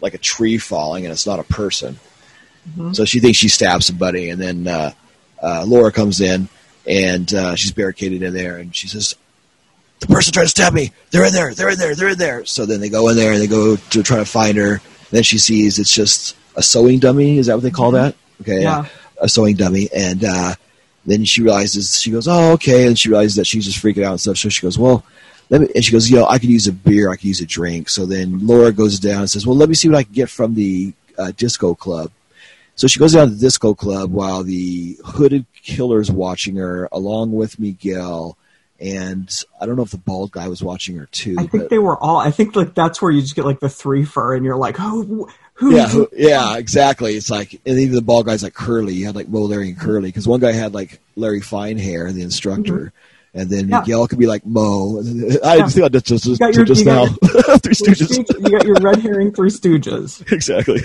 like 0.01 0.14
a 0.14 0.18
tree 0.18 0.59
falling, 0.59 1.05
and 1.05 1.12
it's 1.12 1.27
not 1.27 1.39
a 1.41 1.45
person. 1.45 1.99
So 2.93 3.05
she 3.05 3.21
thinks 3.21 3.39
she 3.39 3.49
stabs 3.49 3.87
somebody, 3.87 4.31
and 4.31 4.41
then 4.41 4.66
uh, 4.68 4.93
uh, 5.43 5.64
Laura 5.66 5.91
comes 5.91 6.21
in, 6.21 6.49
and 6.87 7.33
uh, 7.33 7.55
she's 7.57 7.73
barricaded 7.73 8.23
in 8.23 8.35
there, 8.35 8.59
and 8.59 8.75
she 8.75 8.87
says, 8.87 9.16
"The 10.01 10.07
person 10.07 10.33
tried 10.33 10.45
to 10.45 10.49
stab 10.51 10.73
me. 10.73 10.93
They're 11.11 11.25
in 11.27 11.33
there. 11.33 11.55
They're 11.55 11.71
in 11.71 11.79
there. 11.79 11.95
They're 11.95 12.11
in 12.11 12.18
there." 12.18 12.45
So 12.45 12.66
then 12.66 12.81
they 12.81 12.89
go 12.91 13.09
in 13.09 13.16
there 13.16 13.33
and 13.33 13.41
they 13.41 13.47
go 13.47 13.77
to 13.77 14.03
try 14.03 14.18
to 14.18 14.25
find 14.25 14.57
her. 14.59 14.81
Then 15.11 15.23
she 15.23 15.39
sees 15.39 15.79
it's 15.79 15.93
just 15.95 16.37
a 16.57 16.63
sewing 16.63 16.99
dummy. 16.99 17.39
Is 17.39 17.47
that 17.47 17.55
what 17.55 17.63
they 17.63 17.71
call 17.71 17.91
that? 17.93 18.15
Okay, 18.43 18.63
Yeah. 18.63 18.87
a 19.21 19.29
sewing 19.29 19.57
dummy, 19.57 19.89
and 19.95 20.25
uh, 20.25 20.55
then 21.07 21.25
she 21.25 21.43
realizes 21.43 22.01
she 22.01 22.11
goes, 22.11 22.27
"Oh, 22.29 22.53
okay," 22.53 22.87
and 22.87 22.99
she 22.99 23.09
realizes 23.09 23.37
that 23.37 23.47
she's 23.47 23.65
just 23.67 23.83
freaking 23.83 24.05
out 24.05 24.13
and 24.13 24.21
stuff. 24.21 24.39
So 24.39 24.49
she 24.49 24.63
goes, 24.63 24.79
"Well." 24.79 25.05
Let 25.53 25.63
me, 25.63 25.69
and 25.75 25.85
she 25.85 25.91
goes, 25.91 26.09
you 26.09 26.17
know, 26.17 26.27
I 26.29 26.39
could 26.39 26.49
use 26.49 26.69
a 26.69 26.73
beer, 26.73 27.11
I 27.11 27.17
could 27.17 27.25
use 27.25 27.41
a 27.41 27.45
drink. 27.45 27.89
So 27.89 28.07
then 28.07 28.47
Laura 28.47 28.71
goes 28.71 29.01
down 29.01 29.23
and 29.23 29.29
says, 29.29 29.45
well, 29.49 29.57
let 29.57 29.69
me 29.69 29.75
see 29.75 29.89
what 29.89 29.99
I 29.99 30.05
can 30.05 30.13
get 30.13 30.31
from 30.31 30.55
the 30.55 30.93
uh, 31.19 31.33
disco 31.37 31.75
club. 31.75 32.13
So 32.77 32.87
she 32.87 33.01
goes 33.01 33.15
down 33.15 33.27
to 33.27 33.35
the 33.35 33.41
disco 33.41 33.75
club 33.75 34.13
while 34.13 34.45
the 34.45 34.97
hooded 35.05 35.47
killer's 35.61 36.09
watching 36.09 36.55
her, 36.55 36.89
along 36.93 37.33
with 37.33 37.59
Miguel, 37.59 38.37
and 38.81 39.31
I 39.61 39.66
don't 39.66 39.76
know 39.76 39.83
if 39.83 39.91
the 39.91 39.99
bald 39.99 40.31
guy 40.33 40.49
was 40.49 40.62
watching 40.62 40.97
her 40.97 41.07
too. 41.07 41.37
I 41.39 41.47
think 41.47 41.68
they 41.68 41.78
were 41.78 41.99
all. 41.99 42.16
I 42.16 42.31
think 42.31 42.57
like 42.57 42.74
that's 42.74 43.03
where 43.03 43.11
you 43.11 43.20
just 43.20 43.37
get 43.37 43.45
like 43.45 43.61
the 43.61 43.68
three 43.68 44.05
for, 44.05 44.35
and 44.35 44.45
you're 44.45 44.57
like, 44.57 44.76
oh, 44.78 45.28
who? 45.55 45.74
yeah, 45.76 45.89
who, 45.89 46.09
yeah, 46.14 46.57
exactly. 46.57 47.14
It's 47.14 47.31
like, 47.31 47.61
and 47.66 47.78
even 47.78 47.95
the 47.95 48.03
bald 48.03 48.26
guy's 48.26 48.43
like 48.43 48.55
Curly. 48.55 48.95
You 48.95 49.07
had 49.07 49.14
like 49.14 49.28
Moe, 49.28 49.43
Larry, 49.43 49.68
and 49.68 49.78
Curly 49.78 50.09
because 50.09 50.26
one 50.26 50.41
guy 50.41 50.53
had 50.53 50.72
like 50.72 50.99
Larry 51.16 51.41
Fine 51.43 51.76
hair, 51.78 52.11
the 52.12 52.22
instructor, 52.22 52.93
mm-hmm. 53.35 53.39
and 53.39 53.51
then 53.51 53.68
Yeah. 53.68 53.81
Miguel 53.81 54.09
could 54.09 54.18
be 54.18 54.26
like 54.26 54.47
Moe. 54.47 55.01
I 55.45 55.57
Yeah. 55.57 55.68
think 55.68 55.93
just 55.93 56.07
just, 56.07 56.24
just, 56.24 56.41
got 56.41 56.55
your- 56.55 56.64
just 56.64 56.81
you 56.81 56.87
now, 56.87 57.07
got 57.07 57.20
Three 57.62 57.74
Three 57.74 57.95
Stooges- 57.95 58.39
you 58.41 58.59
got 58.59 58.66
your 58.66 58.76
red 58.81 59.01
herring 59.01 59.33
Three 59.33 59.51
Stooges. 59.51 60.33
exactly. 60.33 60.81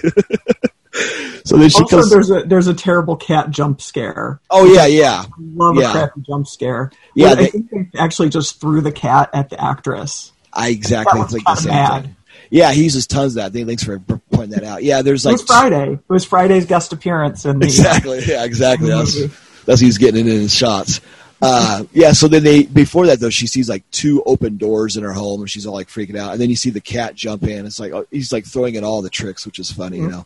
So 1.46 1.56
then 1.58 1.70
she 1.70 1.80
Also, 1.84 1.98
comes. 1.98 2.10
there's 2.12 2.30
a 2.32 2.42
there's 2.44 2.68
a 2.68 2.74
terrible 2.74 3.16
cat 3.16 3.50
jump 3.52 3.82
scare. 3.82 4.42
Oh 4.50 4.66
yeah, 4.66 4.86
yeah. 4.88 5.24
Love 5.40 5.78
Yeah. 5.78 5.90
a 5.90 5.92
crappy 5.94 6.22
jump 6.28 6.48
scare. 6.48 6.92
Yeah, 7.16 7.36
they- 7.36 7.44
I 7.46 7.48
think 7.48 7.70
they 7.70 7.88
actually 7.98 8.30
just 8.30 8.60
threw 8.60 8.82
the 8.82 8.92
cat 8.92 9.30
at 9.34 9.50
the 9.50 9.64
actress. 9.64 10.32
I 10.52 10.70
exactly 10.70 11.22
think 11.24 11.46
the 11.46 11.56
same 11.56 11.72
bad. 11.72 12.02
thing. 12.04 12.16
Yeah, 12.50 12.72
he 12.74 12.84
uses 12.84 13.08
tons 13.08 13.36
of 13.36 13.54
that. 13.54 13.66
Thanks 13.66 13.84
for 13.84 14.00
pointing 14.32 14.52
that 14.52 14.64
out. 14.64 14.84
Yeah, 14.84 15.02
there's 15.02 15.26
It 15.26 15.30
like 15.30 15.34
was 15.38 15.44
Friday. 15.44 15.94
It 15.94 16.00
was 16.10 16.26
Friday's 16.26 16.66
guest 16.66 16.94
appearance 16.94 17.46
in 17.46 17.60
the 17.60 17.66
exactly. 17.66 18.22
Yeah, 18.26 18.44
exactly. 18.44 18.90
That's 18.90 19.18
that's 19.66 19.82
he's 19.82 19.98
getting 19.98 20.28
in 20.28 20.32
his 20.42 20.54
shots. 20.54 21.02
uh, 21.42 21.84
yeah. 21.92 22.12
So 22.14 22.28
then 22.28 22.44
they 22.44 22.64
before 22.64 23.08
that 23.08 23.20
though, 23.20 23.30
she 23.32 23.48
sees 23.48 23.68
like 23.68 23.84
two 23.92 24.24
open 24.26 24.58
doors 24.58 24.96
in 24.96 25.04
her 25.04 25.12
home, 25.12 25.42
and 25.42 25.50
she's 25.50 25.66
all 25.66 25.74
like 25.74 25.88
freaking 25.90 26.18
out. 26.18 26.32
And 26.34 26.40
then 26.42 26.50
you 26.50 26.56
see 26.56 26.70
the 26.70 26.80
cat 26.82 27.16
jump 27.16 27.44
in. 27.44 27.66
It's 27.66 27.80
like 27.80 27.92
oh, 27.92 28.06
he's 28.12 28.32
like 28.32 28.46
throwing 28.46 28.76
in 28.76 28.84
all 28.84 29.02
the 29.02 29.10
tricks, 29.10 29.46
which 29.46 29.60
is 29.60 29.72
funny, 29.72 29.98
you 29.98 30.08
know. 30.08 30.26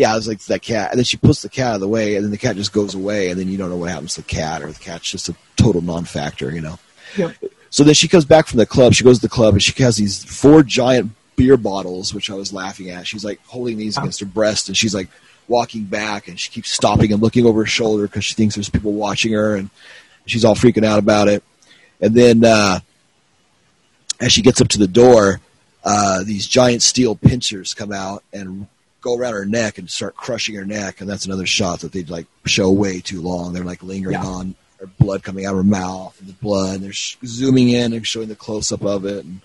Yeah, 0.00 0.14
I 0.14 0.16
was 0.16 0.26
like 0.26 0.40
that 0.46 0.62
cat, 0.62 0.92
and 0.92 0.98
then 0.98 1.04
she 1.04 1.18
puts 1.18 1.42
the 1.42 1.50
cat 1.50 1.66
out 1.66 1.74
of 1.74 1.80
the 1.82 1.88
way, 1.88 2.16
and 2.16 2.24
then 2.24 2.30
the 2.30 2.38
cat 2.38 2.56
just 2.56 2.72
goes 2.72 2.94
away, 2.94 3.28
and 3.28 3.38
then 3.38 3.48
you 3.48 3.58
don't 3.58 3.68
know 3.68 3.76
what 3.76 3.90
happens 3.90 4.14
to 4.14 4.22
the 4.22 4.28
cat, 4.28 4.62
or 4.62 4.72
the 4.72 4.78
cat's 4.78 5.10
just 5.10 5.28
a 5.28 5.36
total 5.56 5.82
non-factor, 5.82 6.50
you 6.50 6.62
know. 6.62 6.78
Yep. 7.18 7.36
So 7.68 7.84
then 7.84 7.92
she 7.92 8.08
comes 8.08 8.24
back 8.24 8.46
from 8.46 8.56
the 8.56 8.64
club. 8.64 8.94
She 8.94 9.04
goes 9.04 9.18
to 9.18 9.26
the 9.26 9.28
club, 9.28 9.52
and 9.52 9.62
she 9.62 9.74
has 9.82 9.98
these 9.98 10.24
four 10.24 10.62
giant 10.62 11.12
beer 11.36 11.58
bottles, 11.58 12.14
which 12.14 12.30
I 12.30 12.34
was 12.34 12.50
laughing 12.50 12.88
at. 12.88 13.06
She's 13.06 13.26
like 13.26 13.44
holding 13.44 13.76
these 13.76 13.98
against 13.98 14.20
her 14.20 14.26
breast, 14.26 14.68
and 14.68 14.76
she's 14.76 14.94
like 14.94 15.08
walking 15.48 15.84
back, 15.84 16.28
and 16.28 16.40
she 16.40 16.50
keeps 16.50 16.70
stopping 16.70 17.12
and 17.12 17.20
looking 17.20 17.44
over 17.44 17.60
her 17.60 17.66
shoulder 17.66 18.04
because 18.04 18.24
she 18.24 18.34
thinks 18.34 18.54
there's 18.54 18.70
people 18.70 18.94
watching 18.94 19.34
her, 19.34 19.54
and 19.54 19.68
she's 20.24 20.46
all 20.46 20.54
freaking 20.54 20.86
out 20.86 20.98
about 20.98 21.28
it. 21.28 21.44
And 22.00 22.14
then 22.14 22.42
uh, 22.42 22.80
as 24.18 24.32
she 24.32 24.40
gets 24.40 24.62
up 24.62 24.68
to 24.68 24.78
the 24.78 24.88
door, 24.88 25.40
uh, 25.84 26.24
these 26.24 26.46
giant 26.46 26.82
steel 26.82 27.16
pincers 27.16 27.74
come 27.74 27.92
out 27.92 28.24
and 28.32 28.66
go 29.00 29.16
around 29.16 29.34
her 29.34 29.44
neck 29.46 29.78
and 29.78 29.88
start 29.90 30.14
crushing 30.16 30.54
her 30.56 30.64
neck. 30.64 31.00
And 31.00 31.08
that's 31.08 31.26
another 31.26 31.46
shot 31.46 31.80
that 31.80 31.92
they'd 31.92 32.10
like 32.10 32.26
show 32.46 32.70
way 32.70 33.00
too 33.00 33.20
long. 33.22 33.52
They're 33.52 33.64
like 33.64 33.82
lingering 33.82 34.14
Yeah. 34.14 34.24
on 34.26 34.54
her 34.80 34.86
blood 34.98 35.22
coming 35.22 35.46
out 35.46 35.52
of 35.52 35.58
her 35.58 35.64
mouth 35.64 36.18
and 36.20 36.28
the 36.28 36.32
blood. 36.34 36.76
And 36.76 36.84
they're 36.84 36.92
sh- 36.92 37.16
zooming 37.24 37.68
in 37.70 37.92
and 37.92 38.06
showing 38.06 38.28
the 38.28 38.36
close 38.36 38.72
up 38.72 38.82
of 38.84 39.04
it. 39.04 39.24
And 39.24 39.40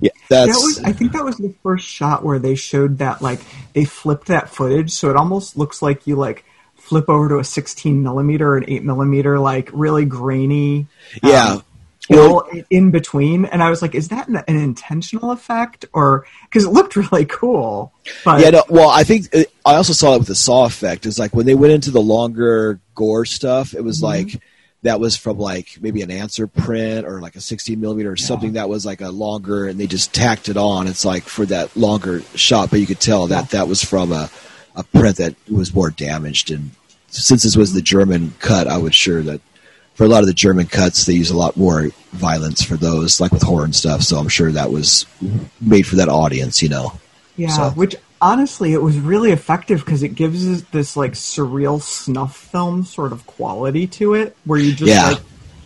yeah, 0.00 0.10
that's 0.28 0.52
that 0.52 0.58
was 0.58 0.80
I 0.84 0.92
think 0.92 1.12
that 1.12 1.24
was 1.24 1.36
the 1.38 1.54
first 1.62 1.86
shot 1.86 2.24
where 2.24 2.38
they 2.38 2.54
showed 2.56 2.98
that 2.98 3.22
like 3.22 3.40
they 3.74 3.84
flipped 3.84 4.26
that 4.26 4.48
footage 4.50 4.90
so 4.90 5.08
it 5.08 5.16
almost 5.16 5.56
looks 5.56 5.80
like 5.82 6.06
you 6.08 6.16
like 6.16 6.44
flip 6.74 7.08
over 7.08 7.28
to 7.28 7.38
a 7.38 7.44
16 7.44 8.02
millimeter 8.02 8.56
and 8.56 8.68
8 8.68 8.82
millimeter 8.82 9.38
like 9.38 9.70
really 9.72 10.04
grainy 10.04 10.88
yeah. 11.22 11.54
Um, 11.54 11.64
kill 12.08 12.46
in 12.70 12.90
between 12.90 13.44
and 13.46 13.62
I 13.62 13.70
was 13.70 13.80
like 13.80 13.94
is 13.94 14.08
that 14.08 14.28
an, 14.28 14.36
an 14.36 14.56
intentional 14.56 15.30
effect 15.30 15.86
or 15.92 16.26
because 16.44 16.64
it 16.64 16.70
looked 16.70 16.96
really 16.96 17.24
cool 17.24 17.94
but 18.24 18.40
Yeah, 18.40 18.50
no, 18.50 18.64
well, 18.68 18.90
I 18.90 19.04
think 19.04 19.34
uh, 19.34 19.44
I 19.64 19.76
also 19.76 19.92
saw 19.92 20.14
it 20.14 20.18
with 20.18 20.28
the 20.28 20.34
saw 20.34 20.64
effect. 20.66 21.06
Is 21.06 21.18
like 21.18 21.34
when 21.34 21.46
they 21.46 21.54
went 21.54 21.72
into 21.72 21.90
the 21.90 22.00
longer 22.00 22.80
gore 22.94 23.24
stuff, 23.24 23.74
it 23.74 23.82
was 23.82 24.02
like 24.02 24.42
that 24.82 25.00
was 25.00 25.16
from 25.16 25.38
like 25.38 25.78
maybe 25.80 26.02
an 26.02 26.10
answer 26.10 26.46
print 26.46 27.06
or 27.06 27.20
like 27.20 27.36
a 27.36 27.40
16 27.40 27.80
millimeter 27.80 28.12
or 28.12 28.16
something 28.16 28.52
that 28.52 28.68
was 28.68 28.84
like 28.84 29.00
a 29.00 29.10
longer, 29.10 29.66
and 29.66 29.80
they 29.80 29.86
just 29.86 30.14
tacked 30.14 30.48
it 30.48 30.56
on. 30.56 30.86
It's 30.86 31.04
like 31.04 31.24
for 31.24 31.46
that 31.46 31.74
longer 31.76 32.20
shot, 32.34 32.70
but 32.70 32.80
you 32.80 32.86
could 32.86 33.00
tell 33.00 33.26
that 33.28 33.50
that 33.50 33.68
was 33.68 33.82
from 33.82 34.12
a 34.12 34.30
a 34.76 34.82
print 34.82 35.16
that 35.18 35.34
was 35.48 35.72
more 35.72 35.90
damaged. 35.90 36.50
And 36.50 36.72
since 37.08 37.44
this 37.44 37.56
was 37.56 37.72
the 37.72 37.82
German 37.82 38.34
cut, 38.40 38.66
I 38.66 38.78
was 38.78 38.94
sure 38.94 39.22
that 39.22 39.40
for 39.94 40.04
a 40.04 40.08
lot 40.08 40.20
of 40.22 40.26
the 40.26 40.34
German 40.34 40.66
cuts, 40.66 41.06
they 41.06 41.12
use 41.14 41.30
a 41.30 41.36
lot 41.36 41.56
more 41.56 41.88
violence 42.12 42.62
for 42.62 42.76
those, 42.76 43.20
like 43.20 43.32
with 43.32 43.42
horror 43.42 43.64
and 43.64 43.74
stuff. 43.74 44.02
So 44.02 44.16
I'm 44.18 44.28
sure 44.28 44.50
that 44.52 44.70
was 44.70 45.06
made 45.60 45.86
for 45.86 45.96
that 45.96 46.08
audience, 46.08 46.62
you 46.62 46.68
know. 46.68 46.92
Yeah, 47.36 47.48
So- 47.48 47.70
which 47.70 47.96
honestly, 48.20 48.72
it 48.72 48.82
was 48.82 48.96
really 48.98 49.30
effective 49.32 49.84
because 49.84 50.02
it 50.02 50.14
gives 50.14 50.62
this 50.64 50.96
like 50.96 51.12
surreal 51.12 51.80
snuff 51.82 52.36
film 52.36 52.84
sort 52.84 53.12
of 53.12 53.26
quality 53.26 53.86
to 53.88 54.14
it, 54.14 54.36
where 54.44 54.58
you 54.58 54.72
just 54.72 54.88
Yeah. 54.88 55.10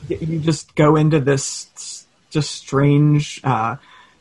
like 0.09 0.20
you 0.22 0.39
just 0.39 0.74
go 0.74 0.97
into 0.97 1.20
this 1.20 2.05
just 2.31 2.51
strange, 2.51 3.41
uh, 3.45 3.76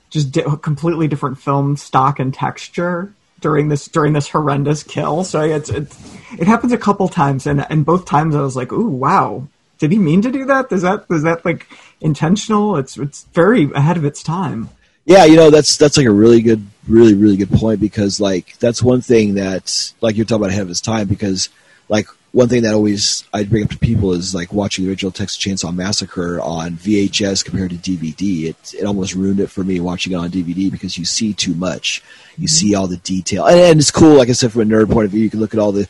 just 0.10 0.32
di- 0.32 0.44
completely 0.62 1.08
different 1.08 1.38
film 1.38 1.76
stock 1.78 2.20
and 2.20 2.34
texture 2.34 3.14
during 3.42 3.68
this 3.70 3.88
during 3.88 4.14
this 4.14 4.28
horrendous 4.30 4.84
kill. 4.84 5.24
So 5.24 5.42
it's, 5.42 5.70
it's 5.70 5.98
it 6.38 6.48
happens 6.48 6.72
a 6.74 6.78
couple 6.78 7.08
times, 7.08 7.46
and 7.48 7.66
and 7.70 7.86
both 7.86 8.06
times 8.06 8.36
I 8.36 8.42
was 8.42 8.56
like, 8.56 8.72
ooh, 8.72 8.88
wow. 8.88 9.48
Did 9.78 9.92
he 9.92 9.98
mean 9.98 10.22
to 10.22 10.32
do 10.32 10.46
that? 10.46 10.72
Is 10.72 10.82
that 10.82 11.06
is 11.10 11.24
that 11.24 11.46
like 11.46 11.68
intentional? 12.02 12.78
It's 12.78 12.98
it's 12.98 13.24
very 13.34 13.72
ahead 13.74 13.98
of 13.98 14.06
its 14.06 14.24
time. 14.24 14.70
Yeah, 15.06 15.26
you 15.26 15.36
know 15.36 15.50
that's 15.50 15.78
that's 15.78 15.98
like 15.98 16.06
a 16.06 16.12
really 16.12 16.42
good, 16.42 16.66
really 16.88 17.14
really 17.14 17.38
good 17.38 17.52
point 17.52 17.80
because 17.80 18.20
like 18.20 18.58
that's 18.60 18.84
one 18.84 19.02
thing 19.02 19.36
that 19.36 19.94
like 20.02 20.18
you're 20.18 20.26
talking 20.26 20.44
about 20.44 20.50
ahead 20.50 20.64
of 20.64 20.70
its 20.70 20.82
time 20.82 21.08
because 21.08 21.50
like 21.90 22.08
one 22.34 22.50
thing 22.50 22.64
that 22.64 22.74
always 22.74 23.24
I 23.34 23.44
bring 23.44 23.64
up 23.64 23.70
to 23.70 23.78
people 23.78 24.14
is 24.14 24.36
like 24.36 24.52
watching 24.52 24.86
the 24.86 24.92
original 24.92 25.12
Texas 25.12 25.38
Chainsaw 25.42 25.74
Massacre 25.74 26.42
on 26.42 26.74
VHS 26.74 27.46
compared 27.46 27.72
to 27.72 27.78
DVD. 27.78 28.50
It 28.50 28.76
it 28.78 28.86
almost 28.86 29.16
ruined 29.16 29.40
it 29.40 29.48
for 29.48 29.64
me 29.64 29.80
watching 29.80 30.14
it 30.14 30.18
on 30.18 30.30
DVD 30.30 30.72
because 30.72 30.98
you 30.98 31.06
see 31.06 31.34
too 31.34 31.54
much. 31.56 32.04
You 32.38 32.44
mm-hmm. 32.44 32.46
see 32.48 32.76
all 32.76 32.88
the 32.88 32.98
detail, 32.98 33.46
and, 33.46 33.60
and 33.60 33.80
it's 33.80 33.92
cool. 33.92 34.18
Like 34.18 34.30
I 34.30 34.34
said, 34.34 34.52
from 34.52 34.62
a 34.62 34.66
nerd 34.66 34.92
point 34.92 35.06
of 35.06 35.12
view, 35.12 35.22
you 35.22 35.30
can 35.30 35.40
look 35.40 35.54
at 35.54 35.60
all 35.60 35.72
the 35.72 35.88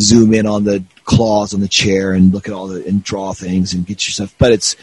zoom 0.00 0.34
in 0.34 0.46
on 0.46 0.64
the 0.64 0.82
claws 1.04 1.54
on 1.54 1.60
the 1.60 1.68
chair 1.68 2.12
and 2.12 2.32
look 2.32 2.48
at 2.48 2.54
all 2.54 2.68
the 2.68 2.86
and 2.86 3.02
draw 3.02 3.32
things 3.32 3.74
and 3.74 3.86
get 3.86 4.06
yourself. 4.06 4.34
But 4.38 4.52
it's 4.52 4.76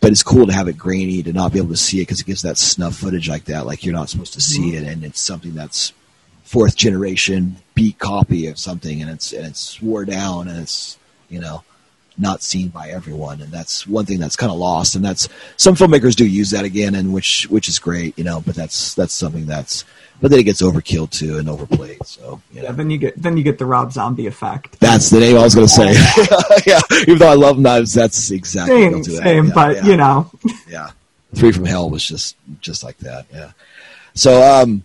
but 0.00 0.12
it's 0.12 0.22
cool 0.22 0.46
to 0.46 0.52
have 0.52 0.68
it 0.68 0.78
grainy 0.78 1.22
to 1.22 1.32
not 1.32 1.52
be 1.52 1.58
able 1.58 1.70
to 1.70 1.76
see 1.76 1.98
it 1.98 2.02
because 2.02 2.20
it 2.20 2.26
gives 2.26 2.42
that 2.42 2.58
snuff 2.58 2.94
footage 2.94 3.28
like 3.28 3.44
that 3.46 3.66
like 3.66 3.84
you're 3.84 3.94
not 3.94 4.08
supposed 4.08 4.34
to 4.34 4.40
see 4.40 4.72
mm-hmm. 4.72 4.84
it 4.84 4.92
and 4.92 5.04
it's 5.04 5.20
something 5.20 5.54
that's 5.54 5.92
fourth 6.44 6.76
generation 6.76 7.56
beat 7.74 7.98
copy 7.98 8.46
of 8.46 8.58
something 8.58 9.02
and 9.02 9.10
it's 9.10 9.32
and 9.32 9.46
it's 9.46 9.60
swore 9.60 10.04
down 10.04 10.48
and 10.48 10.60
it's 10.60 10.98
you 11.28 11.40
know 11.40 11.64
not 12.18 12.42
seen 12.42 12.68
by 12.68 12.88
everyone 12.88 13.40
and 13.40 13.52
that's 13.52 13.86
one 13.86 14.06
thing 14.06 14.18
that's 14.18 14.36
kind 14.36 14.50
of 14.50 14.58
lost 14.58 14.94
and 14.94 15.04
that's 15.04 15.28
some 15.56 15.74
filmmakers 15.74 16.14
do 16.14 16.26
use 16.26 16.50
that 16.50 16.64
again 16.64 16.94
and 16.94 17.12
which 17.12 17.46
which 17.50 17.68
is 17.68 17.78
great 17.78 18.16
you 18.18 18.24
know 18.24 18.40
but 18.46 18.54
that's 18.54 18.94
that's 18.94 19.12
something 19.12 19.46
that's 19.46 19.84
but 20.20 20.30
then 20.30 20.40
it 20.40 20.44
gets 20.44 20.62
overkill 20.62 21.10
too 21.10 21.38
and 21.38 21.48
overplayed 21.48 22.04
so 22.06 22.40
you 22.52 22.62
know. 22.62 22.68
Yeah, 22.68 22.72
then 22.72 22.90
you 22.90 22.98
get 22.98 23.20
then 23.20 23.36
you 23.36 23.42
get 23.42 23.58
the 23.58 23.66
Rob 23.66 23.92
Zombie 23.92 24.26
effect. 24.26 24.80
that's 24.80 25.10
the 25.10 25.20
name 25.20 25.36
I 25.36 25.42
was 25.42 25.54
going 25.54 25.66
to 25.66 25.72
say. 25.72 25.92
yeah, 26.66 26.80
even 27.02 27.18
though 27.18 27.28
I 27.28 27.34
love 27.34 27.58
knives, 27.58 27.92
that's 27.92 28.30
exactly 28.30 28.82
same, 28.82 28.92
what 28.92 29.04
to 29.04 29.10
that. 29.12 29.22
same, 29.22 29.46
Yeah, 29.46 29.54
but 29.54 29.76
yeah 29.76 29.84
you 29.84 29.96
know, 29.96 30.30
yeah 30.68 30.90
three 31.34 31.52
from 31.52 31.66
hell 31.66 31.90
was 31.90 32.06
just 32.06 32.36
just 32.60 32.82
like 32.82 32.96
that 32.98 33.26
yeah 33.32 33.50
so 34.14 34.42
um 34.42 34.84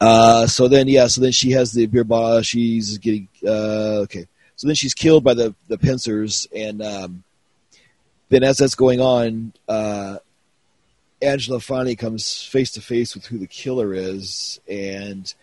uh 0.00 0.46
so 0.46 0.68
then 0.68 0.88
yeah 0.88 1.06
so 1.06 1.20
then 1.20 1.32
she 1.32 1.50
has 1.50 1.72
the 1.72 1.86
beer 1.86 2.04
bottle 2.04 2.40
she's 2.42 2.96
getting 2.98 3.28
uh 3.46 4.00
okay 4.04 4.26
so 4.56 4.66
then 4.66 4.74
she's 4.74 4.94
killed 4.94 5.22
by 5.22 5.34
the 5.34 5.54
the 5.68 5.78
pincers 5.78 6.46
and 6.54 6.82
um 6.82 7.22
then 8.28 8.42
as 8.42 8.58
that's 8.58 8.74
going 8.74 9.00
on 9.00 9.52
uh 9.68 10.16
angela 11.22 11.60
finally 11.60 11.96
comes 11.96 12.42
face 12.42 12.70
to 12.72 12.80
face 12.80 13.14
with 13.14 13.26
who 13.26 13.38
the 13.38 13.46
killer 13.46 13.94
is 13.94 14.60
and 14.68 15.34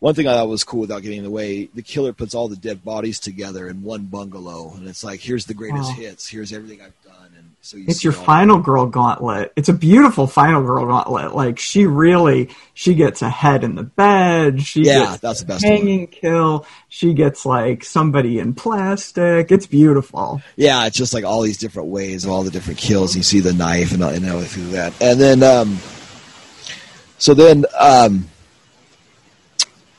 one 0.00 0.14
thing 0.14 0.28
I 0.28 0.32
thought 0.34 0.48
was 0.48 0.64
cool 0.64 0.80
without 0.80 1.00
getting 1.00 1.18
in 1.18 1.24
the 1.24 1.30
way, 1.30 1.64
the 1.72 1.80
killer 1.80 2.12
puts 2.12 2.34
all 2.34 2.48
the 2.48 2.56
dead 2.56 2.84
bodies 2.84 3.18
together 3.18 3.68
in 3.68 3.82
one 3.82 4.02
bungalow, 4.02 4.74
and 4.76 4.86
it's 4.86 5.02
like, 5.02 5.20
here's 5.20 5.46
the 5.46 5.54
greatest 5.54 5.92
Oh. 5.92 5.94
hits, 5.94 6.28
here's 6.28 6.52
everything 6.52 6.82
I've 6.82 7.02
done, 7.04 7.30
so 7.64 7.78
you 7.78 7.86
it's 7.88 8.04
your 8.04 8.12
final 8.12 8.58
girl 8.58 8.84
gauntlet. 8.84 9.50
It's 9.56 9.70
a 9.70 9.72
beautiful 9.72 10.26
final 10.26 10.62
girl 10.62 10.84
gauntlet. 10.84 11.34
Like 11.34 11.58
she 11.58 11.86
really, 11.86 12.50
she 12.74 12.94
gets 12.94 13.22
a 13.22 13.30
head 13.30 13.64
in 13.64 13.74
the 13.74 13.82
bed. 13.82 14.60
She 14.60 14.82
Yeah, 14.82 15.06
gets 15.06 15.18
that's 15.20 15.40
the 15.40 15.46
best 15.46 15.64
hanging 15.64 16.06
kill. 16.08 16.66
She 16.90 17.14
gets 17.14 17.46
like 17.46 17.82
somebody 17.82 18.38
in 18.38 18.52
plastic. 18.52 19.50
It's 19.50 19.66
beautiful. 19.66 20.42
Yeah, 20.56 20.86
it's 20.86 20.98
just 20.98 21.14
like 21.14 21.24
all 21.24 21.40
these 21.40 21.56
different 21.56 21.88
ways 21.88 22.26
of 22.26 22.30
all 22.30 22.42
the 22.42 22.50
different 22.50 22.78
kills. 22.78 23.16
You 23.16 23.22
see 23.22 23.40
the 23.40 23.54
knife 23.54 23.92
and, 23.92 24.02
and 24.02 24.26
everything 24.26 24.64
like 24.64 24.72
that, 24.72 25.02
and 25.02 25.18
then 25.18 25.42
um, 25.42 25.78
so 27.16 27.32
then 27.32 27.64
um, 27.80 28.28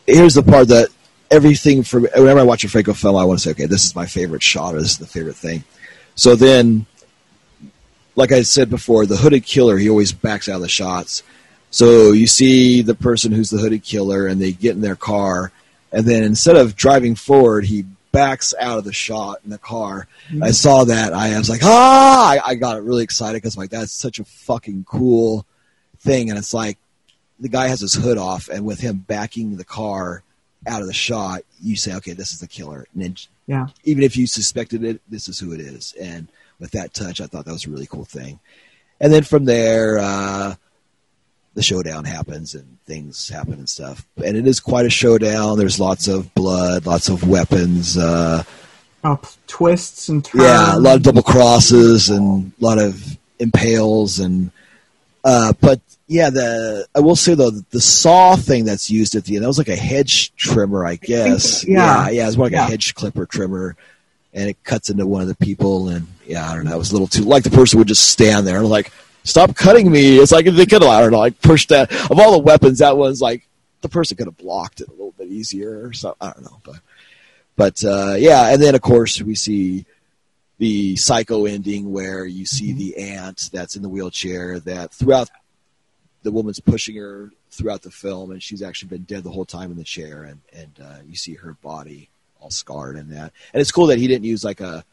here's 0.05 0.35
the 0.35 0.43
part 0.43 0.67
that 0.67 0.89
everything 1.31 1.81
for 1.81 2.01
whenever 2.01 2.41
I 2.41 2.43
watch 2.43 2.63
a 2.63 2.69
Franco 2.69 2.93
film, 2.93 3.15
I 3.15 3.25
want 3.25 3.39
to 3.39 3.43
say, 3.43 3.51
okay, 3.51 3.65
this 3.65 3.85
is 3.85 3.95
my 3.95 4.05
favorite 4.05 4.43
shot, 4.43 4.75
or 4.75 4.81
this 4.81 4.91
is 4.91 4.97
the 4.99 5.07
favorite 5.07 5.35
thing. 5.35 5.63
So 6.13 6.35
then, 6.35 6.85
like 8.15 8.31
I 8.31 8.41
said 8.43 8.69
before, 8.69 9.05
the 9.05 9.17
hooded 9.17 9.45
killer, 9.45 9.77
he 9.77 9.89
always 9.89 10.11
backs 10.11 10.47
out 10.47 10.55
of 10.55 10.61
the 10.61 10.69
shots. 10.69 11.23
So 11.69 12.13
you 12.13 12.27
see 12.27 12.81
the 12.81 12.95
person 12.95 13.31
who's 13.31 13.49
the 13.49 13.57
hooded 13.57 13.83
killer, 13.83 14.27
and 14.27 14.41
they 14.41 14.53
get 14.53 14.75
in 14.75 14.81
their 14.81 14.95
car, 14.95 15.51
and 15.91 16.05
then 16.05 16.23
instead 16.23 16.55
of 16.55 16.75
driving 16.75 17.15
forward, 17.15 17.65
he 17.65 17.85
backs 18.11 18.53
out 18.59 18.77
of 18.77 18.85
the 18.85 18.93
shot 18.93 19.41
in 19.43 19.49
the 19.49 19.57
car. 19.57 20.07
I 20.41 20.51
saw 20.51 20.85
that. 20.85 21.11
I 21.11 21.37
was 21.37 21.49
like, 21.49 21.63
ah! 21.63 22.29
I, 22.31 22.51
I 22.51 22.55
got 22.55 22.81
really 22.81 23.03
excited 23.03 23.41
because 23.41 23.57
like 23.57 23.71
that's 23.71 23.91
such 23.91 24.19
a 24.19 24.25
fucking 24.25 24.85
cool 24.87 25.45
thing, 25.99 26.29
and 26.29 26.39
it's 26.39 26.53
like 26.53 26.77
the 27.39 27.49
guy 27.49 27.67
has 27.67 27.81
his 27.81 27.93
hood 27.93 28.17
off, 28.17 28.47
and 28.47 28.65
with 28.65 28.79
him 28.79 29.03
backing 29.05 29.57
the 29.57 29.65
car 29.65 30.23
out 30.67 30.81
of 30.81 30.87
the 30.87 30.93
shot, 30.93 31.41
you 31.61 31.75
say, 31.75 31.93
okay, 31.95 32.13
this 32.13 32.31
is 32.31 32.39
the 32.39 32.47
killer. 32.47 32.87
And 32.93 33.03
then 33.03 33.15
Yeah. 33.47 33.67
even 33.83 34.03
if 34.03 34.17
you 34.17 34.27
suspected 34.27 34.83
it, 34.83 35.01
this 35.09 35.27
is 35.27 35.37
who 35.39 35.51
it 35.51 35.59
is. 35.59 35.93
And 35.99 36.27
with 36.59 36.71
that 36.71 36.93
touch, 36.93 37.21
I 37.21 37.27
thought 37.27 37.45
that 37.45 37.51
was 37.53 37.65
a 37.65 37.69
really 37.69 37.87
cool 37.87 38.05
thing. 38.05 38.39
And 38.99 39.11
then 39.11 39.23
from 39.23 39.45
there, 39.45 39.97
uh, 39.99 40.55
the 41.53 41.61
showdown 41.63 42.05
happens 42.05 42.55
and 42.55 42.77
things 42.85 43.29
happen 43.29 43.53
and 43.53 43.69
stuff. 43.69 44.05
And 44.23 44.37
it 44.37 44.47
is 44.47 44.59
quite 44.59 44.85
a 44.85 44.89
showdown. 44.89 45.57
There's 45.57 45.79
lots 45.79 46.07
of 46.07 46.33
blood, 46.33 46.85
lots 46.85 47.09
of 47.09 47.27
weapons. 47.27 47.97
Uh, 47.97 48.43
Uh, 49.03 49.17
twists 49.47 50.09
and 50.09 50.23
turns. 50.25 50.43
yeah, 50.43 50.75
a 50.75 50.79
lot 50.79 50.95
of 50.95 51.03
double 51.03 51.21
crosses 51.23 52.09
and 52.09 52.51
a 52.59 52.63
lot 52.65 52.77
of 52.79 53.17
impales 53.39 54.19
and. 54.19 54.51
Uh, 55.23 55.53
but 55.59 55.79
yeah, 56.07 56.29
the 56.29 56.85
I 56.95 56.99
will 56.99 57.15
say 57.15 57.33
though 57.35 57.49
the, 57.49 57.81
saw 57.81 58.35
thing 58.35 58.65
that's 58.65 58.91
used 58.91 59.15
at 59.15 59.25
the 59.25 59.35
end 59.35 59.43
that 59.43 59.47
was 59.47 59.57
like 59.57 59.69
a 59.69 59.75
hedge 59.75 60.35
trimmer, 60.35 60.85
I 60.85 60.95
guess. 60.97 61.67
yeah. 61.67 62.05
yeah, 62.05 62.09
yeah, 62.09 62.27
it's 62.27 62.37
more 62.37 62.45
like 62.45 62.53
Yeah. 62.53 62.65
a 62.67 62.69
hedge 62.69 62.93
clipper 62.95 63.25
trimmer. 63.25 63.75
and 64.33 64.49
it 64.49 64.63
cuts 64.63 64.89
into 64.89 65.07
one 65.07 65.21
of 65.21 65.27
the 65.29 65.35
people, 65.35 65.87
and 65.89 66.05
yeah, 66.27 66.49
I 66.49 66.55
don't 66.55 66.65
know, 66.65 66.75
it 66.75 66.77
was 66.77 66.91
a 66.91 66.93
little 66.93 67.07
too 67.07 67.23
like 67.23 67.43
the 67.43 67.49
person 67.49 67.79
would 67.79 67.87
just 67.87 68.07
stand 68.07 68.45
there 68.47 68.57
and 68.57 68.67
like, 68.67 68.91
stop 69.23 69.55
cutting 69.55 69.91
me. 69.91 70.17
It's 70.17 70.31
like 70.31 70.45
they 70.45 70.65
could 70.65 70.81
have, 70.81 70.91
I 70.91 71.01
don't 71.01 71.11
know, 71.11 71.19
like 71.19 71.41
pushed 71.41 71.69
that 71.69 71.91
of 72.09 72.19
all 72.19 72.31
the 72.31 72.39
weapons, 72.39 72.79
that 72.79 72.97
was 72.97 73.21
like 73.21 73.47
the 73.81 73.89
person 73.89 74.17
could 74.17 74.27
have 74.27 74.37
blocked 74.37 74.81
it 74.81 74.87
a 74.87 74.91
little 74.91 75.13
bit 75.17 75.27
easier 75.27 75.85
or 75.85 75.93
something. 75.93 76.17
I 76.21 76.31
don't 76.31 76.43
know, 76.43 76.61
but 76.63 76.79
but 77.55 77.83
uh, 77.83 78.15
yeah, 78.17 78.49
and 78.53 78.61
then 78.61 78.75
of 78.75 78.81
course 78.81 79.21
we 79.21 79.35
see 79.35 79.85
the 80.57 80.95
psycho 80.95 81.45
ending 81.45 81.91
where 81.91 82.25
you 82.25 82.45
see 82.45 82.71
the 82.71 82.97
aunt 82.97 83.49
that's 83.51 83.75
in 83.75 83.81
the 83.81 83.89
wheelchair 83.89 84.59
that 84.61 84.93
throughout 84.93 85.29
the 86.23 86.31
woman's 86.31 86.59
pushing 86.59 86.95
her 86.95 87.31
throughout 87.51 87.81
the 87.83 87.91
film 87.91 88.31
and 88.31 88.41
she's 88.41 88.61
actually 88.61 88.89
been 88.89 89.03
dead 89.03 89.23
the 89.23 89.29
whole 89.29 89.45
time 89.45 89.71
in 89.71 89.77
the 89.77 89.83
chair 89.83 90.23
and 90.23 90.41
and 90.53 90.79
uh, 90.81 90.97
you 91.07 91.15
see 91.15 91.33
her 91.35 91.53
body 91.61 92.09
all 92.39 92.49
scarred 92.49 92.95
and 92.95 93.11
that 93.11 93.31
and 93.53 93.61
it's 93.61 93.71
cool 93.71 93.87
that 93.87 93.99
he 93.99 94.07
didn't 94.07 94.25
use 94.25 94.43
like 94.43 94.61
a 94.61 94.83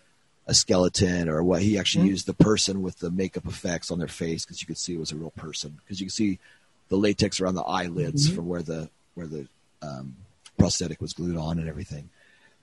a 0.47 0.55
skeleton 0.55 1.29
or 1.29 1.43
what 1.43 1.63
he 1.63 1.79
actually 1.79 2.05
Mhm. 2.07 2.11
used 2.11 2.27
the 2.27 2.35
person 2.35 2.83
with 2.83 2.99
the 2.99 3.11
makeup 3.11 3.47
effects 3.47 3.91
on 3.91 3.99
their 3.99 4.09
face 4.09 4.45
because 4.45 4.61
you 4.61 4.67
could 4.67 4.79
see 4.79 4.95
it 4.95 4.99
was 4.99 5.13
a 5.13 5.17
real 5.17 5.31
person 5.37 5.79
because 5.85 6.01
you 6.01 6.07
could 6.07 6.13
see 6.13 6.39
the 6.89 6.97
latex 6.97 7.41
around 7.41 7.55
the 7.55 7.63
eyelids 7.63 8.29
Mhm. 8.29 8.35
from 8.35 8.49
where 8.49 8.63
the 8.63 8.89
where 9.15 9.27
the 9.27 9.47
um, 9.83 10.15
prosthetic 10.59 11.01
was 11.01 11.13
glued 11.13 11.37
on 11.37 11.59
and 11.59 11.69
everything 11.69 12.09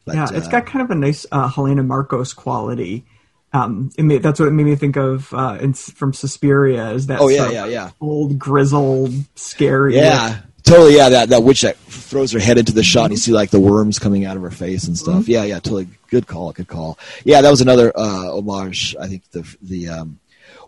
but, 0.06 0.16
yeah, 0.16 0.28
it's 0.34 0.48
uh, 0.48 0.52
got 0.52 0.66
kind 0.66 0.82
of 0.84 0.90
a 0.92 0.96
nice 0.96 1.26
uh, 1.32 1.48
Helena 1.50 1.84
Markos 1.84 2.36
quality. 2.36 3.06
Um, 3.54 3.92
it 3.98 4.04
made, 4.04 4.24
that's 4.24 4.40
what 4.40 4.48
it 4.48 4.52
made 4.52 4.66
me 4.66 4.76
think 4.76 4.96
of 4.96 5.32
uh, 5.34 5.58
in, 5.62 5.74
from 5.74 6.14
Suspiria. 6.14 6.92
Is 6.92 7.08
that 7.08 7.20
Oh, 7.20 7.28
yeah, 7.28 7.50
yeah, 7.52 7.66
yeah. 7.66 7.92
old 8.02 8.40
grizzled, 8.40 9.14
scary? 9.36 9.96
Yeah, 9.98 10.40
totally. 10.70 10.96
Yeah, 10.96 11.10
that 11.10 11.30
that 11.30 11.44
witch 11.44 11.62
that 11.62 11.78
throws 11.78 12.32
her 12.32 12.40
head 12.40 12.58
into 12.58 12.72
the 12.72 12.84
shot, 12.84 13.06
and 13.06 13.14
you 13.14 13.18
see 13.18 13.32
like 13.32 13.50
the 13.50 13.60
worms 13.60 14.00
coming 14.00 14.26
out 14.26 14.38
of 14.38 14.44
her 14.44 14.52
face 14.52 14.86
and 14.86 14.98
stuff. 14.98 15.28
Yeah, 15.28 15.44
yeah, 15.44 15.56
totally. 15.56 15.88
Good 16.10 16.28
call. 16.28 16.52
Good 16.54 16.68
call. 16.68 16.98
Yeah, 17.24 17.42
that 17.42 17.50
was 17.50 17.62
another 17.62 17.92
uh, 17.96 18.32
homage. 18.38 18.96
I 19.00 19.08
think 19.08 19.30
the 19.32 19.56
the 19.62 19.90
um, 19.90 20.20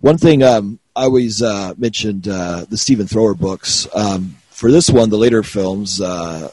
one 0.02 0.18
thing 0.18 0.44
um, 0.44 0.80
I 0.95 1.03
always 1.03 1.41
uh, 1.41 1.73
mentioned 1.78 2.28
uh, 2.28 2.65
the 2.69 2.78
Stephen 2.78 3.07
Thrower 3.07 3.34
books. 3.34 3.88
Um, 3.95 4.38
for 4.49 4.72
this 4.72 4.90
one, 4.90 5.10
the 5.10 5.18
later 5.18 5.44
films, 5.44 5.99
uh, 5.99 6.52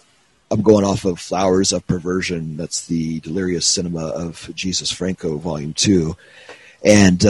I'm 0.50 0.62
going 0.62 0.84
off 0.84 1.04
of 1.04 1.18
Flowers 1.18 1.72
of 1.72 1.86
Perversion. 1.86 2.56
That's 2.56 2.86
the 2.86 3.20
Delirious 3.20 3.66
Cinema 3.66 4.06
of 4.06 4.50
Jesus 4.54 4.90
Franco, 4.90 5.38
Volume 5.38 5.74
Two, 5.74 6.16
and. 6.84 7.24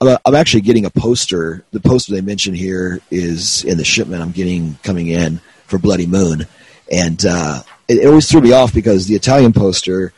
I'm, 0.00 0.34
actually 0.34 0.62
getting 0.62 0.86
a 0.86 0.90
poster. 0.90 1.62
The 1.72 1.80
poster 1.80 2.14
they 2.14 2.22
mentioned 2.22 2.56
here 2.56 3.00
is 3.10 3.64
in 3.64 3.76
the 3.76 3.84
shipment 3.84 4.22
I'm 4.22 4.32
getting 4.32 4.78
coming 4.82 5.08
in 5.08 5.40
for 5.66 5.78
Bloody 5.78 6.06
Moon, 6.06 6.46
and 6.90 7.24
uh, 7.26 7.62
it, 7.86 7.98
it 7.98 8.06
always 8.06 8.30
threw 8.30 8.40
me 8.40 8.52
off 8.52 8.72
because 8.72 9.06
the 9.06 9.14
Italian 9.14 9.52
poster 9.52 10.12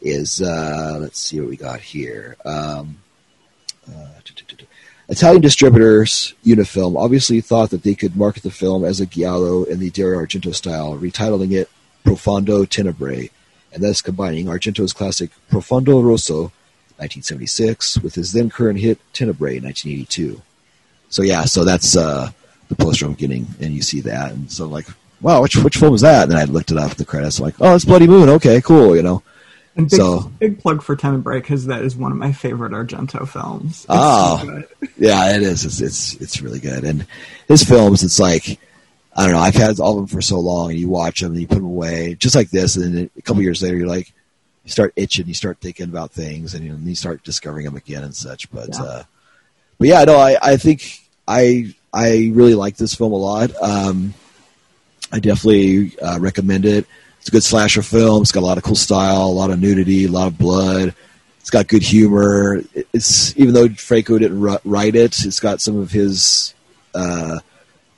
is. 0.00 0.42
Uh, 0.42 0.98
let's 1.00 1.20
see 1.20 1.40
what 1.40 1.48
we 1.48 1.56
got 1.56 1.80
here. 1.80 2.36
Um, 2.44 2.98
uh, 3.88 4.08
Italian 5.08 5.42
distributors 5.42 6.32
Unifilm 6.44 6.96
obviously 6.96 7.40
thought 7.40 7.70
that 7.70 7.82
they 7.82 7.94
could 7.94 8.16
market 8.16 8.42
the 8.42 8.50
film 8.50 8.82
as 8.82 8.98
a 8.98 9.04
giallo 9.04 9.62
in 9.64 9.78
the 9.78 9.90
Dario 9.90 10.18
Argento 10.18 10.54
style, 10.54 10.96
retitling 10.96 11.52
it 11.52 11.68
Profondo 12.02 12.64
Tenebrae, 12.64 13.30
and 13.72 13.82
thus 13.82 14.00
combining 14.00 14.46
Argento's 14.46 14.92
classic 14.92 15.30
Profondo 15.50 16.00
Rosso 16.00 16.50
1976 17.02 17.98
with 18.00 18.14
his 18.14 18.32
then 18.32 18.50
current 18.50 18.78
hit 18.78 18.98
Tenebrae 19.12 19.60
1982. 19.60 20.40
So 21.08 21.22
yeah, 21.22 21.44
so 21.44 21.64
that's 21.64 21.96
uh, 21.96 22.30
the 22.68 22.74
poster 22.76 23.04
I'm 23.06 23.14
getting, 23.14 23.46
and 23.60 23.74
you 23.74 23.82
see 23.82 24.00
that, 24.02 24.32
and 24.32 24.50
so 24.50 24.66
like, 24.66 24.86
wow, 25.20 25.42
which 25.42 25.56
which 25.56 25.76
film 25.76 25.92
was 25.92 26.00
that? 26.02 26.22
And 26.24 26.32
then 26.32 26.38
I 26.38 26.44
looked 26.44 26.70
it 26.70 26.78
up, 26.78 26.94
the 26.94 27.04
credits, 27.04 27.38
like, 27.40 27.54
oh, 27.60 27.74
it's 27.74 27.84
Bloody 27.84 28.06
Moon. 28.06 28.28
Okay, 28.30 28.60
cool, 28.62 28.96
you 28.96 29.02
know. 29.02 29.22
And 29.76 29.88
big, 29.88 29.98
So- 29.98 30.30
big 30.38 30.58
plug 30.60 30.82
for 30.82 30.96
Tenebrae 30.96 31.40
because 31.40 31.66
that 31.66 31.82
is 31.82 31.96
one 31.96 32.12
of 32.12 32.18
my 32.18 32.32
favorite 32.32 32.72
Argento 32.72 33.26
films. 33.28 33.78
It's 33.80 33.86
Oh. 33.88 34.40
so. 34.44 34.86
Yeah, 34.98 35.34
it 35.36 35.42
is. 35.42 35.64
It's 35.64 35.80
it's 35.80 36.14
it's 36.16 36.40
really 36.42 36.60
good. 36.60 36.84
And 36.84 37.06
his 37.48 37.62
films, 37.64 38.02
it's 38.02 38.18
like 38.20 38.58
I 39.14 39.24
don't 39.24 39.32
know. 39.32 39.40
I've 39.40 39.54
had 39.54 39.78
all 39.80 39.92
of 39.92 39.96
them 39.98 40.06
for 40.06 40.22
so 40.22 40.40
long, 40.40 40.70
and 40.70 40.78
you 40.80 40.88
watch 40.88 41.20
them 41.20 41.32
and 41.32 41.40
you 41.40 41.46
put 41.46 41.56
them 41.56 41.64
away, 41.66 42.14
just 42.18 42.34
like 42.34 42.48
this. 42.50 42.76
And 42.76 42.94
then 42.96 43.10
a 43.18 43.22
couple 43.22 43.42
years 43.42 43.62
later, 43.62 43.76
you're 43.76 43.86
like, 43.86 44.12
you 44.64 44.70
start 44.70 44.92
itching, 44.96 45.26
you 45.26 45.34
start 45.34 45.58
thinking 45.60 45.88
about 45.88 46.12
things, 46.12 46.54
and 46.54 46.64
you, 46.64 46.72
know, 46.72 46.78
you 46.82 46.94
start 46.94 47.22
discovering 47.24 47.64
them 47.64 47.76
again 47.76 48.04
and 48.04 48.14
such. 48.14 48.50
But 48.50 48.70
Yeah. 48.72 48.82
uh, 48.82 49.02
but 49.78 49.88
yeah, 49.88 50.04
no, 50.04 50.16
I 50.16 50.36
I 50.42 50.56
think 50.56 51.00
I 51.26 51.74
I 51.92 52.30
really 52.32 52.54
like 52.54 52.76
this 52.76 52.94
film 52.94 53.12
a 53.12 53.16
lot. 53.16 53.50
Um, 53.60 54.14
I 55.10 55.18
definitely 55.18 55.98
uh, 55.98 56.18
recommend 56.20 56.64
it. 56.64 56.86
It's 57.18 57.28
a 57.28 57.32
good 57.32 57.42
slasher 57.44 57.82
film. 57.82 58.22
It's 58.22 58.32
got 58.32 58.40
a 58.40 58.46
lot 58.46 58.58
of 58.58 58.64
cool 58.64 58.74
style, 58.74 59.26
a 59.26 59.28
lot 59.28 59.50
of 59.50 59.60
nudity, 59.60 60.06
a 60.06 60.08
lot 60.08 60.26
of 60.26 60.38
blood. 60.38 60.94
It's 61.40 61.50
got 61.50 61.68
good 61.68 61.82
humor. 61.82 62.62
It's 62.92 63.36
even 63.36 63.52
though 63.54 63.68
Franco 63.68 64.18
didn't 64.18 64.40
write 64.64 64.94
it, 64.94 65.16
it's 65.24 65.40
got 65.40 65.60
some 65.60 65.76
of 65.76 65.90
his 65.90 66.54
uh, 66.94 67.40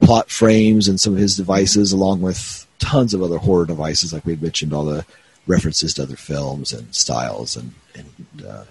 plot 0.00 0.30
frames 0.30 0.88
and 0.88 0.98
some 0.98 1.12
of 1.12 1.18
his 1.18 1.36
devices, 1.36 1.92
along 1.92 2.22
with 2.22 2.66
tons 2.78 3.14
of 3.14 3.22
other 3.22 3.38
horror 3.38 3.66
devices, 3.66 4.12
like 4.12 4.24
we 4.26 4.36
mentioned, 4.36 4.72
all 4.72 4.84
the 4.84 5.04
references 5.46 5.94
to 5.94 6.02
other 6.02 6.16
films 6.16 6.72
and 6.72 6.94
styles 6.94 7.56
and, 7.56 7.72
and 7.94 8.46
uh, 8.46 8.64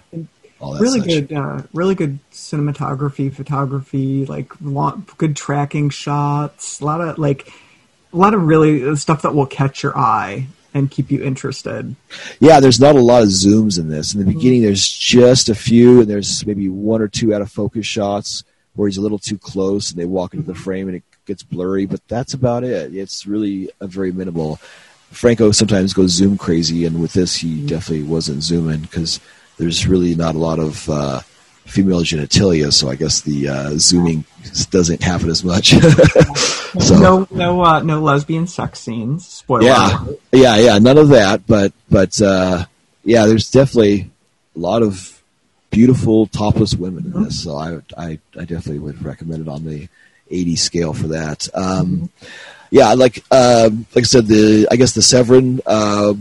all 0.60 0.72
that. 0.72 0.80
really 0.80 1.00
such. 1.00 1.28
good, 1.28 1.32
uh, 1.32 1.62
really 1.72 1.94
good 1.94 2.18
cinematography, 2.32 3.32
photography, 3.32 4.26
like 4.26 4.52
long, 4.60 5.06
good 5.18 5.36
tracking 5.36 5.90
shots. 5.90 6.80
A 6.80 6.84
lot 6.84 7.00
of 7.00 7.18
like, 7.18 7.48
a 8.12 8.16
lot 8.16 8.34
of 8.34 8.42
really 8.42 8.86
uh, 8.88 8.94
stuff 8.96 9.22
that 9.22 9.34
will 9.34 9.46
catch 9.46 9.82
your 9.82 9.96
eye 9.96 10.46
and 10.74 10.90
keep 10.90 11.10
you 11.10 11.22
interested. 11.22 11.94
Yeah, 12.40 12.58
there's 12.58 12.80
not 12.80 12.96
a 12.96 13.00
lot 13.00 13.22
of 13.22 13.28
zooms 13.28 13.78
in 13.78 13.88
this. 13.88 14.12
In 14.12 14.20
the 14.20 14.32
beginning, 14.32 14.62
there's 14.62 14.86
just 14.86 15.48
a 15.48 15.54
few, 15.54 16.00
and 16.00 16.10
there's 16.10 16.44
maybe 16.44 16.68
one 16.68 17.00
or 17.00 17.08
two 17.08 17.32
out 17.32 17.42
of 17.42 17.50
focus 17.50 17.86
shots 17.86 18.42
where 18.74 18.88
he's 18.88 18.96
a 18.96 19.00
little 19.00 19.20
too 19.20 19.38
close, 19.38 19.92
and 19.92 20.00
they 20.00 20.04
walk 20.04 20.34
into 20.34 20.46
the 20.46 20.54
frame, 20.54 20.88
and 20.88 20.96
it 20.96 21.04
gets 21.26 21.44
blurry. 21.44 21.86
But 21.86 22.00
that's 22.08 22.34
about 22.34 22.64
it. 22.64 22.92
It's 22.92 23.24
really 23.24 23.70
a 23.80 23.86
very 23.86 24.10
minimal. 24.10 24.58
Franco 25.14 25.52
sometimes 25.52 25.92
goes 25.94 26.10
zoom 26.10 26.36
crazy, 26.36 26.84
and 26.84 27.00
with 27.00 27.12
this, 27.12 27.36
he 27.36 27.64
definitely 27.66 28.04
wasn't 28.04 28.42
zooming 28.42 28.80
because 28.80 29.20
there's 29.58 29.86
really 29.86 30.14
not 30.14 30.34
a 30.34 30.38
lot 30.38 30.58
of 30.58 30.88
uh, 30.90 31.20
female 31.64 32.00
genitalia. 32.00 32.72
So 32.72 32.90
I 32.90 32.96
guess 32.96 33.20
the 33.22 33.48
uh, 33.48 33.70
zooming 33.76 34.24
doesn't 34.70 35.02
happen 35.02 35.30
as 35.30 35.44
much. 35.44 35.70
so 36.80 36.98
No, 36.98 37.28
no, 37.30 37.62
uh, 37.62 37.80
no 37.80 38.00
lesbian 38.00 38.46
sex 38.46 38.80
scenes. 38.80 39.26
Spoiler. 39.26 39.64
yeah, 39.64 40.02
alert. 40.02 40.20
yeah, 40.32 40.56
yeah. 40.56 40.78
None 40.78 40.98
of 40.98 41.08
that, 41.08 41.46
but 41.46 41.72
but 41.90 42.20
uh, 42.20 42.64
yeah, 43.04 43.26
there's 43.26 43.50
definitely 43.50 44.10
a 44.56 44.58
lot 44.58 44.82
of 44.82 45.22
beautiful 45.70 46.26
topless 46.26 46.74
women 46.74 47.06
in 47.06 47.24
this. 47.24 47.42
So 47.42 47.56
I 47.56 47.80
I, 47.96 48.18
I 48.38 48.44
definitely 48.44 48.80
would 48.80 49.02
recommend 49.04 49.42
it 49.42 49.48
on 49.48 49.64
the 49.64 49.88
80 50.30 50.56
scale 50.56 50.92
for 50.94 51.08
that. 51.08 51.48
Um, 51.54 52.10
yeah, 52.70 52.94
like 52.94 53.24
um, 53.30 53.86
like 53.94 54.04
I 54.04 54.06
said, 54.06 54.26
the 54.26 54.66
I 54.70 54.76
guess 54.76 54.92
the 54.92 55.02
Severin 55.02 55.60
uh, 55.66 56.14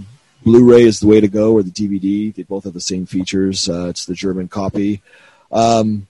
Blu-ray 0.44 0.84
is 0.84 1.00
the 1.00 1.08
way 1.08 1.22
to 1.22 1.28
go, 1.28 1.54
or 1.54 1.64
the 1.64 1.72
DVD. 1.72 2.34
They 2.34 2.44
both 2.44 2.66
have 2.66 2.74
the 2.74 2.82
same 2.82 3.06
features. 3.06 3.70
Uh, 3.70 3.88
it's 3.88 4.06
the 4.06 4.14
German 4.14 4.48
copy. 4.48 5.02
Um, 5.52 6.08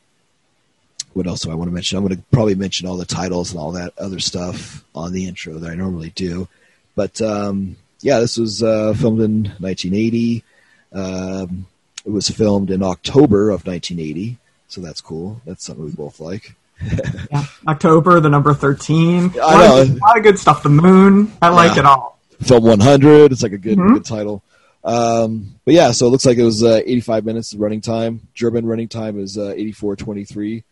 what 1.13 1.27
else 1.27 1.41
do 1.41 1.51
I 1.51 1.55
want 1.55 1.69
to 1.69 1.73
mention? 1.73 1.97
I'm 1.97 2.05
going 2.05 2.17
to 2.17 2.23
probably 2.31 2.55
mention 2.55 2.87
all 2.87 2.97
the 2.97 3.05
titles 3.05 3.51
and 3.51 3.59
all 3.59 3.71
that 3.73 3.93
other 3.97 4.19
stuff 4.19 4.83
on 4.95 5.13
the 5.13 5.27
intro 5.27 5.53
that 5.59 5.69
I 5.69 5.75
normally 5.75 6.09
do. 6.09 6.47
But 6.95 7.21
um, 7.21 7.75
yeah, 8.01 8.19
this 8.19 8.37
was 8.37 8.63
uh, 8.63 8.93
filmed 8.93 9.21
in 9.21 9.43
1980. 9.59 10.43
Um, 10.91 11.67
it 12.05 12.11
was 12.11 12.29
filmed 12.29 12.69
in 12.71 12.83
October 12.83 13.49
of 13.49 13.65
1980, 13.65 14.37
so 14.67 14.81
that's 14.81 15.01
cool. 15.01 15.41
That's 15.45 15.63
something 15.63 15.85
we 15.85 15.91
both 15.91 16.19
like. 16.19 16.55
Yeah. 17.31 17.45
October, 17.67 18.19
the 18.19 18.29
number 18.29 18.53
thirteen. 18.53 19.31
I 19.35 19.37
a, 19.37 19.39
lot 19.39 19.79
of, 19.81 19.89
know. 19.89 19.95
a 19.95 20.05
lot 20.05 20.17
of 20.17 20.23
good 20.23 20.37
stuff. 20.37 20.63
The 20.63 20.69
moon. 20.69 21.31
I 21.41 21.49
like 21.49 21.77
it 21.77 21.85
all. 21.85 22.19
Film 22.41 22.63
100. 22.63 23.31
It's 23.31 23.41
like 23.41 23.53
a 23.53 23.57
good 23.57 23.77
good 23.77 24.05
title. 24.05 24.43
Um, 24.83 25.55
but 25.65 25.73
yeah, 25.73 25.91
so 25.91 26.07
it 26.07 26.09
looks 26.09 26.25
like 26.25 26.37
it 26.37 26.43
was 26.43 26.61
uh, 26.61 26.81
85 26.85 27.25
minutes 27.25 27.53
of 27.53 27.61
running 27.61 27.79
time. 27.81 28.27
German 28.33 28.65
running 28.65 28.89
time 28.89 29.17
is 29.17 29.37
uh, 29.37 29.53
84.23. 29.57 30.63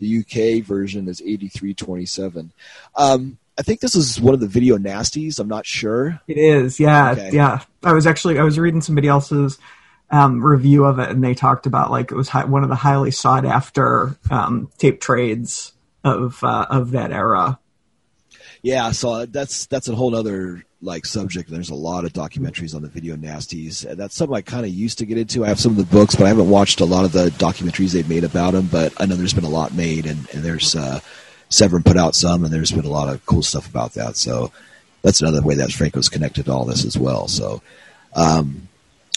The 0.00 0.18
UK 0.18 0.64
version 0.64 1.06
is 1.08 1.20
83.27. 1.20 2.50
Um, 2.96 3.38
I 3.56 3.62
think 3.62 3.78
this 3.80 3.94
is 3.94 4.20
one 4.20 4.34
of 4.34 4.40
the 4.40 4.48
video 4.48 4.78
nasties. 4.78 5.38
I'm 5.38 5.46
not 5.48 5.64
sure. 5.64 6.20
It 6.26 6.38
is, 6.38 6.80
yeah, 6.80 7.12
Okay. 7.12 7.30
yeah. 7.32 7.60
I 7.84 7.92
was 7.92 8.06
actually 8.06 8.38
I 8.38 8.42
was 8.42 8.58
reading 8.58 8.80
somebody 8.80 9.06
else's 9.08 9.58
um, 10.12 10.44
review 10.44 10.84
of 10.84 10.98
it, 10.98 11.08
and 11.08 11.24
they 11.24 11.34
talked 11.34 11.66
about 11.66 11.90
like 11.90 12.12
it 12.12 12.14
was 12.14 12.28
hi- 12.28 12.44
one 12.44 12.62
of 12.62 12.68
the 12.68 12.76
highly 12.76 13.10
sought 13.10 13.44
after 13.44 14.14
um, 14.30 14.70
tape 14.78 15.00
trades 15.00 15.72
of 16.04 16.44
uh, 16.44 16.66
of 16.70 16.92
that 16.92 17.10
era. 17.10 17.58
Yeah, 18.62 18.92
so 18.92 19.26
that's 19.26 19.66
that's 19.66 19.88
a 19.88 19.94
whole 19.94 20.14
other 20.14 20.64
like 20.82 21.06
subject. 21.06 21.50
There's 21.50 21.70
a 21.70 21.74
lot 21.74 22.04
of 22.04 22.12
documentaries 22.12 22.74
on 22.74 22.82
the 22.82 22.88
video 22.88 23.16
nasties. 23.16 23.82
That's 23.96 24.14
something 24.14 24.36
I 24.36 24.42
kind 24.42 24.66
of 24.66 24.72
used 24.72 24.98
to 24.98 25.06
get 25.06 25.16
into. 25.16 25.44
I 25.44 25.48
have 25.48 25.60
some 25.60 25.72
of 25.72 25.78
the 25.78 25.84
books, 25.84 26.14
but 26.14 26.24
I 26.24 26.28
haven't 26.28 26.50
watched 26.50 26.80
a 26.80 26.84
lot 26.84 27.04
of 27.04 27.12
the 27.12 27.30
documentaries 27.30 27.92
they've 27.92 28.08
made 28.08 28.24
about 28.24 28.52
them. 28.52 28.68
But 28.70 28.92
I 29.00 29.06
know 29.06 29.16
there's 29.16 29.34
been 29.34 29.44
a 29.44 29.48
lot 29.48 29.74
made, 29.74 30.06
and, 30.06 30.28
and 30.34 30.44
there's 30.44 30.76
uh, 30.76 31.00
Severin 31.48 31.82
put 31.82 31.96
out 31.96 32.14
some, 32.14 32.44
and 32.44 32.52
there's 32.52 32.72
been 32.72 32.84
a 32.84 32.90
lot 32.90 33.12
of 33.12 33.24
cool 33.26 33.42
stuff 33.42 33.68
about 33.68 33.94
that. 33.94 34.16
So 34.16 34.52
that's 35.02 35.22
another 35.22 35.42
way 35.42 35.54
that 35.56 35.72
Franco's 35.72 36.08
connected 36.08 36.46
to 36.46 36.52
all 36.52 36.64
this 36.64 36.84
as 36.84 36.98
well. 36.98 37.28
So, 37.28 37.62
um, 38.14 38.68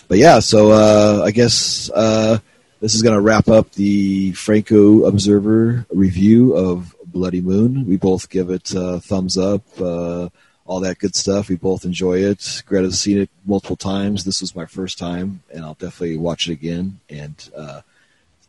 but 0.07 0.17
yeah, 0.17 0.39
so 0.39 0.71
uh, 0.71 1.23
I 1.25 1.31
guess 1.31 1.89
uh, 1.91 2.39
this 2.79 2.93
is 2.93 3.01
going 3.01 3.15
to 3.15 3.21
wrap 3.21 3.47
up 3.47 3.71
the 3.71 4.31
Franco 4.33 5.05
Observer 5.05 5.85
review 5.89 6.55
of 6.55 6.95
Bloody 7.05 7.41
Moon. 7.41 7.85
We 7.85 7.97
both 7.97 8.29
give 8.29 8.49
it 8.49 8.73
a 8.75 8.99
thumbs 8.99 9.37
up, 9.37 9.63
uh, 9.79 10.29
all 10.65 10.79
that 10.81 10.99
good 10.99 11.15
stuff. 11.15 11.49
We 11.49 11.55
both 11.55 11.85
enjoy 11.85 12.19
it. 12.19 12.63
Greta's 12.65 12.99
seen 12.99 13.19
it 13.19 13.29
multiple 13.45 13.75
times. 13.75 14.23
This 14.23 14.41
was 14.41 14.55
my 14.55 14.65
first 14.65 14.97
time, 14.97 15.41
and 15.53 15.63
I'll 15.63 15.75
definitely 15.75 16.17
watch 16.17 16.47
it 16.47 16.53
again. 16.53 16.99
And 17.09 17.49
uh, 17.55 17.81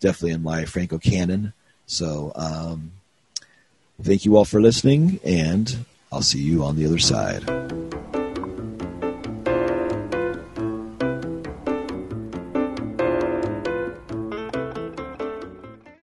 definitely 0.00 0.32
in 0.32 0.42
my 0.42 0.64
Franco 0.64 0.98
canon. 0.98 1.52
So 1.86 2.32
um, 2.34 2.92
thank 4.02 4.24
you 4.24 4.36
all 4.36 4.44
for 4.44 4.60
listening, 4.60 5.20
and 5.24 5.84
I'll 6.12 6.22
see 6.22 6.40
you 6.40 6.64
on 6.64 6.76
the 6.76 6.86
other 6.86 6.98
side. 6.98 7.44